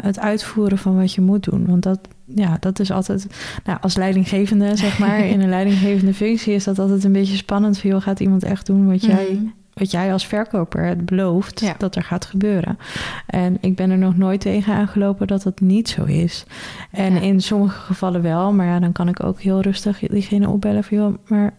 het 0.03 0.19
uitvoeren 0.19 0.79
van 0.79 0.97
wat 0.97 1.13
je 1.13 1.21
moet 1.21 1.45
doen. 1.45 1.67
Want 1.67 1.83
dat, 1.83 1.99
ja, 2.25 2.57
dat 2.61 2.79
is 2.79 2.91
altijd, 2.91 3.27
nou, 3.65 3.79
als 3.81 3.97
leidinggevende, 3.97 4.77
zeg 4.77 4.99
maar, 5.05 5.19
in 5.19 5.41
een 5.41 5.49
leidinggevende 5.49 6.15
functie 6.15 6.55
is 6.55 6.65
dat 6.65 6.79
altijd 6.79 7.05
een 7.05 7.13
beetje 7.13 7.37
spannend. 7.37 7.79
Van, 7.79 7.91
joh, 7.91 8.03
gaat 8.03 8.21
iemand 8.21 8.43
echt 8.43 8.67
doen 8.67 8.87
wat 8.87 9.05
jij, 9.05 9.29
mhm. 9.33 9.45
wat 9.75 9.91
jij 9.91 10.13
als 10.13 10.27
verkoper 10.27 10.85
het 10.85 11.07
belooft 11.07 11.73
dat 11.79 11.97
er 11.97 12.03
gaat 12.03 12.25
gebeuren? 12.25 12.79
En 13.27 13.57
ik 13.61 13.77
ben 13.77 13.91
er 13.91 13.99
nog 13.99 14.17
nooit 14.17 14.41
tegen 14.41 14.75
aangelopen 14.75 15.27
dat 15.27 15.43
dat 15.43 15.61
niet 15.61 15.89
zo 15.89 16.05
is. 16.05 16.45
En 16.91 17.23
in 17.23 17.41
sommige 17.41 17.79
gevallen 17.79 18.23
wel, 18.23 18.53
maar 18.53 18.67
ja, 18.67 18.79
dan 18.79 18.93
kan 18.93 19.09
ik 19.09 19.25
ook 19.25 19.41
heel 19.41 19.61
rustig 19.61 19.99
diegene 19.99 20.49
opbellen 20.49 20.85
van, 20.85 20.97
joh, 20.97 21.15
maar 21.27 21.55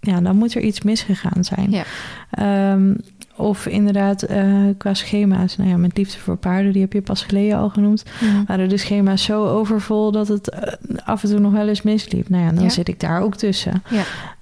ja, 0.00 0.20
dan 0.20 0.36
moet 0.36 0.54
er 0.54 0.62
iets 0.62 0.82
misgegaan 0.82 1.44
zijn. 1.44 1.70
Ja. 1.70 1.84
Ehm, 2.30 2.94
of 3.36 3.66
inderdaad, 3.66 4.30
uh, 4.30 4.54
qua 4.78 4.94
schema's. 4.94 5.56
Nou 5.56 5.70
ja, 5.70 5.76
met 5.76 5.96
Liefde 5.96 6.18
voor 6.18 6.36
Paarden, 6.36 6.72
die 6.72 6.82
heb 6.82 6.92
je 6.92 7.02
pas 7.02 7.22
geleden 7.22 7.58
al 7.58 7.68
genoemd. 7.68 8.04
Ja. 8.20 8.44
Waren 8.46 8.68
de 8.68 8.76
schema's 8.76 9.22
zo 9.22 9.46
overvol 9.46 10.12
dat 10.12 10.28
het 10.28 10.54
uh, 10.54 10.98
af 11.04 11.22
en 11.22 11.28
toe 11.28 11.38
nog 11.38 11.52
wel 11.52 11.68
eens 11.68 11.82
misliep. 11.82 12.28
Nou 12.28 12.44
ja, 12.44 12.52
dan 12.52 12.64
ja. 12.64 12.70
zit 12.70 12.88
ik 12.88 13.00
daar 13.00 13.20
ook 13.20 13.36
tussen. 13.36 13.82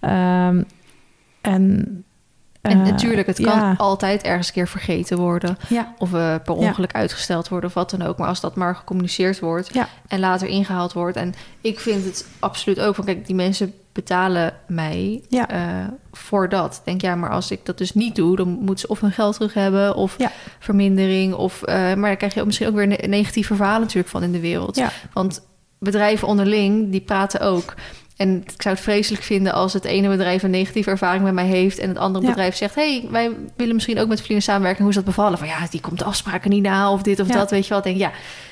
Ja. 0.00 0.48
Um, 0.48 0.64
en 1.40 2.02
en 2.60 2.82
natuurlijk, 2.82 3.26
het 3.26 3.40
kan 3.40 3.58
ja. 3.58 3.74
altijd 3.76 4.22
ergens 4.22 4.46
een 4.46 4.52
keer 4.52 4.68
vergeten 4.68 5.18
worden. 5.18 5.56
Ja. 5.68 5.94
Of 5.98 6.12
uh, 6.12 6.34
per 6.44 6.54
ongeluk 6.54 6.92
ja. 6.92 6.98
uitgesteld 6.98 7.48
worden 7.48 7.68
of 7.68 7.74
wat 7.74 7.90
dan 7.90 8.02
ook. 8.02 8.18
Maar 8.18 8.28
als 8.28 8.40
dat 8.40 8.56
maar 8.56 8.76
gecommuniceerd 8.76 9.40
wordt 9.40 9.70
en 10.08 10.20
later 10.20 10.48
ingehaald 10.48 10.92
wordt. 10.92 11.16
En 11.16 11.34
ik 11.60 11.80
vind 11.80 12.04
het 12.04 12.26
absoluut 12.38 12.80
ook 12.80 12.94
van, 12.94 13.04
kijk, 13.04 13.26
die 13.26 13.34
mensen 13.34 13.72
betalen 13.98 14.52
mij 14.66 15.22
uh, 15.30 15.44
voor 16.12 16.48
dat. 16.48 16.80
Denk 16.84 17.00
ja, 17.00 17.14
maar 17.14 17.30
als 17.30 17.50
ik 17.50 17.60
dat 17.64 17.78
dus 17.78 17.94
niet 17.94 18.14
doe, 18.14 18.36
dan 18.36 18.48
moeten 18.48 18.78
ze 18.78 18.88
of 18.88 19.00
hun 19.00 19.12
geld 19.12 19.34
terug 19.34 19.54
hebben 19.54 19.94
of 19.94 20.16
vermindering. 20.58 21.34
Of, 21.34 21.62
uh, 21.62 21.74
maar 21.74 22.08
dan 22.08 22.16
krijg 22.16 22.34
je 22.34 22.40
ook 22.40 22.46
misschien 22.46 22.68
ook 22.68 22.74
weer 22.74 22.86
ne 22.86 22.96
negatieve 23.06 23.54
verhalen 23.54 23.80
natuurlijk 23.80 24.08
van 24.08 24.22
in 24.22 24.32
de 24.32 24.40
wereld. 24.40 24.82
Want 25.12 25.46
bedrijven 25.78 26.28
onderling, 26.28 26.90
die 26.90 27.00
praten 27.00 27.40
ook. 27.40 27.74
En 28.16 28.42
ik 28.46 28.62
zou 28.62 28.74
het 28.74 28.84
vreselijk 28.84 29.22
vinden 29.22 29.52
als 29.52 29.72
het 29.72 29.84
ene 29.84 30.08
bedrijf 30.08 30.42
een 30.42 30.50
negatieve 30.50 30.90
ervaring 30.90 31.24
met 31.24 31.32
mij 31.32 31.46
heeft 31.46 31.78
en 31.78 31.88
het 31.88 31.98
andere 31.98 32.26
bedrijf 32.26 32.56
zegt: 32.56 32.74
hey, 32.74 33.06
wij 33.10 33.30
willen 33.56 33.74
misschien 33.74 33.98
ook 33.98 34.08
met 34.08 34.20
vrienden 34.20 34.42
samenwerken. 34.42 34.80
Hoe 34.80 34.90
is 34.90 34.96
dat 34.96 35.04
bevallen? 35.04 35.38
Van 35.38 35.46
ja, 35.46 35.66
die 35.70 35.80
komt 35.80 35.98
de 35.98 36.04
afspraken 36.04 36.50
niet 36.50 36.62
na 36.62 36.92
of 36.92 37.02
dit 37.02 37.20
of 37.20 37.26
dat. 37.26 37.50
Weet 37.50 37.66
je 37.66 37.74
wat? 37.74 37.84
Denk 37.84 37.96
ja, 37.96 38.10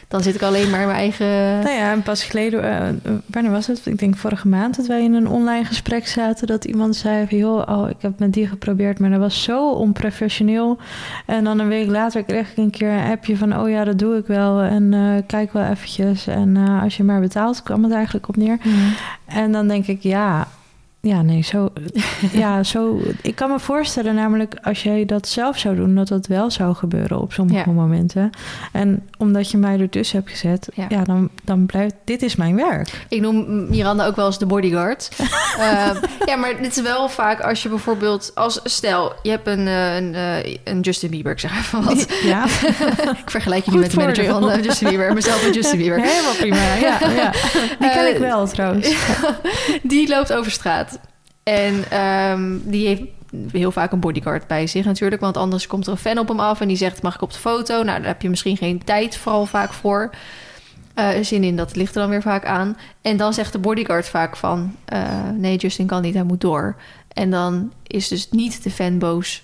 dan 0.09 0.23
zit 0.23 0.35
ik 0.35 0.43
alleen 0.43 0.71
maar 0.71 0.81
in 0.81 0.87
mijn 0.87 0.99
eigen. 0.99 1.27
Nou 1.63 1.77
ja, 1.77 1.93
en 1.93 2.03
pas 2.03 2.25
geleden, 2.25 2.65
uh, 2.65 3.13
wanneer 3.27 3.53
was 3.53 3.67
het? 3.67 3.87
Ik 3.87 3.99
denk 3.99 4.17
vorige 4.17 4.49
maand 4.49 4.77
dat 4.77 4.87
wij 4.87 5.03
in 5.03 5.15
een 5.15 5.29
online 5.29 5.65
gesprek 5.65 6.07
zaten. 6.07 6.47
Dat 6.47 6.65
iemand 6.65 6.97
zei: 6.97 7.27
van, 7.29 7.39
joh, 7.39 7.69
oh, 7.69 7.91
ik 7.91 7.97
heb 7.99 8.19
met 8.19 8.33
die 8.33 8.47
geprobeerd, 8.47 8.99
maar 8.99 9.11
dat 9.11 9.19
was 9.19 9.43
zo 9.43 9.71
onprofessioneel. 9.71 10.79
En 11.27 11.45
dan 11.45 11.59
een 11.59 11.69
week 11.69 11.89
later 11.89 12.23
kreeg 12.23 12.51
ik 12.51 12.57
een 12.57 12.71
keer 12.71 12.91
een 12.91 13.11
appje 13.11 13.37
van: 13.37 13.61
oh 13.61 13.69
ja, 13.69 13.85
dat 13.85 13.99
doe 13.99 14.17
ik 14.17 14.27
wel. 14.27 14.61
En 14.61 14.93
uh, 14.93 15.17
kijk 15.27 15.53
wel 15.53 15.65
eventjes. 15.65 16.27
En 16.27 16.55
uh, 16.55 16.83
als 16.83 16.97
je 16.97 17.05
maar 17.05 17.21
betaalt, 17.21 17.63
kwam 17.63 17.83
het 17.83 17.93
eigenlijk 17.93 18.29
op 18.29 18.37
neer. 18.37 18.59
Mm. 18.63 18.93
En 19.27 19.53
dan 19.53 19.69
denk 19.69 19.87
ik: 19.87 20.03
ja, 20.03 20.49
ja, 21.07 21.23
nee, 21.23 21.43
zo. 21.43 21.69
ja, 22.33 22.63
zo. 22.63 23.01
Ik 23.23 23.35
kan 23.35 23.51
me 23.51 23.61
voorstellen, 23.61 24.15
namelijk 24.15 24.55
als 24.63 24.83
jij 24.83 25.05
dat 25.05 25.29
zelf 25.29 25.59
zou 25.59 25.77
doen, 25.77 25.95
dat 25.95 26.09
dat 26.09 26.27
wel 26.27 26.51
zou 26.51 26.75
gebeuren 26.75 27.21
op 27.21 27.33
sommige 27.33 27.71
momenten. 27.71 28.31
En 28.73 29.09
omdat 29.19 29.51
je 29.51 29.57
mij 29.57 29.81
ertussen 29.81 30.19
hebt 30.19 30.31
gezet, 30.31 30.69
ja, 30.89 31.05
dan, 31.05 31.31
dan 31.45 31.67
blijft. 31.67 31.95
Dit 32.05 32.23
is 32.23 32.37
mijn 32.37 32.57
werk. 32.57 33.07
Ik 33.09 33.21
noem 33.21 33.69
Miranda 33.69 34.07
ook 34.07 34.17
wel 34.17 34.27
eens 34.27 34.39
de 34.39 34.47
bodyguard. 34.47 35.11
uh, 35.59 35.91
ja, 36.31 36.37
maar 36.37 36.57
dit 36.63 36.77
is 36.77 36.83
wel 36.83 37.09
vaak 37.09 37.41
als 37.41 37.63
je 37.63 37.69
bijvoorbeeld, 37.69 38.33
als 38.35 38.61
stel, 38.65 39.13
je 39.23 39.31
hebt 39.31 39.47
een, 39.47 39.67
eh, 39.67 39.97
een, 39.97 40.15
eh, 40.15 40.57
een 40.65 40.81
Justin 40.81 41.11
Bieber, 41.11 41.33
ik 41.33 41.41
zeg 41.41 41.59
even 41.59 41.85
wat. 41.85 42.07
Ja. 42.23 42.45
ik 43.25 43.31
vergelijk 43.31 43.65
je 43.65 43.71
niet 43.71 43.81
met 43.81 43.91
de 43.91 43.97
manager 43.97 44.25
van 44.25 44.63
Justin 44.63 44.89
Bieber, 44.89 45.13
mezelf 45.13 45.45
met 45.45 45.55
Justin 45.55 45.79
Bieber. 45.79 46.01
Helemaal 46.01 46.35
prima. 46.35 46.75
Ja, 46.75 46.99
ja. 47.17 47.31
Die 47.79 47.91
ken 47.91 48.15
ik 48.15 48.19
wel 48.19 48.47
trouwens. 48.47 48.95
die 49.83 50.09
loopt 50.09 50.33
over 50.33 50.51
straat. 50.51 50.96
En 51.47 52.01
um, 52.31 52.63
die 52.65 52.87
heeft 52.87 53.03
heel 53.53 53.73
vaak 53.73 53.93
een 53.93 54.01
bodyguard 54.01 54.47
bij 54.47 54.67
zich 54.67 54.85
natuurlijk. 54.85 55.21
Want 55.21 55.37
anders 55.37 55.67
komt 55.67 55.87
er 55.87 55.93
een 55.93 55.99
fan 55.99 56.19
op 56.19 56.29
hem 56.29 56.41
af 56.41 56.61
en 56.61 56.69
die 56.69 56.77
zegt: 56.77 57.03
Mag 57.03 57.15
ik 57.15 57.23
op 57.23 57.33
de 57.33 57.39
foto? 57.39 57.75
Nou, 57.83 57.99
daar 57.99 58.07
heb 58.07 58.23
je 58.23 58.29
misschien 58.31 58.57
geen 58.57 58.85
tijd 58.85 59.17
vooral 59.17 59.47
vaak 59.47 59.73
voor. 59.73 60.11
Uh, 60.99 61.09
zin 61.23 61.45
in, 61.45 61.57
dat 61.57 61.77
ligt 61.77 61.95
er 61.95 62.01
dan 62.01 62.11
weer 62.11 62.23
vaak 62.23 62.45
aan. 62.45 62.77
En 63.03 63.17
dan 63.17 63.35
zegt 63.35 63.53
de 63.53 63.59
bodyguard 63.59 64.09
vaak 64.09 64.37
van... 64.37 64.77
Uh, 64.93 65.03
nee, 65.37 65.57
Justin 65.57 65.87
kan 65.87 66.03
niet, 66.03 66.15
hij 66.15 66.23
moet 66.23 66.41
door. 66.41 66.77
En 67.13 67.31
dan 67.31 67.73
is 67.87 68.09
dus 68.09 68.31
niet 68.31 68.63
de 68.63 68.71
fan 68.71 68.99
boos 68.99 69.43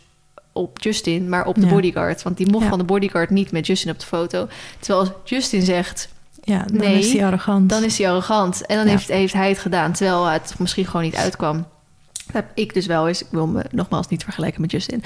op 0.53 0.81
Justin, 0.81 1.29
maar 1.29 1.47
op 1.47 1.55
de 1.55 1.67
bodyguard. 1.67 2.23
Want 2.23 2.37
die 2.37 2.51
mocht 2.51 2.67
van 2.67 2.79
de 2.79 2.85
bodyguard 2.85 3.31
niet 3.31 3.53
met 3.53 3.67
Justin 3.67 3.91
op 3.91 3.99
de 4.01 4.07
foto. 4.07 4.49
Terwijl 4.79 5.21
Justin 5.25 5.63
zegt 5.63 6.09
Ja, 6.43 6.65
dan 6.67 6.77
Nee, 6.77 6.99
is 6.99 7.13
hij 7.13 7.25
arrogant. 7.27 7.69
dan 7.69 7.83
is 7.85 7.99
hij 7.99 8.09
arrogant. 8.09 8.67
En 8.67 8.77
dan 8.77 8.85
Ja. 8.85 8.91
heeft, 8.91 9.09
heeft 9.09 9.33
hij 9.33 9.49
het 9.49 9.59
gedaan, 9.59 9.93
terwijl 9.93 10.25
het 10.27 10.55
misschien 10.59 10.87
gewoon 10.87 11.03
niet 11.03 11.17
uitkwam. 11.17 11.67
Heb 12.33 12.47
ik 12.55 12.75
dus 12.75 12.87
wel 12.87 13.09
eens. 13.09 13.21
Ik 13.23 13.27
wil 13.31 13.47
me 13.47 13.65
nogmaals 13.71 14.09
niet 14.09 14.25
vergelijken 14.25 14.61
met 14.61 14.71
Justin. 14.71 15.03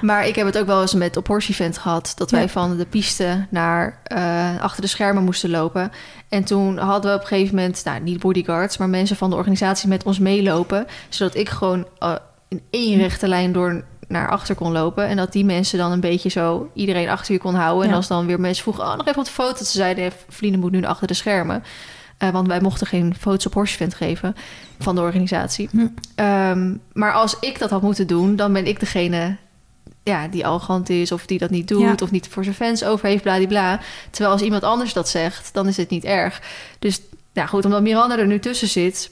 Maar 0.00 0.26
ik 0.26 0.34
heb 0.34 0.46
het 0.46 0.58
ook 0.58 0.66
wel 0.66 0.80
eens 0.80 0.94
met 0.94 1.16
op 1.16 1.26
Horse 1.26 1.50
Event 1.50 1.78
gehad. 1.78 2.12
Dat 2.16 2.30
wij 2.30 2.40
Ja. 2.42 2.48
van 2.48 2.76
de 2.76 2.86
piste 2.86 3.46
naar 3.50 4.00
eh, 4.04 4.60
achter 4.60 4.82
de 4.82 4.88
schermen 4.88 5.24
moesten 5.24 5.50
lopen. 5.50 5.92
En 6.28 6.44
toen 6.44 6.78
hadden 6.78 7.10
we 7.10 7.16
op 7.16 7.22
een 7.22 7.28
gegeven 7.28 7.54
moment, 7.54 7.84
nou 7.84 8.00
niet 8.00 8.20
bodyguards, 8.20 8.76
maar 8.76 8.88
mensen 8.88 9.16
van 9.16 9.30
de 9.30 9.36
organisatie 9.36 9.88
met 9.88 10.02
ons 10.02 10.18
meelopen. 10.18 10.86
Zodat 11.08 11.34
ik 11.34 11.48
gewoon 11.48 11.86
eh, 11.98 12.14
in 12.48 12.62
één 12.70 12.98
rechte 12.98 13.28
lijn 13.28 13.52
door 13.52 13.84
naar 14.08 14.28
achter 14.30 14.54
kon 14.54 14.72
lopen. 14.72 15.06
En 15.06 15.16
dat 15.16 15.32
die 15.32 15.44
mensen 15.44 15.78
dan 15.78 15.92
een 15.92 16.00
beetje 16.00 16.28
zo 16.28 16.70
iedereen 16.74 17.08
achter 17.08 17.32
je 17.34 17.40
kon 17.40 17.54
houden. 17.54 17.88
En 17.88 17.94
als 17.94 18.06
dan 18.06 18.26
weer 18.26 18.40
mensen 18.40 18.62
vroegen, 18.62 18.84
oh 18.84 18.90
nog 18.96 19.06
even 19.06 19.14
wat 19.16 19.30
foto's. 19.30 19.70
Ze 19.70 19.76
zeiden, 19.76 20.12
Vlienen 20.28 20.60
moet 20.60 20.70
nu 20.72 20.84
achter 20.84 21.06
de 21.06 21.14
schermen. 21.14 21.62
Eh, 22.20 22.30
want 22.30 22.46
wij 22.46 22.60
mochten 22.60 22.86
geen 22.86 23.14
foto's 23.18 23.46
op 23.46 23.54
Horse 23.54 23.74
Event 23.74 23.94
geven 23.94 24.34
van 24.78 24.94
de 24.94 25.00
organisatie. 25.00 25.68
Hm. 25.72 25.86
Ehm, 26.14 26.74
maar 26.92 27.12
als 27.12 27.36
ik 27.40 27.58
dat 27.58 27.70
had 27.70 27.82
moeten 27.82 28.06
doen, 28.06 28.36
dan 28.36 28.52
ben 28.52 28.66
ik 28.66 28.80
degene 28.80 29.36
ja, 30.02 30.28
die 30.28 30.46
arrogant 30.46 30.88
is 30.88 31.12
of 31.12 31.26
die 31.26 31.38
dat 31.38 31.50
niet 31.50 31.68
doet 31.68 31.80
Ja. 31.80 31.94
of 32.02 32.10
niet 32.10 32.28
voor 32.28 32.44
zijn 32.44 32.54
fans 32.56 32.84
over 32.84 33.08
heeft, 33.08 33.22
bladibla. 33.22 33.80
Terwijl 34.10 34.32
als 34.32 34.42
iemand 34.42 34.62
anders 34.62 34.92
dat 34.92 35.08
zegt, 35.08 35.54
dan 35.54 35.68
is 35.68 35.76
het 35.76 35.90
niet 35.90 36.04
erg. 36.04 36.42
Dus 36.78 37.00
ja, 37.32 37.46
goed, 37.46 37.64
omdat 37.64 37.82
Miranda 37.82 38.18
er 38.18 38.26
nu 38.26 38.38
tussen 38.38 38.68
zit. 38.68 39.10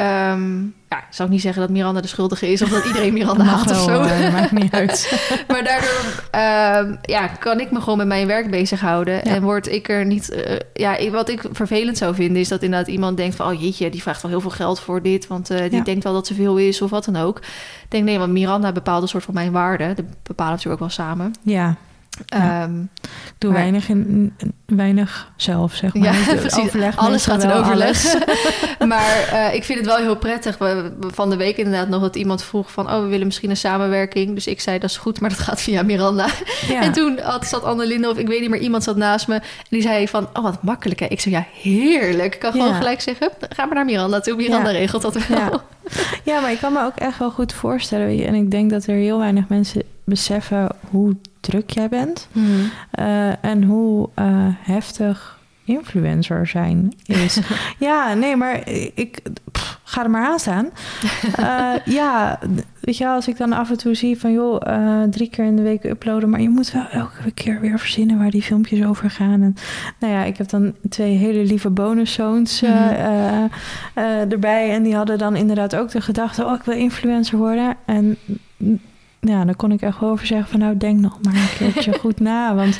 Ehm, 0.00 0.60
ja, 0.88 0.98
ik 0.98 1.04
zou 1.10 1.28
ook 1.28 1.34
niet 1.34 1.42
zeggen 1.42 1.60
dat 1.62 1.70
Miranda 1.70 2.00
de 2.00 2.06
schuldige 2.08 2.52
is 2.52 2.62
of 2.62 2.68
dat 2.68 2.84
iedereen 2.84 3.12
Miranda 3.12 3.44
haat 3.54 3.70
of 3.70 3.80
zo. 3.82 4.00
maakt 4.32 4.52
niet 4.52 4.72
uit. 4.72 5.12
maar 5.48 5.64
daardoor 5.64 6.22
ehm, 6.30 6.96
ja, 7.02 7.26
kan 7.26 7.60
ik 7.60 7.70
me 7.70 7.80
gewoon 7.80 7.98
met 7.98 8.06
mijn 8.06 8.26
werk 8.26 8.50
bezighouden. 8.50 9.14
Ja. 9.14 9.20
En 9.22 9.42
word 9.42 9.68
ik 9.68 9.88
er 9.88 10.04
niet... 10.06 10.30
eh, 10.30 10.56
ja, 10.74 10.96
ik- 10.96 11.10
wat 11.12 11.28
ik 11.28 11.42
vervelend 11.52 11.98
zou 11.98 12.14
vinden... 12.14 12.36
is 12.40 12.48
dat 12.48 12.62
inderdaad 12.62 12.88
iemand 12.88 13.16
denkt 13.16 13.36
van... 13.36 13.52
oh 13.52 13.60
jeetje, 13.62 13.90
die 13.90 14.02
vraagt 14.02 14.22
wel 14.22 14.30
heel 14.30 14.40
veel 14.40 14.50
geld 14.50 14.80
voor 14.80 15.02
dit... 15.02 15.26
want 15.26 15.50
eh, 15.50 15.58
die 15.58 15.70
Ja. 15.78 15.84
denkt 15.84 16.04
wel 16.04 16.12
dat 16.12 16.26
ze 16.26 16.34
veel 16.34 16.56
is 16.56 16.82
of 16.82 16.90
wat 16.90 17.04
dan 17.04 17.16
ook. 17.16 17.38
Ik 17.38 17.86
denk, 17.88 18.04
nee, 18.04 18.18
want 18.18 18.32
Miranda 18.32 18.72
bepaalt 18.72 19.02
een 19.02 19.08
soort 19.08 19.24
van 19.24 19.34
mijn 19.34 19.52
waarde. 19.52 19.86
Dat 19.94 20.04
bepalen 20.22 20.52
natuurlijk 20.52 20.82
ook 20.82 20.88
wel 20.88 21.06
samen. 21.06 21.32
Ja, 21.42 21.76
Ja. 22.26 22.62
Ehm, 22.62 22.80
ik 22.82 22.88
doe 23.38 23.50
Maar- 23.50 23.60
weinig, 23.60 23.88
in, 23.88 24.34
weinig 24.66 25.32
zelf, 25.36 25.74
zeg 25.74 25.94
maar. 25.94 26.12
Ja, 26.12 26.18
Ik 26.32 26.40
precies. 26.40 26.58
overleg 26.64 26.96
alles 26.96 27.24
gaat 27.26 27.42
in 27.42 27.50
overleg. 27.52 28.14
maar 28.86 29.28
eh, 29.32 29.54
ik 29.54 29.64
vind 29.64 29.78
het 29.78 29.88
wel 29.88 29.96
heel 29.96 30.16
prettig. 30.16 30.58
We, 30.58 30.92
van 31.10 31.30
de 31.30 31.36
week 31.36 31.56
inderdaad 31.56 31.88
nog 31.88 32.00
dat 32.00 32.16
iemand 32.16 32.42
vroeg 32.42 32.72
van... 32.72 32.86
oh, 32.92 33.00
we 33.02 33.06
willen 33.06 33.26
misschien 33.26 33.50
een 33.50 33.56
samenwerking. 33.56 34.34
Dus 34.34 34.46
ik 34.46 34.60
zei, 34.60 34.78
dat 34.78 34.90
is 34.90 34.96
goed, 34.96 35.20
maar 35.20 35.30
dat 35.30 35.38
gaat 35.38 35.60
via 35.60 35.82
Miranda. 35.82 36.26
Ja. 36.68 36.82
En 36.90 36.92
toen 36.92 37.18
had, 37.22 37.46
zat 37.46 37.64
Annelinde 37.64 38.10
of 38.10 38.16
ik 38.18 38.26
weet 38.28 38.40
niet 38.40 38.50
meer, 38.50 38.60
iemand 38.60 38.82
zat 38.82 38.96
naast 38.96 39.28
me. 39.28 39.34
En 39.34 39.42
die 39.68 39.82
zei 39.82 40.08
van, 40.08 40.28
oh 40.32 40.42
wat 40.42 40.62
makkelijk 40.62 41.00
hè. 41.00 41.06
Ik 41.06 41.20
zei, 41.20 41.34
ja 41.34 41.46
heerlijk. 41.62 42.34
Ik 42.34 42.40
kan 42.40 42.52
gewoon 42.52 42.68
Ja. 42.68 42.74
gelijk 42.74 43.00
zeggen, 43.00 43.30
ga 43.48 43.64
maar 43.64 43.74
naar 43.74 43.84
Miranda 43.84 44.20
toe. 44.20 44.36
Miranda 44.36 44.70
regelt 44.70 45.02
dat 45.02 45.26
wel. 45.26 45.62
Ja. 46.24 46.40
Maar 46.40 46.52
ik 46.52 46.58
kan 46.60 46.72
me 46.72 46.84
ook 46.84 46.96
echt 46.96 47.18
wel 47.18 47.30
goed 47.30 47.52
voorstellen. 47.52 48.26
En 48.26 48.34
ik 48.34 48.50
denk 48.50 48.70
dat 48.70 48.86
er 48.86 48.94
heel 48.94 49.18
weinig 49.18 49.48
mensen 49.48 49.82
beseffen 50.10 50.68
hoe 50.90 51.16
druk 51.40 51.70
jij 51.70 51.88
bent. 51.88 52.28
Hmm. 52.32 52.70
eh, 52.90 53.44
en 53.44 53.62
hoe 53.62 54.08
eh, 54.14 54.26
heftig 54.60 55.38
influencer 55.64 56.46
zijn 56.46 56.92
is. 57.04 57.40
ja, 57.78 58.14
nee, 58.14 58.36
maar 58.36 58.68
ik 58.94 59.22
pff, 59.52 59.80
ga 59.84 60.02
er 60.02 60.10
maar 60.10 60.26
aan 60.26 60.38
staan. 60.38 60.68
Eh, 61.36 61.72
ja, 61.84 62.38
weet 62.80 62.96
je 62.96 63.08
als 63.08 63.28
ik 63.28 63.36
dan 63.36 63.52
af 63.52 63.70
en 63.70 63.76
toe 63.76 63.94
zie 63.94 64.18
van... 64.18 64.32
joh, 64.32 64.62
drie 65.10 65.30
keer 65.30 65.44
in 65.44 65.56
de 65.56 65.62
week 65.62 65.84
uploaden... 65.84 66.30
maar 66.30 66.40
je 66.40 66.48
moet 66.48 66.72
wel 66.72 66.86
elke 66.90 67.30
keer 67.30 67.60
weer 67.60 67.78
verzinnen 67.78 68.18
waar 68.18 68.30
die 68.30 68.42
filmpjes 68.42 68.84
over 68.84 69.10
gaan. 69.10 69.42
En, 69.42 69.54
nou 69.98 70.12
ja, 70.12 70.24
ik 70.24 70.36
heb 70.36 70.48
dan 70.48 70.74
twee 70.88 71.16
hele 71.16 71.44
lieve 71.44 71.70
bonuszoons 71.70 72.62
eh, 72.62 73.42
erbij... 74.30 74.70
en 74.70 74.82
die 74.82 74.94
hadden 74.94 75.18
dan 75.18 75.36
inderdaad 75.36 75.76
ook 75.76 75.90
de 75.90 76.00
gedachte... 76.00 76.44
oh, 76.44 76.54
ik 76.54 76.62
wil 76.62 76.76
influencer 76.76 77.38
worden. 77.38 77.76
En 77.86 78.18
ja, 79.20 79.44
dan 79.44 79.56
kon 79.56 79.72
ik 79.72 79.80
echt 79.82 80.00
wel 80.00 80.10
over 80.10 80.26
zeggen 80.26 80.48
van... 80.50 80.60
nou, 80.60 80.76
denk 80.76 81.00
nog 81.00 81.18
maar 81.22 81.34
een 81.34 81.56
keertje 81.72 81.98
goed 82.00 82.20
na. 82.20 82.54
Want 82.54 82.78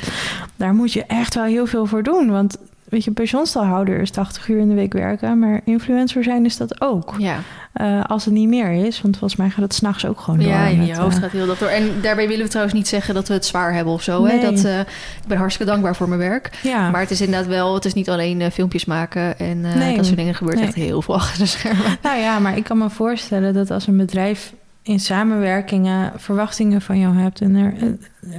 daar 0.55 0.73
moet 0.73 0.93
je 0.93 1.03
echt 1.05 1.35
wel 1.35 1.43
heel 1.43 1.65
veel 1.65 1.85
voor 1.85 2.03
doen. 2.03 2.29
Want 2.31 2.57
weet 2.89 3.03
je, 3.03 3.11
pensioenstalhouder 3.11 3.99
is 4.01 4.11
80 4.11 4.47
uur 4.47 4.59
in 4.59 4.69
de 4.69 4.75
week 4.75 4.93
werken... 4.93 5.39
maar 5.39 5.61
influencer 5.65 6.23
zijn 6.23 6.45
is 6.45 6.57
dat 6.57 6.81
ook. 6.81 7.15
Ja, 7.17 7.37
Eh, 7.73 8.03
als 8.03 8.25
het 8.25 8.33
niet 8.33 8.47
meer 8.47 8.71
is, 8.85 9.01
want 9.01 9.17
volgens 9.17 9.39
mij 9.39 9.49
gaat 9.49 9.61
het 9.63 9.73
s'nachts 9.73 10.05
ook 10.05 10.19
gewoon 10.19 10.39
door. 10.39 10.47
ja 10.49 10.65
in 10.65 10.85
je 10.85 10.95
hoofd 10.95 11.15
eh, 11.15 11.21
gaat 11.21 11.31
heel 11.31 11.45
dat 11.45 11.59
door. 11.59 11.67
En 11.67 11.89
daarbij 12.01 12.27
willen 12.27 12.43
we 12.43 12.49
trouwens 12.49 12.75
niet 12.77 12.87
zeggen 12.87 13.13
dat 13.13 13.27
we 13.27 13.33
het 13.33 13.45
zwaar 13.45 13.73
hebben 13.73 13.93
of 13.93 14.01
zo. 14.03 14.25
Hè? 14.25 14.33
Nee. 14.35 14.41
Dat, 14.51 14.63
eh, 14.65 14.79
ik 14.79 15.27
ben 15.27 15.37
hartstikke 15.37 15.71
dankbaar 15.71 15.95
voor 15.95 16.07
mijn 16.07 16.19
werk. 16.19 16.49
ja, 16.63 16.89
Maar 16.89 17.01
het 17.01 17.11
is 17.11 17.21
inderdaad 17.21 17.47
wel, 17.47 17.73
het 17.73 17.85
is 17.85 17.93
niet 17.93 18.09
alleen 18.09 18.51
filmpjes 18.51 18.85
maken 18.85 19.39
en 19.39 19.61
Nee. 19.61 19.95
dat 19.95 20.05
soort 20.05 20.17
dingen. 20.17 20.35
Gebeurt 20.35 20.57
Nee. 20.57 20.65
echt 20.65 20.75
heel 20.75 21.01
veel 21.01 21.15
achter 21.15 21.39
de 21.39 21.45
schermen. 21.45 21.97
nou 22.01 22.19
ja, 22.19 22.39
maar 22.39 22.57
ik 22.57 22.63
kan 22.63 22.77
me 22.77 22.89
voorstellen 22.89 23.53
dat 23.53 23.71
als 23.71 23.87
een 23.87 23.97
bedrijf 23.97 24.53
in 24.83 24.99
samenwerkingen 24.99 26.11
verwachtingen 26.15 26.81
van 26.81 26.99
jou 26.99 27.15
hebt 27.17 27.41
en 27.41 27.55
er 27.55 27.73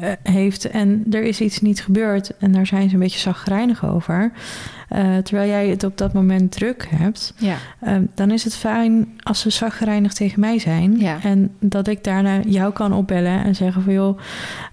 eh, 0.00 0.12
heeft 0.22 0.70
en 0.70 1.04
er 1.10 1.22
is 1.22 1.40
iets 1.40 1.60
niet 1.60 1.82
gebeurd 1.82 2.36
en 2.38 2.52
daar 2.52 2.66
zijn 2.66 2.88
ze 2.88 2.94
een 2.94 3.00
beetje 3.00 3.18
zagrijnig 3.18 3.86
over, 3.86 4.32
eh, 4.88 5.16
terwijl 5.16 5.48
jij 5.48 5.68
het 5.68 5.84
op 5.84 5.98
dat 5.98 6.12
moment 6.12 6.52
druk 6.52 6.86
hebt, 6.90 7.34
Ja, 7.36 7.56
eh, 7.78 7.96
dan 8.14 8.30
is 8.30 8.44
het 8.44 8.54
fijn 8.56 9.08
als 9.22 9.40
ze 9.40 9.50
zagrijnig 9.50 10.12
tegen 10.12 10.40
mij 10.40 10.58
zijn 10.58 10.98
Ja. 10.98 11.18
en 11.22 11.54
dat 11.60 11.88
ik 11.88 12.04
daarna 12.04 12.40
jou 12.40 12.72
kan 12.72 12.92
opbellen 12.92 13.44
en 13.44 13.54
zeggen 13.54 13.82
van 13.82 13.92
joh, 13.92 14.18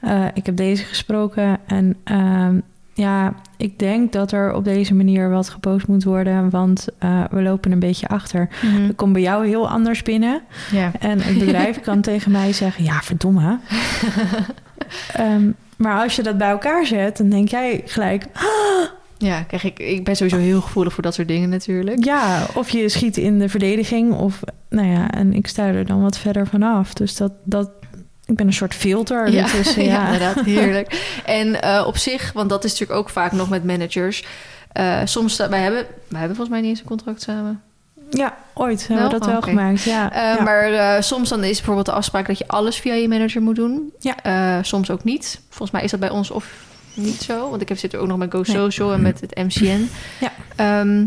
eh, 0.02 0.26
ik 0.34 0.46
heb 0.46 0.56
deze 0.56 0.84
gesproken 0.84 1.58
en 1.68 1.96
ehm, 2.04 2.60
ja, 3.00 3.34
ik 3.58 3.80
denk 3.80 4.12
dat 4.12 4.32
er 4.32 4.54
op 4.54 4.64
deze 4.64 4.94
manier 4.94 5.30
wat 5.30 5.50
gepost 5.50 5.88
moet 5.88 6.04
worden, 6.04 6.50
want 6.50 6.88
eh, 6.98 7.24
we 7.32 7.42
lopen 7.42 7.72
een 7.72 7.80
beetje 7.80 8.08
achter. 8.08 8.50
Ik 8.90 8.96
kom 8.96 9.14
bij 9.14 9.22
jou 9.22 9.48
heel 9.48 9.70
anders 9.70 10.04
binnen. 10.04 10.42
ja. 10.72 10.92
En 11.00 11.22
het 11.22 11.40
bedrijf 11.40 11.80
kan 11.90 12.02
tegen 12.02 12.32
mij 12.32 12.54
zeggen: 12.54 12.84
Ja, 12.84 13.02
verdomme. 13.02 13.60
Ehm, 15.14 15.52
maar 15.78 16.02
als 16.02 16.16
je 16.16 16.24
dat 16.24 16.38
bij 16.38 16.50
elkaar 16.50 16.86
zet, 16.86 17.18
dan 17.18 17.30
denk 17.30 17.50
jij 17.50 17.82
gelijk: 17.86 18.26
ja 19.18 19.42
krijg 19.42 19.64
ik, 19.64 19.80
ik 19.80 20.04
ben 20.04 20.16
sowieso 20.16 20.38
heel 20.38 20.62
gevoelig 20.62 20.94
voor 20.94 21.04
dat 21.04 21.14
soort 21.14 21.28
dingen 21.28 21.50
natuurlijk. 21.50 22.06
Ja, 22.06 22.46
of 22.56 22.70
je 22.70 22.90
schiet 22.90 23.18
in 23.18 23.40
de 23.40 23.50
verdediging. 23.50 24.14
Of 24.14 24.40
nou 24.70 24.88
ja, 24.88 25.12
en 25.12 25.34
ik 25.34 25.48
sta 25.48 25.68
er 25.68 25.86
dan 25.86 26.02
wat 26.02 26.18
verder 26.18 26.48
vanaf. 26.48 26.94
Dus 26.94 27.16
dat, 27.16 27.32
dat 27.44 27.70
ik 28.30 28.36
ben 28.36 28.48
een 28.48 28.54
soort 28.54 28.74
filter. 28.76 29.30
Ja, 29.32 29.44
ertussen, 29.44 29.84
ja. 29.92 29.92
ja. 29.92 30.06
inderdaad, 30.06 30.46
heerlijk. 30.56 31.20
En 31.26 31.62
eh, 31.62 31.84
op 31.88 31.98
zich, 31.98 32.32
want 32.34 32.50
dat 32.50 32.64
is 32.64 32.72
natuurlijk 32.72 33.00
ook 33.00 33.10
vaak 33.10 33.32
nog 33.32 33.50
met 33.50 33.64
managers. 33.64 34.26
eh, 34.72 35.00
soms, 35.04 35.36
wij 35.38 35.60
hebben, 35.62 35.86
wij 36.08 36.20
hebben 36.20 36.36
volgens 36.38 36.50
mij 36.50 36.60
niet 36.62 36.70
eens 36.70 36.80
een 36.80 36.86
contract 36.86 37.22
samen. 37.22 37.62
Ja, 38.10 38.38
ooit 38.54 38.88
hebben 38.88 39.06
we 39.06 39.10
Wel? 39.12 39.20
dat 39.20 39.28
wel 39.30 39.38
Oké. 39.38 39.50
gemaakt. 39.50 39.84
Ja, 39.84 40.12
Eh, 40.14 40.22
ja. 40.38 40.44
Maar 40.44 41.04
soms 41.04 41.30
dan 41.30 41.44
is 41.44 41.56
bijvoorbeeld 41.58 41.86
de 41.86 41.92
afspraak 41.92 42.28
dat 42.28 42.38
je 42.38 42.48
alles 42.48 42.78
via 42.78 42.94
je 42.94 43.08
manager 43.08 43.42
moet 43.42 43.56
doen. 43.56 43.94
Ja. 44.00 44.64
Soms 44.64 44.90
ook 44.92 45.04
niet. 45.04 45.42
Volgens 45.50 45.72
mij 45.72 45.84
is 45.84 45.92
dat 45.92 46.00
bij 46.00 46.10
ons 46.10 46.32
of 46.32 46.54
niet 46.94 47.22
zo. 47.22 47.50
Want 47.50 47.62
ik 47.62 47.70
heb, 47.70 47.78
zit 47.78 47.94
er 47.94 48.00
ook 48.00 48.08
nog 48.08 48.18
met 48.18 48.32
Go 48.32 48.42
Nee. 48.48 48.56
Social 48.56 48.94
en 48.94 49.02
met 49.02 49.22
het 49.22 49.36
MCN. 49.38 49.90
Ja. 50.20 50.32
Ehm, 50.56 51.06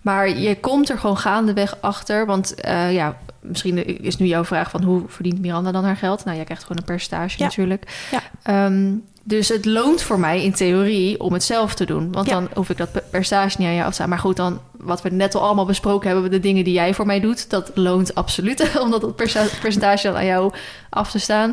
maar 0.00 0.28
je 0.38 0.60
komt 0.60 0.88
er 0.88 0.98
gewoon 0.98 1.18
gaandeweg 1.18 1.76
achter. 1.80 2.26
Want 2.26 2.54
ja, 2.90 3.16
misschien 3.44 4.02
is 4.04 4.16
nu 4.16 4.26
jouw 4.26 4.44
vraag 4.44 4.70
van 4.70 4.82
hoe 4.82 5.02
verdient 5.06 5.40
Miranda 5.40 5.72
dan 5.72 5.84
haar 5.84 5.96
geld? 5.96 6.24
Nou, 6.24 6.36
jij 6.36 6.44
krijgt 6.44 6.62
gewoon 6.62 6.78
een 6.78 6.84
percentage 6.84 7.38
Ja. 7.38 7.44
natuurlijk. 7.44 8.08
Ja. 8.10 8.20
Ehm, 8.42 8.92
dus 9.22 9.48
het 9.48 9.64
loont 9.64 10.02
voor 10.02 10.20
mij 10.20 10.44
in 10.44 10.52
theorie 10.52 11.20
om 11.20 11.32
het 11.32 11.44
zelf 11.44 11.74
te 11.74 11.84
doen. 11.86 12.12
Want 12.12 12.26
Ja. 12.28 12.32
dan 12.32 12.48
hoef 12.54 12.70
ik 12.70 12.76
dat 12.76 12.92
pe- 12.92 13.02
percentage 13.10 13.58
niet 13.58 13.66
aan 13.68 13.74
jou 13.74 13.82
af 13.84 13.88
te 13.90 13.94
staan. 13.94 14.08
Maar 14.08 14.18
goed, 14.18 14.36
dan 14.36 14.60
wat 14.72 15.02
we 15.02 15.08
net 15.08 15.34
al 15.34 15.42
allemaal 15.42 15.66
besproken 15.66 16.10
hebben... 16.10 16.30
de 16.30 16.40
dingen 16.40 16.64
die 16.64 16.74
jij 16.74 16.94
voor 16.94 17.06
mij 17.06 17.20
doet, 17.20 17.50
dat 17.50 17.70
loont 17.74 18.14
absoluut... 18.14 18.70
om 18.82 18.90
dat 18.90 19.16
perce- 19.16 19.50
percentage 19.60 20.06
dan 20.06 20.16
aan 20.16 20.24
jou 20.26 20.52
af 20.90 21.10
te 21.10 21.18
staan. 21.18 21.50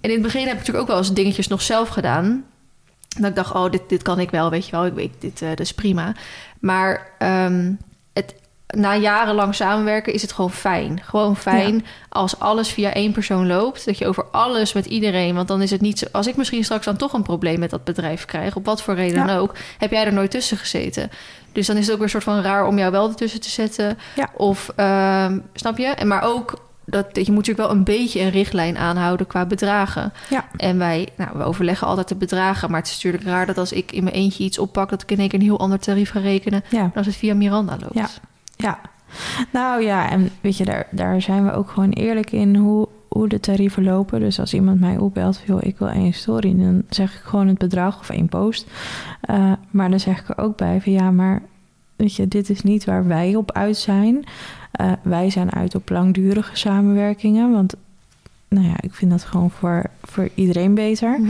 En 0.00 0.10
in 0.10 0.14
het 0.16 0.22
begin 0.22 0.40
heb 0.40 0.50
ik 0.52 0.58
natuurlijk 0.58 0.82
ook 0.84 0.88
wel 0.90 0.98
eens 0.98 1.12
dingetjes 1.12 1.48
nog 1.48 1.62
zelf 1.62 1.88
gedaan. 1.88 2.44
Dat 3.18 3.28
ik 3.30 3.34
dacht, 3.36 3.54
oh, 3.54 3.70
dit, 3.70 3.82
dit 3.88 4.02
kan 4.02 4.20
ik 4.20 4.30
wel, 4.30 4.50
weet 4.50 4.64
je 4.66 4.70
wel. 4.70 4.86
Ik 4.86 4.92
weet, 4.94 5.12
dit, 5.18 5.42
eh 5.42 5.48
dat 5.48 5.60
is 5.60 5.74
prima. 5.74 6.14
Maar 6.60 7.10
ehm, 7.18 7.72
het, 8.12 8.34
na 8.70 8.96
jarenlang 8.96 9.54
samenwerken 9.54 10.12
is 10.12 10.22
het 10.22 10.32
gewoon 10.32 10.50
fijn. 10.50 11.00
Gewoon 11.04 11.36
fijn 11.36 11.86
als 12.08 12.38
alles 12.38 12.68
via 12.68 12.92
één 12.92 13.12
persoon 13.12 13.46
loopt. 13.46 13.84
Dat 13.86 13.98
je 13.98 14.06
over 14.06 14.24
alles 14.30 14.72
met 14.72 14.86
iedereen... 14.86 15.34
want 15.34 15.48
dan 15.48 15.62
is 15.62 15.70
het 15.70 15.80
niet 15.80 15.98
zo... 15.98 16.06
als 16.12 16.26
ik 16.26 16.36
misschien 16.36 16.64
straks 16.64 16.84
dan 16.84 16.96
toch 16.96 17.12
een 17.12 17.22
probleem 17.22 17.58
met 17.58 17.70
dat 17.70 17.84
bedrijf 17.84 18.24
krijg... 18.24 18.56
op 18.56 18.64
wat 18.64 18.82
voor 18.82 18.94
reden 18.94 19.18
Ja. 19.18 19.26
dan 19.26 19.36
ook... 19.36 19.54
heb 19.78 19.90
jij 19.90 20.04
er 20.04 20.12
nooit 20.12 20.30
tussen 20.30 20.56
gezeten. 20.56 21.10
Dus 21.52 21.66
dan 21.66 21.76
is 21.76 21.82
het 21.82 21.90
ook 21.90 21.96
weer 21.96 22.04
een 22.04 22.20
soort 22.20 22.24
van 22.24 22.42
raar 22.42 22.66
om 22.66 22.78
jou 22.78 22.90
wel 22.90 23.08
ertussen 23.08 23.40
te 23.40 23.50
zetten. 23.50 23.98
Ja. 24.14 24.30
Of, 24.36 24.70
ehm, 24.76 25.38
snap 25.54 25.78
je? 25.78 25.86
En 25.86 26.06
maar 26.06 26.22
ook... 26.22 26.68
Dat, 26.84 27.06
je 27.12 27.32
moet 27.32 27.46
natuurlijk 27.46 27.68
wel 27.68 27.76
een 27.76 27.84
beetje 27.84 28.20
een 28.20 28.30
richtlijn 28.30 28.78
aanhouden 28.78 29.26
qua 29.26 29.46
bedragen. 29.46 30.12
Ja. 30.28 30.48
En 30.56 30.78
wij, 30.78 31.08
nou, 31.16 31.30
we 31.34 31.44
overleggen 31.44 31.86
altijd 31.86 32.08
de 32.08 32.14
bedragen. 32.14 32.70
Maar 32.70 32.80
het 32.80 32.88
is 32.88 32.94
natuurlijk 32.94 33.24
raar 33.24 33.46
dat 33.46 33.58
als 33.58 33.72
ik 33.72 33.92
in 33.92 34.04
mijn 34.04 34.16
eentje 34.16 34.44
iets 34.44 34.58
oppak... 34.58 34.90
dat 34.90 35.02
ik 35.02 35.10
in 35.10 35.18
één 35.18 35.28
keer 35.28 35.38
een 35.38 35.44
heel 35.44 35.58
ander 35.58 35.78
tarief 35.78 36.10
ga 36.10 36.20
rekenen... 36.20 36.64
ja. 36.68 36.80
dan 36.80 36.92
als 36.94 37.06
het 37.06 37.16
via 37.16 37.34
Miranda 37.34 37.76
loopt. 37.80 38.20
Ja. 38.60 38.80
Nou 39.52 39.82
ja, 39.82 40.10
en 40.10 40.30
weet 40.40 40.56
je, 40.56 40.64
daar, 40.64 40.86
daar 40.90 41.22
zijn 41.22 41.44
we 41.44 41.52
ook 41.52 41.70
gewoon 41.70 41.90
eerlijk 41.90 42.32
in. 42.32 42.56
Hoe, 42.56 42.88
hoe 43.10 43.28
de 43.28 43.40
tarieven 43.40 43.84
lopen. 43.84 44.20
Dus 44.20 44.40
als 44.40 44.54
iemand 44.54 44.80
mij 44.80 44.96
opbelt, 44.96 45.42
joh, 45.46 45.62
ik 45.62 45.78
wil 45.78 45.88
één 45.88 46.12
story, 46.12 46.56
dan 46.56 46.82
zeg 46.88 47.14
ik 47.14 47.20
gewoon 47.20 47.46
het 47.46 47.58
bedrag 47.58 48.00
of 48.00 48.10
één 48.10 48.28
post. 48.28 48.66
Uh, 49.30 49.52
maar 49.70 49.90
dan 49.90 50.00
zeg 50.00 50.20
ik 50.20 50.28
er 50.28 50.38
ook 50.38 50.56
bij 50.56 50.80
van 50.80 50.92
ja, 50.92 51.10
maar 51.10 51.42
weet 51.96 52.14
je, 52.14 52.28
dit 52.28 52.50
is 52.50 52.62
niet 52.62 52.84
waar 52.84 53.06
wij 53.06 53.34
op 53.34 53.52
uit 53.52 53.76
zijn. 53.76 54.24
Uh, 54.80 54.92
wij 55.02 55.30
zijn 55.30 55.52
uit 55.52 55.74
op 55.74 55.88
langdurige 55.88 56.56
samenwerkingen, 56.56 57.52
want 57.52 57.74
nou 58.48 58.66
ja, 58.66 58.74
ik 58.80 58.94
vind 58.94 59.10
dat 59.10 59.24
gewoon 59.24 59.50
voor, 59.50 59.84
voor 60.02 60.28
iedereen 60.34 60.74
beter. 60.74 61.18
Mm 61.18 61.28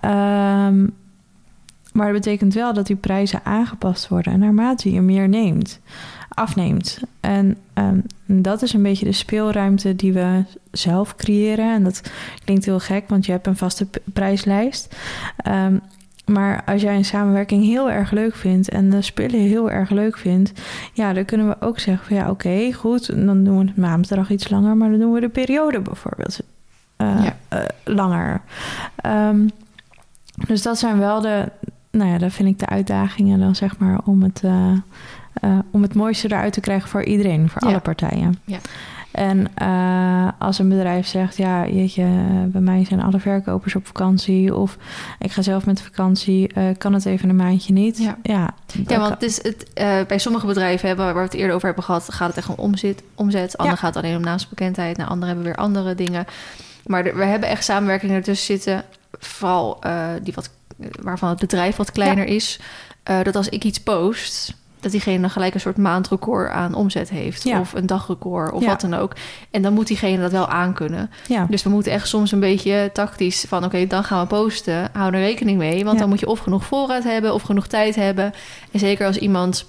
-hmm. 0.00 0.92
maar 1.92 2.12
dat 2.12 2.22
betekent 2.22 2.54
wel 2.54 2.74
dat 2.74 2.86
die 2.86 2.96
prijzen 2.96 3.44
aangepast 3.44 4.08
worden 4.08 4.38
naarmate 4.38 4.92
je 4.92 5.00
meer 5.00 5.28
neemt 5.28 5.80
afneemt. 6.38 7.00
En 7.20 7.56
um, 7.74 8.02
dat 8.26 8.62
is 8.62 8.72
een 8.72 8.82
beetje 8.82 9.04
de 9.04 9.12
speelruimte 9.12 9.96
die 9.96 10.12
we 10.12 10.44
zelf 10.70 11.16
creëren. 11.16 11.74
En 11.74 11.84
dat 11.84 12.10
klinkt 12.44 12.64
heel 12.64 12.80
gek, 12.80 13.08
want 13.08 13.26
je 13.26 13.32
hebt 13.32 13.46
een 13.46 13.56
vaste 13.56 13.86
prijslijst. 14.04 14.96
Um, 15.48 15.80
maar 16.28 16.62
als 16.66 16.82
jij 16.82 16.96
een 16.96 17.04
samenwerking 17.04 17.64
heel 17.64 17.90
erg 17.90 18.10
leuk 18.10 18.34
vindt 18.34 18.68
en 18.68 18.90
de 18.90 19.02
spullen 19.02 19.40
heel 19.40 19.70
erg 19.70 19.90
leuk 19.90 20.18
vindt, 20.18 20.52
ja, 20.92 21.12
dan 21.12 21.24
kunnen 21.24 21.48
we 21.48 21.56
ook 21.60 21.78
zeggen 21.78 22.06
van 22.06 22.16
ja, 22.16 22.30
oké, 22.30 22.72
goed, 22.72 23.26
dan 23.26 23.44
doen 23.44 23.58
we 23.58 23.66
het 23.66 23.76
maandbedrag 23.76 24.30
iets 24.30 24.48
langer, 24.48 24.76
maar 24.76 24.90
dan 24.90 24.98
doen 24.98 25.12
we 25.12 25.20
de 25.20 25.28
periode 25.28 25.80
bijvoorbeeld 25.80 26.40
uh, 26.98 27.24
ja. 27.24 27.36
uh, 27.58 27.64
langer. 27.84 28.40
Um, 29.06 29.50
dus 30.46 30.62
dat 30.62 30.78
zijn 30.78 30.98
wel 30.98 31.20
de, 31.20 31.48
nou 31.90 32.10
ja, 32.10 32.18
dat 32.18 32.32
vind 32.32 32.48
ik 32.48 32.58
de 32.58 32.66
uitdagingen 32.66 33.40
dan 33.40 33.54
zeg 33.54 33.78
maar 33.78 34.00
om 34.04 34.22
het. 34.22 34.42
Uh, 34.44 34.72
uh, 35.44 35.58
om 35.70 35.82
het 35.82 35.94
mooiste 35.94 36.26
eruit 36.26 36.52
te 36.52 36.60
krijgen 36.60 36.88
voor 36.88 37.04
iedereen, 37.04 37.48
voor 37.48 37.62
alle 37.62 37.80
partijen. 37.80 38.38
Ja. 38.44 38.58
En 39.10 39.46
uh, 39.62 40.28
als 40.38 40.58
een 40.58 40.68
bedrijf 40.68 41.06
zegt, 41.06 41.36
ja, 41.36 41.66
jeetje, 41.66 42.06
bij 42.46 42.60
mij 42.60 42.84
zijn 42.84 43.02
alle 43.02 43.18
verkopers 43.20 43.74
op 43.74 43.86
vakantie 43.86 44.54
of 44.54 44.76
ik 45.18 45.32
ga 45.32 45.42
zelf 45.42 45.66
met 45.66 45.82
vakantie, 45.82 46.50
uh, 46.58 46.64
kan 46.78 46.92
het 46.92 47.04
even 47.04 47.28
een 47.28 47.36
maandje 47.36 47.72
niet? 47.72 47.98
Ja, 47.98 48.18
ja, 48.22 48.54
ja 48.86 48.98
want 48.98 49.10
het 49.10 49.22
is 49.22 49.42
het, 49.42 49.70
uh, 49.74 50.00
bij 50.06 50.18
sommige 50.18 50.46
bedrijven 50.46 50.88
hebben, 50.88 51.04
waar 51.04 51.14
we 51.14 51.20
het 51.20 51.34
eerder 51.34 51.54
over 51.54 51.66
hebben 51.66 51.84
gehad, 51.84 52.12
gaat 52.12 52.28
het 52.28 52.36
echt 52.36 52.48
om 52.48 52.54
omzet. 52.56 53.02
omzet. 53.14 53.58
Anderen 53.58 53.78
ja. 53.80 53.86
gaat 53.86 53.96
alleen 53.96 54.16
om 54.16 54.22
naamsbekendheid. 54.22 54.96
Nou, 54.96 55.08
anderen 55.08 55.34
hebben 55.34 55.52
weer 55.52 55.64
andere 55.64 55.94
dingen. 55.94 56.24
Maar 56.86 57.04
de, 57.04 57.12
we 57.12 57.24
hebben 57.24 57.48
echt 57.48 57.64
samenwerkingen 57.64 58.16
ertussen 58.16 58.46
zitten, 58.46 58.84
vooral 59.12 59.80
die 60.22 60.34
wat, 60.34 60.50
waarvan 61.02 61.28
het 61.28 61.38
bedrijf 61.38 61.76
wat 61.76 61.92
kleiner 61.92 62.28
ja. 62.28 62.34
is. 62.34 62.60
dat 63.02 63.36
als 63.36 63.48
ik 63.48 63.64
iets 63.64 63.80
post, 63.80 64.54
dat 64.80 64.92
diegene 64.92 65.20
dan 65.20 65.30
gelijk 65.30 65.54
een 65.54 65.60
soort 65.60 65.76
maandrecord 65.76 66.50
aan 66.50 66.74
omzet 66.74 67.10
heeft. 67.10 67.42
Ja. 67.42 67.60
Of 67.60 67.72
een 67.72 67.86
dagrecord 67.86 68.52
of 68.52 68.62
ja. 68.62 68.68
wat 68.68 68.80
dan 68.80 68.94
ook. 68.94 69.12
En 69.50 69.62
dan 69.62 69.72
moet 69.72 69.86
diegene 69.86 70.22
dat 70.22 70.30
wel 70.30 70.48
aankunnen. 70.48 71.10
Ja. 71.26 71.46
Dus 71.50 71.62
we 71.62 71.70
moeten 71.70 71.92
echt 71.92 72.08
soms 72.08 72.32
een 72.32 72.40
beetje 72.40 72.90
tactisch 72.92 73.44
van... 73.48 73.64
oké, 73.64 73.86
dan 73.86 74.04
gaan 74.04 74.20
we 74.20 74.26
posten. 74.26 74.88
Hou 74.92 75.14
er 75.14 75.20
rekening 75.20 75.58
mee. 75.58 75.84
Want 75.84 75.98
dan 75.98 76.08
moet 76.08 76.20
je 76.20 76.26
of 76.26 76.38
genoeg 76.38 76.64
voorraad 76.64 77.04
hebben... 77.04 77.34
of 77.34 77.42
genoeg 77.42 77.66
tijd 77.66 77.94
hebben. 77.94 78.32
En 78.72 78.78
zeker 78.78 79.06
als 79.06 79.18
iemand 79.18 79.66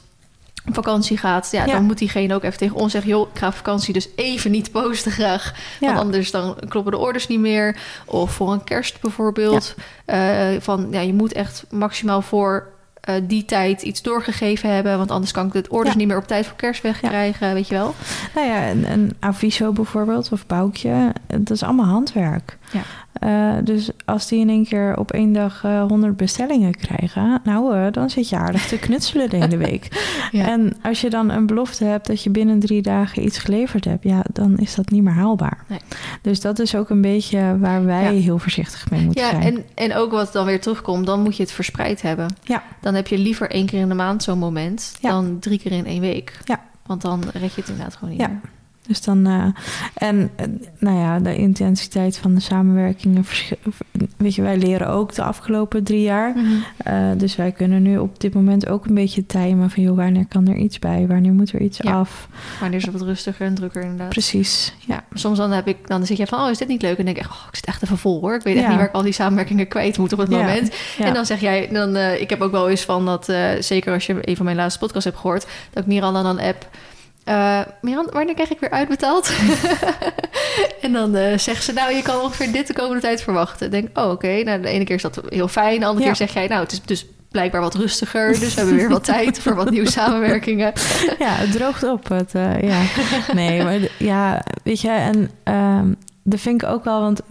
op 0.68 0.74
vakantie 0.74 1.18
gaat... 1.18 1.48
Ja, 1.52 1.66
dan 1.66 1.84
moet 1.84 1.98
diegene 1.98 2.36
ook 2.36 2.44
even 2.44 2.58
tegen 2.58 2.76
ons 2.76 2.92
zeggen... 2.92 3.12
joh, 3.12 3.30
ik 3.34 3.40
ga 3.40 3.48
op 3.48 3.54
vakantie, 3.54 3.94
dus 3.94 4.10
even 4.16 4.52
niet 4.52 4.72
posten 4.72 5.12
graag. 5.12 5.54
Want 5.80 5.98
anders 5.98 6.32
dan 6.32 6.58
kloppen 6.68 6.92
de 6.92 6.98
orders 6.98 7.28
niet 7.28 7.40
meer. 7.40 7.78
Of 8.06 8.32
voor 8.32 8.52
een 8.52 8.64
kerst 8.64 9.02
bijvoorbeeld. 9.02 9.76
Uh, 10.06 10.48
van, 10.60 10.88
ja, 10.92 11.00
je 11.00 11.14
moet 11.14 11.34
echt 11.34 11.66
maximaal 11.70 12.22
voor 12.22 12.78
uh, 13.10 13.16
die 13.24 13.46
tijd 13.46 13.82
iets 13.82 14.02
doorgegeven 14.02 14.74
hebben. 14.74 14.98
Want 14.98 15.12
anders 15.12 15.32
kan 15.32 15.48
ik 15.48 15.54
het 15.54 15.68
orders 15.68 15.92
ja. 15.92 15.98
niet 15.98 16.08
meer 16.08 16.18
op 16.18 16.28
tijd 16.28 16.46
voor 16.46 16.56
kerst 16.56 16.82
wegkrijgen, 16.82 17.48
ja. 17.48 17.54
weet 17.54 17.68
je 17.68 17.76
wel. 17.76 17.96
Nou 18.36 18.48
ja, 18.48 18.70
een, 18.70 18.92
een 18.92 19.16
aviso 19.20 19.72
bijvoorbeeld 19.72 20.32
of 20.32 20.46
boukje, 20.46 21.14
dat 21.28 21.50
is 21.50 21.64
allemaal 21.64 21.86
handwerk. 21.86 22.58
Ja. 22.72 22.82
Uh, 23.24 23.54
dus 23.64 23.90
als 24.06 24.28
die 24.28 24.40
in 24.40 24.50
één 24.50 24.66
keer 24.66 24.98
op 24.98 25.12
één 25.12 25.34
dag 25.34 25.64
uh, 25.64 25.84
100 25.88 26.18
bestellingen 26.18 26.76
krijgen, 26.76 27.42
nou, 27.44 27.76
uh, 27.76 27.92
dan 27.92 28.10
zit 28.10 28.30
je 28.30 28.38
aardig 28.38 28.68
te 28.68 28.80
knutselen 28.80 29.30
de 29.30 29.38
hele 29.38 29.58
week. 29.58 29.88
ja. 30.32 30.48
En 30.48 30.74
als 30.84 31.02
je 31.02 31.10
dan 31.10 31.30
een 31.30 31.46
belofte 31.46 31.84
hebt 31.84 32.08
dat 32.08 32.24
je 32.24 32.30
binnen 32.30 32.60
drie 32.60 32.82
dagen 32.82 33.26
iets 33.26 33.38
geleverd 33.38 33.86
hebt, 33.86 34.04
ja, 34.04 34.24
dan 34.34 34.58
is 34.58 34.76
dat 34.76 34.90
niet 34.90 35.04
meer 35.04 35.14
haalbaar. 35.14 35.64
Nee. 35.68 35.80
Dus 36.22 36.42
dat 36.42 36.60
is 36.60 36.76
ook 36.76 36.90
een 36.90 37.02
beetje 37.02 37.58
waar 37.60 37.86
wij 37.86 38.04
ja. 38.04 38.22
heel 38.22 38.40
voorzichtig 38.40 38.90
mee 38.90 39.02
moeten 39.02 39.24
ja, 39.24 39.30
zijn. 39.30 39.44
En, 39.44 39.66
en 39.76 39.96
ook 39.96 40.12
wat 40.12 40.34
dan 40.34 40.46
weer 40.46 40.62
terugkomt, 40.62 41.06
dan 41.06 41.22
moet 41.22 41.36
je 41.36 41.44
het 41.44 41.52
verspreid 41.52 42.02
hebben. 42.02 42.36
Ja. 42.44 42.64
Dan 42.82 42.96
heb 42.96 43.08
je 43.08 43.18
liever 43.18 43.50
één 43.50 43.66
keer 43.66 43.80
in 43.80 43.90
de 43.90 43.96
maand 43.96 44.24
zo'n 44.24 44.40
moment 44.40 44.98
dan 45.02 45.40
drie 45.40 45.60
keer 45.60 45.72
in 45.72 45.86
één 45.86 46.02
week. 46.02 46.40
Ja. 46.44 46.62
Want 46.86 47.02
dan 47.02 47.24
red 47.34 47.54
je 47.54 47.62
het 47.62 47.70
inderdaad 47.70 47.96
gewoon 47.96 48.10
niet 48.10 48.28
meer. 48.28 48.40
Dus 48.90 49.02
dan, 49.02 49.28
uh, 49.28 49.46
en 49.94 50.32
nou 50.80 50.98
ja, 50.98 51.20
de 51.20 51.36
intensiteit 51.36 52.18
van 52.18 52.36
de 52.36 52.40
samenwerkingen. 52.40 53.26
Weet 54.18 54.36
je, 54.36 54.42
wij 54.42 54.58
leren 54.58 54.88
ook 54.88 55.14
de 55.14 55.24
afgelopen 55.24 55.84
drie 55.84 56.02
jaar. 56.02 56.34
Mm 56.36 56.46
-hmm. 56.46 56.64
uh, 56.88 57.20
dus 57.20 57.36
wij 57.36 57.52
kunnen 57.52 57.82
nu 57.82 57.98
op 57.98 58.20
dit 58.20 58.34
moment 58.34 58.68
ook 58.68 58.86
een 58.86 58.94
beetje 58.94 59.26
timen 59.26 59.70
van, 59.70 59.84
joh, 59.84 59.96
wanneer 59.96 60.26
kan 60.28 60.48
er 60.48 60.56
iets 60.56 60.80
bij? 60.80 61.08
Wanneer 61.08 61.32
moet 61.32 61.52
er 61.52 61.62
iets 61.62 61.78
ja. 61.82 61.94
af? 61.94 62.28
Wanneer 62.60 62.78
is 62.78 62.86
het 62.86 62.94
wat 62.94 63.02
rustiger 63.02 63.46
en 63.46 63.54
drukker 63.54 63.82
inderdaad. 63.82 64.10
Precies, 64.10 64.74
ja. 64.80 65.04
Soms 65.14 65.38
dan 65.38 65.52
heb 65.52 65.68
ik, 65.68 65.88
dan 65.88 66.06
zeg 66.06 66.18
je 66.18 66.28
van, 66.28 66.40
oh, 66.40 66.50
is 66.50 66.58
dit 66.58 66.68
niet 66.68 66.82
leuk? 66.82 66.98
En 66.98 67.06
denk 67.06 67.18
ik, 67.18 67.26
oh, 67.26 67.46
ik 67.50 67.56
zit 67.56 67.66
echt 67.66 67.84
even 67.84 67.98
vol 67.98 68.20
hoor. 68.22 68.36
Ik 68.36 68.42
weet 68.42 68.58
echt 68.58 68.68
niet 68.68 68.78
waar 68.78 68.88
ik 68.88 68.94
al 68.94 69.02
die 69.02 69.14
samenwerkingen 69.14 69.68
kwijt 69.68 69.98
moet 69.98 70.14
op 70.14 70.20
het 70.20 70.30
moment. 70.30 70.76
En 71.00 71.14
dan 71.14 71.26
zeg 71.26 71.40
jij, 71.40 71.70
dan, 71.72 71.96
uh, 71.96 72.22
ik 72.22 72.30
heb 72.30 72.42
ook 72.42 72.52
wel 72.52 72.70
eens 72.70 72.84
van 72.84 73.06
dat, 73.06 73.34
zeker 73.60 73.94
als 73.94 74.06
je 74.06 74.18
een 74.22 74.36
van 74.36 74.46
mijn 74.46 74.58
laatste 74.58 74.80
podcasts 74.80 75.06
hebt 75.06 75.18
gehoord, 75.18 75.48
dat 75.74 75.84
ik 75.84 75.90
Miranda 75.90 76.24
dan 76.24 76.40
app 76.40 76.68
uh, 77.30 77.60
Miran, 77.82 78.08
wanneer 78.12 78.34
krijg 78.34 78.52
ik 78.52 78.60
weer 78.60 78.70
uitbetaald? 78.70 79.32
en 80.82 80.94
dan 80.94 81.16
uh, 81.16 81.38
zegt 81.38 81.64
ze, 81.64 81.74
nou, 81.74 81.96
je 81.96 82.02
kan 82.02 82.22
ongeveer 82.22 82.52
dit 82.52 82.68
de 82.68 82.74
komende 82.74 83.02
tijd 83.02 83.22
verwachten. 83.22 83.66
Ik 83.66 83.72
denk, 83.72 83.98
oh, 83.98 84.04
oké. 84.04 84.14
Okay. 84.14 84.42
Nou, 84.42 84.62
de 84.62 84.68
ene 84.68 84.84
keer 84.84 84.96
is 84.96 85.02
dat 85.02 85.22
heel 85.30 85.48
fijn. 85.48 85.80
De 85.80 85.86
andere 85.86 86.06
ja. 86.06 86.12
keer 86.12 86.28
zeg 86.28 86.34
jij, 86.34 86.48
nou, 86.48 86.62
het 86.62 86.72
is 86.72 86.82
dus 86.82 87.06
blijkbaar 87.32 87.62
wat 87.62 87.76
rustiger. 87.76 88.40
Dus 88.40 88.54
we 88.54 88.60
hebben 88.60 88.76
weer 88.76 88.90
wat 88.90 89.04
tijd 89.04 89.40
voor 89.40 89.56
wat 89.56 89.70
nieuwe 89.70 89.90
samenwerkingen. 89.90 90.74
ja, 91.20 91.30
het 91.30 91.52
droogt 91.52 91.84
op. 91.84 92.10
Het, 92.10 92.34
uh, 92.36 92.62
ja. 92.62 92.82
Nee, 93.34 93.64
maar 93.64 93.80
ja, 93.98 94.44
weet 94.64 94.82
je, 94.82 94.90
en 94.90 95.32
um, 95.54 95.96
dat 96.24 96.40
vind 96.40 96.62
ik 96.62 96.70
ook 96.70 96.84
wel, 96.84 97.02
want 97.02 97.22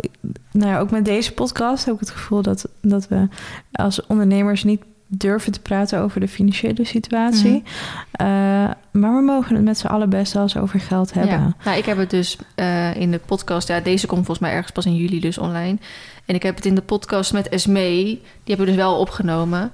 nou 0.53 0.73
ja, 0.73 0.79
ook 0.79 0.91
met 0.91 1.05
deze 1.05 1.33
podcast 1.33 1.85
heb 1.85 1.95
ik 1.95 2.01
het 2.01 2.11
gevoel 2.11 2.43
dat, 2.43 2.69
dat 2.81 3.09
we 3.09 3.29
als 3.73 4.07
ondernemers 4.07 4.65
niet 4.65 4.83
durven 5.09 5.53
te 5.53 5.61
praten 5.61 6.01
over 6.01 6.21
de 6.21 6.29
financiële 6.29 6.85
situatie. 6.85 7.51
Mm 7.51 7.65
-hmm. 8.13 8.27
uh, 8.27 8.71
maar 8.91 9.17
we 9.17 9.23
mogen 9.23 9.55
het 9.55 9.65
met 9.65 9.79
z'n 9.79 9.87
allen 9.87 10.11
best 10.11 10.33
wel 10.33 10.43
eens 10.43 10.57
over 10.57 10.81
geld 10.81 11.15
hebben. 11.15 11.39
Ja. 11.39 11.55
Nou, 11.65 11.79
ik 11.79 11.85
heb 11.85 11.99
het 11.99 12.11
dus 12.11 12.39
uh, 12.57 12.97
in 12.97 13.11
de 13.11 13.19
podcast... 13.19 13.69
Ja, 13.69 13.81
deze 13.81 14.07
komt 14.07 14.25
volgens 14.25 14.47
mij 14.47 14.57
ergens 14.57 14.73
pas 14.73 14.87
in 14.87 14.97
juli 14.97 15.21
dus 15.21 15.39
online. 15.39 15.79
En 16.25 16.35
ik 16.35 16.43
heb 16.43 16.57
het 16.57 16.67
in 16.67 16.75
de 16.75 16.83
podcast 16.83 17.33
met 17.33 17.49
Esmee. 17.49 18.05
Die 18.05 18.21
hebben 18.45 18.67
we 18.67 18.73
dus 18.73 18.81
wel 18.81 18.99
opgenomen. 18.99 19.73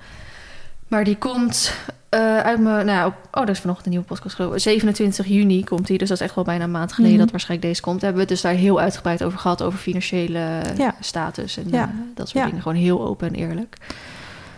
Maar 0.88 1.04
die 1.04 1.16
komt 1.16 1.74
uh, 2.10 2.38
uit 2.38 2.60
mijn... 2.60 2.86
Nou, 2.86 3.06
op, 3.06 3.14
oh, 3.14 3.46
dat 3.46 3.48
is 3.48 3.58
vanochtend 3.58 3.86
een 3.86 3.92
nieuwe 3.92 4.06
podcast 4.06 4.34
geloof 4.34 4.60
27 4.60 5.26
juni 5.26 5.64
komt 5.64 5.86
die. 5.86 5.98
Dus 5.98 6.08
dat 6.08 6.18
is 6.20 6.24
echt 6.24 6.34
wel 6.34 6.44
bijna 6.44 6.64
een 6.64 6.70
maand 6.70 6.92
geleden 6.92 7.04
mm 7.04 7.10
-hmm. 7.10 7.24
dat 7.24 7.30
waarschijnlijk 7.30 7.68
deze 7.68 7.82
komt. 7.82 8.00
Hebben 8.00 8.20
we 8.20 8.26
het 8.28 8.34
dus 8.34 8.50
daar 8.50 8.60
heel 8.60 8.80
uitgebreid 8.80 9.24
over 9.24 9.38
gehad. 9.38 9.62
Over 9.62 9.78
financiële 9.78 10.62
ja. 10.76 10.94
status 11.00 11.56
en 11.56 11.68
ja. 11.70 11.92
dat 12.14 12.28
soort 12.28 12.44
dingen. 12.44 12.62
Gewoon 12.62 12.78
heel 12.78 13.06
open 13.06 13.28
en 13.28 13.34
eerlijk. 13.34 13.76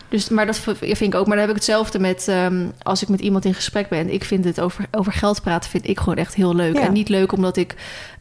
Dus, 0.08 0.28
maar 0.28 0.46
dat 0.46 0.58
vind 0.58 1.00
ik 1.00 1.14
ook. 1.14 1.26
Maar 1.26 1.36
dan 1.36 1.46
heb 1.46 1.56
ik 1.56 1.62
hetzelfde 1.62 1.98
met 1.98 2.26
um, 2.28 2.72
als 2.82 3.02
ik 3.02 3.08
met 3.08 3.20
iemand 3.20 3.44
in 3.44 3.54
gesprek 3.54 3.88
ben. 3.88 4.12
Ik 4.12 4.24
vind 4.24 4.44
het 4.44 4.60
over, 4.60 4.86
over 4.90 5.12
geld 5.12 5.42
praten 5.42 5.70
vind 5.70 5.88
ik 5.88 5.98
gewoon 5.98 6.16
echt 6.16 6.34
heel 6.34 6.54
leuk. 6.54 6.74
Ja. 6.74 6.80
En 6.80 6.92
niet 6.92 7.08
leuk 7.08 7.32
omdat 7.32 7.56
ik, 7.56 7.74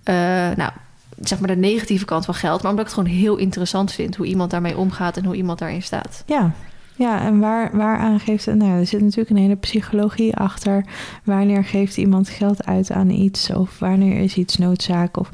uh, 0.04 0.16
nou, 0.56 0.72
zeg 1.20 1.40
maar 1.40 1.48
de 1.48 1.56
negatieve 1.56 2.06
kant 2.06 2.26
van 2.26 2.34
geld, 2.34 2.62
maar 2.62 2.72
omdat 2.72 2.88
ik 2.88 2.92
het 2.92 3.00
gewoon 3.00 3.20
heel 3.20 3.38
interessant 3.38 3.92
vind 3.92 4.16
hoe 4.16 4.26
iemand 4.26 4.52
daarmee 4.52 4.78
omgaat 4.78 5.18
en 5.18 5.26
hoe 5.26 5.36
iemand 5.36 5.60
daarin 5.60 5.84
staat. 5.84 6.24
Ja. 6.26 6.52
Ja, 6.98 7.22
en 7.22 7.40
waar, 7.40 7.78
waaraan 7.78 8.20
geeft 8.20 8.46
het? 8.46 8.56
Nou, 8.56 8.80
er 8.80 8.88
zit 8.88 9.02
natuurlijk 9.02 9.30
een 9.30 9.38
hele 9.38 9.56
psychologie 9.56 10.36
achter. 10.36 10.86
Wanneer 11.24 11.64
geeft 11.64 11.98
iemand 11.98 12.30
geld 12.30 12.66
uit 12.66 12.92
aan 12.92 13.10
iets? 13.10 13.50
Of 13.50 13.80
wanneer 13.80 14.22
is 14.22 14.36
iets 14.36 14.58
noodzaak? 14.58 15.18
Of, 15.18 15.32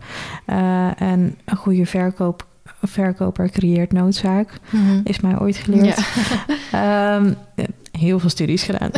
uh, 0.48 1.02
en 1.02 1.38
een 1.46 1.58
goede 1.58 1.86
verkoop 1.86 2.46
verkoper 2.82 3.50
creëert 3.50 3.92
noodzaak. 3.92 4.60
Mm 4.70 4.88
-hmm. 4.88 5.02
Is 5.04 5.20
mij 5.20 5.40
ooit 5.40 5.58
geleerd. 5.58 6.02
Ja. 6.72 7.16
um, 7.16 7.36
heel 7.92 8.20
veel 8.20 8.30
studies 8.30 8.64
gedaan. 8.64 8.90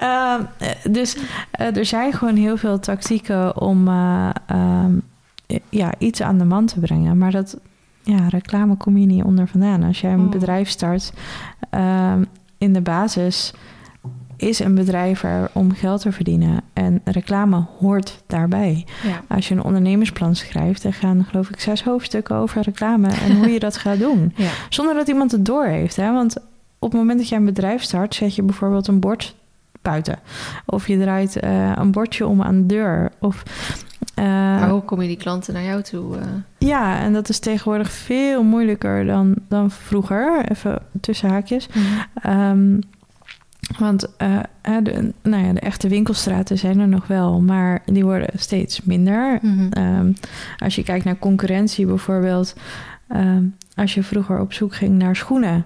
Ja, 0.00 0.38
um, 0.38 0.46
dus 0.92 1.16
uh, 1.16 1.76
er 1.76 1.84
zijn 1.84 2.12
gewoon 2.12 2.36
heel 2.36 2.56
veel 2.56 2.80
tactieken 2.80 3.60
om 3.60 3.88
uh, 3.88 4.30
um, 4.50 5.02
ja, 5.68 5.94
iets 5.98 6.22
aan 6.22 6.38
de 6.38 6.44
man 6.44 6.66
te 6.66 6.80
brengen. 6.80 7.18
Maar 7.18 7.30
dat 7.30 7.58
ja, 8.02 8.28
reclame 8.28 8.76
kom 8.76 8.96
je 8.96 9.06
niet 9.06 9.24
onder 9.24 9.48
vandaan. 9.48 9.82
Als 9.82 10.00
jij 10.00 10.12
een 10.12 10.24
oh. 10.24 10.30
bedrijf 10.30 10.68
start, 10.68 11.12
in 12.58 12.72
de 12.72 12.80
basis 12.80 13.52
is 14.38 14.58
een 14.58 14.74
bedrijf 14.74 15.22
er 15.22 15.50
om 15.52 15.72
geld 15.74 16.00
te 16.00 16.12
verdienen. 16.12 16.60
En 16.72 17.00
reclame 17.04 17.64
hoort 17.78 18.22
daarbij. 18.26 18.86
Ja. 19.02 19.22
Als 19.28 19.48
je 19.48 19.54
een 19.54 19.62
ondernemersplan 19.62 20.34
schrijft, 20.36 20.82
dan 20.82 20.92
gaan 20.92 21.24
geloof 21.24 21.48
ik 21.48 21.60
zes 21.60 21.82
hoofdstukken 21.84 22.36
over 22.36 22.62
reclame 22.62 23.08
en 23.08 23.36
hoe 23.36 23.48
je 23.48 23.58
dat 23.58 23.76
gaat 23.86 23.98
doen. 23.98 24.32
Ja. 24.36 24.50
Zonder 24.68 24.94
dat 24.94 25.08
iemand 25.08 25.32
het 25.32 25.44
door 25.46 25.64
heeft. 25.64 25.96
Hè? 25.96 26.12
Want 26.12 26.36
op 26.78 26.90
het 26.90 27.00
moment 27.00 27.18
dat 27.18 27.28
jij 27.28 27.38
een 27.38 27.44
bedrijf 27.44 27.82
start, 27.82 28.14
zet 28.14 28.34
je 28.34 28.42
bijvoorbeeld 28.42 28.86
een 28.88 29.00
bord 29.00 29.34
buiten. 29.82 30.18
Of 30.66 30.88
je 30.88 30.98
draait 30.98 31.44
uh, 31.44 31.72
een 31.74 31.90
bordje 31.90 32.26
om 32.26 32.42
aan 32.42 32.60
de 32.60 32.66
deur. 32.66 33.10
Of 33.20 33.42
Eh, 34.14 34.24
maar 34.24 34.68
hoe 34.68 34.82
kom 34.82 35.02
je 35.02 35.08
die 35.08 35.16
klanten 35.16 35.54
naar 35.54 35.62
jou 35.62 35.82
toe? 35.82 36.16
eh? 36.16 36.26
ja, 36.58 36.98
en 37.00 37.12
dat 37.12 37.28
is 37.28 37.38
tegenwoordig 37.38 37.90
veel 37.92 38.42
moeilijker 38.42 39.06
dan, 39.06 39.34
dan 39.48 39.70
vroeger. 39.70 40.44
Even 40.50 40.78
tussen 41.00 41.28
haakjes. 41.30 41.68
Ehm, 42.22 42.78
want 43.78 44.16
eh, 44.16 44.38
de, 44.82 45.12
nou 45.22 45.44
ja, 45.46 45.52
de 45.52 45.60
echte 45.60 45.88
winkelstraten 45.88 46.58
zijn 46.58 46.78
er 46.78 46.88
nog 46.88 47.06
wel, 47.06 47.40
maar 47.40 47.82
die 47.86 48.04
worden 48.04 48.28
steeds 48.34 48.82
minder. 48.82 49.38
Mhm. 49.42 49.68
Ehm, 49.72 50.12
als 50.58 50.74
je 50.74 50.82
kijkt 50.82 51.04
naar 51.04 51.18
concurrentie 51.18 51.86
bijvoorbeeld, 51.86 52.54
ehm, 53.08 53.42
als 53.74 53.94
je 53.94 54.02
vroeger 54.02 54.40
op 54.40 54.52
zoek 54.52 54.74
ging 54.74 54.98
naar 54.98 55.16
schoenen, 55.16 55.64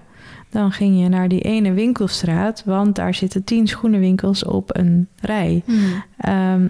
dan 0.49 0.71
ging 0.71 0.99
je 1.01 1.09
naar 1.09 1.27
die 1.27 1.41
ene 1.41 1.71
winkelstraat, 1.73 2.63
want 2.65 2.95
daar 2.95 3.13
zitten 3.13 3.43
tien 3.43 3.67
schoenenwinkels 3.67 4.43
op 4.45 4.77
een 4.77 5.07
rij. 5.21 5.63
Mhm. 5.65 5.77
Ehm, 6.17 6.67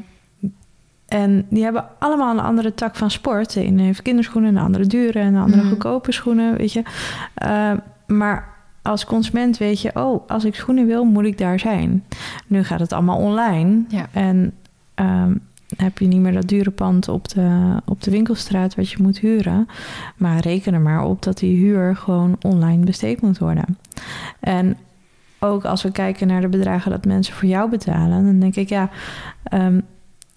en 1.07 1.45
die 1.49 1.63
hebben 1.63 1.85
allemaal 1.99 2.31
een 2.33 2.43
andere 2.43 2.73
tak 2.73 2.95
van 2.95 3.11
sport. 3.11 3.53
De 3.53 3.63
ene 3.63 3.81
heeft 3.81 4.01
kinderschoenen, 4.01 4.55
een 4.55 4.63
andere 4.63 4.85
dure 4.85 5.19
en 5.19 5.33
een 5.33 5.41
andere 5.41 5.61
Mhm. 5.61 5.69
goedkope 5.69 6.11
schoenen, 6.11 6.57
weet 6.57 6.73
je. 6.73 6.83
Maar 8.07 8.52
als 8.83 9.05
consument 9.05 9.57
weet 9.57 9.81
je, 9.81 9.91
oh, 9.93 10.27
als 10.27 10.45
ik 10.45 10.55
schoenen 10.55 10.85
wil, 10.85 11.03
moet 11.03 11.25
ik 11.25 11.37
daar 11.37 11.59
zijn. 11.59 12.03
Nu 12.47 12.63
gaat 12.63 12.79
het 12.79 12.93
allemaal 12.93 13.17
online. 13.17 13.83
Ja. 13.87 14.07
En 14.11 14.53
ehm, 14.93 15.35
heb 15.77 15.97
je 15.97 16.07
niet 16.07 16.19
meer 16.19 16.33
dat 16.33 16.47
dure 16.47 16.71
pand 16.71 17.07
op 17.07 17.29
de, 17.29 17.75
op 17.85 18.01
de 18.01 18.11
winkelstraat 18.11 18.75
wat 18.75 18.89
je 18.89 19.01
moet 19.01 19.19
huren. 19.19 19.67
Maar 20.17 20.39
reken 20.39 20.73
er 20.73 20.81
maar 20.81 21.03
op 21.03 21.23
dat 21.23 21.37
die 21.37 21.55
huur 21.55 21.95
gewoon 21.95 22.35
online 22.41 22.85
besteed 22.85 23.21
moet 23.21 23.37
worden. 23.37 23.77
En 24.39 24.77
ook 25.39 25.65
als 25.65 25.83
we 25.83 25.91
kijken 25.91 26.27
naar 26.27 26.41
de 26.41 26.47
bedragen 26.47 26.91
dat 26.91 27.05
mensen 27.05 27.33
voor 27.33 27.49
jou 27.49 27.69
betalen, 27.69 28.25
dan 28.25 28.39
denk 28.39 28.55
ik 28.55 28.69
ja, 28.69 28.89
ehm, 29.43 29.79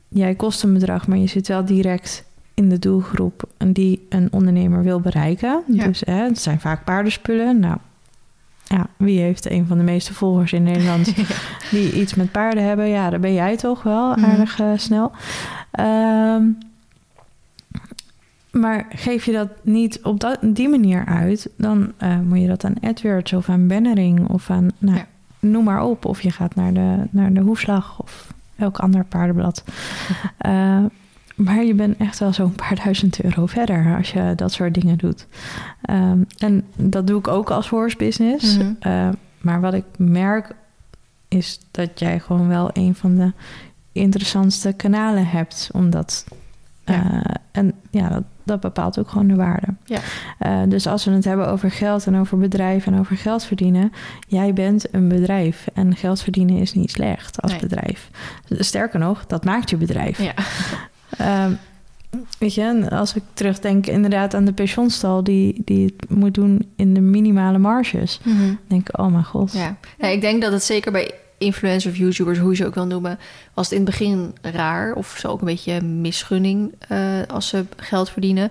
jij 0.09 0.35
kost 0.35 0.63
een 0.63 0.73
bedrag, 0.73 1.07
maar 1.07 1.19
je 1.19 1.27
zit 1.27 1.49
wel 1.49 1.65
direct 1.65 2.25
in 2.55 2.69
de 2.69 2.79
doelgroep 2.79 3.43
die 3.67 4.07
een 4.09 4.29
ondernemer 4.33 4.83
wil 4.83 5.01
bereiken. 5.01 5.63
Ja. 5.67 5.87
Dus 5.87 6.03
hè, 6.05 6.23
het 6.23 6.39
zijn 6.39 6.61
vaak 6.61 6.85
paardenspullen. 6.85 7.61
Nou, 7.61 7.77
ja, 8.69 8.87
wie 8.97 9.21
heeft 9.21 9.51
een 9.51 9.67
van 9.67 9.79
de 9.79 9.85
meeste 9.85 10.15
volgers 10.15 10.53
in 10.53 10.63
Nederland 10.63 11.15
die 11.71 11.93
iets 11.93 12.15
met 12.15 12.31
paarden 12.33 12.65
hebben? 12.65 12.89
Ja, 12.89 13.11
daar 13.11 13.21
ben 13.21 13.35
jij 13.35 13.57
toch 13.57 13.83
wel 13.83 14.11
Mhm. 14.17 14.25
aardig 14.25 14.61
eh, 14.61 14.71
snel. 14.77 15.13
Ehm, 15.71 16.43
maar 18.51 18.87
geef 18.91 19.25
je 19.25 19.33
dat 19.33 19.49
niet 19.63 20.01
op 20.03 20.21
dat, 20.21 20.39
die 20.43 20.69
manier 20.69 21.05
uit, 21.05 21.49
dan 21.57 21.93
eh, 21.97 22.19
moet 22.21 22.41
je 22.41 22.47
dat 22.47 22.65
aan 22.65 22.75
AdWords 22.83 23.33
of 23.33 23.49
aan 23.49 23.67
bannering 23.69 24.29
of 24.29 24.51
aan, 24.51 24.69
nou, 24.79 24.97
Ja. 24.97 25.07
noem 25.41 25.65
maar 25.65 25.83
op. 25.83 26.05
Of 26.05 26.23
je 26.23 26.31
gaat 26.31 26.55
naar 26.55 26.73
de, 26.73 26.97
naar 27.11 27.33
de 27.33 27.41
hoefslag 27.41 28.01
of 28.03 28.35
elk 28.57 28.79
ander 28.79 29.05
paardenblad. 29.05 29.65
Eh, 30.39 30.79
maar 31.37 31.65
je 31.65 31.75
bent 31.75 31.97
echt 31.97 32.19
wel 32.19 32.33
zo'n 32.33 32.53
paar 32.55 32.75
duizend 32.85 33.23
euro 33.23 33.47
verder 33.47 33.97
als 33.97 34.11
je 34.13 34.33
dat 34.37 34.53
soort 34.53 34.75
dingen 34.75 34.99
doet. 34.99 35.27
Ehm, 35.83 36.19
en 36.39 36.65
dat 36.77 37.07
doe 37.07 37.19
ik 37.19 37.29
ook 37.29 37.51
als 37.51 37.69
horse 37.69 37.97
business. 37.97 38.57
Mhm. 38.59 38.73
Eh, 38.81 39.09
maar 39.41 39.61
wat 39.61 39.75
ik 39.75 39.85
merk 39.97 40.55
is 41.29 41.61
dat 41.71 41.99
jij 42.01 42.21
gewoon 42.21 42.49
wel 42.49 42.71
een 42.73 42.95
van 42.95 43.17
de 43.17 43.33
interessantste 43.93 44.73
kanalen 44.73 45.27
hebt. 45.27 45.71
Omdat. 45.73 46.25
Ja. 46.85 47.23
eh, 47.23 47.35
en 47.53 47.73
ja, 47.91 48.09
dat, 48.09 48.23
dat 48.45 48.61
bepaalt 48.61 48.99
ook 48.99 49.09
gewoon 49.09 49.27
de 49.27 49.35
waarde. 49.35 49.67
Ja. 49.85 49.99
Eh, 50.39 50.61
dus 50.69 50.87
als 50.87 51.05
we 51.05 51.11
het 51.11 51.25
hebben 51.25 51.49
over 51.49 51.71
geld 51.71 52.07
en 52.07 52.17
over 52.19 52.39
bedrijf 52.39 52.87
en 52.87 52.99
over 52.99 53.17
geld 53.17 53.45
verdienen. 53.45 53.93
Jij 54.29 54.53
bent 54.53 54.95
een 54.95 55.09
bedrijf. 55.09 55.67
En 55.75 55.97
geld 55.97 56.23
verdienen 56.23 56.57
is 56.59 56.73
niet 56.73 56.91
slecht 56.91 57.43
als 57.43 57.51
Nee. 57.53 57.61
bedrijf. 57.61 58.11
Sterker 58.49 58.99
nog, 58.99 59.27
dat 59.27 59.45
maakt 59.45 59.71
je 59.71 59.77
bedrijf. 59.77 60.23
Ja. 60.23 60.35
Ehm, 61.19 61.53
weet 62.39 62.55
je, 62.55 62.63
en 62.63 62.89
als 62.89 63.15
ik 63.15 63.23
terugdenk 63.35 63.87
inderdaad 63.87 64.35
aan 64.35 64.45
de 64.45 64.53
pensioenstal 64.53 65.25
die, 65.25 65.63
die 65.65 65.85
het 65.97 66.11
moet 66.11 66.35
doen 66.35 66.73
in 66.77 66.95
de 66.95 67.01
minimale 67.01 67.59
marges. 67.59 68.21
Dan 68.25 68.59
denk 68.67 68.89
ik, 68.89 68.99
oh 68.99 69.07
mijn 69.13 69.25
god. 69.25 69.53
Ja. 69.53 69.77
ja, 69.99 70.07
ik 70.09 70.21
denk 70.21 70.43
dat 70.43 70.53
het 70.53 70.63
zeker 70.63 70.93
bij 70.93 71.11
influencers 71.39 71.95
of 71.95 72.01
YouTubers, 72.01 72.39
hoe 72.39 72.51
je 72.51 72.57
ze 72.57 72.67
ook 72.67 72.75
wil 72.75 72.87
noemen, 72.87 73.19
was 73.55 73.65
het 73.71 73.79
in 73.79 73.85
het 73.85 73.91
begin 73.99 74.35
raar 74.43 74.95
of 74.95 75.17
zo 75.19 75.29
ook 75.29 75.41
een 75.41 75.47
beetje 75.47 75.81
misgunning 75.83 76.75
eh, 76.89 76.99
als 77.29 77.49
ze 77.49 77.65
geld 77.77 78.11
verdienen. 78.11 78.51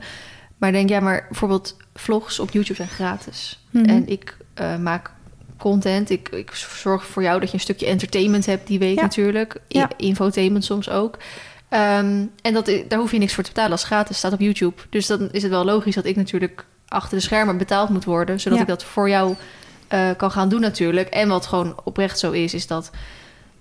Maar 0.58 0.72
denk, 0.72 0.90
ja, 0.90 1.00
maar 1.00 1.26
bijvoorbeeld 1.30 1.76
vlogs 1.94 2.40
op 2.40 2.52
YouTube 2.52 2.76
zijn 2.76 2.88
gratis. 2.90 3.60
Mhm. 3.70 3.86
En 3.86 4.08
ik 4.08 4.38
eh, 4.54 4.78
maak 4.78 5.12
content. 5.58 6.10
Ik, 6.10 6.30
ik 6.30 6.52
zorg 6.54 7.06
voor 7.06 7.24
jou 7.24 7.40
dat 7.40 7.48
je 7.50 7.54
een 7.54 7.60
stukje 7.60 7.86
entertainment 7.86 8.46
hebt 8.46 8.68
die 8.68 8.80
week 8.80 8.96
Ja. 8.96 9.02
natuurlijk. 9.02 9.62
Ja. 9.68 9.90
Infotainment 9.98 10.64
soms 10.66 10.90
ook. 10.90 11.18
Ehm, 11.76 12.26
en 12.42 12.54
dat, 12.54 12.72
daar 12.88 13.00
hoef 13.00 13.12
je 13.12 13.18
niks 13.18 13.34
voor 13.34 13.44
te 13.44 13.50
betalen 13.50 13.72
als 13.72 13.82
het 13.82 13.92
gratis 13.92 14.18
staat 14.18 14.34
op 14.34 14.40
YouTube. 14.40 14.82
Dus 14.90 15.08
dan 15.08 15.30
is 15.32 15.42
het 15.42 15.52
wel 15.52 15.66
logisch 15.66 15.96
dat 15.96 16.06
ik 16.06 16.16
natuurlijk 16.16 16.66
achter 16.88 17.18
de 17.18 17.24
schermen 17.24 17.58
betaald 17.58 17.90
moet 17.90 18.04
worden, 18.06 18.40
zodat 18.40 18.58
Ja. 18.58 18.64
ik 18.64 18.70
dat 18.70 18.84
voor 18.84 19.10
jou 19.10 19.36
eh, 19.88 20.10
kan 20.18 20.32
gaan 20.32 20.50
doen 20.50 20.62
natuurlijk. 20.62 21.08
En 21.10 21.28
wat 21.30 21.46
gewoon 21.46 21.76
oprecht 21.84 22.20
zo 22.20 22.32
is, 22.32 22.54
is 22.54 22.68
dat 22.68 22.92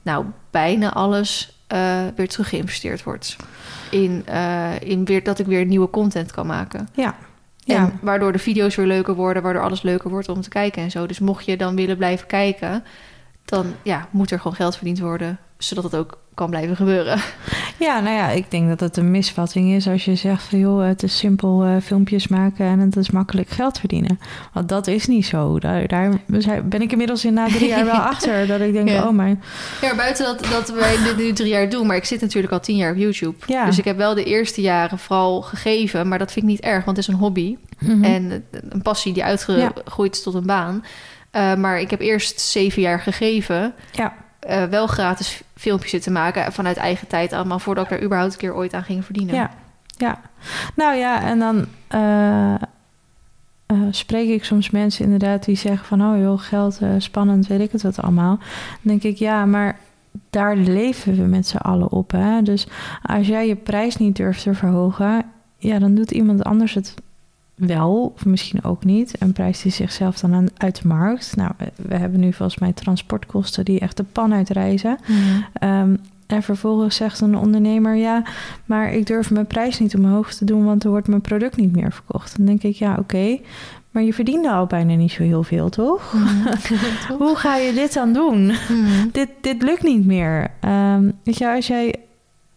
nou 0.03 0.25
bijna 0.51 0.93
alles 0.93 1.59
eh, 1.67 1.99
weer 2.17 2.29
terug 2.29 2.49
geïnvesteerd 2.49 3.03
wordt. 3.03 3.37
In, 3.91 4.23
eh, 4.27 4.81
in 4.81 5.05
weer, 5.05 5.23
dat 5.23 5.39
ik 5.39 5.47
weer 5.47 5.65
nieuwe 5.65 5.91
content 5.91 6.33
kan 6.33 6.47
maken. 6.47 6.89
Ja. 6.93 7.15
En 7.67 7.75
Ja. 7.75 7.93
waardoor 8.01 8.33
de 8.33 8.39
video's 8.39 8.75
weer 8.75 8.87
leuker 8.87 9.15
worden, 9.15 9.43
waardoor 9.43 9.63
alles 9.63 9.83
leuker 9.83 10.11
wordt 10.11 10.29
om 10.29 10.41
te 10.41 10.49
kijken 10.49 10.83
en 10.83 10.91
zo. 10.91 11.07
Dus 11.07 11.19
mocht 11.19 11.45
je 11.45 11.57
dan 11.57 11.77
willen 11.77 11.97
blijven 11.97 12.27
kijken, 12.27 12.85
dan 13.45 13.67
ja, 13.83 14.09
moet 14.11 14.31
er 14.31 14.39
gewoon 14.39 14.57
geld 14.57 14.77
verdiend 14.77 14.99
worden, 14.99 15.39
zodat 15.59 15.85
het 15.85 15.95
ook 15.95 16.19
kan 16.35 16.51
blijven 16.51 16.77
gebeuren. 16.77 17.21
ja, 17.87 18.01
nou 18.01 18.17
ja, 18.17 18.29
ik 18.29 18.51
denk 18.51 18.69
dat 18.69 18.81
het 18.81 18.97
een 18.97 19.11
misvatting 19.11 19.73
is 19.73 19.89
als 19.89 20.05
je 20.05 20.15
zegt 20.15 20.43
van 20.43 20.59
joh, 20.59 20.87
het 20.87 21.03
is 21.03 21.19
simpel 21.19 21.63
eh, 21.63 21.77
filmpjes 21.83 22.29
maken 22.29 22.67
en 22.67 22.79
het 22.79 22.97
is 22.97 23.11
makkelijk 23.11 23.49
geld 23.49 23.79
verdienen. 23.79 24.19
Want 24.53 24.69
dat 24.69 24.87
is 24.87 25.07
niet 25.07 25.27
zo. 25.27 25.59
Daar, 25.59 25.87
daar 25.87 26.21
ben 26.65 26.83
ik 26.83 26.93
inmiddels 26.93 27.25
in 27.25 27.35
na 27.35 27.47
drie 27.47 27.69
jaar 27.69 27.85
wel 27.85 27.95
achter 28.15 28.47
dat 28.47 28.61
ik 28.61 28.73
denk, 28.73 28.89
Ja. 28.89 29.07
oh 29.07 29.13
mijn, 29.13 29.43
Ja, 29.81 29.95
buiten 29.95 30.25
dat, 30.25 30.47
dat 30.51 30.71
wij 30.71 30.97
dit 31.05 31.17
nu 31.17 31.33
drie 31.33 31.49
jaar 31.49 31.69
doen, 31.69 31.87
maar 31.87 31.97
ik 31.97 32.05
zit 32.05 32.21
natuurlijk 32.21 32.53
al 32.53 32.61
tien 32.61 32.77
jaar 32.77 32.91
op 32.91 32.97
YouTube. 32.97 33.37
Ja. 33.47 33.65
Dus 33.65 33.79
ik 33.79 33.85
heb 33.85 33.97
wel 33.97 34.15
de 34.15 34.25
eerste 34.25 34.61
jaren 34.61 34.99
vooral 34.99 35.43
gegeven, 35.43 36.09
maar 36.09 36.19
dat 36.19 36.33
vind 36.33 36.45
ik 36.45 36.51
niet 36.51 36.61
erg, 36.61 36.85
want 36.85 36.97
het 36.97 37.09
is 37.09 37.15
een 37.15 37.21
hobby. 37.21 37.57
Mhm. 37.79 38.05
En 38.05 38.45
een 38.69 38.83
passie 38.83 39.13
die 39.13 39.25
uitgegroeid 39.25 40.15
is 40.15 40.23
tot 40.23 40.35
een 40.35 40.47
baan. 40.47 40.85
Uh, 41.33 41.55
maar 41.55 41.81
ik 41.81 41.91
heb 41.91 42.01
eerst 42.01 42.41
zeven 42.41 42.83
jaar 42.83 43.01
gegeven. 43.01 43.75
Ja. 43.93 44.24
Uh, 44.49 44.65
wel 44.65 44.87
gratis 44.87 45.43
filmpjes 45.57 45.91
zitten 45.91 46.13
maken 46.13 46.53
vanuit 46.53 46.77
eigen 46.77 47.07
tijd 47.07 47.33
allemaal... 47.33 47.59
voordat 47.59 47.85
ik 47.85 47.91
er 47.91 48.03
überhaupt 48.03 48.33
een 48.33 48.39
keer 48.39 48.55
ooit 48.55 48.75
aan 48.75 48.83
ging 48.83 49.05
verdienen. 49.05 49.35
Ja, 49.35 49.51
ja. 49.87 50.21
Nou 50.77 50.97
ja, 50.97 51.23
en 51.23 51.39
dan 51.39 51.67
uh, 51.95 52.55
uh, 53.73 53.87
spreek 53.91 54.29
ik 54.29 54.45
soms 54.45 54.71
mensen 54.71 55.05
inderdaad 55.05 55.45
die 55.45 55.57
zeggen 55.57 55.87
van... 55.87 56.03
oh 56.03 56.21
joh, 56.21 56.41
geld, 56.41 56.81
spannend, 56.99 57.47
weet 57.47 57.61
ik 57.61 57.73
het 57.73 57.83
wat 57.83 58.03
allemaal. 58.03 58.37
Dan 58.37 58.79
denk 58.83 59.03
ik, 59.03 59.17
ja, 59.17 59.45
maar 59.45 59.79
daar 60.31 60.57
leven 60.57 61.17
we 61.17 61.23
met 61.23 61.47
z'n 61.47 61.57
allen 61.57 61.91
op. 61.91 62.11
Hè? 62.11 62.43
Dus 62.43 62.67
als 63.03 63.27
jij 63.27 63.47
je 63.47 63.57
prijs 63.57 63.97
niet 63.97 64.17
durft 64.17 64.43
te 64.43 64.55
verhogen... 64.55 65.23
ja, 65.59 65.79
dan 65.79 65.95
doet 65.95 66.11
iemand 66.11 66.45
anders 66.45 66.75
het 66.75 66.95
wel, 67.55 68.13
of 68.15 68.25
misschien 68.25 68.65
ook 68.65 68.85
niet. 68.85 69.19
En 69.19 69.33
prijst 69.33 69.63
hij 69.63 69.73
zichzelf 69.73 70.19
dan 70.19 70.35
aan, 70.35 70.49
uit 70.57 70.83
de 70.83 70.89
markt. 70.89 71.37
Nou, 71.37 71.51
we, 71.59 71.73
we, 71.89 71.95
hebben 71.97 72.21
nu 72.21 72.33
volgens 72.33 72.59
mij 72.59 72.73
transportkosten 72.73 73.65
die 73.65 73.81
echt 73.81 73.97
de 73.97 74.05
pan 74.05 74.35
uitreizen. 74.35 74.99
Mm. 75.07 75.69
Um, 75.69 75.99
en 76.27 76.43
vervolgens 76.43 76.97
zegt 76.97 77.21
een 77.21 77.37
ondernemer: 77.37 77.95
Ja, 77.95 78.23
maar 78.65 78.93
ik 78.93 79.07
durf 79.07 79.31
mijn 79.31 79.47
prijs 79.47 79.79
niet 79.79 79.95
omhoog 79.95 80.35
te 80.35 80.45
doen, 80.45 80.65
want 80.65 80.85
er 80.85 80.91
wordt 80.91 81.09
mijn 81.09 81.21
product 81.21 81.57
niet 81.57 81.77
meer 81.77 81.93
verkocht. 81.93 82.37
Dan 82.37 82.47
denk 82.47 82.63
ik: 82.63 82.75
Ja, 82.75 82.91
oké. 82.91 83.01
Okay, 83.01 83.43
maar 83.91 84.03
je 84.03 84.15
verdiende 84.15 84.51
al 84.51 84.67
bijna 84.67 84.95
niet 84.95 85.13
zo 85.13 85.23
heel 85.23 85.43
veel, 85.43 85.69
toch? 85.69 86.13
Mm. 86.15 87.17
Hoe 87.19 87.37
ga 87.37 87.57
je 87.57 87.73
dit 87.73 87.93
dan 87.93 88.13
doen? 88.13 88.45
Mm. 88.45 89.11
dit, 89.13 89.29
dit 89.41 89.63
lukt 89.63 89.83
niet 89.83 90.07
meer. 90.07 90.51
Um, 90.65 91.13
weet 91.25 91.39
je, 91.39 91.55
als 91.55 91.67
jij 91.67 91.95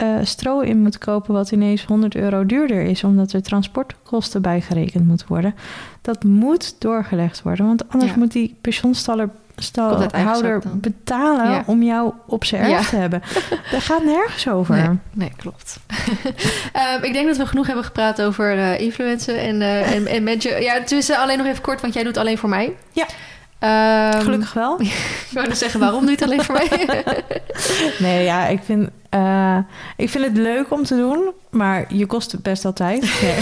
uh, 0.04 0.16
stro 0.24 0.60
in 0.60 0.82
moet 0.82 0.98
kopen 0.98 1.34
wat 1.34 1.52
ineens 1.52 1.86
100 1.86 2.16
euro 2.16 2.46
duurder 2.46 2.82
is, 2.82 3.04
omdat 3.04 3.34
er 3.34 3.42
transportkosten 3.42 4.42
bijgerekend 4.42 5.08
moeten 5.08 5.26
worden, 5.30 5.56
dat 6.02 6.24
moet 6.24 6.76
doorgelegd 6.82 7.42
worden. 7.42 7.66
Want 7.66 7.90
anders 7.90 8.12
Ja. 8.12 8.18
moet 8.18 8.32
die 8.32 8.56
pensioenstalhouder 8.62 10.62
betalen 10.74 11.50
Ja. 11.50 11.64
om 11.66 11.84
jou 11.84 12.14
op 12.26 12.46
zijn 12.46 12.62
erf 12.62 12.72
Ja. 12.72 12.82
te 12.90 12.96
hebben. 12.96 13.22
Daar 13.72 13.82
gaat 13.82 14.04
nergens 14.04 14.48
over. 14.50 14.76
Nee, 14.76 14.98
nee 15.14 15.32
klopt. 15.38 15.80
um, 16.98 17.04
ik 17.08 17.14
denk 17.14 17.28
dat 17.28 17.38
we 17.38 17.46
genoeg 17.46 17.66
hebben 17.68 17.86
gepraat 17.86 18.22
over 18.22 18.56
uh, 18.58 18.80
influencen 18.80 19.40
en, 19.40 19.56
uh, 19.62 19.92
en, 19.92 20.06
en 20.08 20.24
mensen. 20.24 20.62
Ja, 20.62 20.84
tussen 20.84 21.18
alleen 21.18 21.38
nog 21.38 21.48
even 21.48 21.62
kort, 21.62 21.82
want 21.82 21.94
jij 21.94 22.04
doet 22.04 22.18
alleen 22.18 22.38
voor 22.38 22.50
mij. 22.50 22.76
Ja. 22.92 23.06
Um, 24.14 24.22
Gelukkig 24.22 24.54
wel. 24.54 24.80
ik 24.82 25.28
wou 25.32 25.56
zeggen, 25.56 25.80
waarom 25.80 26.00
doe 26.06 26.10
je 26.10 26.16
het 26.16 26.24
alleen 26.26 26.44
voor 26.44 26.56
mij? 26.56 27.04
nee, 28.00 28.24
ja, 28.24 28.48
ik 28.48 28.60
vind, 28.64 28.90
uh, 29.18 29.58
ik 29.98 30.10
vind 30.10 30.26
het 30.26 30.38
leuk 30.38 30.72
om 30.72 30.84
te 30.84 30.96
doen. 30.96 31.32
Maar 31.58 31.86
je 31.96 32.06
kost 32.06 32.42
best 32.42 32.66
altijd. 32.66 33.02
Nee. 33.22 33.36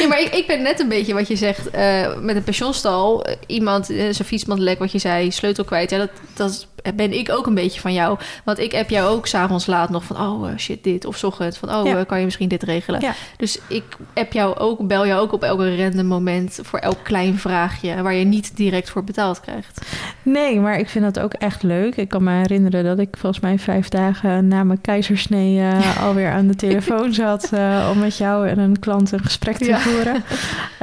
Ja, 0.00 0.06
maar 0.08 0.20
ik, 0.20 0.28
ik 0.34 0.46
ben 0.46 0.62
net 0.62 0.80
een 0.80 0.88
beetje 0.88 1.14
wat 1.14 1.28
je 1.28 1.36
zegt 1.36 1.70
eh, 1.70 2.16
met 2.20 2.36
een 2.36 2.42
pensionstal. 2.42 3.24
eh, 3.24 3.34
Iemand, 3.46 3.90
uh, 3.90 3.96
zijn 3.98 4.28
fietsmandelek, 4.28 4.78
wat 4.78 4.92
je 4.92 4.98
zei, 4.98 5.30
sleutel 5.30 5.64
kwijt. 5.64 5.90
Ja, 5.90 5.98
dat, 5.98 6.10
dat 6.34 6.66
ben 6.94 7.12
ik 7.18 7.30
ook 7.30 7.46
een 7.46 7.54
beetje 7.54 7.80
van 7.80 7.92
jou. 7.92 8.18
Want 8.44 8.58
ik 8.58 8.72
heb 8.72 8.90
jou 8.90 9.08
ook 9.08 9.26
s'avonds 9.26 9.66
laat 9.66 9.90
nog 9.90 10.04
van... 10.04 10.16
oh, 10.20 10.50
eh, 10.50 10.56
shit, 10.58 10.84
dit. 10.84 11.04
Of 11.04 11.16
's 11.16 11.22
ochtends 11.24 11.58
van, 11.58 11.74
oh, 11.74 11.86
Ja. 11.86 11.98
eh, 11.98 12.06
kan 12.06 12.18
je 12.18 12.24
misschien 12.24 12.48
dit 12.48 12.62
regelen? 12.62 13.00
Ja. 13.00 13.12
Dus 13.36 13.58
ik 13.68 13.82
heb 14.14 14.32
jou 14.32 14.56
ook, 14.58 14.86
bel 14.86 15.06
jou 15.06 15.20
ook 15.20 15.32
op 15.32 15.42
elke 15.42 15.76
random 15.76 16.06
moment... 16.06 16.58
voor 16.62 16.78
elk 16.78 16.98
klein 17.02 17.38
vraagje... 17.38 18.02
waar 18.02 18.14
je 18.14 18.24
niet 18.24 18.56
direct 18.56 18.90
voor 18.90 19.04
betaald 19.04 19.40
krijgt. 19.40 19.80
nee, 20.22 20.60
maar 20.60 20.78
ik 20.78 20.88
vind 20.88 21.04
dat 21.14 21.24
ook 21.24 21.32
echt 21.32 21.62
leuk. 21.62 21.96
Ik 21.96 22.08
kan 22.08 22.22
me 22.22 22.32
herinneren 22.32 22.84
dat 22.84 22.98
ik 22.98 23.16
volgens 23.18 23.42
mij 23.42 23.58
vijf 23.58 23.88
dagen 23.88 24.48
na 24.48 24.64
mijn 24.64 24.80
keizersnee 24.80 25.60
eh, 25.60 26.02
alweer 26.06 26.25
aan 26.32 26.46
de 26.46 26.54
telefoon 26.66 27.14
zat 27.14 27.52
eh, 27.52 27.88
om 27.92 27.98
met 27.98 28.16
jou 28.16 28.48
en 28.48 28.58
een 28.58 28.78
klant 28.78 29.12
een 29.12 29.24
gesprek 29.24 29.56
te 29.56 29.64
Ja. 29.64 29.78
voeren. 29.78 30.22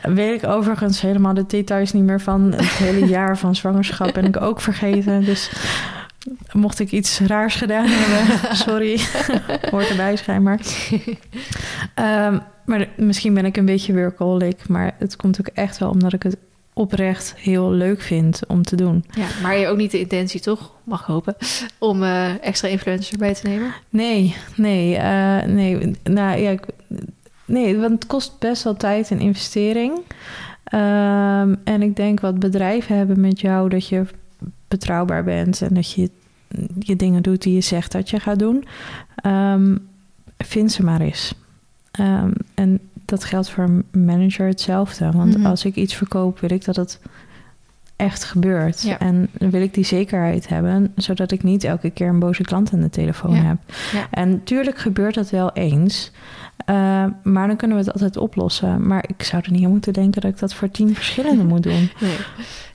Weet 0.02 0.44
ik 0.44 0.50
overigens 0.50 1.02
helemaal 1.02 1.34
de 1.34 1.46
details 1.46 1.92
niet 1.92 2.04
meer 2.04 2.22
van. 2.22 2.52
Het 2.52 2.66
hele 2.66 3.06
jaar 3.18 3.38
van 3.38 3.56
zwangerschap 3.56 4.14
ben 4.14 4.26
ik 4.26 4.42
ook 4.42 4.62
vergeten. 4.62 5.26
Dus 5.26 5.52
mocht 6.52 6.80
ik 6.80 6.92
iets 6.92 7.20
raars 7.20 7.56
gedaan 7.56 7.86
hebben, 7.88 8.40
sorry. 8.66 9.00
Hoort 9.72 9.90
erbij 9.90 10.16
schijnbaar. 10.16 10.60
Ehm, 11.94 12.38
maar 12.66 12.88
misschien 12.98 13.34
ben 13.34 13.46
ik 13.46 13.58
een 13.58 13.66
beetje 13.66 13.94
workaholic, 13.94 14.68
maar 14.68 14.92
het 15.00 15.16
komt 15.16 15.40
ook 15.40 15.48
echt 15.48 15.78
wel 15.78 15.90
omdat 15.90 16.14
ik 16.14 16.24
het 16.24 16.38
oprecht 16.74 17.34
heel 17.38 17.72
leuk 17.72 18.02
vind 18.02 18.42
om 18.48 18.64
te 18.64 18.76
doen. 18.76 19.06
Ja, 19.16 19.28
maar 19.42 19.58
je 19.58 19.68
ook 19.68 19.78
niet 19.78 19.92
de 19.92 20.00
intentie, 20.00 20.40
toch? 20.42 20.72
Mag 20.84 21.06
hopen. 21.06 21.36
Om 21.80 22.04
eh, 22.04 22.44
extra 22.44 22.68
influencers 22.68 23.12
erbij 23.12 23.34
te 23.34 23.48
nemen. 23.48 23.74
Nee, 23.90 24.36
nee, 24.56 24.96
eh, 24.96 25.44
nee. 25.44 25.96
Nou 26.04 26.40
ja, 26.40 26.50
ik, 26.50 26.66
nee, 27.46 27.78
want 27.78 27.92
het 27.92 28.06
kost 28.06 28.40
best 28.40 28.64
wel 28.64 28.76
tijd 28.76 29.12
en 29.12 29.20
investering. 29.20 30.00
Ehm, 30.64 31.56
en 31.64 31.82
ik 31.82 31.96
denk 31.96 32.20
wat 32.20 32.40
bedrijven 32.40 32.98
hebben 32.98 33.20
met 33.20 33.40
jou, 33.40 33.70
dat 33.70 33.88
je 33.88 34.06
betrouwbaar 34.68 35.24
bent 35.24 35.62
en 35.62 35.74
dat 35.74 35.92
je 35.92 36.10
je 36.80 36.96
dingen 36.96 37.24
doet 37.24 37.42
die 37.42 37.54
je 37.54 37.62
zegt 37.62 37.92
dat 37.92 38.10
je 38.10 38.20
gaat 38.20 38.40
doen. 38.40 38.66
Ehm, 39.16 39.76
vind 40.38 40.72
ze 40.72 40.84
maar 40.84 41.02
eens. 41.02 41.34
Ehm, 41.92 42.32
en 42.54 42.80
dat 43.14 43.24
geldt 43.24 43.50
voor 43.50 43.64
een 43.64 44.06
manager 44.06 44.48
hetzelfde. 44.48 45.12
Want 45.12 45.38
Mhm. 45.38 45.46
als 45.46 45.66
ik 45.66 45.76
iets 45.76 45.96
verkoop, 45.96 46.40
wil 46.40 46.52
ik 46.52 46.66
dat 46.66 46.76
het 46.76 47.00
echt 47.96 48.24
gebeurt. 48.24 48.82
Ja. 48.82 49.00
En 49.00 49.30
dan 49.38 49.50
wil 49.50 49.62
ik 49.62 49.74
die 49.74 49.86
zekerheid 49.86 50.48
hebben, 50.48 50.92
zodat 50.96 51.32
ik 51.32 51.44
niet 51.44 51.64
elke 51.64 51.90
keer 51.90 52.08
een 52.08 52.20
boze 52.20 52.44
klant 52.44 52.74
aan 52.74 52.82
de 52.82 52.90
telefoon 52.90 53.36
Ja. 53.36 53.42
heb. 53.42 53.58
Ja. 53.94 54.08
En 54.12 54.44
tuurlijk 54.44 54.78
gebeurt 54.78 55.16
dat 55.16 55.30
wel 55.30 55.52
eens. 55.54 56.12
eh, 56.66 57.06
maar 57.24 57.48
dan 57.48 57.56
kunnen 57.56 57.78
we 57.78 57.84
het 57.84 57.94
altijd 57.94 58.18
oplossen. 58.18 58.88
Maar 58.88 59.04
ik 59.08 59.24
zou 59.24 59.42
er 59.46 59.52
niet 59.52 59.64
aan 59.64 59.70
moeten 59.70 59.94
denken 59.94 60.22
dat 60.22 60.32
ik 60.32 60.40
dat 60.40 60.54
voor 60.54 60.72
tien 60.72 60.96
verschillende 60.96 61.44
moet 61.44 61.64
doen. 61.64 61.90
Nee. 62.00 62.16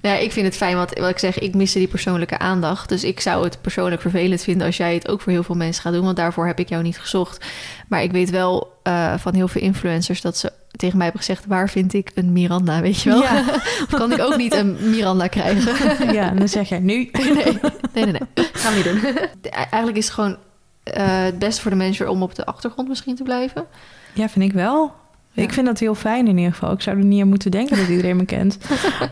Nou, 0.00 0.22
ik 0.22 0.32
vind 0.32 0.46
het 0.46 0.56
fijn, 0.56 0.76
want 0.76 0.98
wat 0.98 1.08
ik 1.10 1.18
zeg, 1.18 1.38
ik 1.38 1.54
miste 1.54 1.78
die 1.78 1.88
persoonlijke 1.88 2.38
aandacht. 2.38 2.88
Dus 2.88 3.04
ik 3.04 3.20
zou 3.20 3.44
het 3.44 3.58
persoonlijk 3.60 4.00
vervelend 4.00 4.42
vinden 4.42 4.66
als 4.66 4.76
jij 4.76 4.94
het 4.94 5.08
ook 5.08 5.20
voor 5.20 5.32
heel 5.32 5.42
veel 5.42 5.54
mensen 5.54 5.82
gaat 5.82 5.92
doen. 5.92 6.04
Want 6.04 6.16
daarvoor 6.16 6.46
heb 6.46 6.58
ik 6.58 6.68
jou 6.68 6.82
niet 6.82 6.98
gezocht. 6.98 7.46
Maar 7.88 8.02
ik 8.02 8.12
weet 8.12 8.30
wel 8.30 8.72
eh, 8.82 9.14
van 9.18 9.34
heel 9.34 9.48
veel 9.48 9.62
influencers 9.62 10.20
dat 10.20 10.36
ze 10.36 10.52
tegen 10.78 10.96
mij 10.96 11.06
hebben 11.06 11.24
gezegd... 11.24 11.46
waar 11.46 11.68
vind 11.68 11.92
ik 11.92 12.10
een 12.14 12.32
Miranda, 12.32 12.80
weet 12.80 13.00
je 13.00 13.10
wel? 13.10 13.22
Ja. 13.22 13.44
kan 13.90 14.12
ik 14.12 14.20
ook 14.20 14.36
niet 14.36 14.54
een 14.54 14.76
Miranda 14.90 15.26
krijgen? 15.26 15.74
ja, 16.18 16.30
dan 16.30 16.48
zeg 16.48 16.68
jij 16.68 16.78
nu. 16.78 17.08
nee, 17.12 17.32
nee, 17.34 18.04
nee, 18.04 18.04
nee. 18.04 18.46
Gaan 18.52 18.72
we 18.74 18.76
niet 18.76 19.02
doen. 19.02 19.16
Eigenlijk 19.50 19.96
is 19.96 20.04
het 20.04 20.14
gewoon 20.14 20.36
eh, 20.82 21.22
het 21.22 21.38
beste 21.38 21.62
voor 21.62 21.70
de 21.70 21.76
manager 21.76 22.08
om 22.08 22.22
op 22.22 22.34
de 22.34 22.46
achtergrond 22.46 22.88
misschien 22.88 23.16
te 23.16 23.22
blijven. 23.22 23.66
Ja, 24.12 24.28
vind 24.28 24.44
ik 24.44 24.52
wel. 24.52 24.92
Ja. 25.30 25.42
Ik 25.42 25.52
vind 25.52 25.66
dat 25.66 25.78
heel 25.78 25.94
fijn 25.94 26.26
in 26.26 26.36
ieder 26.38 26.52
geval. 26.52 26.72
Ik 26.72 26.80
zou 26.80 26.98
er 26.98 27.04
niet 27.04 27.22
aan 27.22 27.28
moeten 27.28 27.50
denken 27.50 27.76
dat 27.76 27.88
iedereen 27.88 28.16
me 28.16 28.24
kent. 28.24 28.58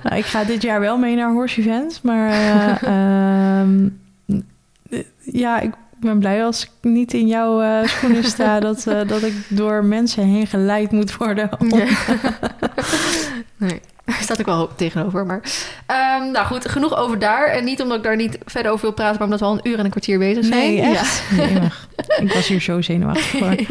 nou, 0.03 0.17
ik 0.17 0.25
ga 0.25 0.45
dit 0.45 0.63
jaar 0.63 0.81
wel 0.81 0.99
mee 0.99 1.17
naar 1.17 1.33
Horse 1.33 1.61
Event. 1.61 2.01
Maar 2.03 2.31
eh, 2.31 2.83
ehm, 2.83 3.89
ja, 5.21 5.61
ik 5.61 5.73
ben 6.01 6.19
blij 6.19 6.45
als 6.45 6.63
ik 6.65 6.71
niet 6.83 7.13
in 7.13 7.27
jouw 7.27 7.61
eh, 7.63 7.89
schoenen 7.89 8.25
sta... 8.25 8.61
Dat, 8.61 8.87
eh, 8.87 9.09
dat 9.09 9.23
ik 9.23 9.35
door 9.49 9.85
mensen 9.85 10.25
heen 10.27 10.47
geleid 10.47 10.91
moet 10.91 11.17
worden. 11.17 11.51
om- 11.61 11.69
nee, 13.57 13.81
daar 14.07 14.17
staat 14.21 14.39
ik 14.39 14.47
wel 14.47 14.57
hoop 14.57 14.73
tegenover. 14.77 15.27
Maar 15.27 15.41
ehm, 15.87 16.31
nou 16.31 16.47
goed, 16.47 16.69
genoeg 16.69 16.97
over 16.97 17.19
daar. 17.19 17.47
En 17.47 17.65
niet 17.65 17.83
omdat 17.83 17.97
ik 17.97 18.03
daar 18.03 18.17
niet 18.17 18.39
verder 18.45 18.71
over 18.73 18.85
wil 18.85 18.95
praten, 18.95 19.15
maar 19.15 19.25
omdat 19.25 19.41
we 19.41 19.47
al 19.47 19.53
een 19.53 19.69
uur 19.71 19.79
en 19.79 19.85
een 19.85 19.91
kwartier 19.91 20.19
bezig 20.19 20.45
zijn. 20.45 20.59
Nee, 20.61 20.77
Ja. 20.77 20.89
echt? 20.91 21.23
Jemig. 21.37 21.89
Ik 22.21 22.33
was 22.33 22.47
hier 22.49 22.61
zo 22.61 22.83
zenuwachtig 22.83 23.25
voor. 23.39 23.55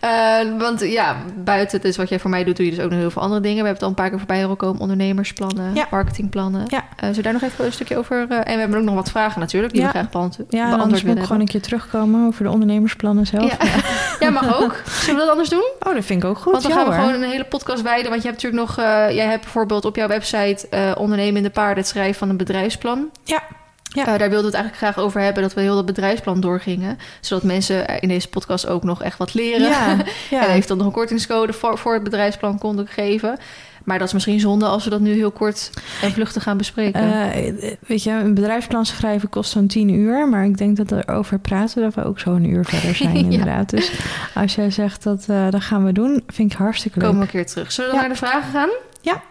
Eh, 0.00 0.36
want 0.58 0.80
ja, 0.80 1.16
buiten 1.36 1.76
het 1.76 1.86
is 1.86 1.96
wat 1.96 2.08
jij 2.08 2.18
voor 2.18 2.30
mij 2.30 2.44
doet, 2.44 2.56
doe 2.56 2.64
je 2.66 2.70
dus 2.74 2.80
ook 2.84 2.90
nog 2.90 2.98
heel 2.98 3.10
veel 3.10 3.22
andere 3.22 3.40
dingen. 3.40 3.62
We 3.62 3.66
hebben 3.68 3.74
het 3.74 3.82
al 3.82 3.88
een 3.88 3.94
paar 3.94 4.08
keer 4.08 4.18
voorbij 4.18 4.42
horen 4.42 4.56
komen. 4.56 4.80
Ondernemersplannen, 4.80 5.74
Ja. 5.74 5.86
marketingplannen. 5.90 6.64
Ja. 6.68 6.78
Eh, 6.78 6.84
zullen 6.98 7.14
we 7.16 7.22
daar 7.22 7.32
nog 7.32 7.42
even 7.42 7.64
een 7.64 7.72
stukje 7.72 7.96
over... 7.98 8.26
eh, 8.28 8.36
en 8.36 8.44
we 8.54 8.60
hebben 8.60 8.78
ook 8.78 8.84
nog 8.84 8.94
wat 8.94 9.10
vragen 9.10 9.40
natuurlijk, 9.40 9.72
die 9.72 9.82
Ja. 9.82 9.86
we 9.86 9.92
graag 9.98 10.10
beant- 10.10 10.36
Ja, 10.36 10.44
beantwoord 10.48 10.72
anders 10.82 10.92
moet 10.92 11.02
willen 11.02 11.18
ik 11.18 11.26
gewoon 11.26 11.40
een 11.40 11.46
keer 11.48 11.60
terugkomen 11.62 12.26
over 12.26 12.44
de 12.44 12.50
ondernemersplannen 12.50 13.26
zelf. 13.26 13.50
Ja. 13.62 13.66
ja, 14.26 14.30
mag 14.30 14.62
ook. 14.62 14.82
Zullen 14.86 15.14
we 15.14 15.20
dat 15.20 15.30
anders 15.30 15.48
doen? 15.48 15.70
Oh, 15.80 15.94
dat 15.94 16.04
vind 16.04 16.22
ik 16.22 16.28
ook 16.28 16.38
goed. 16.38 16.52
Want 16.52 16.62
dan 16.62 16.72
Ja, 16.72 16.78
gaan 16.78 16.88
we 16.88 16.94
hoor. 16.94 17.04
gewoon 17.04 17.22
een 17.22 17.30
hele 17.30 17.44
podcast 17.44 17.82
wijden. 17.82 18.10
Want 18.10 18.22
je 18.22 18.28
hebt 18.28 18.42
natuurlijk 18.42 18.68
nog... 18.76 18.78
eh, 18.86 19.10
jij 19.14 19.26
hebt 19.26 19.46
bijvoorbeeld 19.54 19.84
op 19.84 19.96
jouw 19.96 20.08
website... 20.08 20.68
eh 20.70 20.92
ondernemen 20.96 21.36
in 21.36 21.42
de 21.42 21.50
paarden, 21.50 21.76
het 21.76 21.86
schrijven 21.86 22.14
van 22.14 22.28
een 22.28 22.36
bedrijfsplan. 22.36 23.10
Ja. 23.24 23.42
Ja. 23.82 24.00
Eh, 24.06 24.06
daar 24.06 24.30
wilden 24.30 24.40
we 24.40 24.46
het 24.46 24.54
eigenlijk 24.54 24.76
graag 24.76 24.98
over 25.04 25.20
hebben... 25.20 25.42
dat 25.42 25.54
we 25.54 25.60
heel 25.60 25.74
dat 25.74 25.86
bedrijfsplan 25.86 26.40
doorgingen. 26.40 26.98
Zodat 27.20 27.44
mensen 27.44 28.00
in 28.00 28.08
deze 28.08 28.28
podcast 28.28 28.66
ook 28.66 28.82
nog 28.84 29.02
echt 29.02 29.18
wat 29.18 29.34
leren. 29.34 29.68
Ja, 29.68 29.96
ja. 30.30 30.46
En 30.46 30.50
heeft 30.52 30.68
dan 30.68 30.76
nog 30.76 30.86
een 30.86 30.92
kortingscode 30.92 31.52
voor, 31.52 31.78
voor 31.78 31.94
het 31.94 32.02
bedrijfsplan 32.02 32.58
konden 32.58 32.86
geven. 32.86 33.38
Maar 33.84 33.98
dat 33.98 34.06
is 34.06 34.12
misschien 34.12 34.40
zonde 34.40 34.66
als 34.66 34.84
we 34.84 34.90
dat 34.90 35.00
nu 35.00 35.12
heel 35.12 35.30
kort 35.30 35.70
en 36.02 36.12
vluchtig 36.12 36.42
gaan 36.42 36.56
bespreken. 36.56 37.32
Eh, 37.32 37.52
weet 37.86 38.02
je, 38.02 38.10
een 38.10 38.34
bedrijfsplan 38.34 38.86
schrijven 38.86 39.28
kost 39.28 39.50
zo'n 39.50 39.66
tien 39.66 39.88
uur. 39.88 40.28
Maar 40.28 40.44
ik 40.44 40.58
denk 40.58 40.76
dat 40.76 40.90
er 40.90 41.08
over 41.08 41.38
praten 41.38 41.82
dat 41.82 41.94
we 41.94 42.04
ook 42.04 42.18
zo 42.18 42.34
een 42.34 42.50
uur 42.50 42.64
verder 42.64 42.94
zijn, 42.94 43.14
Ja. 43.16 43.20
inderdaad. 43.22 43.70
Dus 43.70 43.92
als 44.34 44.54
jij 44.54 44.70
zegt 44.70 45.02
dat 45.02 45.24
eh, 45.28 45.50
dat 45.50 45.62
gaan 45.62 45.84
we 45.84 45.92
doen, 45.92 46.22
vind 46.26 46.52
ik 46.52 46.58
hartstikke 46.58 46.98
leuk. 46.98 47.08
Komen 47.08 47.26
we 47.26 47.32
een 47.32 47.32
keer 47.44 47.46
terug. 47.52 47.72
Zullen 47.72 47.90
we 47.90 47.96
naar 47.96 48.08
de 48.08 48.14
vragen 48.14 48.50
gaan? 48.52 48.70
Ja. 49.00 49.22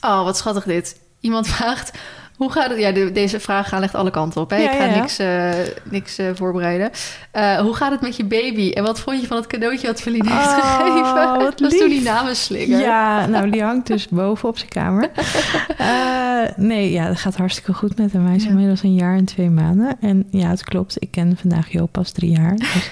Oh, 0.00 0.24
wat 0.24 0.36
schattig 0.36 0.64
dit. 0.64 1.00
Iemand 1.20 1.48
vraagt... 1.54 1.90
Hoe 2.36 2.52
gaat 2.52 2.70
het? 2.70 2.78
Ja, 2.78 2.92
de- 2.92 3.12
deze 3.12 3.40
vraag 3.40 3.68
gaan 3.68 3.82
echt 3.82 3.94
alle 3.94 4.10
kanten 4.10 4.40
op. 4.40 4.50
Hè? 4.50 4.56
Ja, 4.56 4.70
ik 4.70 4.78
ga 4.78 4.84
ja, 4.84 4.94
ja. 4.94 5.00
niks, 5.00 5.18
eh, 5.18 5.50
niks 5.90 6.18
eh, 6.18 6.26
voorbereiden. 6.34 6.90
Eh, 7.30 7.56
hoe 7.60 7.74
gaat 7.74 7.90
het 7.90 8.00
met 8.00 8.16
je 8.16 8.24
baby? 8.24 8.70
En 8.70 8.82
wat 8.82 9.00
vond 9.00 9.20
je 9.20 9.26
van 9.26 9.36
het 9.36 9.46
cadeautje 9.46 9.86
wat 9.86 10.00
Feline 10.00 10.30
heeft 10.30 10.46
Oh, 10.46 10.76
gegeven? 10.76 11.38
wat 11.38 11.58
dat 11.58 11.72
is 11.72 11.78
toen 11.78 11.88
die 11.88 12.02
namenslinger. 12.02 12.80
Ja, 12.80 13.26
nou, 13.26 13.50
die 13.50 13.62
hangt 13.62 13.86
dus 13.86 14.08
boven 14.22 14.48
op 14.48 14.58
zijn 14.58 14.70
kamer. 14.70 15.10
Nee, 16.56 16.90
ja, 16.92 17.06
dat 17.06 17.18
gaat 17.18 17.36
hartstikke 17.36 17.74
goed 17.74 17.96
met 17.98 18.12
hem. 18.12 18.26
Hij 18.26 18.36
is 18.36 18.44
inmiddels 18.46 18.82
een 18.82 18.94
jaar 18.94 19.16
en 19.16 19.24
twee 19.24 19.50
maanden. 19.50 19.96
En 20.00 20.26
ja, 20.30 20.48
het 20.48 20.64
klopt. 20.64 20.96
Ik 20.98 21.10
ken 21.10 21.36
vandaag 21.40 21.72
Joop 21.72 21.92
pas 21.92 22.10
drie 22.10 22.30
jaar. 22.30 22.56
Dus 22.56 22.90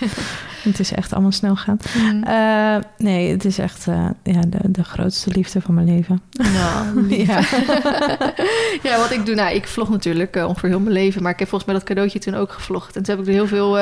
het 0.70 0.80
is 0.80 0.92
echt 0.92 1.12
allemaal 1.12 1.32
snel 1.32 1.56
gaan. 1.56 1.78
Mm. 1.96 2.22
Eh, 2.22 2.76
nee, 2.98 3.30
het 3.30 3.44
is 3.44 3.58
echt 3.58 3.86
eh, 3.86 4.08
ja, 4.22 4.40
de, 4.40 4.58
de 4.62 4.84
grootste 4.84 5.30
liefde 5.30 5.60
van 5.60 5.74
mijn 5.74 5.86
leven. 5.86 6.22
Nou. 6.30 7.16
Ja. 7.16 7.40
ja, 8.88 8.98
wat 8.98 9.10
ik 9.10 9.26
doe, 9.26 9.34
nou, 9.34 9.54
ik 9.54 9.66
vlog 9.66 9.88
natuurlijk 9.88 10.36
eh, 10.36 10.48
ongeveer 10.48 10.68
heel 10.68 10.80
mijn 10.80 10.92
leven, 10.92 11.22
maar 11.22 11.32
ik 11.32 11.38
heb 11.38 11.48
volgens 11.48 11.70
mij 11.70 11.80
dat 11.80 11.88
cadeautje 11.88 12.18
toen 12.18 12.34
ook 12.34 12.52
gevlogd. 12.52 12.96
En 12.96 13.02
toen 13.02 13.14
heb 13.14 13.24
ik 13.24 13.30
er 13.30 13.38
heel 13.38 13.46
veel 13.46 13.78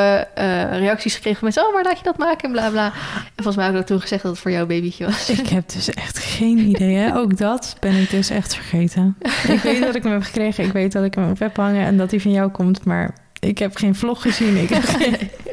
reacties 0.76 1.14
gekregen 1.14 1.38
van 1.38 1.48
mensen, 1.48 1.66
oh, 1.66 1.72
waar 1.72 1.84
laat 1.84 1.98
je 1.98 2.04
dat 2.04 2.18
maken 2.18 2.44
en 2.44 2.52
bla 2.52 2.70
bla. 2.70 2.84
En 2.84 3.42
volgens 3.42 3.56
mij 3.56 3.64
heb 3.64 3.74
ik 3.74 3.80
ook 3.80 3.86
toen 3.86 4.00
gezegd 4.00 4.22
dat 4.22 4.30
het 4.30 4.40
voor 4.40 4.50
jouw 4.50 4.66
babytje 4.66 5.04
was. 5.04 5.30
Ik 5.44 5.48
heb 5.48 5.72
dus 5.72 5.90
echt 5.90 6.18
geen 6.18 6.58
idee. 6.58 6.94
Hè? 6.94 7.16
Ook 7.16 7.36
dat 7.36 7.76
ben 7.80 7.94
ik 7.94 8.10
dus 8.10 8.30
echt 8.30 8.54
vergeten. 8.54 9.16
Ik 9.48 9.60
weet 9.60 9.80
dat 9.80 9.94
ik 9.94 10.02
hem 10.02 10.12
heb 10.12 10.22
gekregen. 10.22 10.64
Ik 10.64 10.72
weet 10.72 10.92
dat 10.92 11.04
ik 11.04 11.14
hem 11.14 11.30
op 11.30 11.38
heb 11.38 11.56
hangen 11.56 11.86
en 11.86 11.96
dat 11.96 12.10
hij 12.10 12.20
van 12.20 12.30
jou 12.30 12.50
komt. 12.50 12.84
Maar 12.84 13.14
ik 13.40 13.58
heb 13.58 13.76
geen 13.76 13.94
vlog 13.94 14.22
gezien. 14.22 14.56
Ik 14.56 14.68
heb 14.68 14.84
geen... 14.84 15.16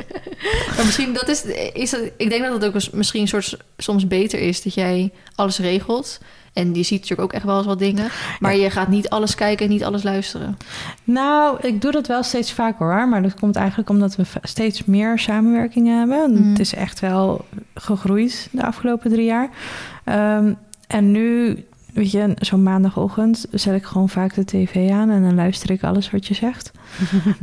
Maar 0.75 0.85
misschien 0.85 1.13
dat 1.13 1.27
is, 1.27 1.43
is 1.73 1.89
dat, 1.89 2.01
ik 2.17 2.29
denk 2.29 2.43
dat 2.43 2.53
het 2.53 2.65
ook 2.65 2.93
misschien 2.93 3.21
een 3.21 3.27
soort 3.27 3.57
soms 3.77 4.07
beter 4.07 4.39
is 4.39 4.61
dat 4.61 4.73
jij 4.73 5.11
alles 5.35 5.59
regelt. 5.59 6.19
En 6.53 6.73
je 6.73 6.83
ziet 6.83 6.99
natuurlijk 7.01 7.21
ook 7.21 7.33
echt 7.33 7.45
wel 7.45 7.57
eens 7.57 7.65
wat 7.65 7.79
dingen. 7.79 8.09
Maar 8.39 8.55
je 8.55 8.69
gaat 8.69 8.87
niet 8.87 9.09
alles 9.09 9.35
kijken 9.35 9.65
en 9.65 9.71
niet 9.71 9.83
alles 9.83 10.03
luisteren. 10.03 10.57
Nou, 11.03 11.57
ik 11.67 11.81
doe 11.81 11.91
dat 11.91 12.07
wel 12.07 12.23
steeds 12.23 12.53
vaker 12.53 12.85
hoor. 12.85 13.07
Maar 13.07 13.21
dat 13.21 13.39
komt 13.39 13.55
eigenlijk 13.55 13.89
omdat 13.89 14.15
we 14.15 14.23
steeds 14.41 14.85
meer 14.85 15.19
samenwerkingen 15.19 15.99
hebben. 15.99 16.31
Mm. 16.31 16.49
Het 16.49 16.59
is 16.59 16.73
echt 16.73 16.99
wel 16.99 17.45
gegroeid 17.73 18.47
de 18.51 18.63
afgelopen 18.65 19.11
drie 19.11 19.25
jaar. 19.25 19.49
Ehm, 20.03 20.53
en 20.87 21.11
nu, 21.11 21.57
weet 21.93 22.11
je, 22.11 22.33
zo'n 22.39 22.63
maandagochtend 22.63 23.45
zet 23.51 23.75
ik 23.75 23.83
gewoon 23.83 24.09
vaak 24.09 24.33
de 24.33 24.45
tv 24.45 24.89
aan 24.91 25.09
en 25.09 25.21
dan 25.21 25.35
luister 25.35 25.71
ik 25.71 25.83
alles 25.83 26.11
wat 26.11 26.27
je 26.27 26.33
zegt. 26.33 26.71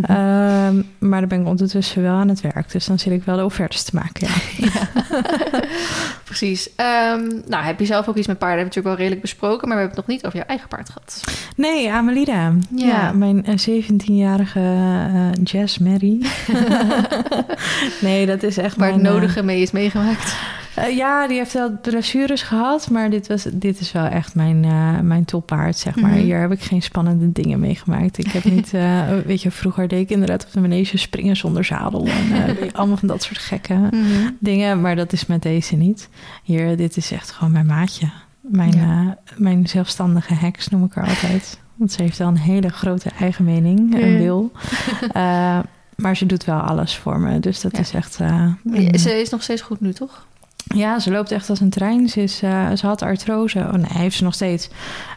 Ehm, 0.03 0.83
maar 0.99 1.21
dan 1.21 1.29
ben 1.29 1.41
ik 1.41 1.47
ondertussen 1.47 2.03
wel 2.03 2.15
aan 2.15 2.29
het 2.29 2.41
werk. 2.41 2.71
Dus 2.73 2.87
dan 2.87 2.99
zit 2.99 3.13
ik 3.13 3.23
wel 3.25 3.37
de 3.37 3.45
offertes 3.45 3.83
te 3.83 3.95
maken. 3.95 4.29
Ja. 4.57 4.71
Precies. 6.25 6.75
Ehm, 6.77 7.21
nou, 7.47 7.65
heb 7.65 7.79
je 7.81 7.87
zelf 7.87 8.09
ook 8.09 8.17
iets 8.17 8.27
met 8.27 8.39
paarden? 8.39 8.59
Hebben 8.59 8.75
we 8.75 8.81
natuurlijk 8.81 8.87
wel 8.87 8.95
redelijk 8.97 9.21
besproken, 9.21 9.69
maar 9.69 9.77
we 9.77 9.83
hebben 9.83 9.97
het 9.99 10.07
nog 10.07 10.17
niet 10.17 10.27
over 10.27 10.39
jouw 10.39 10.49
eigen 10.49 10.69
paard 10.69 10.89
gehad. 10.89 11.21
Nee, 11.57 11.93
Amelida. 11.93 12.53
Ja, 12.75 12.87
Ja. 12.87 13.13
mijn 13.13 13.45
eh, 13.45 13.55
17-jarige 13.85 14.61
eh, 14.61 15.31
Jess 15.45 15.79
Mary. 15.79 16.27
nee, 18.01 18.27
dat 18.27 18.43
is 18.43 18.57
echt 18.59 18.77
Waar 18.77 18.87
het 18.93 18.97
mijn, 18.97 19.07
eh, 19.15 19.21
nodige 19.21 19.43
mee 19.43 19.63
is 19.63 19.71
meegemaakt. 19.71 20.37
Eh, 20.79 20.97
ja, 20.97 21.27
die 21.27 21.37
heeft 21.37 21.53
wel 21.53 21.79
blessures 21.83 22.43
gehad, 22.43 22.91
maar 22.91 23.11
dit, 23.11 23.27
was, 23.27 23.43
dit 23.53 23.81
is 23.81 23.93
wel 23.93 24.05
echt 24.07 24.35
mijn, 24.35 24.65
eh, 24.65 24.99
mijn 25.01 25.25
toppaard, 25.25 25.77
zeg 25.77 25.97
maar. 25.97 26.11
Mhm. 26.11 26.21
Hier 26.21 26.41
heb 26.41 26.53
ik 26.53 26.61
geen 26.63 26.83
spannende 26.83 27.33
dingen 27.33 27.61
meegemaakt. 27.61 28.19
Ik 28.19 28.27
heb 28.33 28.45
niet, 28.45 28.75
eh, 28.75 29.03
weet 29.27 29.43
je, 29.43 29.51
vroeger 29.51 29.89
deed 29.89 30.01
ik 30.01 30.11
inderdaad 30.11 30.45
op 30.47 30.53
de 30.53 30.61
manege 30.61 30.99
springen 30.99 31.37
zonder 31.37 31.65
zadel 31.65 32.07
en 32.07 32.73
allemaal 32.73 32.97
van 32.97 33.09
dat 33.09 33.23
soort 33.23 33.39
gekke 33.39 33.75
Mhm. 33.75 34.31
dingen, 34.39 34.81
maar 34.81 34.97
dat 34.97 35.13
is 35.13 35.27
met 35.27 35.43
deze 35.43 35.77
niet. 35.77 36.09
Hier, 36.43 36.77
dit 36.77 36.97
is 36.97 37.11
echt 37.13 37.31
gewoon 37.31 37.53
mijn 37.53 37.67
maatje. 37.67 38.09
Mijn, 38.41 38.73
Ja. 38.73 39.19
mijn 39.37 39.67
zelfstandige 39.69 40.35
heks 40.35 40.69
noem 40.69 40.85
ik 40.85 40.93
haar 40.95 41.09
altijd. 41.09 41.61
Want 41.75 41.93
ze 41.93 42.03
heeft 42.03 42.19
wel 42.19 42.29
een 42.29 42.39
hele 42.39 42.69
grote 42.69 43.11
eigen 43.19 43.45
mening 43.45 44.01
en 44.01 44.19
wil. 44.19 44.51
Maar 45.97 46.17
ze 46.17 46.27
doet 46.27 46.45
wel 46.45 46.59
alles 46.59 46.97
voor 46.97 47.21
me, 47.21 47.41
dus 47.41 47.61
dat 47.61 47.73
Ja. 47.73 47.79
is 47.79 47.93
echt... 47.95 48.13
Ze 49.01 49.21
is 49.21 49.29
nog 49.31 49.43
steeds 49.43 49.63
goed 49.63 49.81
nu, 49.81 49.93
toch? 49.93 50.27
Ja, 50.75 50.99
ze 50.99 51.11
loopt 51.11 51.31
echt 51.31 51.51
als 51.51 51.61
een 51.61 51.71
trein. 51.71 52.09
Ze, 52.09 52.23
is, 52.23 52.43
eh, 52.43 52.71
ze 52.73 52.87
had 52.87 53.03
artrose. 53.03 53.59
Oh 53.59 53.73
nee, 53.73 53.87
heeft 53.93 54.17
ze 54.17 54.25
nog 54.25 54.35
steeds. 54.35 54.69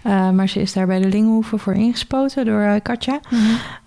Eh, 0.04 0.30
maar 0.30 0.50
ze 0.50 0.62
is 0.62 0.74
daar 0.74 0.88
bij 0.88 1.00
de 1.00 1.08
Lingenhoeven 1.08 1.60
voor 1.60 1.74
ingespoten 1.74 2.46
door 2.46 2.62
eh, 2.62 2.74
Katja. 2.84 3.20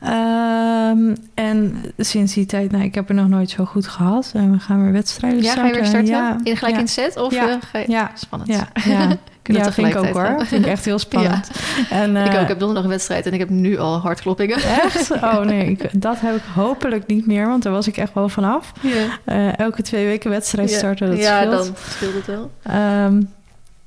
Ehm, 0.01 1.15
en 1.35 1.83
sinds 1.99 2.35
die 2.35 2.47
tijd, 2.47 2.71
nou, 2.71 2.85
ik 2.85 2.95
heb 2.95 3.09
er 3.09 3.15
nog 3.15 3.29
nooit 3.29 3.51
zo 3.51 3.65
goed 3.65 3.87
gehad. 3.87 4.31
En 4.35 4.53
we 4.53 4.59
gaan 4.59 4.83
weer 4.83 4.93
wedstrijden 4.93 5.43
Ja, 5.43 5.53
ga 5.53 5.67
je 5.67 5.75
weer 5.75 5.87
starten? 5.87 6.07
Ja, 6.11 6.39
in, 6.43 6.57
gelijk 6.57 6.75
ja, 6.75 6.81
in 6.81 6.89
set? 6.89 7.17
Of 7.17 7.33
Ja. 7.33 7.59
ga 7.61 7.79
je... 7.79 7.91
Ja. 7.91 8.11
Spannend. 8.15 8.51
Ja, 8.51 8.69
ja. 8.85 9.09
Kunnen 9.45 9.63
ja 9.63 9.69
we 9.69 9.75
vind 9.75 9.89
ik 9.89 9.97
ook 9.97 10.07
hoor. 10.07 10.25
gaan. 10.25 10.47
Vind 10.47 10.65
ik 10.65 10.71
echt 10.71 10.85
heel 10.91 10.99
spannend. 10.99 11.51
En, 11.91 12.17
ik 12.17 12.27
eh, 12.27 12.35
ook. 12.35 12.41
Ik 12.41 12.49
heb 12.49 12.59
donderdag 12.59 12.85
een 12.85 12.91
wedstrijd 12.91 13.27
en 13.27 13.33
ik 13.33 13.39
heb 13.39 13.49
nu 13.49 13.79
al 13.79 13.99
hartkloppingen. 13.99 14.57
Echt? 14.57 15.11
Oh 15.23 15.41
nee, 15.41 15.71
ik, 15.71 16.03
dat 16.03 16.21
heb 16.21 16.37
ik 16.37 16.43
hopelijk 16.55 17.07
niet 17.07 17.27
meer, 17.27 17.47
want 17.47 17.63
daar 17.63 17.73
was 17.73 17.87
ik 17.87 17.97
echt 17.97 18.15
wel 18.15 18.29
vanaf. 18.29 18.73
Ja. 18.81 19.19
Eh, 19.25 19.59
elke 19.59 19.83
twee 19.83 20.07
weken 20.07 20.31
wedstrijd 20.31 20.71
starten, 20.71 21.09
dat 21.09 21.19
ja, 21.19 21.37
scheelt. 21.41 21.53
dan 21.53 21.75
scheelt 21.89 22.15
het 22.15 22.27
wel. 22.27 22.51
Ehm, 22.63 23.23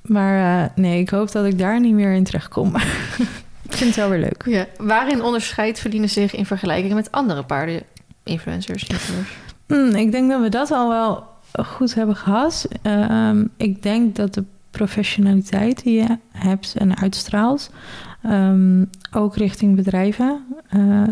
maar 0.02 0.64
eh, 0.64 0.70
nee, 0.76 1.00
ik 1.00 1.10
hoop 1.10 1.32
dat 1.32 1.46
ik 1.46 1.60
daar 1.60 1.80
niet 1.80 1.94
meer 1.94 2.14
in 2.14 2.24
terecht 2.24 2.48
kom. 2.48 2.76
ik 3.70 3.74
vind 3.74 3.96
het 3.96 3.96
wel 3.96 4.10
weer 4.10 4.20
leuk. 4.20 4.44
Ja. 4.46 4.66
Waarin 4.78 5.24
onderscheidt 5.24 5.80
verdienen 5.80 6.10
zich 6.10 6.36
in 6.36 6.46
vergelijking 6.46 6.94
met 6.94 7.12
andere 7.12 7.44
paarden 7.44 7.82
influencers? 8.24 8.84
influencers? 8.84 9.38
Hmm, 9.68 9.96
ik 9.96 10.12
denk 10.12 10.30
dat 10.30 10.42
we 10.42 10.50
dat 10.50 10.72
al 10.72 10.90
wel 10.90 11.24
goed 11.66 11.94
hebben 11.94 12.16
gehad. 12.16 12.68
Ehm, 12.82 13.46
ik 13.58 13.84
denk 13.84 14.16
dat 14.16 14.34
de 14.34 14.44
professionaliteit 14.78 15.84
die 15.84 16.02
je 16.02 16.18
hebt 16.32 16.76
en 16.78 16.98
uitstraalt, 16.98 17.70
ehm, 18.22 18.86
ook 19.12 19.36
richting 19.36 19.76
bedrijven, 19.76 20.46
eh, 20.70 21.04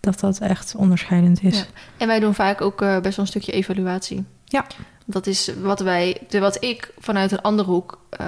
dat 0.00 0.20
dat 0.20 0.38
echt 0.38 0.74
onderscheidend 0.74 1.42
is. 1.42 1.58
Ja. 1.58 1.64
En 1.96 2.06
wij 2.06 2.20
doen 2.20 2.34
vaak 2.34 2.60
ook 2.60 2.82
eh, 2.82 3.00
best 3.00 3.16
wel 3.16 3.24
een 3.24 3.30
stukje 3.30 3.52
evaluatie. 3.52 4.24
Ja. 4.44 4.66
Dat 5.04 5.26
is 5.26 5.50
wat 5.62 5.80
wij, 5.80 6.20
wat 6.30 6.64
ik 6.64 6.92
vanuit 6.98 7.32
een 7.32 7.40
andere 7.40 7.70
hoek 7.70 7.98
eh, 8.10 8.26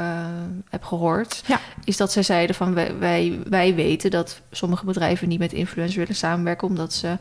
heb 0.68 0.84
gehoord. 0.84 1.42
Ja. 1.46 1.60
Is 1.84 1.96
dat 1.96 2.12
zij 2.12 2.22
zeiden 2.22 2.56
van 2.56 2.74
wij, 2.74 2.98
wij, 2.98 3.38
wij 3.48 3.74
weten 3.74 4.10
dat 4.10 4.40
sommige 4.50 4.84
bedrijven 4.84 5.28
niet 5.28 5.38
met 5.38 5.52
influencers 5.52 5.96
willen 5.96 6.14
samenwerken. 6.14 6.68
Omdat 6.68 6.92
ze 6.92 7.18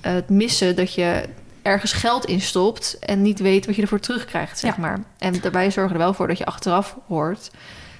het 0.00 0.28
missen 0.28 0.76
dat 0.76 0.94
je 0.94 1.28
ergens 1.68 1.92
geld 1.92 2.24
in 2.24 2.40
stopt 2.40 2.98
en 2.98 3.22
niet 3.22 3.38
weet 3.40 3.66
wat 3.66 3.76
je 3.76 3.82
ervoor 3.82 4.00
terugkrijgt, 4.00 4.58
zeg 4.58 4.74
Ja. 4.76 4.80
maar. 4.82 4.98
En 5.18 5.34
daarbij 5.40 5.70
zorgen 5.70 5.92
er 5.92 5.98
wel 6.02 6.14
voor 6.14 6.28
dat 6.28 6.38
je 6.38 6.46
achteraf 6.46 6.96
hoort. 7.06 7.50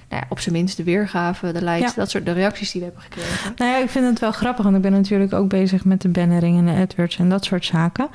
Nou 0.09 0.21
ja, 0.21 0.27
op 0.29 0.39
zijn 0.39 0.55
minst 0.55 0.77
de 0.77 0.83
weergave, 0.83 1.51
de 1.51 1.63
likes, 1.63 1.79
Ja. 1.89 1.91
dat 1.95 2.09
soort 2.09 2.25
de 2.25 2.31
reacties 2.31 2.71
die 2.71 2.81
we 2.81 2.87
hebben 2.87 3.03
gekregen. 3.03 3.53
Nou 3.55 3.71
ja, 3.71 3.77
ik 3.77 3.89
vind 3.89 4.05
het 4.05 4.19
wel 4.19 4.31
grappig, 4.31 4.63
want 4.63 4.75
ik 4.75 4.81
ben 4.81 4.91
natuurlijk 4.91 5.33
ook 5.33 5.49
bezig 5.49 5.85
met 5.85 6.01
de 6.01 6.09
bannering 6.09 6.57
en 6.57 6.65
de 6.75 6.81
AdWords 6.81 7.17
en 7.17 7.29
dat 7.29 7.45
soort 7.45 7.65
zaken. 7.65 8.07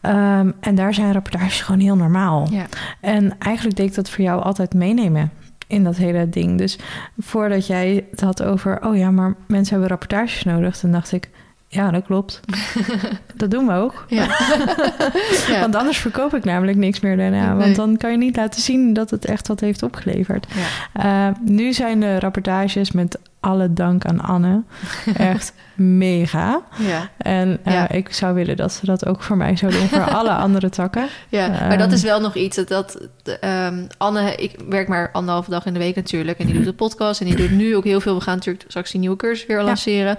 Ehm, 0.00 0.50
en 0.60 0.74
daar 0.74 0.94
zijn 0.94 1.12
rapportages 1.12 1.60
gewoon 1.60 1.80
heel 1.80 1.96
normaal. 1.96 2.48
Ja. 2.50 2.66
En 3.00 3.36
eigenlijk 3.38 3.76
deed 3.76 3.88
ik 3.88 3.94
dat 3.94 4.10
voor 4.10 4.24
jou 4.24 4.42
altijd 4.42 4.74
meenemen 4.74 5.30
in 5.66 5.84
dat 5.84 5.96
hele 5.96 6.28
ding. 6.28 6.58
Dus 6.58 6.78
voordat 7.18 7.66
jij 7.66 8.06
het 8.10 8.20
had 8.20 8.42
over, 8.42 8.84
oh 8.84 8.96
ja, 8.96 9.10
maar 9.10 9.34
mensen 9.46 9.70
hebben 9.72 9.88
rapportages 9.90 10.42
nodig, 10.44 10.80
dan 10.80 10.90
dacht 10.92 11.12
ik, 11.12 11.30
ja, 11.76 11.90
dat 11.90 12.04
klopt. 12.04 12.40
dat 13.36 13.50
doen 13.50 13.66
we 13.66 13.72
ook. 13.72 14.04
Ja. 14.08 14.24
ja. 15.48 15.60
Want 15.60 15.74
anders 15.76 15.98
verkoop 15.98 16.34
ik 16.34 16.44
namelijk 16.44 16.78
niks 16.78 17.00
meer 17.00 17.16
daarna. 17.16 17.46
Nee. 17.52 17.64
Want 17.64 17.76
dan 17.76 17.96
kan 17.96 18.10
je 18.10 18.16
niet 18.16 18.36
laten 18.36 18.60
zien 18.62 18.92
dat 18.92 19.10
het 19.10 19.24
echt 19.24 19.48
wat 19.48 19.60
heeft 19.60 19.82
opgeleverd. 19.82 20.46
Ja. 20.94 21.28
Uh, 21.28 21.34
nu 21.44 21.72
zijn 21.72 22.00
de 22.00 22.18
rapportages 22.18 22.92
met 22.92 23.18
alle 23.40 23.72
dank 23.72 24.04
aan 24.04 24.20
Anne 24.20 24.62
echt 25.16 25.52
mega. 25.74 26.60
Ja. 26.78 27.08
En 27.16 27.58
uh, 27.66 27.72
Ja. 27.72 27.88
ik 27.88 28.12
zou 28.14 28.34
willen 28.34 28.56
dat 28.56 28.72
ze 28.72 28.86
dat 28.86 29.06
ook 29.06 29.22
voor 29.22 29.36
mij 29.36 29.56
zou 29.56 29.72
doen, 29.72 29.88
voor 29.88 30.10
alle 30.10 30.30
andere 30.30 30.68
takken. 30.70 31.06
Ja, 31.28 31.44
Ehm. 31.52 31.68
maar 31.68 31.78
dat 31.78 31.92
is 31.92 32.02
wel 32.02 32.20
nog 32.20 32.34
iets. 32.34 32.56
Dat, 32.56 32.68
dat 32.68 32.98
ehm, 33.40 33.84
Anne, 33.96 34.34
ik 34.34 34.54
werk 34.68 34.88
maar 34.88 35.10
anderhalve 35.12 35.50
dag 35.50 35.66
in 35.66 35.72
de 35.72 35.78
week 35.78 35.94
natuurlijk. 35.96 36.38
En 36.38 36.46
die 36.46 36.54
doet 36.54 36.64
de 36.64 36.72
podcast. 36.72 37.20
En 37.20 37.26
die 37.26 37.36
doet 37.36 37.50
nu 37.50 37.76
ook 37.76 37.84
heel 37.84 38.00
veel. 38.00 38.14
We 38.14 38.20
gaan 38.20 38.34
natuurlijk 38.34 38.64
straks 38.68 38.90
die 38.90 39.00
nieuwe 39.00 39.16
cursus 39.16 39.46
weer 39.46 39.62
lanceren. 39.62 40.16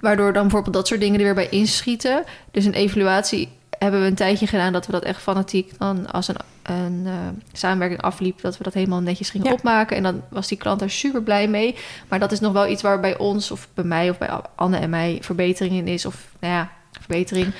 Waardoor 0.00 0.32
dan 0.32 0.42
bijvoorbeeld 0.42 0.74
dat 0.74 0.86
soort 0.86 1.00
dingen 1.00 1.18
er 1.18 1.24
weer 1.24 1.34
bij 1.34 1.48
inschieten. 1.48 2.24
Dus 2.50 2.64
een 2.64 2.74
evaluatie 2.74 3.48
hebben 3.78 4.00
we 4.00 4.06
een 4.06 4.14
tijdje 4.14 4.46
gedaan 4.46 4.72
dat 4.72 4.86
we 4.86 4.92
dat 4.92 5.04
echt 5.04 5.22
fanatiek 5.22 5.78
dan 5.78 6.10
als 6.10 6.28
een, 6.28 6.36
een 6.62 7.02
uh, 7.06 7.12
samenwerking 7.52 8.00
afliep, 8.00 8.40
dat 8.40 8.58
we 8.58 8.64
dat 8.64 8.74
helemaal 8.74 9.00
netjes 9.00 9.30
gingen 9.30 9.46
Ja. 9.46 9.52
opmaken. 9.52 9.96
En 9.96 10.02
dan 10.02 10.22
was 10.28 10.48
die 10.48 10.58
klant 10.58 10.80
daar 10.80 10.90
super 10.90 11.22
blij 11.22 11.48
mee. 11.48 11.74
Maar 12.08 12.18
dat 12.18 12.32
is 12.32 12.40
nog 12.40 12.52
wel 12.52 12.68
iets 12.68 12.82
waar 12.82 13.00
bij 13.00 13.18
ons 13.18 13.50
of 13.50 13.68
bij 13.74 13.84
mij 13.84 14.10
of 14.10 14.18
bij 14.18 14.30
Anne 14.54 14.76
en 14.76 14.90
mij 14.90 15.18
verbetering 15.20 15.74
in 15.74 15.88
is. 15.88 16.06
Of 16.06 16.26
nou 16.40 16.54
ja, 16.54 16.70
verbetering. 17.00 17.52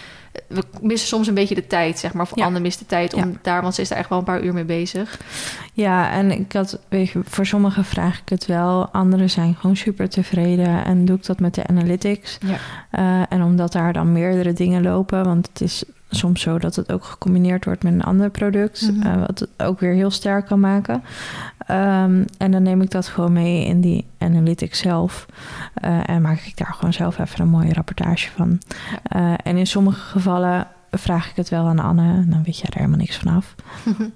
We 0.48 0.62
missen 0.80 1.08
soms 1.08 1.26
een 1.26 1.34
beetje 1.34 1.54
de 1.54 1.66
tijd, 1.66 1.98
zeg 1.98 2.12
maar. 2.12 2.22
Of 2.22 2.32
Ja. 2.34 2.44
Anne 2.44 2.60
mist 2.60 2.78
de 2.78 2.86
tijd 2.86 3.14
om 3.14 3.30
Ja. 3.30 3.36
daar, 3.42 3.62
want 3.62 3.74
ze 3.74 3.80
is 3.80 3.88
daar 3.88 3.98
echt 3.98 4.08
wel 4.08 4.18
een 4.18 4.24
paar 4.24 4.42
uur 4.42 4.52
mee 4.52 4.64
bezig. 4.64 5.20
Ja, 5.72 6.10
en 6.10 6.30
ik 6.30 6.52
had, 6.52 6.78
weet 6.88 7.10
je, 7.10 7.20
voor 7.24 7.46
sommigen 7.46 7.84
vraag 7.84 8.20
ik 8.20 8.28
het 8.28 8.46
wel. 8.46 8.88
Anderen 8.88 9.30
zijn 9.30 9.54
gewoon 9.60 9.76
super 9.76 10.08
tevreden. 10.08 10.84
En 10.84 11.04
doe 11.04 11.16
ik 11.16 11.26
dat 11.26 11.40
met 11.40 11.54
de 11.54 11.66
analytics. 11.66 12.38
Ja. 12.40 12.56
Uh, 13.20 13.26
en 13.28 13.42
omdat 13.42 13.72
daar 13.72 13.92
dan 13.92 14.12
meerdere 14.12 14.52
dingen 14.52 14.82
lopen, 14.82 15.24
want 15.24 15.48
het 15.52 15.60
is 15.60 15.84
soms 16.10 16.40
zo 16.40 16.58
dat 16.58 16.76
het 16.76 16.92
ook 16.92 17.04
gecombineerd 17.04 17.64
wordt 17.64 17.82
met 17.82 17.92
een 17.92 18.02
ander 18.02 18.30
product, 18.30 18.90
Mhm. 18.92 19.06
uh, 19.06 19.26
wat 19.26 19.38
het 19.38 19.48
ook 19.56 19.80
weer 19.80 19.92
heel 19.94 20.10
sterk 20.10 20.46
kan 20.46 20.60
maken. 20.60 21.02
Um, 21.70 22.24
en 22.38 22.50
dan 22.50 22.62
neem 22.62 22.82
ik 22.82 22.90
dat 22.90 23.06
gewoon 23.06 23.32
mee 23.32 23.64
in 23.64 23.80
die 23.80 24.06
analytics 24.18 24.78
zelf. 24.78 25.26
Uh, 25.84 26.08
en 26.08 26.22
maak 26.22 26.40
ik 26.40 26.56
daar 26.56 26.74
gewoon 26.74 26.92
zelf 26.92 27.18
even 27.18 27.40
een 27.40 27.48
mooie 27.48 27.72
rapportage 27.72 28.30
van. 28.30 28.58
Uh, 29.16 29.32
en 29.42 29.56
in 29.56 29.66
sommige 29.66 30.00
gevallen 30.00 30.66
vraag 30.90 31.30
ik 31.30 31.36
het 31.36 31.48
wel 31.48 31.66
aan 31.66 31.78
Anne, 31.78 32.24
dan 32.28 32.42
weet 32.44 32.58
jij 32.58 32.68
er 32.70 32.76
helemaal 32.76 32.98
niks 32.98 33.16
vanaf. 33.16 33.54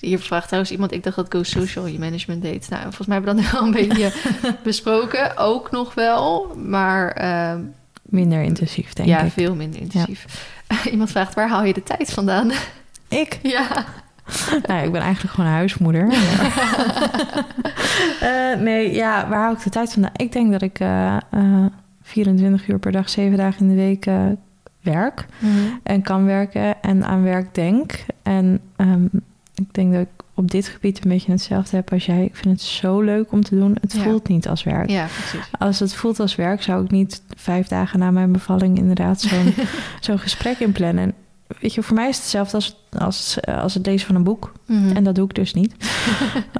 Hier 0.00 0.18
vraagt 0.18 0.46
trouwens 0.46 0.72
iemand, 0.72 0.92
ik 0.92 1.02
dacht 1.02 1.16
dat 1.16 1.26
Go 1.28 1.42
Social 1.42 1.86
je 1.86 1.98
management 1.98 2.42
deed. 2.42 2.68
Nou, 2.68 2.82
volgens 2.82 3.06
mij 3.06 3.16
hebben 3.16 3.34
we 3.36 3.42
dat 3.42 3.52
nu 3.52 3.58
al 3.58 3.66
een 3.66 3.88
beetje 3.88 4.12
besproken. 4.62 5.36
Ook 5.36 5.70
nog 5.70 5.94
wel, 5.94 6.54
maar... 6.56 7.16
Minder 8.08 8.42
intensief, 8.42 8.92
denk 8.92 9.08
ja, 9.08 9.20
ik. 9.20 9.32
veel 9.32 9.54
minder 9.54 9.80
intensief. 9.80 10.50
Ja. 10.68 10.76
Iemand 10.92 11.10
vraagt, 11.10 11.34
waar 11.34 11.48
haal 11.48 11.64
je 11.64 11.72
de 11.72 11.82
tijd 11.82 12.12
vandaan? 12.12 12.50
Ik? 13.08 13.38
Ja. 13.42 13.84
nou, 14.66 14.84
ik 14.84 14.92
ben 14.92 15.00
eigenlijk 15.00 15.34
gewoon 15.34 15.50
huismoeder. 15.50 16.12
uh, 18.22 18.60
nee, 18.60 18.94
ja, 18.94 19.28
waar 19.28 19.40
hou 19.40 19.54
ik 19.54 19.62
de 19.62 19.70
tijd 19.70 19.92
vandaan? 19.92 20.12
Ik 20.16 20.32
denk 20.32 20.52
dat 20.52 20.62
ik 20.62 20.80
uh, 20.80 21.16
24 22.02 22.68
uur 22.68 22.78
per 22.78 22.92
dag, 22.92 23.08
7 23.08 23.36
dagen 23.36 23.60
in 23.60 23.68
de 23.68 23.82
week 23.82 24.04
werk. 24.80 25.26
Mm 25.38 25.50
-hmm. 25.50 25.80
En 25.82 26.02
kan 26.02 26.24
werken 26.24 26.82
en 26.82 27.04
aan 27.04 27.22
werk 27.22 27.54
denk. 27.54 28.04
En 28.22 28.60
um, 28.76 29.10
ik 29.54 29.74
denk 29.74 29.92
dat 29.92 30.02
ik 30.02 30.24
op 30.38 30.50
dit 30.50 30.68
gebied 30.68 31.04
een 31.04 31.10
beetje 31.10 31.30
hetzelfde 31.30 31.76
heb 31.76 31.92
als 31.92 32.06
jij. 32.06 32.24
Ik 32.24 32.36
vind 32.36 32.60
het 32.60 32.62
zo 32.62 33.00
leuk 33.00 33.32
om 33.32 33.42
te 33.42 33.58
doen. 33.58 33.76
Het 33.80 33.92
ja. 33.92 34.02
voelt 34.02 34.28
niet 34.28 34.48
als 34.48 34.62
werk. 34.62 34.90
Ja, 34.90 35.06
precies. 35.06 35.50
Als 35.58 35.80
het 35.80 35.94
voelt 35.94 36.20
als 36.20 36.34
werk, 36.34 36.62
zou 36.62 36.84
ik 36.84 36.90
niet 36.90 37.22
vijf 37.36 37.68
dagen 37.68 37.98
na 37.98 38.10
mijn 38.10 38.32
bevalling 38.32 38.78
inderdaad 38.78 39.20
zo'n 39.20 39.54
zo'n 40.00 40.18
gesprek 40.18 40.58
inplannen. 40.58 41.04
En 41.04 41.14
weet 41.60 41.74
je, 41.74 41.82
voor 41.82 41.94
mij 41.94 42.08
is 42.08 42.14
het 42.14 42.22
hetzelfde 42.22 42.56
als, 42.56 42.76
als, 42.98 43.38
als 43.46 43.74
het 43.74 43.86
lezen 43.86 44.06
van 44.06 44.16
een 44.16 44.22
boek. 44.22 44.52
Mm 44.66 44.86
-hmm. 44.86 44.96
En 44.96 45.04
dat 45.04 45.14
doe 45.14 45.24
ik 45.24 45.34
dus 45.34 45.54
niet. 45.54 45.74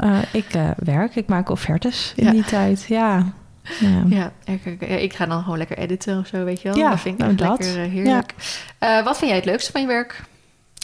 uh, 0.04 0.18
ik 0.32 0.54
uh, 0.54 0.70
werk, 0.76 1.16
ik 1.16 1.26
maak 1.26 1.50
offertes 1.50 2.12
in 2.16 2.24
ja. 2.24 2.30
die 2.30 2.44
tijd. 2.44 2.84
Ja. 2.88 3.32
Ja. 3.80 4.02
Ja, 4.08 4.32
ik, 4.44 4.80
ik 4.80 5.14
ga 5.14 5.26
dan 5.26 5.42
gewoon 5.42 5.58
lekker 5.58 5.78
editen 5.78 6.18
of 6.18 6.26
zo, 6.26 6.44
weet 6.44 6.60
je 6.62 6.68
wel. 6.68 6.78
Ja, 6.78 6.90
dat 6.90 7.00
vind 7.00 7.14
ik 7.14 7.20
nou, 7.20 7.30
echt 7.30 7.40
dat. 7.40 7.58
lekker 7.58 7.84
uh, 7.84 7.92
heerlijk. 7.92 8.34
Ja. 8.80 9.02
wat 9.02 9.18
vind 9.18 9.30
jij 9.30 9.38
het 9.38 9.48
leukste 9.48 9.72
van 9.72 9.80
je 9.80 9.86
werk? 9.86 10.22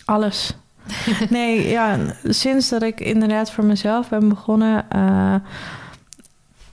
Alles. 0.05 0.55
nee, 1.31 1.69
ja, 1.69 1.99
sinds 2.25 2.69
dat 2.69 2.83
ik 2.83 3.01
inderdaad 3.01 3.51
voor 3.51 3.65
mezelf 3.65 4.09
ben 4.09 4.29
begonnen. 4.29 4.87
Uh, 4.97 5.35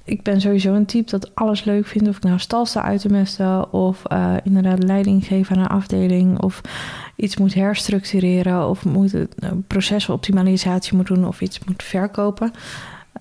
ik 0.04 0.22
ben 0.22 0.42
sowieso 0.42 0.74
een 0.74 0.86
type 0.86 1.10
dat 1.10 1.36
alles 1.36 1.64
leuk 1.64 1.88
vindt. 1.88 2.10
Of 2.10 2.18
ik 2.18 2.24
nou 2.24 2.40
stal 2.40 2.66
sta 2.66 2.82
uit 2.82 3.02
te 3.02 3.10
mesten. 3.10 3.74
Of 3.74 4.02
uh, 4.12 4.34
inderdaad 4.44 4.84
leiding 4.84 5.26
geven 5.26 5.56
aan 5.56 5.62
een 5.62 5.68
afdeling. 5.68 6.42
Of 6.42 6.62
iets 7.16 7.38
moet 7.38 7.54
herstructureren. 7.54 8.70
Of 8.70 8.86
moet 8.86 9.12
het, 9.12 9.36
uh, 9.44 9.50
procesoptimalisatie 9.68 10.96
moet 10.96 11.08
doen. 11.08 11.28
Of 11.28 11.42
iets 11.42 11.60
moet 11.60 11.84
verkopen. 11.84 12.54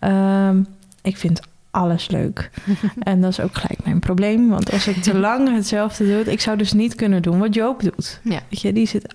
Um, 0.01 0.67
ik 1.03 1.17
vind 1.17 1.41
alles 1.71 2.09
leuk. 2.09 2.51
en 2.99 3.21
dat 3.21 3.31
is 3.31 3.41
ook 3.41 3.55
gelijk 3.55 3.85
mijn 3.85 3.99
probleem. 3.99 4.49
Want 4.49 4.73
als 4.73 4.89
ik 4.89 4.97
te 4.97 5.19
lang 5.19 5.49
hetzelfde 5.55 6.07
doe... 6.07 6.33
Ik 6.33 6.41
zou 6.41 6.57
dus 6.57 6.73
niet 6.73 6.95
kunnen 6.95 7.23
doen 7.23 7.39
wat 7.39 7.55
Joop 7.55 7.83
doet. 7.83 8.21
Ja. 8.23 8.41
Weet 8.49 8.61
je, 8.61 8.73
die 8.73 8.87
zit 8.87 9.15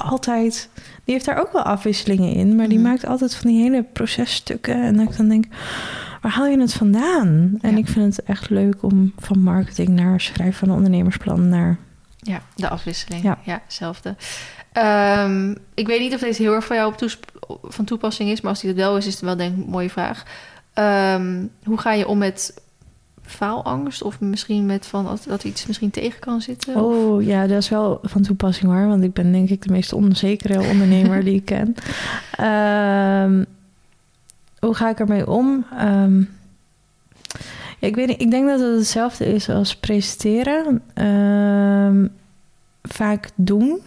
altijd... 0.00 0.68
Die 1.04 1.14
heeft 1.14 1.24
daar 1.24 1.40
ook 1.40 1.52
wel 1.52 1.62
afwisselingen 1.62 2.32
in. 2.32 2.56
Maar 2.56 2.68
die 2.68 2.78
Mhm. 2.78 2.88
maakt 2.88 3.06
altijd 3.06 3.34
van 3.34 3.50
die 3.50 3.62
hele 3.62 3.82
processtukken. 3.92 4.82
En 4.82 4.96
dat 4.96 5.08
ik 5.10 5.16
dan 5.16 5.28
denk... 5.28 5.44
Waar 6.20 6.32
haal 6.32 6.46
je 6.46 6.58
het 6.60 6.72
vandaan? 6.72 7.58
En 7.60 7.70
Ja. 7.70 7.76
ik 7.76 7.88
vind 7.88 8.16
het 8.16 8.24
echt 8.26 8.50
leuk 8.50 8.82
om 8.82 9.12
van 9.18 9.38
marketing 9.42 9.88
naar 9.88 10.20
schrijven 10.20 10.54
van 10.58 10.68
een 10.68 10.74
ondernemersplan 10.74 11.48
naar... 11.48 11.78
Ja, 12.18 12.42
de 12.56 12.68
afwisseling. 12.68 13.22
Ja. 13.22 13.38
Ja, 13.44 13.60
hetzelfde. 13.64 14.16
Ehm, 14.72 15.54
ik 15.74 15.86
weet 15.86 16.00
niet 16.00 16.14
of 16.14 16.20
deze 16.20 16.42
heel 16.42 16.54
erg 16.54 16.64
voor 16.64 16.76
jou 16.76 16.92
op 16.92 17.08
van 17.62 17.84
toepassing 17.84 18.30
is, 18.30 18.40
maar 18.40 18.50
als 18.50 18.60
die 18.60 18.74
dat 18.74 18.84
wel 18.84 18.96
is, 18.96 19.06
is 19.06 19.12
het 19.12 19.22
wel 19.22 19.36
denk 19.36 19.56
ik 19.56 19.64
een 19.64 19.70
mooie 19.70 19.90
vraag. 19.90 20.22
Ehm, 20.74 21.44
hoe 21.64 21.78
ga 21.78 21.92
je 21.92 22.08
om 22.08 22.18
met 22.18 22.62
faalangst 23.30 24.02
of 24.02 24.20
misschien 24.20 24.66
met 24.66 24.86
van 24.86 25.18
dat, 25.26 25.44
iets 25.44 25.66
misschien 25.66 25.90
tegen 25.90 26.20
kan 26.20 26.40
zitten? 26.40 26.74
Of- 26.74 26.82
Oh 26.82 27.22
ja, 27.22 27.46
dat 27.46 27.58
is 27.58 27.68
wel 27.68 27.98
van 28.02 28.22
toepassing 28.22 28.72
hoor. 28.72 28.86
Want 28.86 29.02
ik 29.02 29.12
ben 29.12 29.32
denk 29.32 29.50
ik 29.50 29.62
de 29.62 29.72
meest 29.72 29.92
onzekere 29.92 30.60
ondernemer 30.68 31.24
die 31.24 31.34
ik 31.34 31.44
ken. 31.44 31.74
Ehm, 32.36 33.44
hoe 34.58 34.74
ga 34.74 34.88
ik 34.88 34.98
ermee 35.00 35.26
om? 35.30 35.64
Ehm, 35.78 36.18
ja, 37.78 37.86
ik 37.88 37.94
weet 37.94 38.06
niet. 38.06 38.20
Ik 38.20 38.30
denk 38.30 38.48
dat 38.48 38.60
het 38.60 38.76
hetzelfde 38.78 39.24
is 39.34 39.48
als 39.48 39.76
presenteren. 39.76 40.82
Ehm, 40.94 42.06
vaak 42.82 43.28
doen. 43.34 43.80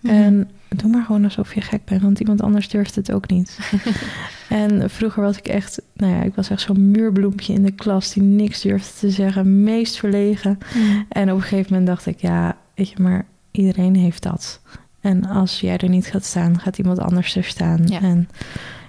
Mhm. 0.00 0.14
En 0.14 0.50
doe 0.78 0.90
maar 0.90 1.04
gewoon 1.04 1.24
alsof 1.24 1.54
je 1.54 1.60
gek 1.60 1.84
bent, 1.84 2.02
want 2.02 2.20
iemand 2.20 2.42
anders 2.42 2.68
durft 2.68 2.94
het 2.94 3.12
ook 3.12 3.28
niet. 3.28 3.58
en 4.48 4.90
vroeger 4.90 5.22
was 5.22 5.38
ik 5.38 5.46
echt, 5.46 5.82
nou 5.94 6.14
ja, 6.14 6.22
ik 6.22 6.34
was 6.34 6.50
echt 6.50 6.60
zo'n 6.60 6.90
muurbloempje 6.90 7.52
in 7.52 7.62
de 7.62 7.70
klas 7.70 8.12
die 8.12 8.22
niks 8.22 8.60
durfde 8.60 8.98
te 8.98 9.10
zeggen, 9.10 9.62
meest 9.62 9.96
verlegen. 9.96 10.58
Mhm. 10.74 11.02
En 11.08 11.30
op 11.30 11.36
een 11.36 11.42
gegeven 11.42 11.70
moment 11.70 11.86
dacht 11.86 12.06
ik, 12.06 12.20
ja, 12.20 12.56
weet 12.74 12.88
je, 12.88 13.02
maar 13.02 13.24
iedereen 13.50 13.96
heeft 13.96 14.22
dat. 14.22 14.60
En 15.00 15.24
als 15.24 15.60
jij 15.60 15.76
er 15.76 15.88
niet 15.88 16.06
gaat 16.06 16.24
staan, 16.24 16.60
gaat 16.60 16.78
iemand 16.78 16.98
anders 16.98 17.36
er 17.36 17.44
staan. 17.44 17.86
Ja. 17.86 18.00
En 18.00 18.28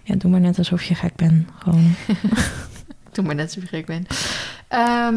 ja, 0.03 0.15
doe 0.15 0.31
maar 0.31 0.39
net 0.39 0.57
alsof 0.57 0.83
je 0.83 0.95
gek 0.95 1.15
bent. 1.15 1.47
Gewoon. 1.57 1.95
Doe 3.11 3.25
maar 3.25 3.35
net 3.35 3.51
zo 3.51 3.61
gek 3.65 3.85
ben. 3.85 4.05
Ehm, 4.67 5.15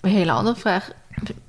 een 0.00 0.10
hele 0.10 0.32
andere 0.32 0.56
vraag. 0.56 0.90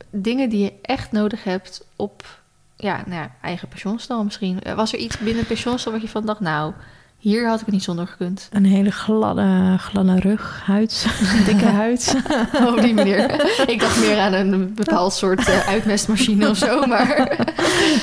Dingen 0.09 0.49
die 0.49 0.59
je 0.59 0.73
echt 0.81 1.11
nodig 1.11 1.43
hebt 1.43 1.85
op 1.95 2.42
ja, 2.83 3.03
nou 3.05 3.21
ja, 3.21 3.31
eigen 3.41 3.67
pensioenstal 3.67 4.23
misschien. 4.23 4.61
Eh, 4.61 4.73
Was 4.73 4.93
er 4.93 4.99
iets 4.99 5.17
binnen 5.17 5.45
pensioenstal 5.45 5.91
wat 5.91 6.01
je 6.01 6.07
van 6.07 6.25
dacht, 6.25 6.39
nou, 6.39 6.73
hier 7.17 7.47
had 7.47 7.59
ik 7.59 7.65
het 7.65 7.73
niet 7.73 7.83
zonder 7.83 8.07
gekund? 8.07 8.49
Een 8.51 8.65
hele 8.65 8.91
gladde, 8.91 9.75
gladde 9.79 10.19
rug, 10.19 10.61
huid, 10.65 11.07
dikke 11.45 11.65
huid. 11.65 12.15
Op 12.75 12.81
die 12.81 12.93
manier. 12.93 13.31
ik 13.69 13.79
dacht 13.79 13.99
meer 13.99 14.19
aan 14.19 14.33
een 14.33 14.73
bepaald 14.73 15.13
soort 15.13 15.47
eh, 15.49 15.67
uitmestmachine 15.67 16.49
of 16.49 16.57
zo, 16.57 16.85
maar... 16.87 17.37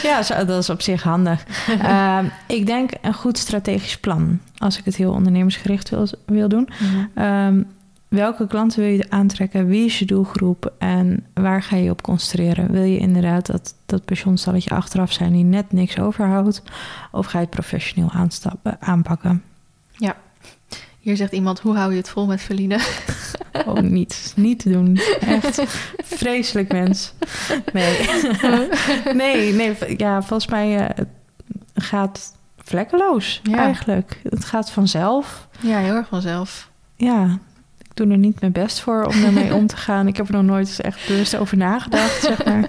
ja, 0.02 0.22
zo, 0.22 0.44
dat 0.44 0.62
is 0.62 0.70
op 0.70 0.82
zich 0.82 1.02
handig. 1.02 1.44
Ehm, 1.82 2.24
ik 2.46 2.66
denk 2.66 2.90
een 3.02 3.14
goed 3.14 3.38
strategisch 3.38 3.98
plan. 3.98 4.40
Als 4.58 4.78
ik 4.78 4.84
het 4.84 4.96
heel 4.96 5.12
ondernemersgericht 5.12 5.88
wil, 5.90 6.06
wil 6.26 6.48
doen. 6.48 6.68
Ehm, 7.14 7.62
welke 8.10 8.46
klanten 8.46 8.80
wil 8.80 8.90
je 8.90 9.10
aantrekken? 9.10 9.66
Wie 9.66 9.84
is 9.84 9.98
je 9.98 10.04
doelgroep? 10.04 10.72
En 10.78 11.26
waar 11.34 11.62
ga 11.62 11.76
je 11.76 11.90
op 11.90 12.02
concentreren? 12.02 12.70
Wil 12.70 12.82
je 12.82 12.98
inderdaad 12.98 13.46
dat, 13.46 13.74
dat 13.86 14.04
pensioenstalletje 14.04 14.70
achteraf 14.70 15.12
zijn 15.12 15.32
die 15.32 15.44
net 15.44 15.72
niks 15.72 15.98
overhoudt? 15.98 16.62
Of 17.12 17.26
ga 17.26 17.38
je 17.38 17.44
het 17.44 17.54
professioneel 17.54 18.10
aanstappen, 18.10 18.76
aanpakken? 18.80 19.42
Hier 21.00 21.16
zegt 21.16 21.32
iemand, 21.32 21.60
hoe 21.60 21.76
hou 21.76 21.90
je 21.90 21.96
het 21.96 22.08
vol 22.08 22.26
met 22.26 22.40
Feline? 22.40 22.78
Oh, 23.66 23.74
niet. 23.80 24.32
Niet 24.36 24.58
te 24.58 24.70
doen. 24.70 25.00
Echt 25.20 25.62
vreselijk 26.04 26.72
mens. 26.72 27.12
Nee. 27.72 27.98
nee, 29.14 29.52
nee. 29.54 29.74
Ja, 29.96 30.22
volgens 30.22 30.50
mij 30.50 30.68
het 30.70 31.08
gaat 31.74 32.36
vlekkeloos 32.56 33.40
Ja. 33.42 33.56
eigenlijk. 33.56 34.20
Het 34.28 34.44
gaat 34.44 34.70
vanzelf. 34.70 35.48
Ja, 35.60 35.78
heel 35.78 35.94
erg 35.94 36.08
vanzelf. 36.08 36.70
Ja, 36.96 37.38
ik 37.90 37.96
doe 37.96 38.08
er 38.10 38.18
niet 38.18 38.40
mijn 38.40 38.52
best 38.52 38.80
voor 38.80 39.04
om 39.04 39.20
daarmee 39.22 39.54
om 39.60 39.66
te 39.66 39.76
gaan. 39.76 40.06
Ik 40.06 40.16
heb 40.16 40.26
er 40.28 40.32
nog 40.34 40.42
nooit 40.42 40.66
eens 40.66 40.80
echt 40.80 41.06
bewust 41.08 41.36
over 41.36 41.56
nagedacht, 41.56 42.22
zeg 42.22 42.44
maar. 42.44 42.68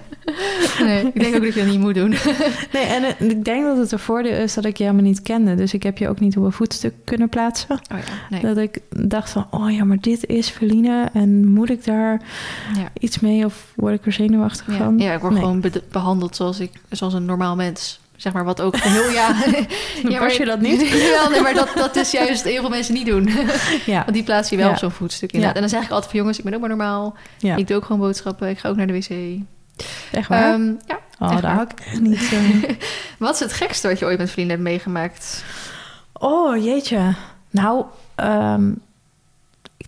Nee, 0.82 1.06
ik 1.06 1.20
denk 1.20 1.34
ook 1.36 1.42
dat 1.42 1.54
je 1.54 1.60
dat 1.60 1.68
niet 1.70 1.80
moet 1.80 1.94
doen. 1.94 2.08
Nee, 2.72 2.82
en 2.84 3.02
eh, 3.04 3.28
ik 3.30 3.44
denk 3.44 3.64
dat 3.64 3.76
het 3.76 3.92
een 3.92 3.98
voordeel 3.98 4.32
is 4.36 4.54
dat 4.54 4.64
ik 4.64 4.76
je 4.76 4.84
helemaal 4.84 5.04
niet 5.04 5.22
kende. 5.22 5.54
Dus 5.54 5.74
ik 5.74 5.82
heb 5.82 5.98
je 5.98 6.08
ook 6.08 6.20
niet 6.20 6.36
op 6.36 6.44
een 6.44 6.52
voetstuk 6.52 6.94
kunnen 7.04 7.28
plaatsen. 7.28 7.70
Oh 7.70 7.98
ja, 7.98 8.04
nee. 8.30 8.40
Dat 8.40 8.56
ik 8.56 8.78
dacht 8.90 9.30
van, 9.30 9.46
oh 9.50 9.70
ja, 9.72 9.84
maar 9.84 9.96
dit 10.00 10.26
is 10.26 10.50
Verline. 10.50 11.08
En 11.12 11.48
moet 11.52 11.70
ik 11.70 11.84
daar 11.84 12.20
Ja. 12.76 12.88
iets 12.98 13.20
mee 13.20 13.44
of 13.44 13.72
word 13.76 13.94
ik 13.94 14.06
er 14.06 14.12
zenuwachtig 14.12 14.66
Ja, 14.66 14.76
van? 14.76 14.98
ja, 14.98 15.12
ik 15.14 15.20
word 15.20 15.32
Nee. 15.32 15.42
gewoon 15.42 15.60
be- 15.60 15.82
behandeld 15.90 16.36
zoals, 16.36 16.60
ik, 16.60 16.70
zoals 16.90 17.14
een 17.14 17.24
normaal 17.24 17.56
mens. 17.56 18.00
Zeg 18.22 18.32
maar, 18.32 18.44
wat 18.44 18.60
ook 18.60 18.76
heel 18.76 19.10
ja. 19.10 19.34
ja 20.08 20.18
Was 20.20 20.36
je 20.36 20.44
dat 20.44 20.60
niet? 20.60 20.80
Jawel, 20.90 21.30
nee, 21.30 21.40
maar 21.40 21.54
dat, 21.54 21.68
dat 21.74 21.96
is 21.96 22.10
juist 22.10 22.44
heel 22.44 22.60
veel 22.60 22.68
mensen 22.70 22.94
niet 22.94 23.06
doen. 23.06 23.28
Ja, 23.86 23.98
Want 24.02 24.12
die 24.12 24.22
plaats 24.22 24.50
je 24.50 24.56
wel 24.56 24.66
Ja. 24.66 24.72
op 24.72 24.78
zo'n 24.78 24.90
voetstuk 24.90 25.32
inderdaad. 25.32 25.56
Ja. 25.56 25.62
En 25.62 25.68
dan 25.70 25.78
zeg 25.78 25.88
ik 25.88 25.92
altijd 25.92 26.10
van 26.10 26.20
jongens, 26.20 26.38
ik 26.38 26.44
ben 26.44 26.54
ook 26.54 26.60
maar 26.60 26.68
normaal. 26.68 27.16
ja. 27.38 27.56
Ik 27.56 27.66
doe 27.66 27.76
ook 27.76 27.84
gewoon 27.84 28.00
boodschappen. 28.00 28.48
Ik 28.48 28.58
ga 28.58 28.68
ook 28.68 28.76
naar 28.76 28.86
de 28.86 28.92
wc. 28.92 29.40
echt 30.12 30.28
waar. 30.28 30.52
Ehm, 30.52 30.66
ja, 30.86 30.98
oh, 31.18 31.32
echt 31.32 31.42
daar 31.42 31.52
hou 31.54 31.66
ik 31.70 31.80
echt 31.86 32.00
niet 32.00 32.18
zo. 32.18 32.36
Wat 33.18 33.34
is 33.34 33.40
het 33.40 33.52
gekste 33.52 33.88
wat 33.88 33.98
je 33.98 34.04
ooit 34.04 34.18
met 34.18 34.30
vrienden 34.30 34.52
hebt 34.56 34.68
meegemaakt? 34.68 35.44
Oh, 36.12 36.64
jeetje. 36.64 37.14
Nou, 37.50 37.84
ehm, 38.14 38.72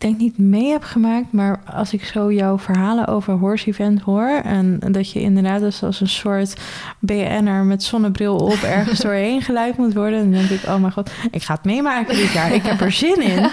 denk 0.05 0.19
niet 0.19 0.39
mee 0.39 0.71
heb 0.71 0.83
gemaakt, 0.83 1.33
maar 1.33 1.61
als 1.75 1.93
ik 1.93 2.05
zo 2.05 2.33
jouw 2.33 2.59
verhalen 2.59 3.07
over 3.07 3.33
Horse 3.35 3.67
Event 3.67 4.01
hoor... 4.01 4.41
en 4.45 4.79
dat 4.91 5.11
je 5.11 5.21
inderdaad 5.21 5.61
dus 5.61 5.83
als 5.83 6.01
een 6.01 6.09
soort 6.09 6.55
BN'er 6.99 7.65
met 7.65 7.83
zonnebril 7.83 8.37
op 8.37 8.63
ergens 8.77 9.01
doorheen 9.01 9.43
geleid 9.43 9.77
moet 9.77 9.95
worden... 9.95 10.21
dan 10.21 10.31
denk 10.31 10.51
ik, 10.61 10.69
oh 10.69 10.77
mijn 10.81 10.93
god, 10.93 11.11
ik 11.31 11.43
ga 11.43 11.55
het 11.55 11.65
meemaken 11.65 12.17
dit 12.17 12.33
jaar. 12.33 12.55
Ik 12.55 12.63
heb 12.63 12.81
er 12.81 12.93
zin 12.93 13.23
in. 13.23 13.47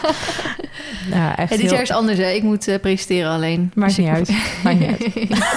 Ja, 1.10 1.38
echt 1.38 1.49
Ja, 1.49 1.56
dit 1.56 1.65
heel... 1.65 1.72
jaar 1.73 1.82
is 1.82 1.91
anders, 1.91 2.18
hè? 2.18 2.30
Ik 2.30 2.44
moet 2.44 2.68
eh, 2.68 2.80
presenteren 2.80 3.32
alleen. 3.32 3.72
Maakt 3.76 3.95
Dus 3.95 4.06
niet 4.06 4.07
ik- 4.07 4.14
uit. 4.14 4.32
Maakt 4.64 4.80
niet 4.80 4.90
uit. 4.90 5.53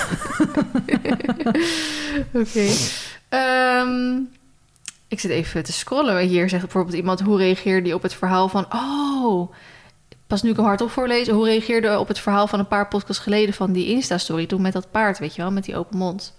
Oké. 2.33 2.67
Ehm, 3.29 4.17
ik 5.09 5.21
zit 5.21 5.31
even 5.31 5.63
te 5.65 5.73
scrollen. 5.73 6.27
Hier 6.27 6.49
zegt 6.49 6.63
bijvoorbeeld 6.63 6.97
iemand... 6.97 7.21
hoe 7.21 7.37
reageerde 7.39 7.89
je 7.89 7.95
op 7.95 8.03
het 8.03 8.15
verhaal 8.15 8.49
van... 8.49 8.67
oh, 8.73 9.53
pas 10.27 10.43
nu 10.43 10.51
ik 10.51 10.57
hem 10.57 10.65
hardop 10.65 10.91
voorlezen... 10.91 11.35
hoe 11.35 11.45
reageerde 11.45 11.99
op 11.99 12.09
het 12.09 12.19
verhaal 12.19 12.47
van 12.47 12.59
een 12.59 12.69
paar 12.69 12.89
podcasts 12.89 13.23
geleden... 13.23 13.55
van 13.55 13.73
die 13.73 13.87
Insta-story 13.89 14.47
toen 14.47 14.63
met 14.63 14.73
dat 14.73 14.91
paard, 14.91 15.19
weet 15.19 15.35
je 15.35 15.43
wel? 15.43 15.51
Met 15.51 15.65
die 15.65 15.77
open 15.77 15.99
mond. 15.99 16.35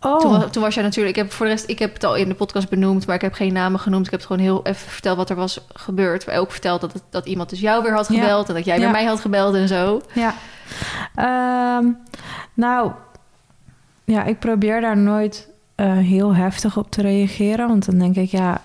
Oh, 0.00 0.20
Toen, 0.20 0.50
toen 0.50 0.62
was 0.62 0.74
jij 0.74 0.82
natuurlijk... 0.82 1.16
Ik 1.16 1.22
heb 1.22 1.32
voor 1.32 1.46
de 1.46 1.52
rest... 1.52 1.68
Ik 1.68 1.78
heb 1.78 1.92
het 1.94 2.04
al 2.04 2.16
in 2.16 2.28
de 2.28 2.34
podcast 2.34 2.68
benoemd... 2.68 3.06
maar 3.06 3.14
ik 3.14 3.20
heb 3.20 3.32
geen 3.32 3.52
namen 3.52 3.80
genoemd. 3.80 4.04
Ik 4.04 4.10
heb 4.10 4.20
het 4.20 4.28
gewoon 4.28 4.44
heel 4.44 4.60
even 4.66 4.90
verteld 4.90 5.16
wat 5.16 5.30
er 5.30 5.36
was 5.36 5.60
gebeurd. 5.74 6.26
Maar 6.26 6.36
ook 6.38 6.50
verteld 6.50 6.80
dat, 6.80 6.92
het- 6.92 7.02
dat 7.10 7.26
iemand 7.26 7.50
dus 7.50 7.60
jou 7.60 7.82
weer 7.82 7.94
had 7.94 8.08
Ja. 8.08 8.20
gebeld... 8.20 8.48
en 8.48 8.54
dat 8.54 8.64
jij 8.64 8.76
weer 8.76 8.86
Ja. 8.86 8.90
mij 8.92 9.04
had 9.04 9.20
gebeld 9.20 9.54
en 9.54 9.68
zo. 9.68 10.00
Ja. 10.12 10.34
Ehm, 11.14 11.86
nou, 12.54 12.90
ja, 14.04 14.24
ik 14.24 14.38
probeer 14.38 14.80
daar 14.80 14.96
nooit 14.96 15.48
eh, 15.74 15.92
heel 15.92 16.34
heftig 16.34 16.76
op 16.76 16.90
te 16.90 17.02
reageren. 17.02 17.68
Want 17.68 17.86
dan 17.86 17.98
denk 17.98 18.16
ik, 18.16 18.30
ja, 18.30 18.60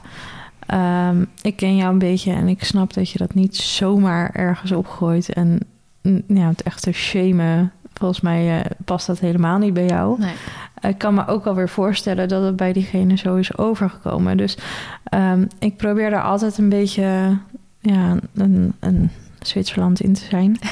ehm, 0.68 1.26
ik 1.41 1.56
ken 1.56 1.76
jou 1.76 1.91
een 1.91 1.99
beetje 1.99 2.31
en 2.31 2.48
ik 2.48 2.64
snap 2.64 2.94
dat 2.94 3.10
je 3.10 3.18
dat 3.18 3.34
niet 3.34 3.56
zomaar 3.56 4.31
ergens 4.34 4.72
opgooit. 4.72 5.34
En 5.34 5.60
mm, 6.02 6.22
ja, 6.27 6.48
het 6.48 6.64
echte 6.64 6.91
shamen, 6.91 7.72
volgens 7.94 8.22
mij 8.22 8.60
eh, 8.60 8.72
past 8.85 9.07
dat 9.07 9.19
helemaal 9.19 9.57
niet 9.57 9.73
bij 9.73 9.85
jou. 9.85 10.19
Nee. 10.19 10.34
Ik 10.81 10.98
kan 10.98 11.14
me 11.14 11.27
ook 11.27 11.45
alweer 11.45 11.69
voorstellen 11.69 12.27
dat 12.27 12.44
het 12.44 12.56
bij 12.56 12.73
diegene 12.73 13.18
zo 13.18 13.35
is 13.35 13.57
overgekomen. 13.57 14.38
Dus 14.38 14.57
ehm, 15.03 15.45
ik 15.60 15.77
probeer 15.77 16.10
daar 16.10 16.23
altijd 16.23 16.57
een 16.57 16.69
beetje 16.69 17.38
ja, 17.80 18.18
een, 18.34 18.73
een 18.80 19.10
Zwitserland 19.40 20.02
in 20.02 20.14
te 20.14 20.26
zijn. 20.30 20.60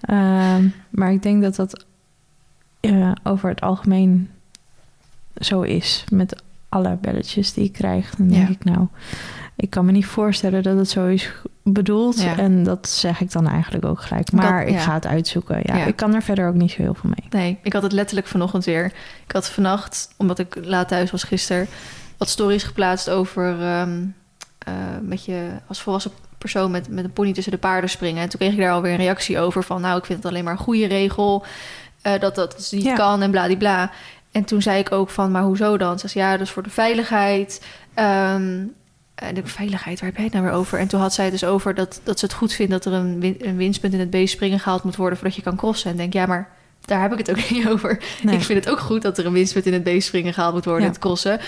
Ehm, 0.00 0.68
maar 0.90 1.12
ik 1.12 1.22
denk 1.22 1.42
dat 1.42 1.56
dat 1.56 1.84
eh, 2.80 3.12
over 3.22 3.48
het 3.48 3.60
algemeen 3.60 4.30
zo 5.40 5.62
is. 5.62 6.04
Met 6.10 6.42
alle 6.74 6.98
belletjes 7.00 7.52
die 7.52 7.64
ik 7.64 7.72
krijg. 7.72 8.14
Dan 8.14 8.28
denk 8.28 8.48
Ja. 8.48 8.54
ik 8.54 8.64
nou, 8.64 8.86
ik 9.56 9.70
kan 9.70 9.84
me 9.84 9.92
niet 9.92 10.06
voorstellen 10.06 10.62
dat 10.62 10.76
het 10.76 10.88
zo 10.90 11.06
is 11.06 11.30
bedoeld. 11.62 12.20
Ja. 12.22 12.36
En 12.38 12.62
dat 12.62 12.88
zeg 12.88 13.20
ik 13.20 13.32
dan 13.32 13.48
eigenlijk 13.48 13.84
ook 13.84 14.00
gelijk. 14.00 14.32
Maar 14.32 14.58
Dat- 14.60 14.68
ik 14.68 14.74
ja. 14.74 14.80
ga 14.80 14.94
het 14.94 15.06
uitzoeken. 15.06 15.60
Ja. 15.62 15.74
Ik 15.84 15.96
kan 15.96 16.14
er 16.14 16.22
verder 16.22 16.48
ook 16.48 16.54
niet 16.54 16.70
zo 16.70 16.82
heel 16.82 16.94
veel 16.94 17.10
mee. 17.10 17.42
Nee, 17.42 17.58
ik 17.62 17.72
had 17.72 17.82
het 17.82 17.92
letterlijk 17.92 18.26
vanochtend 18.28 18.64
weer. 18.64 18.84
Ik 19.26 19.32
had 19.32 19.48
vannacht, 19.50 20.08
omdat 20.16 20.38
ik 20.38 20.58
laat 20.64 20.88
thuis 20.88 21.10
was 21.10 21.22
gisteren, 21.22 21.66
wat 22.16 22.28
stories 22.28 22.62
geplaatst 22.62 23.10
over 23.10 23.60
ehm, 23.62 24.02
eh, 24.58 24.72
met 25.02 25.24
je 25.24 25.48
als 25.66 25.80
volwassen 25.82 26.10
persoon 26.38 26.70
met, 26.70 26.88
met 26.88 27.04
een 27.04 27.12
pony 27.12 27.32
tussen 27.32 27.52
de 27.52 27.58
paarden 27.58 27.90
springen. 27.90 28.22
En 28.22 28.28
toen 28.28 28.38
kreeg 28.38 28.52
ik 28.52 28.58
daar 28.58 28.72
alweer 28.72 28.90
een 28.92 28.96
reactie 28.98 29.38
over 29.38 29.62
van... 29.64 29.80
nou, 29.80 29.98
ik 29.98 30.04
vind 30.04 30.18
het 30.22 30.28
alleen 30.32 30.44
maar 30.44 30.52
een 30.52 30.58
goede 30.58 30.86
regel... 30.86 31.44
eh, 32.02 32.20
dat 32.20 32.34
dat 32.34 32.68
niet 32.70 32.82
Ja. 32.84 32.94
kan 32.94 33.22
en 33.22 33.30
bladibla. 33.30 33.90
En 34.34 34.44
toen 34.44 34.62
zei 34.62 34.78
ik 34.78 34.92
ook 34.92 35.10
van, 35.10 35.30
maar 35.30 35.42
hoezo 35.42 35.76
dan? 35.76 35.98
Ze 35.98 36.08
zei, 36.08 36.24
ja, 36.24 36.36
dus 36.36 36.50
voor 36.50 36.62
de 36.62 36.70
veiligheid... 36.70 37.64
ehm, 37.94 38.62
en 39.14 39.34
de 39.34 39.42
veiligheid, 39.44 39.98
waar 40.00 40.08
heb 40.08 40.16
jij 40.16 40.24
het 40.24 40.34
nou 40.34 40.44
weer 40.46 40.54
over? 40.54 40.78
En 40.78 40.88
toen 40.88 41.00
had 41.00 41.14
zij 41.14 41.24
het 41.24 41.32
dus 41.32 41.44
over 41.44 41.74
dat, 41.74 42.00
dat 42.04 42.18
ze 42.18 42.24
het 42.24 42.34
goed 42.34 42.52
vindt... 42.52 42.72
dat 42.72 42.84
er 42.84 42.92
een, 42.92 43.20
win- 43.20 43.36
een 43.38 43.56
winstpunt 43.56 43.92
in 43.92 44.00
het 44.00 44.10
B-springen 44.10 44.60
gehaald 44.60 44.82
moet 44.84 44.96
worden... 44.96 45.18
voordat 45.18 45.36
je 45.36 45.42
kan 45.42 45.56
crossen. 45.56 45.90
En 45.90 45.96
denk, 45.96 46.12
ja, 46.12 46.26
maar 46.26 46.50
daar 46.84 47.00
heb 47.02 47.12
ik 47.12 47.18
het 47.18 47.30
ook 47.30 47.50
niet 47.50 47.68
over. 47.68 47.98
Nee. 48.22 48.34
Ik 48.34 48.42
vind 48.42 48.64
het 48.64 48.72
ook 48.72 48.80
goed 48.80 49.02
dat 49.02 49.18
er 49.18 49.26
een 49.26 49.32
winstpunt 49.32 49.66
in 49.66 49.72
het 49.72 49.82
B-springen 49.98 50.34
gehaald 50.34 50.54
moet 50.54 50.64
worden... 50.64 50.82
Ja. 50.82 50.88
in 50.88 50.94
het 50.94 51.02
crossen. 51.02 51.40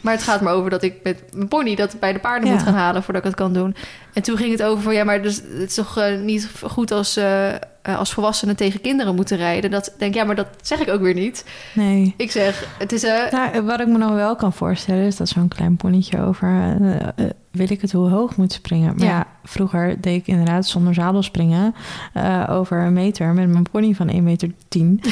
Maar 0.00 0.12
het 0.12 0.22
gaat 0.22 0.40
me 0.40 0.50
over 0.50 0.70
dat 0.70 0.82
ik 0.82 0.94
met 1.02 1.22
mijn 1.34 1.48
pony 1.48 1.74
dat 1.74 1.96
bij 2.00 2.12
de 2.12 2.18
paarden 2.18 2.48
Ja. 2.48 2.54
moet 2.54 2.62
gaan 2.64 2.74
halen... 2.74 3.02
voordat 3.02 3.22
ik 3.22 3.28
het 3.28 3.38
kan 3.38 3.52
doen. 3.52 3.76
En 4.12 4.22
toen 4.22 4.36
ging 4.36 4.50
het 4.50 4.62
over 4.62 4.82
van, 4.82 4.94
ja, 4.94 5.04
maar 5.04 5.22
dus, 5.22 5.36
het 5.36 5.68
is 5.68 5.74
toch 5.74 5.98
eh, 5.98 6.18
niet 6.20 6.50
goed... 6.62 6.90
als, 6.92 7.16
eh, 7.16 7.54
eh, 7.54 7.58
als 7.98 8.12
volwassenen 8.12 8.56
tegen 8.56 8.80
kinderen 8.80 9.14
moeten 9.14 9.36
rijden. 9.36 9.70
Dat 9.70 9.86
ik 9.86 9.92
denk, 9.98 10.14
ja, 10.14 10.24
maar 10.24 10.36
dat 10.36 10.48
zeg 10.62 10.78
ik 10.80 10.88
ook 10.88 11.00
weer 11.00 11.14
niet. 11.14 11.44
Nee. 11.72 12.14
Ik 12.16 12.30
zeg, 12.30 12.66
het 12.78 12.92
is... 12.92 13.02
eh 13.02 13.30
Nou, 13.32 13.62
wat 13.62 13.80
ik 13.80 13.86
me 13.86 13.98
nog 13.98 14.12
wel 14.14 14.36
kan 14.36 14.52
voorstellen 14.52 15.04
is 15.06 15.16
dat 15.16 15.28
zo'n 15.28 15.48
klein 15.48 15.76
ponnetje 15.76 16.20
over 16.22 16.76
wil 17.50 17.70
ik 17.70 17.80
het 17.80 17.92
hoe 17.92 18.08
hoog 18.08 18.36
moet 18.36 18.52
springen. 18.52 18.94
Maar 18.96 19.06
Ja. 19.06 19.12
ja, 19.16 19.26
vroeger 19.44 20.00
deed 20.00 20.20
ik 20.20 20.26
inderdaad 20.26 20.66
zonder 20.66 20.94
zadel 20.94 21.22
springen 21.22 21.74
over 22.48 22.78
een 22.80 22.92
meter 22.92 23.26
met 23.34 23.48
mijn 23.48 23.66
pony 23.70 23.94
van 23.94 24.08
1 24.08 24.22
meter 24.24 24.50
10. 24.68 25.00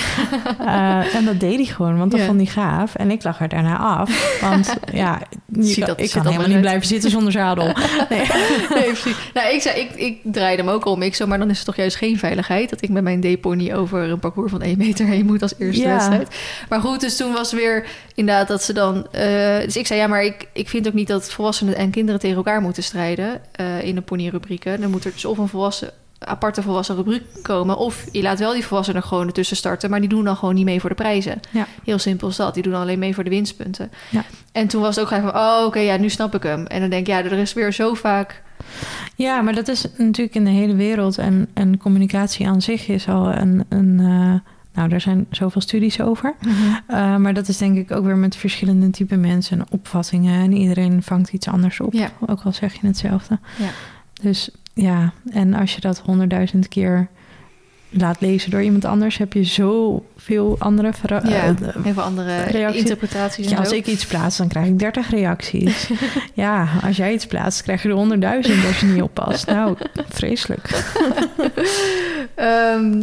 Eh, 0.59 1.15
en 1.15 1.25
dat 1.25 1.41
deed 1.41 1.57
hij 1.57 1.65
gewoon, 1.65 1.99
want 1.99 2.11
dat 2.11 2.21
Ja. 2.21 2.27
vond 2.27 2.37
hij 2.37 2.47
gaaf. 2.47 2.95
En 2.95 3.11
ik 3.11 3.23
lag 3.25 3.41
er 3.41 3.49
daarna 3.49 3.79
af, 3.79 4.41
want 4.41 4.77
ja, 4.93 5.21
je 5.61 5.85
dat- 5.85 6.01
ik 6.01 6.11
kan 6.11 6.27
helemaal 6.27 6.49
niet 6.49 6.61
blijven 6.61 6.87
zitten 6.87 7.11
zonder 7.11 7.33
zadel. 7.33 7.65
Nee. 8.09 8.27
Nee, 8.75 8.86
precies. 8.87 9.17
Nou, 9.35 9.55
ik, 9.55 9.61
zei, 9.63 9.81
ik, 9.81 9.91
ik 9.95 10.19
draaide 10.23 10.63
hem 10.63 10.71
ook 10.71 10.85
om. 10.85 11.03
Ik 11.03 11.15
zo, 11.15 11.27
maar 11.27 11.39
dan 11.39 11.51
is 11.51 11.57
het 11.57 11.67
toch 11.67 11.77
juist 11.77 11.97
geen 11.97 12.19
veiligheid... 12.19 12.71
dat 12.71 12.83
ik 12.83 12.89
met 12.91 13.03
mijn 13.03 13.21
D-pony 13.21 13.73
over 13.75 13.99
een 14.03 14.19
parcours 14.19 14.51
van 14.51 14.63
1 14.63 14.79
meter 14.79 15.07
heen 15.07 15.27
moet 15.27 15.43
als 15.43 15.55
eerste 15.59 15.83
Ja. 15.83 15.89
wedstrijd. 15.95 16.29
Maar 16.69 16.81
goed, 16.81 17.01
dus 17.01 17.17
toen 17.17 17.33
was 17.33 17.53
weer 17.53 17.87
inderdaad 18.15 18.49
dat 18.49 18.63
ze 18.63 18.73
dan... 18.73 19.07
eh, 19.13 19.59
dus 19.65 19.77
ik 19.77 19.87
zei, 19.87 20.01
ja, 20.01 20.07
maar 20.07 20.25
ik, 20.25 20.49
ik 20.53 20.69
vind 20.69 20.87
ook 20.87 20.93
niet 20.95 21.09
dat 21.09 21.33
volwassenen 21.33 21.77
en 21.77 21.91
kinderen 21.91 22.21
tegen 22.21 22.37
elkaar 22.37 22.61
moeten 22.61 22.83
strijden... 22.83 23.41
eh, 23.53 23.83
in 23.83 23.95
de 23.95 24.01
ponyrubrieken. 24.01 24.81
Dan 24.81 24.91
moet 24.91 25.05
er 25.05 25.13
dus 25.13 25.25
of 25.25 25.39
een 25.39 25.49
volwassen, 25.49 25.91
aparte 26.19 26.63
volwassen 26.63 26.97
rubriek 26.97 27.23
komen... 27.43 27.77
of 27.77 28.07
je 28.13 28.23
laat 28.23 28.39
wel 28.39 28.53
die 28.53 28.65
volwassenen 28.65 29.03
gewoon 29.03 29.27
ertussen 29.27 29.57
starten... 29.57 29.91
maar 29.91 30.01
die 30.01 30.09
doen 30.09 30.25
dan 30.25 30.37
gewoon 30.37 30.55
niet 30.55 30.65
mee 30.65 30.81
voor 30.81 30.91
de 30.91 30.97
prijzen. 30.97 31.41
Ja. 31.51 31.67
Heel 31.85 31.99
simpel 31.99 32.29
is 32.29 32.37
dat. 32.37 32.55
Die 32.55 32.63
doen 32.63 32.75
alleen 32.75 32.99
mee 32.99 33.15
voor 33.15 33.25
de 33.25 33.31
winstpunten. 33.31 33.91
Ja. 34.11 34.25
En 34.53 34.67
toen 34.67 34.81
was 34.81 34.97
het 34.97 35.05
ook 35.05 35.11
gelijk 35.11 35.33
van, 35.33 35.43
oh, 35.43 35.65
oké, 35.67 35.79
ja, 35.79 35.97
nu 35.97 36.09
snap 36.09 36.35
ik 36.35 36.43
hem. 36.43 36.67
En 36.67 36.81
dan 36.81 36.91
denk 36.91 37.07
ik, 37.07 37.13
ja, 37.13 37.25
er 37.25 37.33
is 37.33 37.53
weer 37.53 37.73
zo 37.73 37.95
vaak... 37.95 38.43
Ja, 39.15 39.41
maar 39.41 39.55
dat 39.55 39.69
is 39.69 39.87
natuurlijk 39.97 40.37
in 40.37 40.45
de 40.45 40.51
hele 40.51 40.75
wereld. 40.75 41.19
En, 41.19 41.49
en 41.55 41.79
communicatie 41.79 42.49
aan 42.49 42.63
zich 42.63 42.89
is 42.89 43.09
al 43.09 43.33
een. 43.33 43.65
een 43.69 44.01
eh, 44.01 44.53
nou, 44.73 44.89
daar 44.89 45.01
zijn 45.01 45.27
zoveel 45.31 45.61
studies 45.61 46.01
over. 46.01 46.35
Uh, 46.45 47.17
maar 47.17 47.35
dat 47.35 47.49
is 47.49 47.57
denk 47.57 47.77
ik 47.77 47.91
ook 47.91 48.05
weer 48.05 48.17
met 48.17 48.37
verschillende 48.37 48.91
type 48.91 49.17
mensen 49.17 49.59
en 49.59 49.67
opvattingen. 49.71 50.43
En 50.43 50.53
iedereen 50.53 51.03
vangt 51.03 51.33
iets 51.33 51.49
anders 51.49 51.81
op. 51.81 51.93
Ja. 51.93 52.11
Ook 52.27 52.41
al 52.45 52.53
zeg 52.53 52.81
je 52.81 52.87
hetzelfde. 52.87 53.39
Ja. 53.59 53.69
Dus 54.23 54.51
ja, 54.85 55.13
en 55.31 55.55
als 55.55 55.75
je 55.75 55.81
dat 55.81 55.99
honderdduizend 55.99 56.69
keer 56.69 57.09
laat 57.91 58.21
lezen 58.21 58.51
door 58.51 58.63
iemand 58.63 58.85
anders, 58.85 59.17
heb 59.19 59.33
je 59.33 59.45
zoveel 59.45 60.57
andere 60.59 60.93
Ja, 61.09 61.21
eh, 61.23 61.55
heel 61.83 61.93
veel 61.93 62.03
andere 62.03 62.43
reactie- 62.43 62.79
interpretaties. 62.81 63.49
ja, 63.49 63.57
als 63.59 63.73
ik 63.73 63.87
iets 63.87 64.07
plaats, 64.07 64.37
dan 64.37 64.49
krijg 64.49 64.67
ik 64.67 64.79
30 64.79 65.11
reacties. 65.11 65.91
ja, 66.35 66.69
als 66.83 66.97
jij 66.97 67.13
iets 67.13 67.27
plaatst, 67.27 67.63
krijg 67.63 67.83
je 67.83 67.89
er 67.89 67.95
honderdduizend 67.95 68.65
als 68.67 68.81
je 68.81 68.87
niet 68.87 69.03
oppast. 69.03 69.47
Nou, 69.57 69.77
vreselijk. 70.09 70.69
Ehm, 72.35 73.03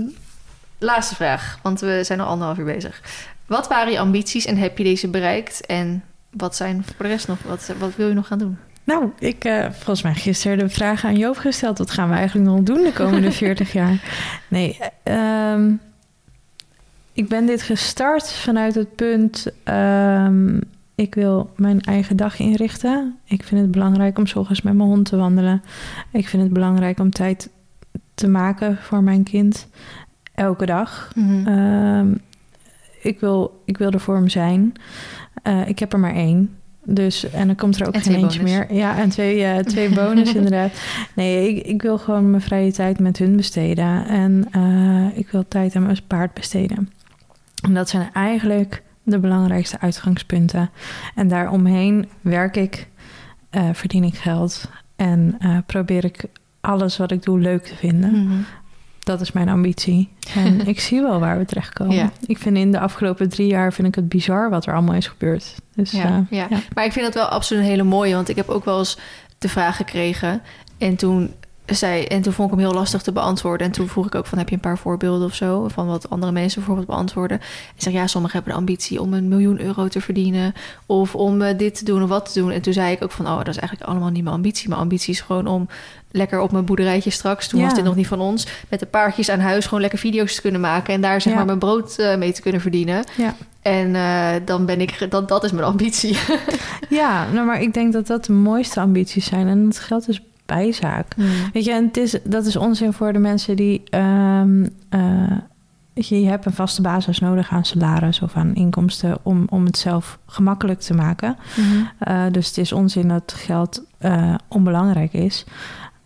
laatste 0.79 1.15
vraag, 1.15 1.59
want 1.61 1.79
we 1.79 1.99
zijn 2.03 2.19
al 2.19 2.27
anderhalf 2.27 2.57
uur 2.57 2.65
bezig. 2.65 3.01
Wat 3.45 3.67
waren 3.67 3.91
je 3.91 3.99
ambities 3.99 4.45
en 4.45 4.57
heb 4.57 4.77
je 4.77 4.83
deze 4.83 5.07
bereikt? 5.07 5.65
En 5.65 6.03
wat 6.29 6.55
zijn 6.55 6.83
voor 6.95 7.05
de 7.05 7.11
rest 7.11 7.27
nog? 7.27 7.37
Wat, 7.45 7.73
wat 7.79 7.95
wil 7.95 8.07
je 8.07 8.13
nog 8.13 8.27
gaan 8.27 8.37
doen? 8.39 8.57
Nou, 8.83 9.11
ik 9.19 9.45
uh, 9.45 9.63
volgens 9.63 10.01
mij 10.01 10.13
gisteren 10.13 10.57
de 10.57 10.69
vraag 10.69 11.05
aan 11.05 11.17
Joop 11.17 11.37
gesteld. 11.37 11.77
Wat 11.77 11.91
gaan 11.91 12.09
we 12.09 12.15
eigenlijk 12.15 12.49
nog 12.49 12.61
doen 12.61 12.83
de 12.83 12.93
komende 12.93 13.31
40 13.41 13.73
jaar? 13.73 14.03
Nee, 14.47 14.79
um, 15.03 15.79
ik 17.13 17.27
ben 17.27 17.45
dit 17.45 17.61
gestart 17.61 18.31
vanuit 18.31 18.75
het 18.75 18.95
punt... 18.95 19.47
Um, 19.65 20.59
ik 20.95 21.15
wil 21.15 21.51
mijn 21.55 21.81
eigen 21.81 22.15
dag 22.15 22.39
inrichten. 22.39 23.17
Ik 23.25 23.43
vind 23.43 23.61
het 23.61 23.71
belangrijk 23.71 24.17
om 24.17 24.25
's 24.25 24.35
ochtends 24.35 24.61
met 24.61 24.73
mijn 24.73 24.89
hond 24.89 25.05
te 25.05 25.15
wandelen. 25.15 25.63
Ik 26.11 26.27
vind 26.27 26.43
het 26.43 26.53
belangrijk 26.53 26.99
om 26.99 27.09
tijd 27.09 27.49
te 28.13 28.27
maken 28.27 28.77
voor 28.77 29.03
mijn 29.03 29.23
kind. 29.23 29.67
Elke 30.33 30.65
dag. 30.65 31.11
Mhm. 31.15 31.27
Mm 31.27 31.45
-hmm. 31.45 32.17
ik, 33.01 33.19
wil, 33.19 33.61
ik 33.65 33.77
wil 33.77 33.91
er 33.91 33.99
voor 33.99 34.15
hem 34.15 34.29
zijn. 34.29 34.73
Uh, 35.43 35.67
ik 35.67 35.79
heb 35.79 35.93
er 35.93 35.99
maar 35.99 36.15
één. 36.15 36.57
Dus, 36.85 37.29
en 37.29 37.47
dan 37.47 37.55
komt 37.55 37.79
er 37.79 37.87
ook 37.87 37.93
en 37.93 38.01
geen 38.01 38.15
eentje 38.15 38.39
bonus. 38.39 38.53
meer. 38.53 38.73
Ja, 38.73 38.97
en 38.97 39.09
twee, 39.09 39.39
uh, 39.39 39.57
twee 39.57 39.89
bonus 39.99 40.33
inderdaad. 40.33 40.71
Nee, 41.15 41.55
ik, 41.55 41.65
ik 41.65 41.81
wil 41.81 41.97
gewoon 41.97 42.29
mijn 42.29 42.41
vrije 42.41 42.71
tijd 42.71 42.99
met 42.99 43.17
hun 43.17 43.35
besteden. 43.35 44.07
En 44.07 44.47
uh, 44.55 45.17
ik 45.17 45.29
wil 45.29 45.47
tijd 45.47 45.75
aan 45.75 45.83
mijn 45.83 45.97
paard 46.07 46.33
besteden. 46.33 46.91
En 47.63 47.73
dat 47.73 47.89
zijn 47.89 48.09
eigenlijk 48.13 48.83
de 49.03 49.19
belangrijkste 49.19 49.79
uitgangspunten. 49.79 50.69
En 51.15 51.27
daaromheen 51.27 52.09
werk 52.21 52.55
ik, 52.55 52.87
uh, 53.51 53.69
verdien 53.73 54.03
ik 54.03 54.15
geld. 54.15 54.69
En 54.95 55.37
probeer 55.65 56.05
ik 56.05 56.25
alles 56.61 56.97
wat 56.97 57.11
ik 57.11 57.23
doe 57.23 57.39
leuk 57.39 57.63
te 57.63 57.75
vinden. 57.75 58.09
Mm 58.09 58.27
-hmm. 58.27 58.45
Dat 59.03 59.21
is 59.21 59.31
mijn 59.31 59.49
ambitie. 59.49 60.09
En 60.35 60.61
ik 60.67 60.79
zie 60.79 61.01
wel 61.01 61.19
waar 61.19 61.37
we 61.37 61.45
terechtkomen. 61.45 61.95
Ja. 61.95 62.11
Ik 62.25 62.37
vind 62.37 62.57
in 62.57 62.71
de 62.71 62.79
afgelopen 62.79 63.29
drie 63.29 63.47
jaar 63.47 63.73
vind 63.73 63.87
ik 63.87 63.95
het 63.95 64.09
bizar 64.09 64.49
wat 64.49 64.65
er 64.65 64.73
allemaal 64.73 64.95
is 64.95 65.07
gebeurd. 65.07 65.55
Dus, 65.75 65.91
ja, 65.91 66.09
uh, 66.09 66.17
ja. 66.29 66.47
ja, 66.49 66.59
maar 66.73 66.85
ik 66.85 66.91
vind 66.91 67.05
dat 67.05 67.13
wel 67.13 67.25
absoluut 67.25 67.63
een 67.63 67.69
hele 67.69 67.83
mooie. 67.83 68.15
Want 68.15 68.29
ik 68.29 68.35
heb 68.35 68.49
ook 68.49 68.65
wel 68.65 68.79
eens 68.79 68.97
de 69.37 69.49
vraag 69.49 69.75
gekregen. 69.75 70.41
En 70.77 70.95
toen 70.95 71.33
zei, 71.65 72.03
en 72.03 72.21
toen 72.21 72.33
vond 72.33 72.51
ik 72.51 72.55
hem 72.57 72.65
heel 72.65 72.75
lastig 72.77 73.01
te 73.01 73.11
beantwoorden. 73.11 73.67
En 73.67 73.73
toen 73.73 73.87
vroeg 73.87 74.05
ik 74.05 74.15
ook 74.15 74.25
van, 74.25 74.37
heb 74.37 74.49
je 74.49 74.55
een 74.55 74.61
paar 74.61 74.77
voorbeelden 74.77 75.27
of 75.27 75.35
zo? 75.35 75.67
Van 75.67 75.87
wat 75.87 76.09
andere 76.09 76.31
mensen 76.31 76.57
bijvoorbeeld 76.57 76.87
beantwoorden. 76.87 77.39
En 77.39 77.45
zeg, 77.77 77.93
ja, 77.93 78.07
sommigen 78.07 78.35
hebben 78.35 78.53
de 78.53 78.59
ambitie 78.59 79.01
om 79.01 79.13
een 79.13 79.27
miljoen 79.27 79.61
euro 79.61 79.87
te 79.87 80.01
verdienen. 80.01 80.53
Of 80.85 81.15
om 81.15 81.41
uh, 81.41 81.57
dit 81.57 81.75
te 81.75 81.85
doen 81.85 82.03
of 82.03 82.09
wat 82.09 82.33
te 82.33 82.39
doen. 82.39 82.51
En 82.51 82.61
toen 82.61 82.73
zei 82.73 82.91
ik 82.91 83.03
ook 83.03 83.11
van, 83.11 83.27
oh, 83.27 83.37
dat 83.37 83.47
is 83.47 83.57
eigenlijk 83.57 83.89
allemaal 83.89 84.09
niet 84.09 84.23
mijn 84.23 84.35
ambitie. 84.35 84.69
Mijn 84.69 84.81
ambitie 84.81 85.13
is 85.13 85.21
gewoon 85.21 85.47
om 85.47 85.67
lekker 86.11 86.39
op 86.39 86.51
mijn 86.51 86.65
boerderijtje 86.65 87.09
straks... 87.09 87.47
toen 87.47 87.59
Ja. 87.59 87.65
was 87.65 87.75
dit 87.75 87.83
nog 87.83 87.95
niet 87.95 88.07
van 88.07 88.19
ons... 88.19 88.47
met 88.69 88.79
de 88.79 88.85
paardjes 88.85 89.29
aan 89.29 89.39
huis 89.39 89.65
gewoon 89.65 89.81
lekker 89.81 89.99
video's 89.99 90.35
te 90.35 90.41
kunnen 90.41 90.61
maken... 90.61 90.93
en 90.93 91.01
daar 91.01 91.21
zeg 91.21 91.31
Ja. 91.31 91.37
maar 91.37 91.47
mijn 91.47 91.59
brood 91.59 91.95
uh, 91.99 92.15
mee 92.15 92.33
te 92.33 92.41
kunnen 92.41 92.61
verdienen. 92.61 93.03
Ja. 93.17 93.35
En 93.61 93.89
uh, 93.89 94.29
dan 94.45 94.65
ben 94.65 94.81
ik... 94.81 95.07
Dat, 95.09 95.27
dat 95.27 95.43
is 95.43 95.51
mijn 95.51 95.65
ambitie. 95.65 96.17
Ja, 96.89 97.27
nou, 97.31 97.45
maar 97.45 97.61
ik 97.61 97.73
denk 97.73 97.93
dat 97.93 98.07
dat 98.07 98.25
de 98.25 98.33
mooiste 98.33 98.79
ambities 98.79 99.25
zijn. 99.25 99.47
En 99.47 99.65
het 99.65 99.79
geldt 99.79 100.05
dus 100.05 100.21
bijzaak. 100.45 101.15
Mm. 101.15 101.25
Weet 101.53 101.65
je, 101.65 101.71
en 101.71 101.85
het 101.85 101.97
is, 101.97 102.17
dat 102.23 102.45
is 102.45 102.55
onzin 102.55 102.93
voor 102.93 103.13
de 103.13 103.19
mensen 103.19 103.55
die... 103.55 103.83
Um, 103.89 104.61
uh, 104.89 105.37
je, 105.93 106.21
je 106.21 106.27
hebt 106.27 106.45
een 106.45 106.53
vaste 106.53 106.81
basis 106.81 107.19
nodig 107.19 107.51
aan 107.51 107.65
salaris 107.65 108.21
of 108.21 108.35
aan 108.35 108.55
inkomsten... 108.55 109.17
om, 109.21 109.45
om 109.49 109.65
het 109.65 109.77
zelf 109.77 110.19
gemakkelijk 110.25 110.79
te 110.79 110.93
maken. 110.93 111.37
Mm 111.55 111.63
-hmm. 111.63 111.89
uh, 112.07 112.31
dus 112.31 112.47
het 112.47 112.57
is 112.57 112.71
onzin 112.71 113.07
dat 113.07 113.33
geld 113.33 113.83
uh, 114.01 114.35
onbelangrijk 114.47 115.13
is. 115.13 115.45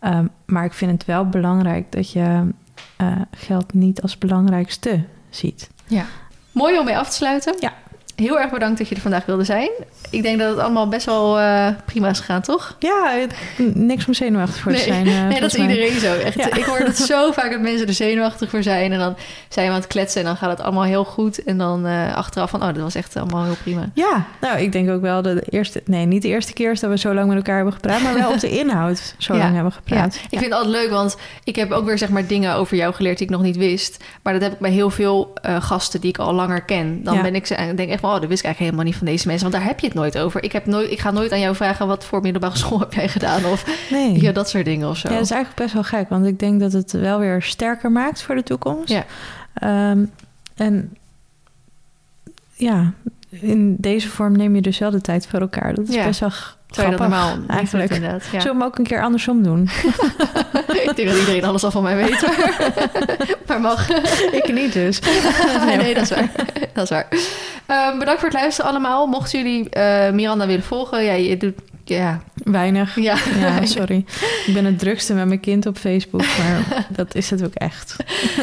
Um, 0.01 0.29
maar 0.45 0.65
ik 0.65 0.73
vind 0.73 0.91
het 0.91 1.05
wel 1.05 1.29
belangrijk 1.29 1.91
dat 1.91 2.11
je 2.11 2.53
geld 3.31 3.73
niet 3.73 4.01
als 4.01 4.17
belangrijkste 4.17 5.03
ziet. 5.29 5.69
Ja. 5.87 6.05
Mooi 6.51 6.79
om 6.79 6.85
mee 6.85 6.97
af 6.97 7.09
te 7.09 7.15
sluiten. 7.15 7.55
Ja. 7.59 7.73
Heel 8.17 8.39
erg 8.39 8.51
bedankt 8.51 8.77
dat 8.77 8.89
je 8.89 8.95
er 8.95 9.01
vandaag 9.01 9.25
wilde 9.25 9.43
zijn. 9.43 9.69
Ik 10.09 10.21
denk 10.21 10.39
dat 10.39 10.49
het 10.49 10.59
allemaal 10.59 10.87
best 10.87 11.05
wel 11.05 11.39
uh, 11.39 11.67
prima 11.85 12.09
is 12.09 12.19
gegaan, 12.19 12.41
toch? 12.41 12.75
Ja, 12.79 13.13
het, 13.17 13.33
niks 13.75 14.07
om 14.07 14.13
zenuwachtig 14.13 14.61
voor 14.61 14.71
nee, 14.71 14.81
te 14.81 14.87
zijn. 14.87 15.07
Uh, 15.07 15.27
nee, 15.27 15.39
dat 15.39 15.53
is 15.53 15.57
mij. 15.57 15.67
iedereen 15.67 15.99
zo. 15.99 16.13
Echt, 16.13 16.37
ja. 16.37 16.53
Ik 16.53 16.63
hoor 16.63 16.77
het 16.77 16.97
zo 16.97 17.31
vaak 17.37 17.51
dat 17.51 17.61
mensen 17.61 17.87
er 17.87 17.93
zenuwachtig 17.93 18.49
voor 18.49 18.63
zijn. 18.63 18.91
En 18.91 18.99
dan 18.99 19.15
zijn 19.49 19.67
we 19.67 19.73
aan 19.73 19.79
het 19.79 19.87
kletsen 19.87 20.21
en 20.21 20.27
dan 20.27 20.37
gaat 20.37 20.49
het 20.49 20.61
allemaal 20.61 20.83
heel 20.83 21.03
goed. 21.05 21.43
En 21.43 21.57
dan 21.57 21.87
uh, 21.87 22.15
achteraf 22.15 22.49
van, 22.49 22.61
oh, 22.61 22.67
dat 22.67 22.77
was 22.77 22.95
echt 22.95 23.15
allemaal 23.15 23.43
heel 23.43 23.57
prima. 23.63 23.89
Ja, 23.93 24.25
nou, 24.41 24.59
ik 24.59 24.71
denk 24.71 24.89
ook 24.89 25.01
wel 25.01 25.21
dat 25.21 25.35
de 25.35 25.45
eerste... 25.49 25.81
Nee, 25.85 26.05
niet 26.05 26.21
de 26.21 26.27
eerste 26.27 26.53
keer 26.53 26.71
is 26.71 26.79
dat 26.79 26.89
we 26.89 26.97
zo 26.97 27.13
lang 27.13 27.27
met 27.27 27.37
elkaar 27.37 27.55
hebben 27.55 27.73
gepraat... 27.73 28.01
maar 28.01 28.13
wel 28.13 28.31
op 28.31 28.39
de 28.39 28.49
inhoud 28.59 29.15
zo 29.17 29.33
ja. 29.33 29.39
lang 29.39 29.53
hebben 29.53 29.73
gepraat. 29.73 30.15
Ja. 30.15 30.21
Ik 30.29 30.39
vind 30.39 30.43
het 30.43 30.53
altijd 30.53 30.73
leuk, 30.73 30.89
want 30.89 31.17
ik 31.43 31.55
heb 31.55 31.71
ook 31.71 31.85
weer 31.85 31.97
zeg 31.97 32.09
maar 32.09 32.27
dingen 32.27 32.55
over 32.55 32.77
jou 32.77 32.93
geleerd... 32.93 33.17
die 33.17 33.27
ik 33.27 33.33
nog 33.33 33.41
niet 33.41 33.57
wist. 33.57 34.03
Maar 34.21 34.33
dat 34.33 34.41
heb 34.41 34.51
ik 34.51 34.59
bij 34.59 34.71
heel 34.71 34.89
veel 34.89 35.33
gasten 35.59 36.01
die 36.01 36.09
ik 36.09 36.17
al 36.17 36.33
langer 36.33 36.61
ken. 36.61 37.03
Dan 37.03 37.21
ben 37.21 37.35
ik, 37.35 37.47
denk 37.47 37.91
ik 37.91 37.99
oh, 38.07 38.19
dat 38.21 38.29
wist 38.29 38.39
ik 38.39 38.45
eigenlijk 38.45 38.59
helemaal 38.59 38.85
niet 38.85 38.95
van 38.95 39.07
deze 39.07 39.27
mensen. 39.27 39.49
Want 39.49 39.61
daar 39.61 39.69
heb 39.71 39.79
je 39.79 39.85
het 39.87 39.95
nooit 39.95 40.17
over. 40.17 40.43
Ik, 40.43 40.51
heb 40.51 40.65
nooit, 40.65 40.91
ik 40.91 40.99
ga 40.99 41.11
nooit 41.11 41.31
aan 41.31 41.39
jou 41.39 41.55
vragen 41.55 41.87
wat 41.87 42.05
voor 42.05 42.21
middelbare 42.21 42.57
school 42.63 42.79
heb 42.79 42.93
jij 42.93 43.07
gedaan. 43.09 43.45
Of 43.45 43.89
nee. 43.89 44.21
ja, 44.21 44.31
dat 44.31 44.49
soort 44.49 44.65
dingen 44.65 44.89
of 44.89 44.97
zo. 44.97 45.07
Ja, 45.09 45.13
dat 45.15 45.23
is 45.23 45.31
eigenlijk 45.31 45.61
best 45.61 45.73
wel 45.73 45.83
gek. 45.83 46.09
Want 46.09 46.25
ik 46.25 46.39
denk 46.39 46.59
dat 46.59 46.73
het 46.73 46.91
wel 46.91 47.19
weer 47.19 47.41
sterker 47.41 47.91
maakt 47.91 48.21
voor 48.21 48.35
de 48.35 48.43
toekomst. 48.43 48.89
Ja. 48.89 49.05
Um, 49.91 50.11
en 50.55 50.95
ja, 52.53 52.93
in 53.29 53.75
deze 53.79 54.09
vorm 54.09 54.31
neem 54.37 54.55
je 54.55 54.61
dus 54.61 54.77
wel 54.77 54.91
de 54.91 55.01
tijd 55.01 55.27
voor 55.27 55.39
elkaar. 55.39 55.73
Dat 55.73 55.87
is 55.87 55.95
Ja. 55.95 56.05
best 56.05 56.19
wel 56.19 56.31
je 56.75 56.75
dat 56.75 56.85
Grappig, 56.85 56.99
normaal 56.99 57.37
eigenlijk. 57.47 57.91
inderdaad. 57.91 58.23
Ja. 58.23 58.29
Zullen 58.29 58.43
we 58.43 58.49
hem 58.49 58.63
ook 58.63 58.77
een 58.77 58.85
keer 58.85 59.01
andersom 59.01 59.43
doen? 59.43 59.61
ik 60.67 60.91
denk 60.95 61.09
dat 61.09 61.17
iedereen 61.17 61.43
alles 61.43 61.63
al 61.63 61.71
van 61.71 61.83
mij 61.83 61.95
weet. 61.95 62.27
maar 63.47 63.61
mag. 63.61 63.89
ik 64.31 64.53
niet 64.53 64.73
dus. 64.73 64.99
nee, 65.65 65.93
dat 65.93 66.03
is 66.03 66.09
waar. 66.09 66.31
dat 66.73 66.83
is 66.83 66.89
waar. 66.89 67.07
Ehm, 67.65 67.99
bedankt 67.99 68.19
voor 68.19 68.29
het 68.29 68.39
luisteren 68.39 68.71
allemaal. 68.71 69.07
Mochten 69.07 69.43
jullie 69.43 69.69
eh, 69.69 70.11
Miranda 70.11 70.47
willen 70.47 70.63
volgen, 70.63 71.03
ja, 71.03 71.13
je 71.13 71.37
doet... 71.37 71.55
Ja, 71.83 72.21
Weinig. 72.43 72.95
ja. 72.95 73.15
Ja, 73.39 73.65
sorry. 73.65 74.05
Ik 74.45 74.53
ben 74.53 74.65
het 74.65 74.79
drukste 74.79 75.13
met 75.13 75.27
mijn 75.27 75.39
kind 75.39 75.65
op 75.65 75.77
Facebook, 75.77 76.21
maar 76.21 76.85
dat 76.89 77.15
is 77.15 77.29
het 77.29 77.43
ook 77.43 77.53
echt. 77.53 77.95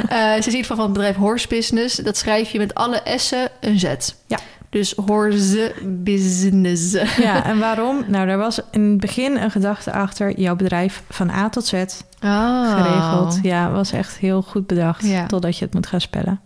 Eh, 0.08 0.32
ze 0.40 0.50
ziet 0.50 0.66
van, 0.66 0.76
van 0.76 0.84
het 0.84 0.94
bedrijf 0.94 1.16
Horse 1.16 1.48
Business. 1.48 1.96
Dat 1.96 2.16
schrijf 2.16 2.50
je 2.50 2.58
met 2.58 2.74
alle 2.74 3.00
S'en 3.16 3.48
een 3.60 3.78
Z. 3.78 3.94
Ja. 4.26 4.38
Dus 4.74 4.92
Horse 5.06 5.72
Business. 5.86 6.92
Ja, 7.16 7.44
en 7.50 7.58
waarom? 7.58 8.04
Nou, 8.06 8.26
daar 8.26 8.38
was 8.38 8.60
in 8.70 8.82
het 8.90 9.00
begin 9.00 9.36
een 9.36 9.50
gedachte 9.50 9.92
achter. 9.92 10.38
Jouw 10.40 10.56
bedrijf 10.56 11.02
van 11.08 11.30
A 11.30 11.48
tot 11.48 11.64
Z 11.66 11.72
Ah. 12.20 12.76
geregeld. 12.76 13.38
Ja, 13.42 13.70
was 13.70 13.92
echt 13.92 14.18
heel 14.18 14.42
goed 14.42 14.66
bedacht. 14.66 15.06
Ja. 15.06 15.26
Totdat 15.26 15.58
je 15.58 15.64
het 15.64 15.74
moet 15.74 15.86
gaan 15.86 16.00
spellen. 16.00 16.40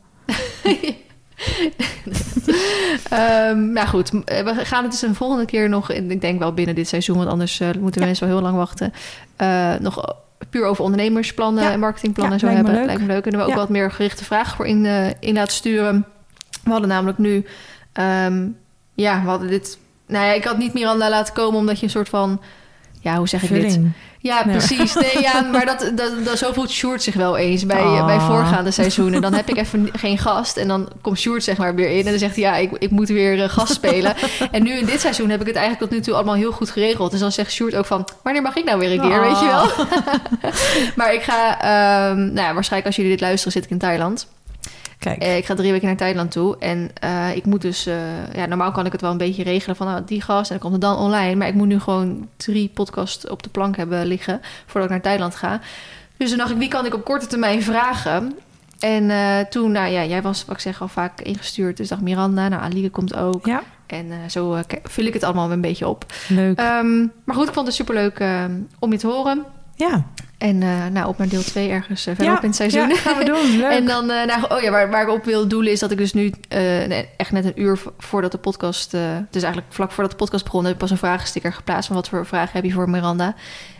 Ehm, 3.10 3.72
nou 3.72 3.86
goed, 3.88 4.10
we 4.10 4.52
gaan 4.56 4.82
het 4.82 4.92
dus 4.92 5.02
een 5.02 5.14
volgende 5.14 5.44
keer 5.44 5.68
nog... 5.68 5.90
Ik 5.90 6.20
denk 6.20 6.38
wel 6.38 6.54
binnen 6.54 6.74
dit 6.74 6.88
seizoen, 6.88 7.16
want 7.16 7.28
anders 7.28 7.60
eh, 7.60 7.68
moeten 7.80 8.00
mensen 8.02 8.26
wel 8.26 8.36
heel 8.36 8.44
lang 8.44 8.56
wachten. 8.56 8.92
eh, 9.36 9.74
nog 9.80 10.14
puur 10.50 10.64
over 10.64 10.84
ondernemersplannen 10.84 11.62
Ja. 11.64 11.72
en 11.72 11.80
marketingplannen 11.80 12.34
Ja, 12.34 12.38
zo 12.40 12.46
me 12.48 12.54
hebben. 12.54 12.74
leuk. 12.74 12.84
Lijkt 12.84 13.00
me 13.00 13.06
leuk. 13.06 13.22
Kunnen 13.22 13.40
we 13.40 13.46
ook 13.46 13.52
Ja. 13.52 13.58
wat 13.58 13.68
meer 13.68 13.90
gerichte 13.90 14.24
vragen 14.24 14.56
voor 14.56 14.66
in, 14.66 14.86
eh, 14.86 15.06
in 15.20 15.34
laten 15.34 15.52
sturen. 15.52 16.06
We 16.64 16.70
hadden 16.70 16.88
namelijk 16.88 17.18
nu... 17.18 17.44
ehm, 17.98 18.46
ja, 18.94 19.22
we 19.22 19.28
hadden 19.28 19.48
dit... 19.48 19.78
Nou 20.06 20.24
ja, 20.24 20.32
ik 20.32 20.44
had 20.44 20.58
niet 20.58 20.74
Miranda 20.74 21.08
laten 21.08 21.34
komen 21.34 21.58
omdat 21.58 21.78
je 21.78 21.84
een 21.84 21.90
soort 21.90 22.08
van... 22.08 22.40
Ja, 23.00 23.16
hoe 23.16 23.28
zeg 23.28 23.42
ik 23.42 23.50
dit? 23.50 23.80
Ja, 24.20 24.42
precies. 24.42 24.94
Nee, 24.94 25.20
ja, 25.20 25.40
maar 25.52 25.66
dat, 25.66 25.92
dat, 25.94 26.24
dat, 26.24 26.38
zo 26.38 26.52
voelt 26.52 26.70
Sjoerd 26.70 27.02
zich 27.02 27.14
wel 27.14 27.36
eens 27.36 27.66
bij, 27.66 27.82
Oh. 27.82 28.06
bij 28.06 28.20
voorgaande 28.20 28.70
seizoenen. 28.70 29.20
Dan 29.20 29.34
heb 29.34 29.48
ik 29.48 29.56
even 29.56 29.88
geen 29.92 30.18
gast 30.18 30.56
en 30.56 30.68
dan 30.68 30.88
komt 31.00 31.18
Sjoerd 31.18 31.44
zeg 31.44 31.56
maar 31.56 31.74
weer 31.74 31.90
in... 31.90 32.04
en 32.04 32.10
dan 32.10 32.18
zegt 32.18 32.34
hij, 32.34 32.44
ja, 32.44 32.56
ik, 32.56 32.70
ik 32.78 32.90
moet 32.90 33.08
weer 33.08 33.42
eh, 33.42 33.48
gast 33.48 33.72
spelen. 33.72 34.14
en 34.50 34.62
nu 34.62 34.70
in 34.70 34.86
dit 34.86 35.00
seizoen 35.00 35.30
heb 35.30 35.40
ik 35.40 35.46
het 35.46 35.56
eigenlijk 35.56 35.86
tot 35.86 35.98
nu 35.98 36.04
toe 36.04 36.14
allemaal 36.14 36.34
heel 36.34 36.52
goed 36.52 36.70
geregeld. 36.70 37.10
Dus 37.10 37.20
dan 37.20 37.32
zegt 37.32 37.52
Sjoerd 37.52 37.74
ook 37.74 37.86
van, 37.86 38.08
wanneer 38.22 38.42
mag 38.42 38.56
ik 38.56 38.64
nou 38.64 38.78
weer 38.78 38.92
een 38.92 39.08
keer, 39.08 39.20
weet 39.20 39.40
je 39.40 39.46
wel? 39.46 39.86
maar 40.96 41.14
ik 41.14 41.22
ga, 41.22 41.60
ehm, 41.60 42.18
nou 42.18 42.46
ja, 42.46 42.54
waarschijnlijk 42.54 42.86
als 42.86 42.96
jullie 42.96 43.10
dit 43.10 43.20
luisteren 43.20 43.52
zit 43.52 43.64
ik 43.64 43.70
in 43.70 43.78
Thailand. 43.78 44.26
Kijk, 44.98 45.22
Eh, 45.22 45.36
ik 45.36 45.44
ga 45.46 45.54
drie 45.54 45.70
weken 45.72 45.86
naar 45.86 45.96
Thailand 45.96 46.30
toe. 46.30 46.56
En 46.58 46.90
eh, 47.00 47.36
ik 47.36 47.44
moet 47.44 47.60
dus... 47.62 47.86
eh, 47.86 48.34
ja, 48.34 48.46
normaal 48.46 48.72
kan 48.72 48.86
ik 48.86 48.92
het 48.92 49.00
wel 49.00 49.10
een 49.10 49.16
beetje 49.16 49.42
regelen 49.42 49.76
van 49.76 49.86
nou, 49.86 50.02
die 50.04 50.22
gast. 50.22 50.50
En 50.50 50.58
dan 50.58 50.70
komt 50.70 50.72
het 50.82 50.92
dan 50.92 51.04
online. 51.04 51.34
Maar 51.34 51.48
ik 51.48 51.54
moet 51.54 51.66
nu 51.68 51.80
gewoon 51.80 52.28
drie 52.36 52.70
podcasts 52.74 53.28
op 53.28 53.42
de 53.42 53.48
plank 53.48 53.76
hebben 53.76 54.06
liggen... 54.06 54.40
voordat 54.66 54.84
ik 54.84 54.90
naar 54.90 55.00
Thailand 55.04 55.34
ga. 55.34 55.60
Dus 56.16 56.28
toen 56.28 56.38
dacht 56.38 56.50
ik, 56.50 56.56
wie 56.56 56.68
kan 56.68 56.86
ik 56.86 56.94
op 56.94 57.04
korte 57.04 57.26
termijn 57.26 57.62
vragen? 57.62 58.38
En 58.78 59.10
toen, 59.50 59.72
nou 59.72 59.88
ja, 59.90 60.04
jij 60.04 60.22
was, 60.22 60.44
wat 60.44 60.54
ik 60.54 60.60
zeg, 60.62 60.80
al 60.80 60.88
vaak 60.88 61.20
ingestuurd. 61.20 61.76
Dus 61.76 61.88
dacht 61.88 62.00
Miranda, 62.02 62.48
nou, 62.48 62.62
Alieke 62.62 62.90
komt 62.90 63.16
ook. 63.16 63.46
ja, 63.46 63.62
En 63.86 64.30
zo 64.30 64.60
k- 64.66 64.78
vul 64.82 65.04
ik 65.04 65.12
het 65.12 65.22
allemaal 65.22 65.52
een 65.52 65.60
beetje 65.60 65.88
op. 65.88 66.04
leuk. 66.28 66.58
Ehm, 66.58 66.98
maar 67.24 67.34
goed, 67.36 67.48
ik 67.48 67.54
vond 67.54 67.66
het 67.66 67.76
superleuk 67.76 68.22
om 68.78 68.92
je 68.92 68.98
te 68.98 69.06
horen. 69.06 69.44
Ja. 69.78 70.04
En 70.38 70.62
eh, 70.62 70.86
nou, 70.92 71.08
op 71.08 71.18
naar 71.18 71.28
deel 71.28 71.42
2 71.42 71.68
ergens 71.70 72.06
eh, 72.06 72.14
verderop 72.14 72.42
in 72.42 72.46
het 72.48 72.56
seizoen. 72.56 72.88
Ja, 72.88 72.96
gaan 72.96 73.18
we 73.18 73.24
doen. 73.34 73.56
Leuk. 73.56 73.70
En 73.70 73.86
dan, 73.86 74.10
eh, 74.10 74.26
nou, 74.26 74.44
oh 74.48 74.60
ja, 74.60 74.70
waar, 74.70 74.90
waar 74.90 75.02
ik 75.02 75.08
op 75.08 75.24
wil 75.24 75.48
doelen 75.48 75.72
is 75.72 75.80
dat 75.80 75.90
ik 75.90 75.98
dus 75.98 76.12
nu 76.12 76.32
echt 77.16 77.32
net 77.32 77.44
een 77.44 77.60
uur 77.62 77.76
vo- 77.76 77.92
voordat 77.98 78.32
de 78.32 78.38
podcast, 78.38 78.90
dus 79.30 79.42
eigenlijk 79.42 79.66
vlak 79.68 79.90
voordat 79.92 80.10
de 80.12 80.18
podcast 80.18 80.44
begon, 80.44 80.64
heb 80.64 80.72
ik 80.72 80.78
pas 80.78 80.90
een 80.90 80.98
vragensticker 80.98 81.52
geplaatst 81.52 81.86
van 81.86 81.96
wat 81.96 82.08
voor 82.08 82.26
vragen 82.26 82.50
heb 82.52 82.64
je 82.64 82.72
voor 82.72 82.90
Miranda. 82.90 83.34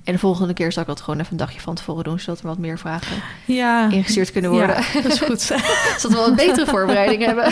En 0.05 0.13
de 0.13 0.19
volgende 0.19 0.55
keer 0.55 0.73
zal 0.73 0.83
ik 0.83 0.89
dat 0.89 1.01
gewoon 1.01 1.21
even 1.21 1.33
een 1.33 1.39
dagje 1.39 1.61
van 1.61 1.75
tevoren 1.75 2.05
doen, 2.05 2.21
zodat 2.21 2.41
er 2.41 2.47
wat 2.47 2.59
meer 2.59 2.79
vragen 2.79 3.17
ja. 3.45 3.91
ingestuurd 3.91 4.33
kunnen 4.33 4.51
worden. 4.51 4.77
Ja, 4.77 5.01
dat 5.03 5.13
is 5.13 5.21
goed. 5.21 5.41
zodat 6.01 6.25
we 6.25 6.31
een 6.31 6.35
betere 6.37 6.67
voorbereiding 6.77 7.25
hebben. 7.25 7.45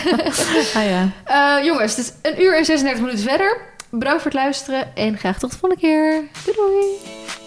ah 0.74 0.85
ja. 1.24 1.62
Jongens, 1.64 1.97
het 1.97 2.05
is 2.23 2.31
een 2.32 2.43
uur 2.43 2.56
en 2.59 2.64
36 2.64 3.05
minuten 3.05 3.24
verder. 3.28 3.60
Bedankt 3.90 4.23
voor 4.23 4.31
het 4.31 4.40
luisteren 4.40 4.97
en 4.97 5.18
graag 5.18 5.39
tot 5.39 5.51
de 5.52 5.59
volgende 5.59 5.86
keer. 5.86 6.23
Doei 6.44 6.56
doei! 6.56 7.45